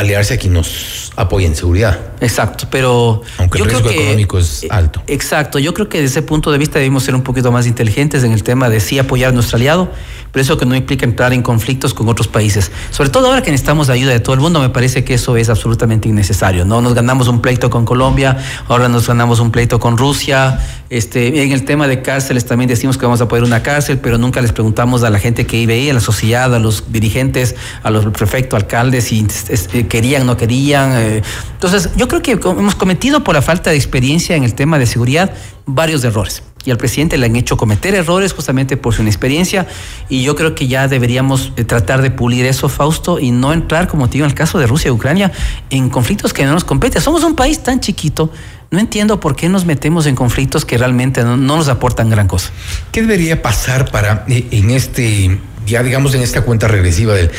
aliarse 0.00 0.34
a 0.34 0.36
quien 0.38 0.54
nos 0.54 1.12
apoya 1.16 1.46
en 1.46 1.54
seguridad. 1.54 1.98
Exacto, 2.20 2.66
pero 2.70 3.22
aunque 3.38 3.58
el 3.58 3.64
riesgo 3.66 3.90
económico 3.90 4.38
es 4.38 4.66
alto. 4.70 5.02
Exacto, 5.06 5.58
yo 5.58 5.72
creo 5.74 5.88
que 5.88 5.98
desde 6.00 6.18
ese 6.18 6.22
punto 6.22 6.50
de 6.50 6.58
vista 6.58 6.78
debemos 6.78 7.02
ser 7.02 7.14
un 7.14 7.22
poquito 7.22 7.52
más 7.52 7.66
inteligentes 7.66 8.24
en 8.24 8.32
el 8.32 8.42
tema 8.42 8.68
de 8.68 8.80
sí 8.80 8.98
apoyar 8.98 9.30
a 9.30 9.32
nuestro 9.32 9.56
aliado, 9.56 9.90
pero 10.32 10.42
eso 10.42 10.58
que 10.58 10.66
no 10.66 10.74
implica 10.74 11.04
entrar 11.04 11.32
en 11.32 11.42
conflictos 11.42 11.94
con 11.94 12.08
otros 12.08 12.28
países. 12.28 12.70
Sobre 12.90 13.10
todo 13.10 13.28
ahora 13.28 13.42
que 13.42 13.50
necesitamos 13.50 13.88
la 13.88 13.94
ayuda 13.94 14.12
de 14.12 14.20
todo 14.20 14.34
el 14.34 14.40
mundo, 14.40 14.60
me 14.60 14.70
parece 14.70 15.04
que 15.04 15.14
eso 15.14 15.36
es 15.36 15.48
absolutamente 15.48 16.08
innecesario. 16.08 16.64
No 16.64 16.80
nos 16.80 16.94
ganamos 16.94 17.28
un 17.28 17.40
pleito 17.40 17.70
con 17.70 17.84
Colombia, 17.84 18.38
ahora 18.68 18.88
nos 18.88 19.06
ganamos 19.06 19.40
un 19.40 19.50
pleito 19.50 19.78
con 19.80 19.96
Rusia. 19.96 20.60
Este, 20.90 21.42
en 21.42 21.52
el 21.52 21.64
tema 21.64 21.86
de 21.86 22.02
cárceles 22.02 22.46
también 22.46 22.68
decimos 22.68 22.98
que 22.98 23.06
vamos 23.06 23.20
a 23.20 23.28
poner 23.28 23.44
una 23.44 23.62
cárcel, 23.62 23.98
pero 23.98 24.18
nunca 24.18 24.40
les 24.40 24.52
preguntamos 24.52 25.04
a 25.04 25.10
la 25.10 25.18
gente 25.18 25.46
que 25.46 25.56
vive 25.58 25.74
ahí, 25.74 25.90
a 25.90 25.94
la 25.94 26.00
sociedad, 26.00 26.52
a 26.54 26.58
los 26.58 26.92
dirigentes, 26.92 27.54
a 27.82 27.90
los 27.90 28.04
prefectos, 28.06 28.60
alcaldes, 28.60 29.04
si 29.04 29.26
eh, 29.48 29.86
querían, 29.90 30.24
no 30.24 30.38
querían. 30.38 30.92
Eh. 30.94 31.22
Entonces, 31.52 31.90
yo 31.96 32.08
creo 32.08 32.22
que 32.22 32.32
hemos 32.32 32.74
cometido 32.74 33.22
por 33.22 33.34
la 33.34 33.42
falta 33.42 33.68
de 33.68 33.76
experiencia 33.76 34.36
en 34.36 34.44
el 34.44 34.54
tema 34.54 34.78
de 34.78 34.86
seguridad 34.86 35.34
varios 35.66 36.02
errores 36.04 36.42
y 36.64 36.70
al 36.70 36.76
presidente 36.76 37.16
le 37.16 37.26
han 37.26 37.36
hecho 37.36 37.56
cometer 37.56 37.94
errores 37.94 38.32
justamente 38.32 38.76
por 38.76 38.94
su 38.94 39.02
inexperiencia 39.02 39.66
y 40.08 40.22
yo 40.22 40.36
creo 40.36 40.54
que 40.54 40.68
ya 40.68 40.88
deberíamos 40.88 41.52
eh, 41.56 41.64
tratar 41.64 42.02
de 42.02 42.10
pulir 42.10 42.44
eso, 42.46 42.68
Fausto, 42.68 43.18
y 43.18 43.30
no 43.30 43.52
entrar, 43.52 43.88
como 43.88 44.08
te 44.08 44.14
digo, 44.14 44.26
en 44.26 44.30
el 44.30 44.36
caso 44.36 44.58
de 44.58 44.66
Rusia 44.66 44.88
y 44.88 44.92
Ucrania, 44.92 45.32
en 45.70 45.88
conflictos 45.88 46.32
que 46.32 46.44
no 46.44 46.52
nos 46.52 46.64
competen. 46.64 47.00
Somos 47.00 47.24
un 47.24 47.34
país 47.34 47.62
tan 47.62 47.80
chiquito, 47.80 48.30
no 48.70 48.78
entiendo 48.78 49.20
por 49.20 49.36
qué 49.36 49.48
nos 49.48 49.64
metemos 49.64 50.06
en 50.06 50.14
conflictos 50.14 50.64
que 50.64 50.78
realmente 50.78 51.24
no, 51.24 51.36
nos 51.36 51.68
aportan 51.68 52.10
gran 52.10 52.28
cosa. 52.28 52.50
¿Qué 52.92 53.00
debería 53.00 53.42
pasar 53.42 53.90
para 53.90 54.24
eh, 54.28 54.46
en 54.50 54.70
este 54.70 55.38
ya 55.70 55.82
digamos 55.82 56.14
en 56.14 56.20
esta 56.20 56.42
cuenta 56.42 56.68
regresiva 56.68 57.14
del, 57.14 57.30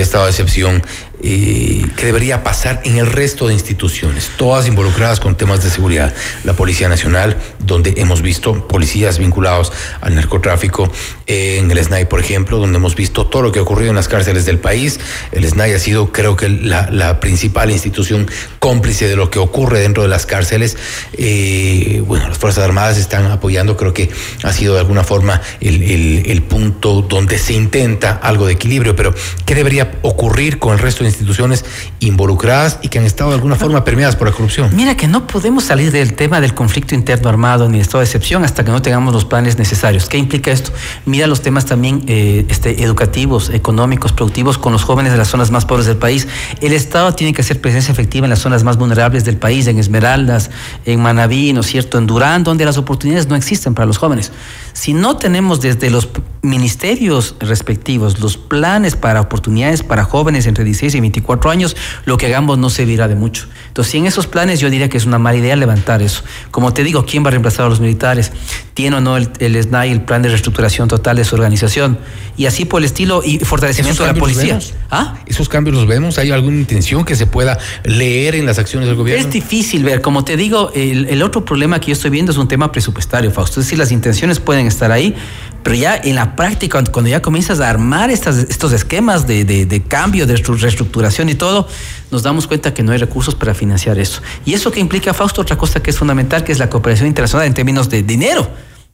estado 0.00 0.24
de 0.24 0.30
excepción, 0.30 0.82
eh, 1.22 1.84
que 1.96 2.06
debería 2.06 2.44
pasar 2.44 2.80
en 2.84 2.98
el 2.98 3.06
resto 3.06 3.48
de 3.48 3.54
instituciones, 3.54 4.30
todas 4.36 4.68
involucradas 4.68 5.18
con 5.18 5.36
temas 5.36 5.64
de 5.64 5.70
seguridad. 5.70 6.14
La 6.44 6.52
Policía 6.52 6.88
Nacional, 6.88 7.36
donde 7.58 7.94
hemos 7.96 8.22
visto 8.22 8.68
policías 8.68 9.18
vinculados 9.18 9.72
al 10.00 10.14
narcotráfico, 10.14 10.92
en 11.28 11.70
el 11.70 11.78
SNAI, 11.82 12.08
por 12.08 12.20
ejemplo, 12.20 12.58
donde 12.58 12.78
hemos 12.78 12.96
visto 12.96 13.26
todo 13.26 13.42
lo 13.42 13.52
que 13.52 13.60
ha 13.60 13.62
ocurrido 13.62 13.90
en 13.90 13.96
las 13.96 14.08
cárceles 14.08 14.46
del 14.46 14.58
país. 14.58 14.98
El 15.30 15.48
SNAI 15.48 15.74
ha 15.74 15.78
sido, 15.78 16.10
creo 16.12 16.36
que, 16.36 16.48
la, 16.48 17.20
principal 17.20 17.70
institución 17.70 18.30
cómplice 18.58 19.08
de 19.08 19.16
lo 19.16 19.30
que 19.30 19.38
ocurre 19.38 19.80
dentro 19.80 20.02
de 20.02 20.08
las 20.08 20.26
cárceles. 20.26 20.76
Eh, 21.12 22.02
bueno, 22.06 22.28
las 22.28 22.38
Fuerzas 22.38 22.64
Armadas 22.64 22.98
están 22.98 23.26
apoyando, 23.26 23.76
creo 23.76 23.94
que 23.94 24.10
ha 24.42 24.52
sido 24.52 24.74
de 24.74 24.80
alguna 24.80 25.04
forma 25.04 25.40
el 25.60 26.42
punto 26.42 27.02
donde 27.02 27.38
se 27.38 27.52
intenta 27.52 28.12
algo 28.12 28.46
de 28.46 28.54
equilibrio, 28.54 28.96
pero 28.96 29.14
¿qué 29.44 29.54
debería 29.54 29.98
ocurrir 30.02 30.58
con 30.58 30.72
el 30.72 30.78
resto 30.78 31.04
de 31.04 31.10
instituciones 31.10 31.64
involucradas 32.00 32.78
y 32.82 32.88
que 32.88 32.98
han 32.98 33.04
estado 33.04 33.30
de 33.30 33.36
alguna 33.36 33.56
forma 33.56 33.84
permeadas 33.84 34.16
por 34.16 34.28
la 34.28 34.32
corrupción. 34.32 34.70
Mira 34.74 34.96
que 34.96 35.06
no 35.06 35.26
podemos 35.26 35.64
salir 35.64 35.90
del 35.90 36.14
tema 36.14 36.40
del 36.40 36.54
conflicto 36.54 36.94
interno 36.94 37.28
armado 37.28 37.68
ni 37.68 37.78
de 37.78 37.82
estado 37.82 37.98
de 37.98 38.04
excepción 38.04 38.44
hasta 38.44 38.64
que 38.64 38.70
no 38.70 38.82
tengamos 38.82 39.14
los 39.14 39.24
planes 39.24 39.58
necesarios. 39.58 40.08
¿Qué 40.08 40.18
implica 40.18 40.50
esto? 40.50 40.72
Mira 41.18 41.26
los 41.26 41.42
temas 41.42 41.66
también 41.66 42.04
eh, 42.06 42.46
este, 42.48 42.84
educativos, 42.84 43.50
económicos, 43.50 44.12
productivos 44.12 44.56
con 44.56 44.72
los 44.72 44.84
jóvenes 44.84 45.10
de 45.10 45.18
las 45.18 45.26
zonas 45.26 45.50
más 45.50 45.64
pobres 45.64 45.86
del 45.86 45.96
país. 45.96 46.28
El 46.60 46.72
Estado 46.72 47.12
tiene 47.12 47.32
que 47.32 47.40
hacer 47.40 47.60
presencia 47.60 47.90
efectiva 47.90 48.24
en 48.26 48.30
las 48.30 48.38
zonas 48.38 48.62
más 48.62 48.76
vulnerables 48.76 49.24
del 49.24 49.36
país, 49.36 49.66
en 49.66 49.80
Esmeraldas, 49.80 50.52
en 50.84 51.02
Manabí, 51.02 51.52
¿no 51.52 51.62
es 51.62 51.66
cierto?, 51.66 51.98
en 51.98 52.06
Durán, 52.06 52.44
donde 52.44 52.64
las 52.64 52.78
oportunidades 52.78 53.26
no 53.26 53.34
existen 53.34 53.74
para 53.74 53.86
los 53.86 53.98
jóvenes. 53.98 54.30
Si 54.74 54.94
no 54.94 55.16
tenemos 55.16 55.60
desde 55.60 55.90
los 55.90 56.08
ministerios 56.40 57.34
respectivos 57.40 58.20
los 58.20 58.36
planes 58.36 58.94
para 58.94 59.20
oportunidades 59.20 59.82
para 59.82 60.04
jóvenes 60.04 60.46
entre 60.46 60.62
16 60.62 60.94
y 60.94 61.00
24 61.00 61.50
años, 61.50 61.76
lo 62.04 62.16
que 62.16 62.26
hagamos 62.26 62.58
no 62.58 62.70
servirá 62.70 63.08
de 63.08 63.16
mucho. 63.16 63.48
Entonces, 63.66 63.90
si 63.90 63.98
en 63.98 64.06
esos 64.06 64.28
planes 64.28 64.60
yo 64.60 64.70
diría 64.70 64.88
que 64.88 64.96
es 64.96 65.04
una 65.04 65.18
mala 65.18 65.38
idea 65.38 65.56
levantar 65.56 66.00
eso. 66.00 66.22
Como 66.52 66.72
te 66.72 66.84
digo, 66.84 67.04
¿quién 67.06 67.24
va 67.24 67.28
a 67.28 67.30
reemplazar 67.32 67.66
a 67.66 67.68
los 67.68 67.80
militares? 67.80 68.30
¿Tiene 68.74 68.98
o 68.98 69.00
no 69.00 69.16
el, 69.16 69.30
el 69.40 69.60
SNAI 69.60 69.90
el 69.90 70.02
plan 70.02 70.22
de 70.22 70.28
reestructuración 70.28 70.86
total 70.86 71.07
de 71.16 71.24
su 71.24 71.34
organización? 71.34 71.98
Y 72.36 72.46
así 72.46 72.64
por 72.64 72.80
el 72.80 72.84
estilo 72.84 73.22
y 73.24 73.38
fortalecimiento 73.38 74.04
de 74.04 74.12
la 74.12 74.18
policía. 74.18 74.58
¿Ah? 74.90 75.16
¿Esos 75.26 75.48
cambios 75.48 75.76
los 75.76 75.86
vemos? 75.86 76.18
¿Hay 76.18 76.30
alguna 76.30 76.56
intención 76.56 77.04
que 77.04 77.16
se 77.16 77.26
pueda 77.26 77.58
leer 77.84 78.34
en 78.34 78.46
las 78.46 78.58
acciones 78.58 78.88
del 78.88 78.96
gobierno? 78.96 79.26
Es 79.26 79.32
difícil 79.32 79.84
ver. 79.84 80.00
Como 80.00 80.24
te 80.24 80.36
digo, 80.36 80.70
el, 80.74 81.06
el 81.06 81.22
otro 81.22 81.44
problema 81.44 81.80
que 81.80 81.88
yo 81.88 81.92
estoy 81.92 82.10
viendo 82.10 82.32
es 82.32 82.38
un 82.38 82.48
tema 82.48 82.70
presupuestario, 82.70 83.30
Fausto. 83.30 83.60
Es 83.60 83.66
decir, 83.66 83.78
las 83.78 83.92
intenciones 83.92 84.38
pueden 84.40 84.66
estar 84.66 84.92
ahí, 84.92 85.14
pero 85.62 85.74
ya 85.76 85.96
en 85.96 86.14
la 86.14 86.36
práctica, 86.36 86.82
cuando 86.92 87.10
ya 87.10 87.20
comienzas 87.20 87.60
a 87.60 87.68
armar 87.68 88.10
estas, 88.10 88.38
estos 88.38 88.72
esquemas 88.72 89.26
de, 89.26 89.44
de, 89.44 89.66
de 89.66 89.82
cambio, 89.82 90.26
de 90.26 90.36
reestructuración 90.36 91.28
y 91.28 91.34
todo, 91.34 91.68
nos 92.10 92.22
damos 92.22 92.46
cuenta 92.46 92.72
que 92.72 92.82
no 92.82 92.92
hay 92.92 92.98
recursos 92.98 93.34
para 93.34 93.54
financiar 93.54 93.98
eso. 93.98 94.22
Y 94.44 94.54
eso 94.54 94.70
que 94.70 94.80
implica, 94.80 95.12
Fausto, 95.12 95.42
otra 95.42 95.58
cosa 95.58 95.82
que 95.82 95.90
es 95.90 95.98
fundamental, 95.98 96.44
que 96.44 96.52
es 96.52 96.58
la 96.58 96.70
cooperación 96.70 97.08
internacional 97.08 97.46
en 97.46 97.54
términos 97.54 97.90
de 97.90 98.02
dinero. 98.02 98.48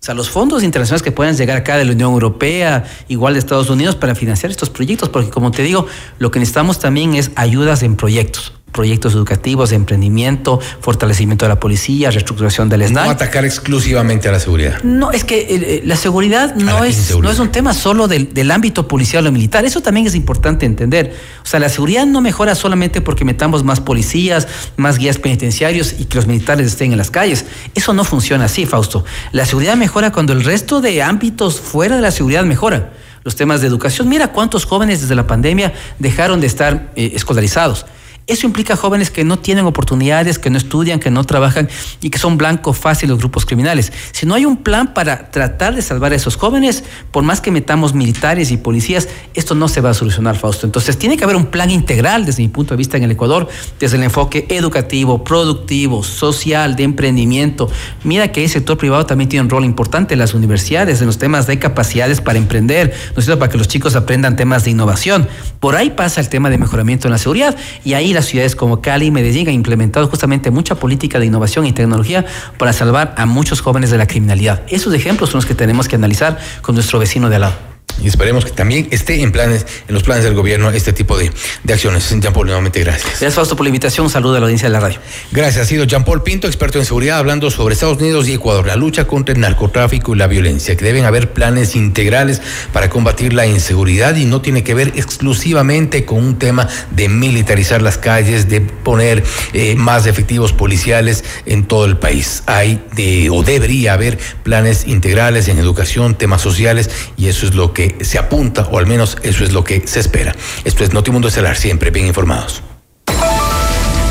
O 0.05 0.07
sea, 0.07 0.15
los 0.15 0.29
fondos 0.29 0.63
internacionales 0.63 1.03
que 1.03 1.13
puedan 1.13 1.35
llegar 1.35 1.57
acá 1.57 1.79
de 1.79 1.87
la 1.87 1.93
Unión 1.93 2.13
Europea, 2.13 2.85
igual 3.09 3.33
de 3.33 3.39
Estados 3.39 3.71
Unidos, 3.71 3.97
para 3.97 4.15
financiar 4.15 4.51
estos 4.51 4.69
proyectos, 4.69 5.09
porque 5.09 5.31
como 5.31 5.51
te 5.51 5.63
digo, 5.63 5.87
lo 6.19 6.31
que 6.31 6.41
necesitamos 6.41 6.79
también 6.79 7.15
es 7.15 7.31
ayudas 7.37 7.83
en 7.83 7.97
proyectos 7.97 8.53
proyectos 8.75 9.15
educativos, 9.15 9.71
de 9.71 9.77
emprendimiento, 9.77 10.61
fortalecimiento 10.81 11.45
de 11.45 11.51
la 11.51 11.61
policía, 11.61 12.11
reestructuración 12.11 12.69
del 12.69 12.87
SNAI. 12.87 13.07
No 13.07 13.11
atacar 13.13 13.45
exclusivamente 13.45 14.29
a 14.29 14.33
la 14.33 14.41
seguridad. 14.41 14.83
No, 14.83 15.13
es 15.13 15.25
que 15.25 15.47
eh, 15.49 15.83
la 15.85 15.97
seguridad 15.97 16.57
no 16.57 16.85
es, 16.85 17.17
no 17.17 17.31
es 17.31 17.39
un 17.39 17.53
tema 17.53 17.73
solo 17.73 18.09
del, 18.09 18.35
del, 18.35 18.51
ámbito 18.51 18.89
policial 18.89 19.27
o 19.29 19.33
militar, 19.33 19.65
eso 19.65 19.81
también 19.81 20.09
es 20.09 20.17
importante 20.17 20.67
entender. 20.67 21.15
O 21.43 21.47
sea, 21.47 21.61
la 21.61 21.69
seguridad 21.69 22.05
no 22.05 22.21
mejora 22.21 22.57
solamente 22.57 23.01
porque 23.01 23.25
metamos 23.25 23.63
más 23.63 23.81
policías, 23.81 24.49
más 24.77 24.99
guías 24.99 25.19
penitenciarios 25.19 25.95
y 25.99 26.07
que 26.07 26.17
los 26.17 26.27
militares 26.27 26.67
estén 26.67 26.91
en 26.91 26.99
las 26.99 27.13
calles. 27.13 27.47
Eso 27.77 27.95
no 27.95 28.03
funciona 28.03 28.47
así, 28.47 28.67
Fausto. 28.67 29.05
La 29.31 29.47
seguridad 29.47 29.77
mejora 29.77 30.11
cuando 30.11 30.33
el 30.33 30.43
resto 30.43 30.81
de 30.81 31.01
ámbitos 31.01 31.61
fuera 31.61 31.95
de 31.95 32.03
la 32.03 32.11
seguridad 32.11 32.45
mejora 32.45 32.93
los 33.23 33.37
temas 33.37 33.61
de 33.61 33.67
educación. 33.67 34.09
Mira 34.09 34.33
cuántos 34.33 34.67
jóvenes 34.67 35.01
desde 35.01 35.15
la 35.15 35.27
pandemia 35.27 35.73
dejaron 35.99 36.41
de 36.41 36.47
estar 36.47 36.91
eh, 36.95 37.13
escolarizados. 37.15 37.87
Eso 38.27 38.47
implica 38.47 38.75
jóvenes 38.75 39.11
que 39.11 39.23
no 39.23 39.39
tienen 39.39 39.67
oportunidades, 39.67 40.39
que 40.39 40.49
no 40.49 40.57
estudian, 40.57 40.99
que 40.99 41.11
no 41.11 41.25
trabajan 41.25 41.69
y 42.01 42.09
que 42.09 42.19
son 42.19 42.39
blancos 42.39 42.79
fáciles 42.79 43.11
los 43.11 43.19
grupos 43.19 43.45
criminales. 43.45 43.93
Si 44.13 44.25
no 44.25 44.35
hay 44.35 44.47
un 44.47 44.57
plan 44.57 44.95
para 44.95 45.31
tratar 45.31 45.75
de 45.75 45.83
salvar 45.83 46.13
a 46.13 46.17
esos 46.17 46.37
jóvenes, 46.37 46.85
por 47.11 47.23
más 47.23 47.43
que 47.43 47.51
metamos 47.51 47.93
militares 47.93 48.51
y 48.51 48.57
policías, 48.57 49.09
esto 49.35 49.55
no 49.55 49.69
se 49.69 49.83
va 49.83 49.91
a 49.91 49.95
solucionar, 49.95 50.39
Fausto. 50.39 50.65
Entonces 50.65 50.97
tiene 50.97 51.19
que 51.19 51.25
haber 51.25 51.37
un 51.37 51.47
plan 51.47 51.71
integral 51.71 52.25
desde 52.25 52.43
mi 52.43 52.49
punto 52.49 52.73
de 52.73 52.79
vista 52.79 52.97
en 52.97 53.03
el 53.03 53.11
Ecuador, 53.11 53.47
desde 53.79 53.99
el 53.99 54.03
enfoque 54.03 54.47
educativo, 54.49 55.23
productivo, 55.23 56.03
social, 56.03 56.77
de 56.77 56.85
emprendimiento. 56.85 57.71
Mira 58.05 58.33
que 58.33 58.43
el 58.43 58.49
sector 58.49 58.79
privado 58.79 59.05
también 59.05 59.29
tiene 59.29 59.43
un 59.43 59.51
rol 59.51 59.67
importante, 59.67 60.17
las 60.17 60.33
universidades, 60.33 61.03
en 61.03 61.07
los 61.07 61.19
temas 61.19 61.47
de 61.47 61.59
capacidades 61.59 62.23
para 62.23 62.39
emprender, 62.39 62.95
¿no 63.15 63.19
es 63.19 63.27
cierto? 63.27 63.39
Para 63.39 63.53
que 63.53 63.59
los 63.59 63.69
chicos 63.69 63.97
aprendan 63.97 64.37
temas 64.37 64.65
de 64.65 64.71
innovación. 64.71 65.29
Por 65.61 65.77
ahí 65.77 65.91
pasa 65.91 66.23
el 66.23 66.31
tema 66.31 66.49
de 66.49 66.57
mejoramiento 66.57 67.07
en 67.07 67.13
la 67.13 67.19
seguridad 67.19 67.55
y 67.85 67.93
ahí 67.93 68.14
las 68.15 68.27
ciudades 68.27 68.57
como 68.57 68.81
Cali 68.81 69.07
y 69.07 69.11
Medellín 69.11 69.49
han 69.49 69.55
implementado 69.55 70.09
justamente 70.09 70.51
mucha 70.51 70.75
política 70.77 71.19
de 71.19 71.27
innovación 71.27 71.67
y 71.67 71.73
tecnología 71.73 72.25
para 72.59 72.73
salvar 72.73 73.15
a 73.17 73.27
muchos 73.27 73.61
jóvenes 73.61 73.91
de 73.91 73.99
la 73.99 74.07
criminalidad. 74.07 74.63
Esos 74.69 74.95
ejemplos 74.95 75.31
son 75.31 75.39
los 75.39 75.47
que 75.47 75.55
tenemos 75.55 75.89
que 75.89 75.97
analizar 75.97 76.39
con 76.63 76.75
nuestro 76.75 76.99
vecino 76.99 77.29
de 77.29 77.37
al 77.37 77.41
lado. 77.43 77.74
Y 78.03 78.09
esperemos 78.09 78.45
que 78.45 78.51
también 78.51 78.89
esté 78.91 79.23
en 79.23 79.33
planes, 79.33 79.67
en 79.89 79.95
los 79.95 80.03
planes 80.03 80.25
del 80.25 80.35
gobierno, 80.35 80.71
este 80.71 80.93
tipo 80.93 81.17
de, 81.17 81.31
de 81.63 81.73
acciones. 81.73 82.09
Jean 82.21 82.33
Paul, 82.33 82.47
nuevamente 82.47 82.81
gracias. 82.81 83.07
Gracias, 83.07 83.35
Fausto, 83.35 83.57
por 83.57 83.65
la 83.65 83.69
invitación. 83.69 84.07
Un 84.07 84.13
saludo 84.13 84.37
a 84.37 84.41
la 84.41 84.47
audiencia 84.47 84.69
de 84.69 84.73
la 84.73 84.81
radio. 84.81 84.99
Gracias. 85.33 85.65
Ha 85.65 85.69
sido 85.69 85.85
Jean 85.85 86.05
Paul 86.05 86.23
Pinto, 86.23 86.47
experto 86.47 86.79
en 86.79 86.85
seguridad, 86.85 87.19
hablando 87.19 87.51
sobre 87.51 87.75
Estados 87.75 87.99
Unidos 87.99 88.29
y 88.29 88.35
Ecuador, 88.35 88.67
la 88.67 88.77
lucha 88.77 89.07
contra 89.07 89.35
el 89.35 89.41
narcotráfico 89.41 90.15
y 90.15 90.19
la 90.19 90.27
violencia, 90.27 90.77
que 90.77 90.85
deben 90.85 91.05
haber 91.05 91.33
planes 91.33 91.77
integrales 91.77 92.43
para 92.73 92.91
combatir 92.91 93.33
la 93.33 93.47
inseguridad 93.47 94.17
y 94.17 94.25
no 94.25 94.41
tiene 94.41 94.65
que 94.65 94.75
ver 94.75 94.93
exclusivamente 94.97 96.05
con 96.05 96.19
un 96.19 96.39
tema 96.39 96.69
de 96.91 97.09
militarizar 97.09 97.83
las 97.83 97.99
calles, 97.99 98.49
de 98.49 98.61
poner 98.61 99.23
eh, 99.53 99.75
más 99.77 100.07
efectivos 100.07 100.53
policiales 100.53 101.25
en 101.47 101.65
todo 101.65 101.85
el 101.85 101.97
país. 101.97 102.43
Hay 102.47 102.83
de, 102.95 103.31
o 103.31 103.43
debería 103.43 103.95
haber 103.95 104.19
planes 104.43 104.87
integrales 104.87 105.49
en 105.49 105.59
educación, 105.59 106.17
temas 106.17 106.43
sociales, 106.43 106.91
y 107.17 107.29
eso 107.29 107.47
es 107.47 107.55
lo 107.55 107.73
se 108.01 108.19
apunta, 108.19 108.63
o 108.71 108.79
al 108.79 108.87
menos 108.87 109.17
eso 109.23 109.45
es 109.45 109.53
lo 109.53 109.65
que 109.65 109.87
se 109.87 110.01
espera. 110.01 110.35
Esto 110.65 110.85
es 110.85 110.93
Notimundo 110.93 111.29
Estelar, 111.29 111.57
siempre 111.57 111.91
bien 111.91 112.07
informados. 112.07 112.63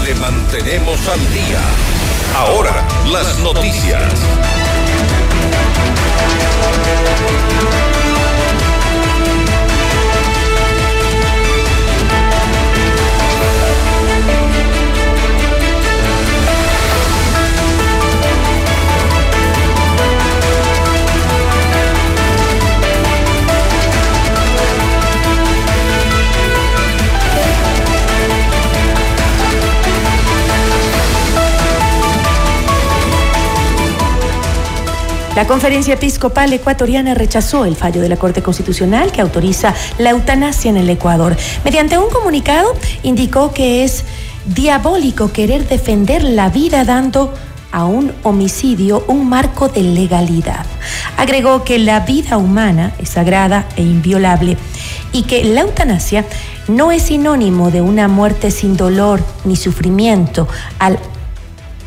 Le 0.05 0.15
mantenemos 0.15 1.07
al 1.07 1.19
día. 1.33 1.61
Ahora, 2.35 2.87
las 3.11 3.39
noticias. 3.39 4.62
La 35.35 35.47
Conferencia 35.47 35.95
Episcopal 35.95 36.53
Ecuatoriana 36.53 37.15
rechazó 37.15 37.65
el 37.65 37.75
fallo 37.75 38.01
de 38.01 38.09
la 38.09 38.17
Corte 38.17 38.43
Constitucional 38.43 39.11
que 39.11 39.19
autoriza 39.19 39.73
la 39.97 40.11
eutanasia 40.11 40.69
en 40.69 40.77
el 40.77 40.87
Ecuador. 40.91 41.35
Mediante 41.65 41.97
un 41.97 42.11
comunicado 42.11 42.75
indicó 43.01 43.51
que 43.51 43.83
es 43.83 44.03
diabólico 44.45 45.31
querer 45.31 45.67
defender 45.67 46.23
la 46.23 46.49
vida 46.49 46.85
dando 46.85 47.33
a 47.71 47.85
un 47.85 48.11
homicidio 48.21 49.03
un 49.07 49.27
marco 49.27 49.69
de 49.69 49.81
legalidad. 49.81 50.67
Agregó 51.17 51.63
que 51.63 51.79
la 51.79 52.01
vida 52.01 52.37
humana 52.37 52.93
es 52.99 53.09
sagrada 53.09 53.67
e 53.75 53.81
inviolable 53.81 54.55
y 55.13 55.23
que 55.23 55.43
la 55.45 55.61
eutanasia 55.61 56.25
no 56.67 56.91
es 56.91 57.03
sinónimo 57.03 57.71
de 57.71 57.81
una 57.81 58.07
muerte 58.07 58.51
sin 58.51 58.77
dolor 58.77 59.19
ni 59.45 59.55
sufrimiento 59.55 60.47
al 60.77 60.99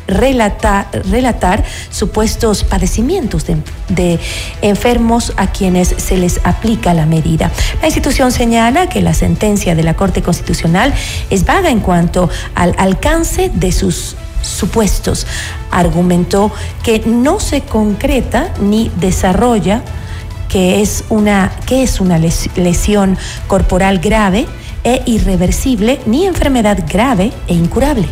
relatar, 0.07 1.63
supuestos 1.89 2.63
padecimientos 2.63 3.45
de, 3.45 3.57
de, 3.89 4.19
enfermos 4.61 5.33
a 5.37 5.47
quienes 5.47 5.89
se 5.89 6.17
les 6.17 6.39
aplica 6.43 6.93
la 6.93 7.05
medida. 7.05 7.51
La 7.81 7.87
institución 7.87 8.31
señala 8.31 8.87
que 8.87 9.01
la 9.01 9.13
sentencia 9.13 9.75
de 9.75 9.83
la 9.83 9.95
Corte 9.95 10.21
Constitucional 10.21 10.93
es 11.29 11.45
vaga 11.45 11.69
en 11.69 11.79
cuanto 11.79 12.29
al 12.55 12.73
alcance 12.77 13.51
de 13.53 13.71
sus 13.71 14.15
supuestos. 14.41 15.27
Argumentó 15.71 16.51
que 16.83 16.99
no 17.05 17.39
se 17.39 17.61
concreta 17.61 18.53
ni 18.59 18.91
desarrolla 18.99 19.83
que 20.49 20.81
es 20.81 21.03
una, 21.09 21.51
que 21.65 21.83
es 21.83 21.99
una 21.99 22.17
lesión 22.17 23.17
corporal 23.47 23.99
grave 23.99 24.47
e 24.83 25.01
irreversible 25.05 25.99
ni 26.05 26.25
enfermedad 26.25 26.83
grave 26.87 27.31
e 27.47 27.53
incurable. 27.53 28.07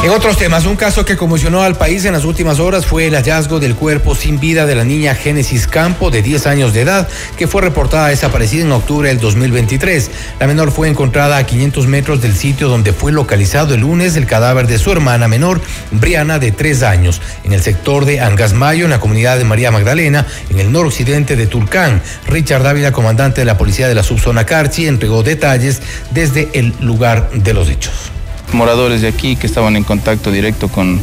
En 0.00 0.10
otros 0.10 0.38
temas, 0.38 0.64
un 0.64 0.76
caso 0.76 1.04
que 1.04 1.16
conmocionó 1.16 1.62
al 1.62 1.74
país 1.74 2.04
en 2.04 2.12
las 2.12 2.24
últimas 2.24 2.60
horas 2.60 2.86
fue 2.86 3.08
el 3.08 3.16
hallazgo 3.16 3.58
del 3.58 3.74
cuerpo 3.74 4.14
sin 4.14 4.38
vida 4.38 4.64
de 4.64 4.76
la 4.76 4.84
niña 4.84 5.16
Génesis 5.16 5.66
Campo, 5.66 6.12
de 6.12 6.22
10 6.22 6.46
años 6.46 6.72
de 6.72 6.82
edad, 6.82 7.08
que 7.36 7.48
fue 7.48 7.62
reportada 7.62 8.06
desaparecida 8.06 8.62
en 8.62 8.70
octubre 8.70 9.08
del 9.08 9.18
2023. 9.18 10.08
La 10.38 10.46
menor 10.46 10.70
fue 10.70 10.88
encontrada 10.88 11.36
a 11.36 11.44
500 11.44 11.88
metros 11.88 12.22
del 12.22 12.36
sitio 12.36 12.68
donde 12.68 12.92
fue 12.92 13.10
localizado 13.10 13.74
el 13.74 13.80
lunes 13.80 14.14
el 14.14 14.26
cadáver 14.26 14.68
de 14.68 14.78
su 14.78 14.92
hermana 14.92 15.26
menor, 15.26 15.60
Briana, 15.90 16.38
de 16.38 16.52
3 16.52 16.84
años, 16.84 17.20
en 17.42 17.52
el 17.52 17.60
sector 17.60 18.04
de 18.04 18.20
Angasmayo, 18.20 18.84
en 18.84 18.90
la 18.90 19.00
comunidad 19.00 19.36
de 19.36 19.44
María 19.44 19.72
Magdalena, 19.72 20.26
en 20.48 20.60
el 20.60 20.70
noroccidente 20.70 21.34
de 21.34 21.48
Turcán. 21.48 22.00
Richard 22.28 22.62
Dávila, 22.62 22.92
comandante 22.92 23.40
de 23.40 23.46
la 23.46 23.58
policía 23.58 23.88
de 23.88 23.96
la 23.96 24.04
subzona 24.04 24.46
Carchi, 24.46 24.86
entregó 24.86 25.24
detalles 25.24 25.82
desde 26.12 26.48
el 26.52 26.72
lugar 26.80 27.30
de 27.32 27.52
los 27.52 27.68
hechos 27.68 28.12
moradores 28.52 29.02
de 29.02 29.08
aquí 29.08 29.36
que 29.36 29.46
estaban 29.46 29.76
en 29.76 29.84
contacto 29.84 30.30
directo 30.30 30.68
con 30.68 31.00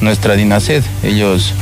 nuestra 0.00 0.34
DINASED. 0.34 0.82
Ellos 1.02 1.52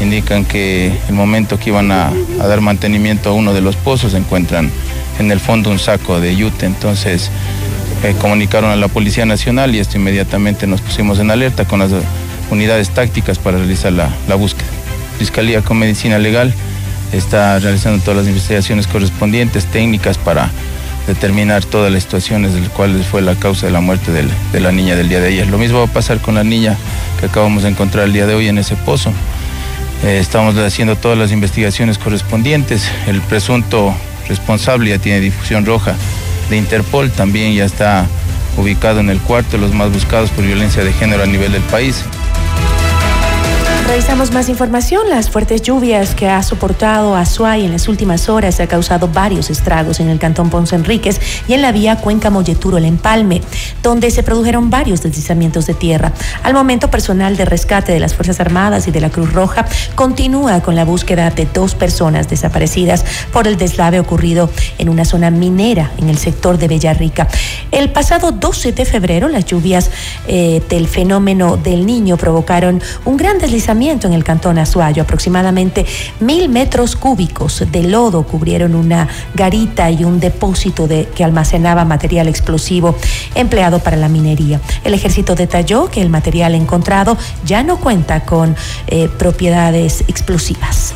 indican 0.00 0.44
que 0.44 0.92
el 1.08 1.14
momento 1.14 1.58
que 1.58 1.70
iban 1.70 1.90
a, 1.92 2.12
dar 2.38 2.60
mantenimiento 2.60 3.30
a 3.30 3.32
uno 3.32 3.54
de 3.54 3.60
los 3.60 3.76
pozos 3.76 4.14
encuentran 4.14 4.70
en 5.18 5.30
el 5.30 5.40
fondo 5.40 5.70
un 5.70 5.78
saco 5.78 6.20
de 6.20 6.34
yute. 6.34 6.66
Entonces 6.66 7.30
eh, 8.02 8.14
comunicaron 8.20 8.70
a 8.70 8.76
la 8.76 8.88
Policía 8.88 9.26
Nacional 9.26 9.74
y 9.74 9.78
esto 9.78 9.96
inmediatamente 9.96 10.66
nos 10.66 10.80
pusimos 10.80 11.18
en 11.18 11.30
alerta 11.30 11.64
con 11.64 11.78
las 11.78 11.90
unidades 12.50 12.90
tácticas 12.90 13.38
para 13.38 13.58
realizar 13.58 13.92
la 13.92 14.34
búsqueda. 14.34 14.68
Fiscalía 15.18 15.62
con 15.62 15.78
Medicina 15.78 16.18
Legal 16.18 16.52
está 17.12 17.58
realizando 17.58 18.02
todas 18.02 18.18
las 18.18 18.26
investigaciones 18.26 18.86
correspondientes, 18.86 19.66
técnicas 19.66 20.18
para 20.18 20.50
determinar 21.06 21.64
todas 21.64 21.92
las 21.92 22.02
situaciones 22.04 22.54
del 22.54 22.68
cual 22.70 23.02
fue 23.04 23.22
la 23.22 23.34
causa 23.34 23.66
de 23.66 23.72
la 23.72 23.80
muerte 23.80 24.12
de 24.12 24.60
la, 24.60 24.72
niña 24.72 24.96
del 24.96 25.08
día 25.08 25.20
de 25.20 25.28
ayer. 25.28 25.46
Lo 25.48 25.58
mismo 25.58 25.78
va 25.78 25.84
a 25.84 25.92
pasar 25.92 26.20
con 26.20 26.34
la 26.34 26.44
niña 26.44 26.76
que 27.20 27.26
acabamos 27.26 27.62
de 27.64 27.70
encontrar 27.70 28.04
el 28.04 28.12
día 28.12 28.26
de 28.26 28.34
hoy 28.34 28.48
en 28.48 28.58
ese 28.58 28.76
pozo. 28.76 29.12
Eh, 30.04 30.18
estamos 30.18 30.56
haciendo 30.56 30.96
todas 30.96 31.18
las 31.18 31.32
investigaciones 31.32 31.98
correspondientes. 31.98 32.90
El 33.06 33.20
presunto 33.20 33.94
responsable 34.28 34.90
ya 34.90 34.98
tiene 34.98 35.20
difusión 35.20 35.66
roja 35.66 35.94
de 36.50 36.56
Interpol, 36.56 37.10
también 37.10 37.54
ya 37.54 37.64
está 37.64 38.06
ubicado 38.56 39.00
en 39.00 39.10
el 39.10 39.18
cuarto 39.20 39.52
de 39.52 39.58
los 39.58 39.72
más 39.74 39.92
buscados 39.92 40.30
por 40.30 40.44
violencia 40.44 40.84
de 40.84 40.92
género 40.92 41.22
a 41.22 41.26
nivel 41.26 41.52
del 41.52 41.62
país. 41.62 42.04
Revisamos 43.86 44.32
más 44.32 44.48
información. 44.48 45.10
Las 45.10 45.28
fuertes 45.28 45.60
lluvias 45.60 46.14
que 46.14 46.28
ha 46.28 46.42
soportado 46.42 47.16
Azuay 47.16 47.66
en 47.66 47.72
las 47.72 47.88
últimas 47.88 48.28
horas 48.28 48.60
ha 48.60 48.66
causado 48.66 49.08
varios 49.08 49.50
estragos 49.50 49.98
en 49.98 50.08
el 50.08 50.18
cantón 50.18 50.50
Ponce 50.50 50.76
Enríquez 50.76 51.20
y 51.48 51.54
en 51.54 51.62
la 51.62 51.72
vía 51.72 51.96
Cuenca 51.96 52.30
Molleturo 52.30 52.78
El 52.78 52.84
Empalme, 52.84 53.42
donde 53.82 54.10
se 54.10 54.22
produjeron 54.22 54.70
varios 54.70 55.02
deslizamientos 55.02 55.66
de 55.66 55.74
tierra. 55.74 56.12
Al 56.42 56.54
momento, 56.54 56.90
personal 56.90 57.36
de 57.36 57.44
rescate 57.44 57.92
de 57.92 58.00
las 58.00 58.14
Fuerzas 58.14 58.40
Armadas 58.40 58.86
y 58.86 58.92
de 58.92 59.00
la 59.00 59.10
Cruz 59.10 59.32
Roja 59.32 59.66
continúa 59.94 60.62
con 60.62 60.76
la 60.76 60.84
búsqueda 60.84 61.30
de 61.30 61.46
dos 61.52 61.74
personas 61.74 62.28
desaparecidas 62.28 63.04
por 63.32 63.48
el 63.48 63.56
deslave 63.56 63.98
ocurrido 63.98 64.48
en 64.78 64.88
una 64.88 65.04
zona 65.04 65.30
minera 65.30 65.90
en 65.98 66.08
el 66.08 66.18
sector 66.18 66.56
de 66.56 66.68
Bellarrica. 66.68 67.26
El 67.72 67.90
pasado 67.90 68.30
12 68.30 68.72
de 68.72 68.84
febrero, 68.84 69.28
las 69.28 69.44
lluvias 69.44 69.90
eh, 70.28 70.62
del 70.68 70.86
fenómeno 70.86 71.56
del 71.56 71.84
niño 71.84 72.16
provocaron 72.16 72.80
un 73.04 73.16
gran 73.16 73.38
deslizamiento 73.38 73.71
en 73.72 74.12
el 74.12 74.22
cantón 74.22 74.58
Azuayo. 74.58 75.02
Aproximadamente 75.02 75.86
mil 76.20 76.50
metros 76.50 76.94
cúbicos 76.94 77.64
de 77.72 77.82
lodo 77.84 78.22
cubrieron 78.24 78.74
una 78.74 79.08
garita 79.34 79.90
y 79.90 80.04
un 80.04 80.20
depósito 80.20 80.86
de, 80.86 81.06
que 81.06 81.24
almacenaba 81.24 81.84
material 81.86 82.28
explosivo 82.28 82.94
empleado 83.34 83.78
para 83.78 83.96
la 83.96 84.08
minería. 84.08 84.60
El 84.84 84.92
ejército 84.92 85.34
detalló 85.34 85.88
que 85.88 86.02
el 86.02 86.10
material 86.10 86.54
encontrado 86.54 87.16
ya 87.46 87.62
no 87.62 87.78
cuenta 87.80 88.20
con 88.20 88.54
eh, 88.88 89.08
propiedades 89.18 90.04
explosivas. 90.06 90.92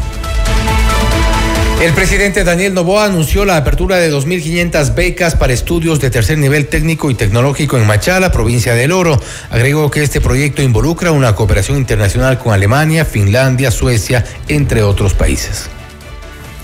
El 1.80 1.92
presidente 1.92 2.42
Daniel 2.42 2.72
Novoa 2.72 3.04
anunció 3.04 3.44
la 3.44 3.58
apertura 3.58 3.96
de 3.96 4.10
2.500 4.10 4.94
becas 4.94 5.36
para 5.36 5.52
estudios 5.52 6.00
de 6.00 6.08
tercer 6.08 6.38
nivel 6.38 6.68
técnico 6.68 7.10
y 7.10 7.14
tecnológico 7.14 7.76
en 7.76 7.86
Machala, 7.86 8.32
provincia 8.32 8.74
del 8.74 8.92
Oro. 8.92 9.20
Agregó 9.50 9.90
que 9.90 10.02
este 10.02 10.22
proyecto 10.22 10.62
involucra 10.62 11.12
una 11.12 11.34
cooperación 11.34 11.76
internacional 11.76 12.38
con 12.38 12.54
Alemania, 12.54 13.04
Finlandia, 13.04 13.70
Suecia, 13.70 14.24
entre 14.48 14.82
otros 14.82 15.12
países. 15.12 15.68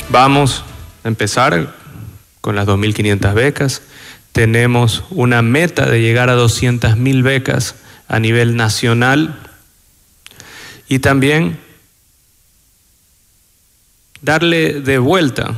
Vamos 0.08 0.64
a 1.04 1.08
empezar 1.08 1.74
con 2.40 2.56
las 2.56 2.66
2.500 2.66 3.34
becas. 3.34 3.82
Tenemos 4.32 5.04
una 5.10 5.42
meta 5.42 5.90
de 5.90 6.00
llegar 6.00 6.30
a 6.30 6.36
200.000 6.36 7.22
becas 7.22 7.74
a 8.08 8.18
nivel 8.18 8.56
nacional 8.56 9.38
y 10.88 11.00
también 11.00 11.58
darle 14.22 14.80
de 14.80 14.98
vuelta 14.98 15.54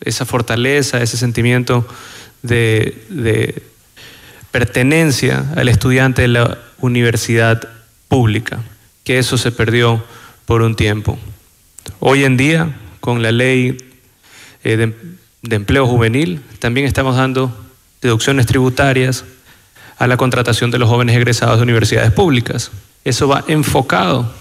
esa 0.00 0.24
fortaleza, 0.24 1.02
ese 1.02 1.16
sentimiento 1.16 1.86
de, 2.42 3.62
pertenencia 4.50 5.44
al 5.54 5.68
estudiante 5.68 6.22
de 6.22 6.28
la 6.28 6.58
universidad 6.80 7.68
pública, 8.08 8.60
que 9.04 9.18
eso 9.18 9.36
se 9.36 9.52
perdió 9.52 10.02
por 10.46 10.62
un 10.62 10.74
tiempo. 10.76 11.18
Hoy 12.00 12.24
en 12.24 12.38
día, 12.38 12.74
con 13.00 13.22
la 13.22 13.32
ley 13.32 13.76
eh, 14.64 14.76
de, 14.78 14.94
de 15.42 15.56
empleo 15.56 15.86
juvenil, 15.86 16.40
también 16.58 16.86
estamos 16.86 17.16
dando 17.16 17.54
deducciones 18.00 18.46
tributarias 18.46 19.24
a 19.98 20.06
la 20.06 20.16
contratación 20.16 20.70
de 20.70 20.78
los 20.78 20.88
jóvenes 20.88 21.16
egresados 21.16 21.58
de 21.58 21.62
universidades 21.62 22.12
públicas. 22.12 22.70
Eso 23.04 23.28
va 23.28 23.44
enfocado 23.48 24.32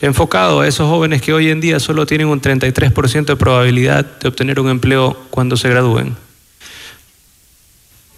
enfocado 0.00 0.60
a 0.60 0.68
esos 0.68 0.88
jóvenes 0.88 1.22
que 1.22 1.32
hoy 1.32 1.50
en 1.50 1.60
día 1.60 1.80
solo 1.80 2.06
tienen 2.06 2.28
un 2.28 2.40
33% 2.40 3.24
de 3.24 3.36
probabilidad 3.36 4.04
de 4.20 4.28
obtener 4.28 4.60
un 4.60 4.68
empleo 4.68 5.16
cuando 5.30 5.56
se 5.56 5.68
gradúen. 5.68 6.16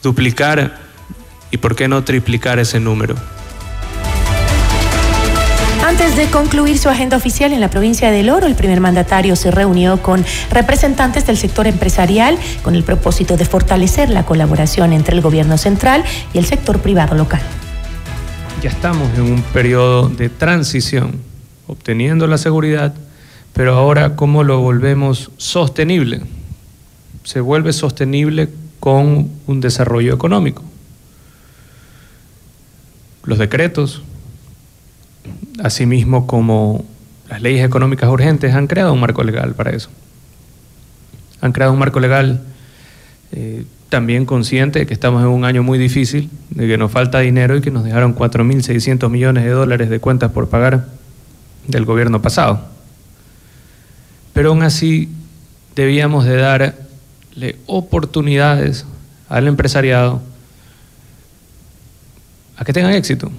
Duplicar 0.03 0.79
y 1.51 1.57
por 1.57 1.75
qué 1.75 1.89
no 1.89 2.05
triplicar 2.05 2.59
ese 2.59 2.81
número. 2.81 3.17
Antes 5.85 6.15
de 6.15 6.27
concluir 6.27 6.79
su 6.79 6.91
agenda 6.91 7.17
oficial 7.17 7.53
en 7.53 7.61
la 7.61 7.71
provincia 7.71 8.11
del 8.11 8.29
Oro, 8.29 8.47
el 8.47 8.55
primer 8.55 8.81
mandatario 8.81 9.35
se 9.35 9.51
reunió 9.51 10.03
con 10.03 10.25
representantes 10.51 11.27
del 11.27 11.39
sector 11.39 11.67
empresarial 11.67 12.39
con 12.63 12.75
el 12.75 12.85
propósito 12.85 13.37
de 13.39 13.47
fortalecer 13.47 14.11
la 14.11 14.25
colaboración 14.25 14.93
entre 14.93 15.17
el 15.17 15.23
gobierno 15.23 15.57
central 15.57 16.05
y 16.35 16.39
el 16.39 16.45
sector 16.45 16.81
privado 16.81 17.17
local. 17.17 17.41
Ya 18.63 18.69
estamos 18.69 19.09
en 19.17 19.23
un 19.23 19.43
periodo 19.43 20.11
de 20.11 20.29
transición 20.29 21.30
obteniendo 21.71 22.27
la 22.27 22.39
seguridad, 22.39 22.95
pero 23.53 23.75
ahora 23.75 24.17
cómo 24.17 24.43
lo 24.43 24.61
volvemos 24.61 25.31
sostenible. 25.37 26.21
Se 27.25 27.41
vuelve 27.41 27.73
sostenible 27.73 28.49
con 28.81 29.31
un 29.47 29.61
desarrollo 29.61 30.15
económico. 30.15 30.63
Los 33.25 33.39
decretos, 33.39 34.03
asimismo 35.63 36.27
como 36.27 36.85
las 37.29 37.43
leyes 37.43 37.65
económicas 37.65 38.11
urgentes, 38.11 38.55
han 38.55 38.67
creado 38.67 38.93
un 38.93 39.01
marco 39.01 39.23
legal 39.23 39.55
para 39.55 39.71
eso. 39.71 39.91
Han 41.41 41.53
creado 41.53 41.73
un 41.73 41.79
marco 41.79 42.01
legal 42.01 42.43
eh, 43.33 43.65
también 43.91 44.25
consciente 44.25 44.81
de 44.81 44.87
que 44.87 44.95
estamos 44.95 45.23
en 45.23 45.29
un 45.29 45.45
año 45.45 45.63
muy 45.63 45.79
difícil, 45.79 46.31
de 46.51 46.67
que 46.67 46.79
nos 46.79 46.91
falta 46.91 47.21
dinero 47.21 47.57
y 47.57 47.61
que 47.61 47.71
nos 47.71 47.85
dejaron 47.85 48.17
4.600 48.17 49.09
millones 49.11 49.45
de 49.45 49.51
dólares 49.51 49.91
de 49.91 50.01
cuentas 50.01 50.33
por 50.33 50.49
pagar 50.49 51.00
del 51.67 51.85
gobierno 51.85 52.23
pasado. 52.23 52.61
Pero 54.33 54.51
aún 54.51 54.63
así 54.63 55.09
debíamos 55.75 56.25
de 56.25 56.37
darle 56.37 57.57
oportunidades 57.67 58.87
al 59.29 59.47
empresariado 59.47 60.21
a 62.57 62.65
que 62.65 62.73
tengan 62.73 62.93
éxito. 62.93 63.31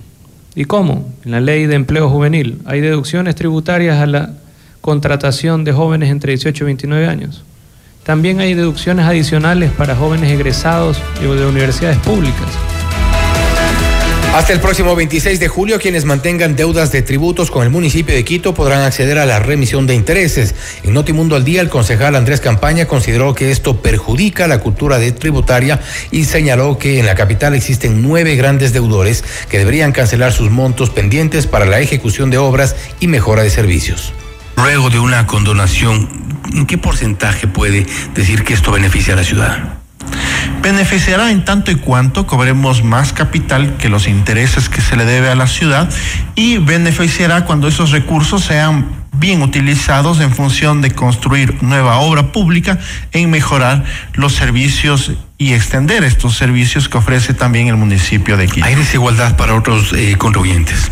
¿Y 0.55 0.65
cómo? 0.65 1.13
En 1.23 1.31
la 1.31 1.39
ley 1.39 1.65
de 1.65 1.75
empleo 1.75 2.09
juvenil 2.09 2.59
hay 2.65 2.81
deducciones 2.81 3.35
tributarias 3.35 3.99
a 3.99 4.07
la 4.07 4.33
contratación 4.81 5.63
de 5.63 5.71
jóvenes 5.71 6.09
entre 6.09 6.31
18 6.33 6.63
y 6.63 6.65
29 6.65 7.07
años. 7.07 7.43
También 8.03 8.39
hay 8.39 8.55
deducciones 8.55 9.05
adicionales 9.05 9.71
para 9.71 9.95
jóvenes 9.95 10.31
egresados 10.31 10.99
de 11.19 11.45
universidades 11.45 11.99
públicas. 11.99 12.70
Hasta 14.33 14.53
el 14.53 14.61
próximo 14.61 14.95
26 14.95 15.41
de 15.41 15.49
julio, 15.49 15.77
quienes 15.77 16.05
mantengan 16.05 16.55
deudas 16.55 16.89
de 16.93 17.01
tributos 17.01 17.51
con 17.51 17.63
el 17.63 17.69
municipio 17.69 18.15
de 18.15 18.23
Quito 18.23 18.53
podrán 18.53 18.81
acceder 18.81 19.19
a 19.19 19.25
la 19.25 19.39
remisión 19.39 19.87
de 19.87 19.93
intereses. 19.93 20.55
En 20.83 20.93
Notimundo 20.93 21.35
al 21.35 21.43
Día, 21.43 21.59
el 21.59 21.67
concejal 21.67 22.15
Andrés 22.15 22.39
Campaña 22.39 22.85
consideró 22.85 23.35
que 23.35 23.51
esto 23.51 23.81
perjudica 23.81 24.47
la 24.47 24.59
cultura 24.59 24.99
de 24.99 25.11
tributaria 25.11 25.81
y 26.11 26.23
señaló 26.23 26.77
que 26.77 26.99
en 26.99 27.07
la 27.07 27.15
capital 27.15 27.55
existen 27.55 28.01
nueve 28.01 28.37
grandes 28.37 28.71
deudores 28.71 29.25
que 29.49 29.57
deberían 29.57 29.91
cancelar 29.91 30.31
sus 30.31 30.49
montos 30.49 30.91
pendientes 30.91 31.45
para 31.45 31.65
la 31.65 31.81
ejecución 31.81 32.29
de 32.29 32.37
obras 32.37 32.77
y 33.01 33.07
mejora 33.07 33.43
de 33.43 33.49
servicios. 33.49 34.13
Luego 34.55 34.89
de 34.89 34.99
una 34.99 35.27
condonación, 35.27 36.07
¿en 36.53 36.65
qué 36.65 36.77
porcentaje 36.77 37.47
puede 37.47 37.85
decir 38.15 38.45
que 38.45 38.53
esto 38.53 38.71
beneficia 38.71 39.13
a 39.13 39.17
la 39.17 39.23
ciudad? 39.25 39.80
Beneficiará 40.61 41.31
en 41.31 41.43
tanto 41.43 41.71
y 41.71 41.75
cuanto 41.75 42.27
cobremos 42.27 42.83
más 42.83 43.13
capital 43.13 43.77
que 43.77 43.89
los 43.89 44.07
intereses 44.07 44.69
que 44.69 44.81
se 44.81 44.95
le 44.95 45.05
debe 45.05 45.29
a 45.29 45.35
la 45.35 45.47
ciudad 45.47 45.89
y 46.35 46.57
beneficiará 46.57 47.45
cuando 47.45 47.67
esos 47.67 47.91
recursos 47.91 48.43
sean 48.43 49.01
bien 49.13 49.41
utilizados 49.41 50.19
en 50.19 50.31
función 50.31 50.81
de 50.81 50.91
construir 50.91 51.61
nueva 51.61 51.97
obra 51.97 52.31
pública, 52.31 52.79
en 53.11 53.29
mejorar 53.29 53.83
los 54.13 54.33
servicios 54.33 55.11
y 55.37 55.53
extender 55.53 56.03
estos 56.03 56.37
servicios 56.37 56.87
que 56.89 56.97
ofrece 56.97 57.33
también 57.33 57.67
el 57.67 57.77
municipio 57.77 58.37
de 58.37 58.47
Quito. 58.47 58.65
¿Hay 58.65 58.75
desigualdad 58.75 59.35
para 59.35 59.55
otros 59.55 59.93
eh, 59.93 60.15
contribuyentes? 60.17 60.91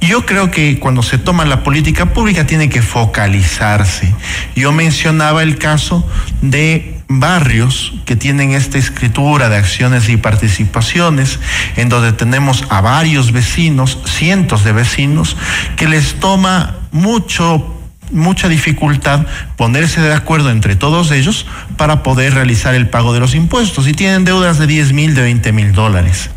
Yo 0.00 0.26
creo 0.26 0.50
que 0.50 0.78
cuando 0.78 1.02
se 1.02 1.18
toma 1.18 1.44
la 1.44 1.62
política 1.62 2.12
pública 2.12 2.46
tiene 2.46 2.68
que 2.68 2.82
focalizarse. 2.82 4.14
Yo 4.54 4.72
mencionaba 4.72 5.42
el 5.42 5.58
caso 5.58 6.08
de 6.40 6.96
barrios 7.08 7.94
que 8.04 8.16
tienen 8.16 8.52
esta 8.52 8.78
escritura 8.78 9.48
de 9.48 9.56
acciones 9.56 10.08
y 10.08 10.16
participaciones, 10.16 11.38
en 11.76 11.88
donde 11.88 12.12
tenemos 12.12 12.64
a 12.68 12.80
varios 12.80 13.32
vecinos, 13.32 13.98
cientos 14.04 14.64
de 14.64 14.72
vecinos, 14.72 15.36
que 15.76 15.88
les 15.88 16.14
toma 16.14 16.76
mucho 16.92 17.72
mucha 18.12 18.48
dificultad 18.48 19.26
ponerse 19.56 20.00
de 20.00 20.14
acuerdo 20.14 20.50
entre 20.50 20.76
todos 20.76 21.10
ellos 21.10 21.44
para 21.76 22.04
poder 22.04 22.34
realizar 22.34 22.74
el 22.76 22.88
pago 22.88 23.12
de 23.12 23.18
los 23.18 23.34
impuestos 23.34 23.88
y 23.88 23.94
tienen 23.94 24.24
deudas 24.24 24.58
de 24.58 24.68
10 24.68 24.92
mil, 24.92 25.14
de 25.16 25.22
20 25.22 25.52
mil 25.52 25.72
dólares. 25.72 26.30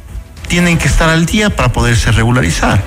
Tienen 0.48 0.80
que 0.80 0.88
estar 0.88 1.10
al 1.10 1.28
día 1.28 1.52
para 1.52 1.72
poderse 1.72 2.11
regularizar. 2.11 2.84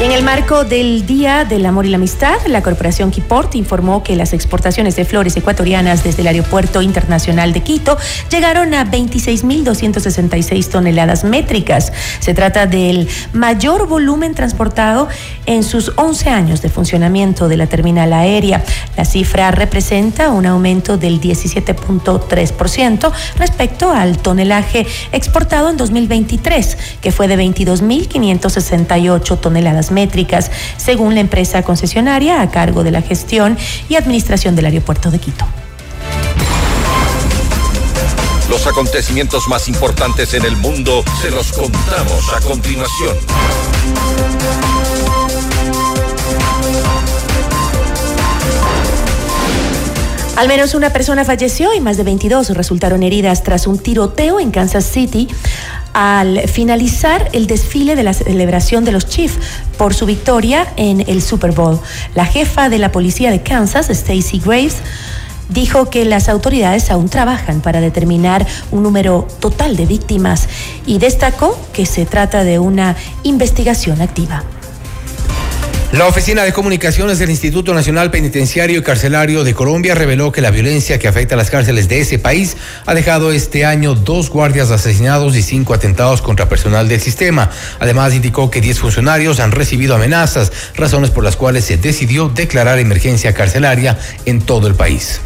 Y 0.00 0.04
en 0.04 0.12
el 0.12 0.22
marco 0.22 0.62
del 0.62 1.06
Día 1.06 1.44
del 1.44 1.66
Amor 1.66 1.84
y 1.84 1.88
la 1.88 1.96
Amistad, 1.96 2.36
la 2.46 2.62
Corporación 2.62 3.10
Kiport 3.10 3.56
informó 3.56 4.04
que 4.04 4.14
las 4.14 4.32
exportaciones 4.32 4.94
de 4.94 5.04
flores 5.04 5.36
ecuatorianas 5.36 6.04
desde 6.04 6.20
el 6.20 6.28
Aeropuerto 6.28 6.82
Internacional 6.82 7.52
de 7.52 7.64
Quito 7.64 7.98
llegaron 8.30 8.74
a 8.74 8.88
26.266 8.88 10.68
toneladas 10.68 11.24
métricas. 11.24 11.92
Se 12.20 12.32
trata 12.32 12.66
del 12.66 13.08
mayor 13.32 13.88
volumen 13.88 14.34
transportado 14.34 15.08
en 15.46 15.64
sus 15.64 15.90
11 15.96 16.30
años 16.30 16.62
de 16.62 16.68
funcionamiento 16.68 17.48
de 17.48 17.56
la 17.56 17.66
terminal 17.66 18.12
aérea. 18.12 18.62
La 18.96 19.04
cifra 19.04 19.50
representa 19.50 20.30
un 20.30 20.46
aumento 20.46 20.96
del 20.96 21.20
17.3% 21.20 23.10
respecto 23.36 23.90
al 23.90 24.18
tonelaje 24.18 24.86
exportado 25.10 25.70
en 25.70 25.76
2023, 25.76 26.78
que 27.00 27.10
fue 27.10 27.26
de 27.26 27.36
22.568 27.36 29.40
toneladas 29.40 29.87
métricas, 29.90 30.50
según 30.76 31.14
la 31.14 31.20
empresa 31.20 31.62
concesionaria 31.62 32.42
a 32.42 32.50
cargo 32.50 32.84
de 32.84 32.90
la 32.90 33.02
gestión 33.02 33.56
y 33.88 33.96
administración 33.96 34.56
del 34.56 34.66
aeropuerto 34.66 35.10
de 35.10 35.18
Quito. 35.18 35.46
Los 38.48 38.66
acontecimientos 38.66 39.46
más 39.48 39.68
importantes 39.68 40.32
en 40.32 40.44
el 40.44 40.56
mundo 40.56 41.04
se 41.20 41.30
los 41.30 41.52
contamos 41.52 42.32
a 42.34 42.40
continuación. 42.40 43.16
Al 50.38 50.46
menos 50.46 50.76
una 50.76 50.90
persona 50.90 51.24
falleció 51.24 51.74
y 51.74 51.80
más 51.80 51.96
de 51.96 52.04
22 52.04 52.50
resultaron 52.50 53.02
heridas 53.02 53.42
tras 53.42 53.66
un 53.66 53.76
tiroteo 53.76 54.38
en 54.38 54.52
Kansas 54.52 54.84
City 54.84 55.26
al 55.94 56.42
finalizar 56.42 57.28
el 57.32 57.48
desfile 57.48 57.96
de 57.96 58.04
la 58.04 58.14
celebración 58.14 58.84
de 58.84 58.92
los 58.92 59.04
Chiefs 59.08 59.36
por 59.76 59.94
su 59.94 60.06
victoria 60.06 60.72
en 60.76 61.00
el 61.08 61.22
Super 61.22 61.50
Bowl. 61.50 61.80
La 62.14 62.24
jefa 62.24 62.68
de 62.68 62.78
la 62.78 62.92
policía 62.92 63.32
de 63.32 63.42
Kansas, 63.42 63.90
Stacy 63.90 64.38
Graves, 64.38 64.76
dijo 65.48 65.90
que 65.90 66.04
las 66.04 66.28
autoridades 66.28 66.92
aún 66.92 67.08
trabajan 67.08 67.60
para 67.60 67.80
determinar 67.80 68.46
un 68.70 68.84
número 68.84 69.26
total 69.40 69.74
de 69.74 69.86
víctimas 69.86 70.48
y 70.86 71.00
destacó 71.00 71.58
que 71.72 71.84
se 71.84 72.06
trata 72.06 72.44
de 72.44 72.60
una 72.60 72.94
investigación 73.24 74.00
activa. 74.00 74.44
La 75.90 76.06
Oficina 76.06 76.44
de 76.44 76.52
Comunicaciones 76.52 77.18
del 77.18 77.30
Instituto 77.30 77.72
Nacional 77.72 78.10
Penitenciario 78.10 78.78
y 78.78 78.82
Carcelario 78.82 79.42
de 79.42 79.54
Colombia 79.54 79.94
reveló 79.94 80.30
que 80.30 80.42
la 80.42 80.50
violencia 80.50 80.98
que 80.98 81.08
afecta 81.08 81.34
a 81.34 81.38
las 81.38 81.48
cárceles 81.48 81.88
de 81.88 82.00
ese 82.00 82.18
país 82.18 82.58
ha 82.84 82.92
dejado 82.92 83.32
este 83.32 83.64
año 83.64 83.94
dos 83.94 84.28
guardias 84.28 84.70
asesinados 84.70 85.34
y 85.34 85.42
cinco 85.42 85.72
atentados 85.72 86.20
contra 86.20 86.46
personal 86.46 86.88
del 86.88 87.00
sistema. 87.00 87.48
Además, 87.80 88.12
indicó 88.12 88.50
que 88.50 88.60
diez 88.60 88.78
funcionarios 88.78 89.40
han 89.40 89.50
recibido 89.50 89.94
amenazas, 89.94 90.52
razones 90.74 91.10
por 91.10 91.24
las 91.24 91.36
cuales 91.36 91.64
se 91.64 91.78
decidió 91.78 92.28
declarar 92.28 92.78
emergencia 92.78 93.32
carcelaria 93.32 93.98
en 94.26 94.42
todo 94.42 94.66
el 94.66 94.74
país. 94.74 95.22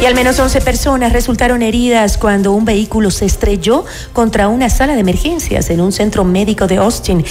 Y 0.00 0.06
al 0.06 0.14
menos 0.14 0.38
11 0.38 0.62
personas 0.62 1.12
resultaron 1.12 1.60
heridas 1.60 2.16
cuando 2.16 2.52
un 2.52 2.64
vehículo 2.64 3.10
se 3.10 3.26
estrelló 3.26 3.84
contra 4.14 4.48
una 4.48 4.70
sala 4.70 4.94
de 4.94 5.00
emergencias 5.00 5.68
en 5.68 5.82
un 5.82 5.92
centro 5.92 6.24
médico 6.24 6.66
de 6.66 6.78
Austin, 6.78 7.22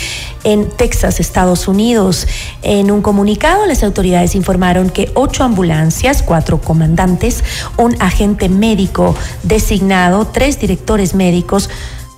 en 0.44 0.70
Texas, 0.70 1.20
Estados 1.20 1.68
Unidos. 1.68 2.28
En 2.62 2.92
un 2.92 3.02
comunicado, 3.02 3.66
las 3.66 3.82
autoridades 3.84 4.36
informaron 4.36 4.92
que 4.92 5.10
ocho 5.16 5.44
ambulancias, 5.44 6.22
cuatro 6.22 6.62
comandantes, 6.62 7.44
un 7.78 8.00
agente 8.00 8.50
médico 8.50 9.16
designado, 9.42 10.28
tres 10.28 10.60
directores 10.60 11.16
médicos, 11.16 11.72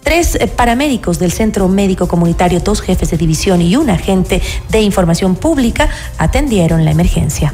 Tres 0.04 0.34
eh, 0.34 0.48
paramédicos 0.48 1.20
del 1.20 1.32
Centro 1.32 1.68
Médico 1.68 2.08
Comunitario, 2.08 2.60
dos 2.60 2.82
jefes 2.82 3.12
de 3.12 3.18
división 3.18 3.62
y 3.62 3.76
un 3.76 3.92
agente 3.92 4.42
de 4.70 4.82
información 4.82 5.36
pública 5.36 5.90
atendieron 6.18 6.86
la 6.86 6.90
emergencia. 6.90 7.54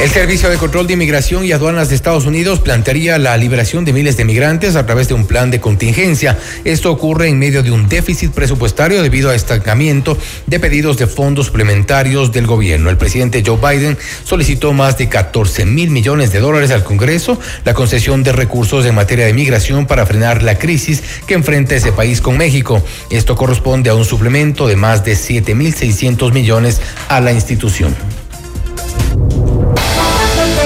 El 0.00 0.08
Servicio 0.08 0.48
de 0.48 0.56
Control 0.56 0.86
de 0.86 0.94
Inmigración 0.94 1.44
y 1.44 1.52
Aduanas 1.52 1.90
de 1.90 1.94
Estados 1.94 2.24
Unidos 2.24 2.60
plantearía 2.60 3.18
la 3.18 3.36
liberación 3.36 3.84
de 3.84 3.92
miles 3.92 4.16
de 4.16 4.24
migrantes 4.24 4.74
a 4.74 4.86
través 4.86 5.08
de 5.08 5.14
un 5.14 5.26
plan 5.26 5.50
de 5.50 5.60
contingencia. 5.60 6.38
Esto 6.64 6.90
ocurre 6.90 7.28
en 7.28 7.38
medio 7.38 7.62
de 7.62 7.70
un 7.70 7.86
déficit 7.86 8.32
presupuestario 8.32 9.02
debido 9.02 9.28
a 9.28 9.34
estancamiento 9.34 10.16
de 10.46 10.58
pedidos 10.58 10.96
de 10.96 11.06
fondos 11.06 11.48
suplementarios 11.48 12.32
del 12.32 12.46
gobierno. 12.46 12.88
El 12.88 12.96
presidente 12.96 13.42
Joe 13.44 13.58
Biden 13.58 13.98
solicitó 14.24 14.72
más 14.72 14.96
de 14.96 15.10
14 15.10 15.66
mil 15.66 15.90
millones 15.90 16.32
de 16.32 16.40
dólares 16.40 16.70
al 16.70 16.82
Congreso, 16.82 17.38
la 17.66 17.74
concesión 17.74 18.22
de 18.22 18.32
recursos 18.32 18.86
en 18.86 18.94
materia 18.94 19.26
de 19.26 19.34
migración 19.34 19.86
para 19.86 20.06
frenar 20.06 20.42
la 20.42 20.58
crisis 20.58 21.02
que 21.26 21.34
enfrenta 21.34 21.74
ese 21.74 21.92
país 21.92 22.22
con 22.22 22.38
México. 22.38 22.82
Esto 23.10 23.36
corresponde 23.36 23.90
a 23.90 23.94
un 23.94 24.06
suplemento 24.06 24.66
de 24.66 24.76
más 24.76 25.04
de 25.04 25.14
7 25.14 25.54
mil 25.54 25.74
600 25.74 26.32
millones 26.32 26.80
a 27.10 27.20
la 27.20 27.32
institución. 27.32 27.94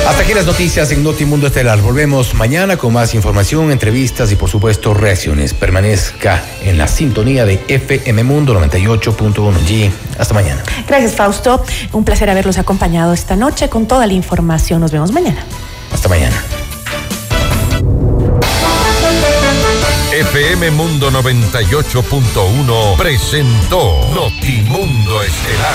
Hasta 0.07 0.23
aquí 0.23 0.35
las 0.35 0.47
noticias 0.47 0.91
en 0.93 1.03
Notimundo 1.03 1.47
Estelar. 1.47 1.81
Volvemos 1.81 2.35
mañana 2.35 2.77
con 2.77 2.93
más 2.93 3.15
información, 3.15 3.71
entrevistas 3.71 4.31
y 4.33 4.37
por 4.37 4.51
supuesto 4.51 4.93
reacciones. 4.93 5.55
Permanezca 5.55 6.43
en 6.63 6.77
la 6.77 6.89
sintonía 6.89 7.47
de 7.47 7.63
FM 7.69 8.23
Mundo 8.23 8.55
98.1 8.61 9.53
G. 9.67 9.91
Hasta 10.19 10.35
mañana. 10.35 10.63
Gracias, 10.87 11.15
Fausto. 11.15 11.65
Un 11.93 12.05
placer 12.05 12.29
haberlos 12.29 12.59
acompañado 12.59 13.13
esta 13.15 13.35
noche 13.35 13.69
con 13.69 13.87
toda 13.87 14.07
la 14.07 14.13
información. 14.13 14.81
Nos 14.81 14.93
vemos 14.93 15.11
mañana. 15.11 15.45
Hasta 15.93 16.09
mañana. 16.09 16.37
FM 20.13 20.71
Mundo 20.71 21.11
98.1 21.11 22.97
presentó 22.97 24.01
Notimundo 24.15 25.23
Estelar. 25.23 25.75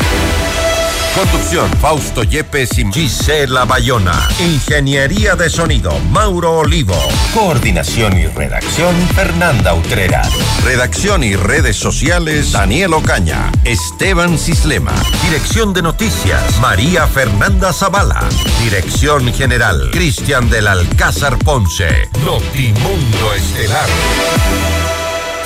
Conducción, 1.15 1.69
Fausto 1.81 2.23
Yepes 2.23 2.77
y 2.77 2.89
Gisela 2.89 3.65
Bayona. 3.65 4.13
Ingeniería 4.39 5.35
de 5.35 5.49
sonido, 5.49 5.99
Mauro 6.09 6.59
Olivo. 6.59 6.95
Coordinación 7.33 8.17
y 8.17 8.27
redacción, 8.27 8.95
Fernanda 9.13 9.73
Utrera. 9.73 10.21
Redacción 10.63 11.23
y 11.23 11.35
redes 11.35 11.75
sociales, 11.75 12.53
Daniel 12.53 12.93
Ocaña. 12.93 13.51
Esteban 13.65 14.39
Cislema. 14.39 14.93
Dirección 15.23 15.73
de 15.73 15.81
noticias, 15.81 16.59
María 16.61 17.05
Fernanda 17.07 17.73
Zavala. 17.73 18.23
Dirección 18.63 19.33
general, 19.33 19.89
Cristian 19.91 20.49
del 20.49 20.67
Alcázar 20.67 21.37
Ponce. 21.39 22.09
Notimundo 22.25 23.33
Estelar. 23.35 23.89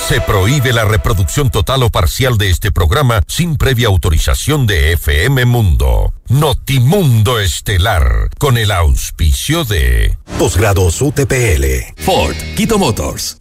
Se 0.07 0.21
prohíbe 0.21 0.71
la 0.71 0.85
reproducción 0.85 1.49
total 1.49 1.81
o 1.81 1.89
parcial 1.89 2.37
de 2.37 2.51
este 2.51 2.71
programa 2.71 3.23
sin 3.27 3.57
previa 3.57 3.87
autorización 3.87 4.67
de 4.67 4.93
FM 4.93 5.45
Mundo. 5.45 6.13
Notimundo 6.27 7.39
Estelar, 7.39 8.29
con 8.37 8.59
el 8.59 8.69
auspicio 8.69 9.63
de 9.63 10.15
Posgrados 10.37 11.01
UTPL. 11.01 11.65
Ford, 11.97 12.35
Quito 12.55 12.77
Motors. 12.77 13.37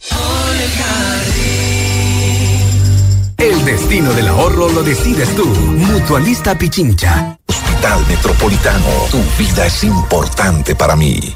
El 3.37 3.63
destino 3.63 4.11
del 4.13 4.27
ahorro 4.29 4.67
lo 4.69 4.81
decides 4.81 5.35
tú. 5.35 5.45
Mutualista 5.45 6.57
Pichincha. 6.57 7.37
Hospital 7.45 8.07
Metropolitano, 8.07 9.07
tu 9.11 9.21
vida 9.37 9.67
es 9.67 9.83
importante 9.83 10.73
para 10.73 10.95
mí. 10.95 11.35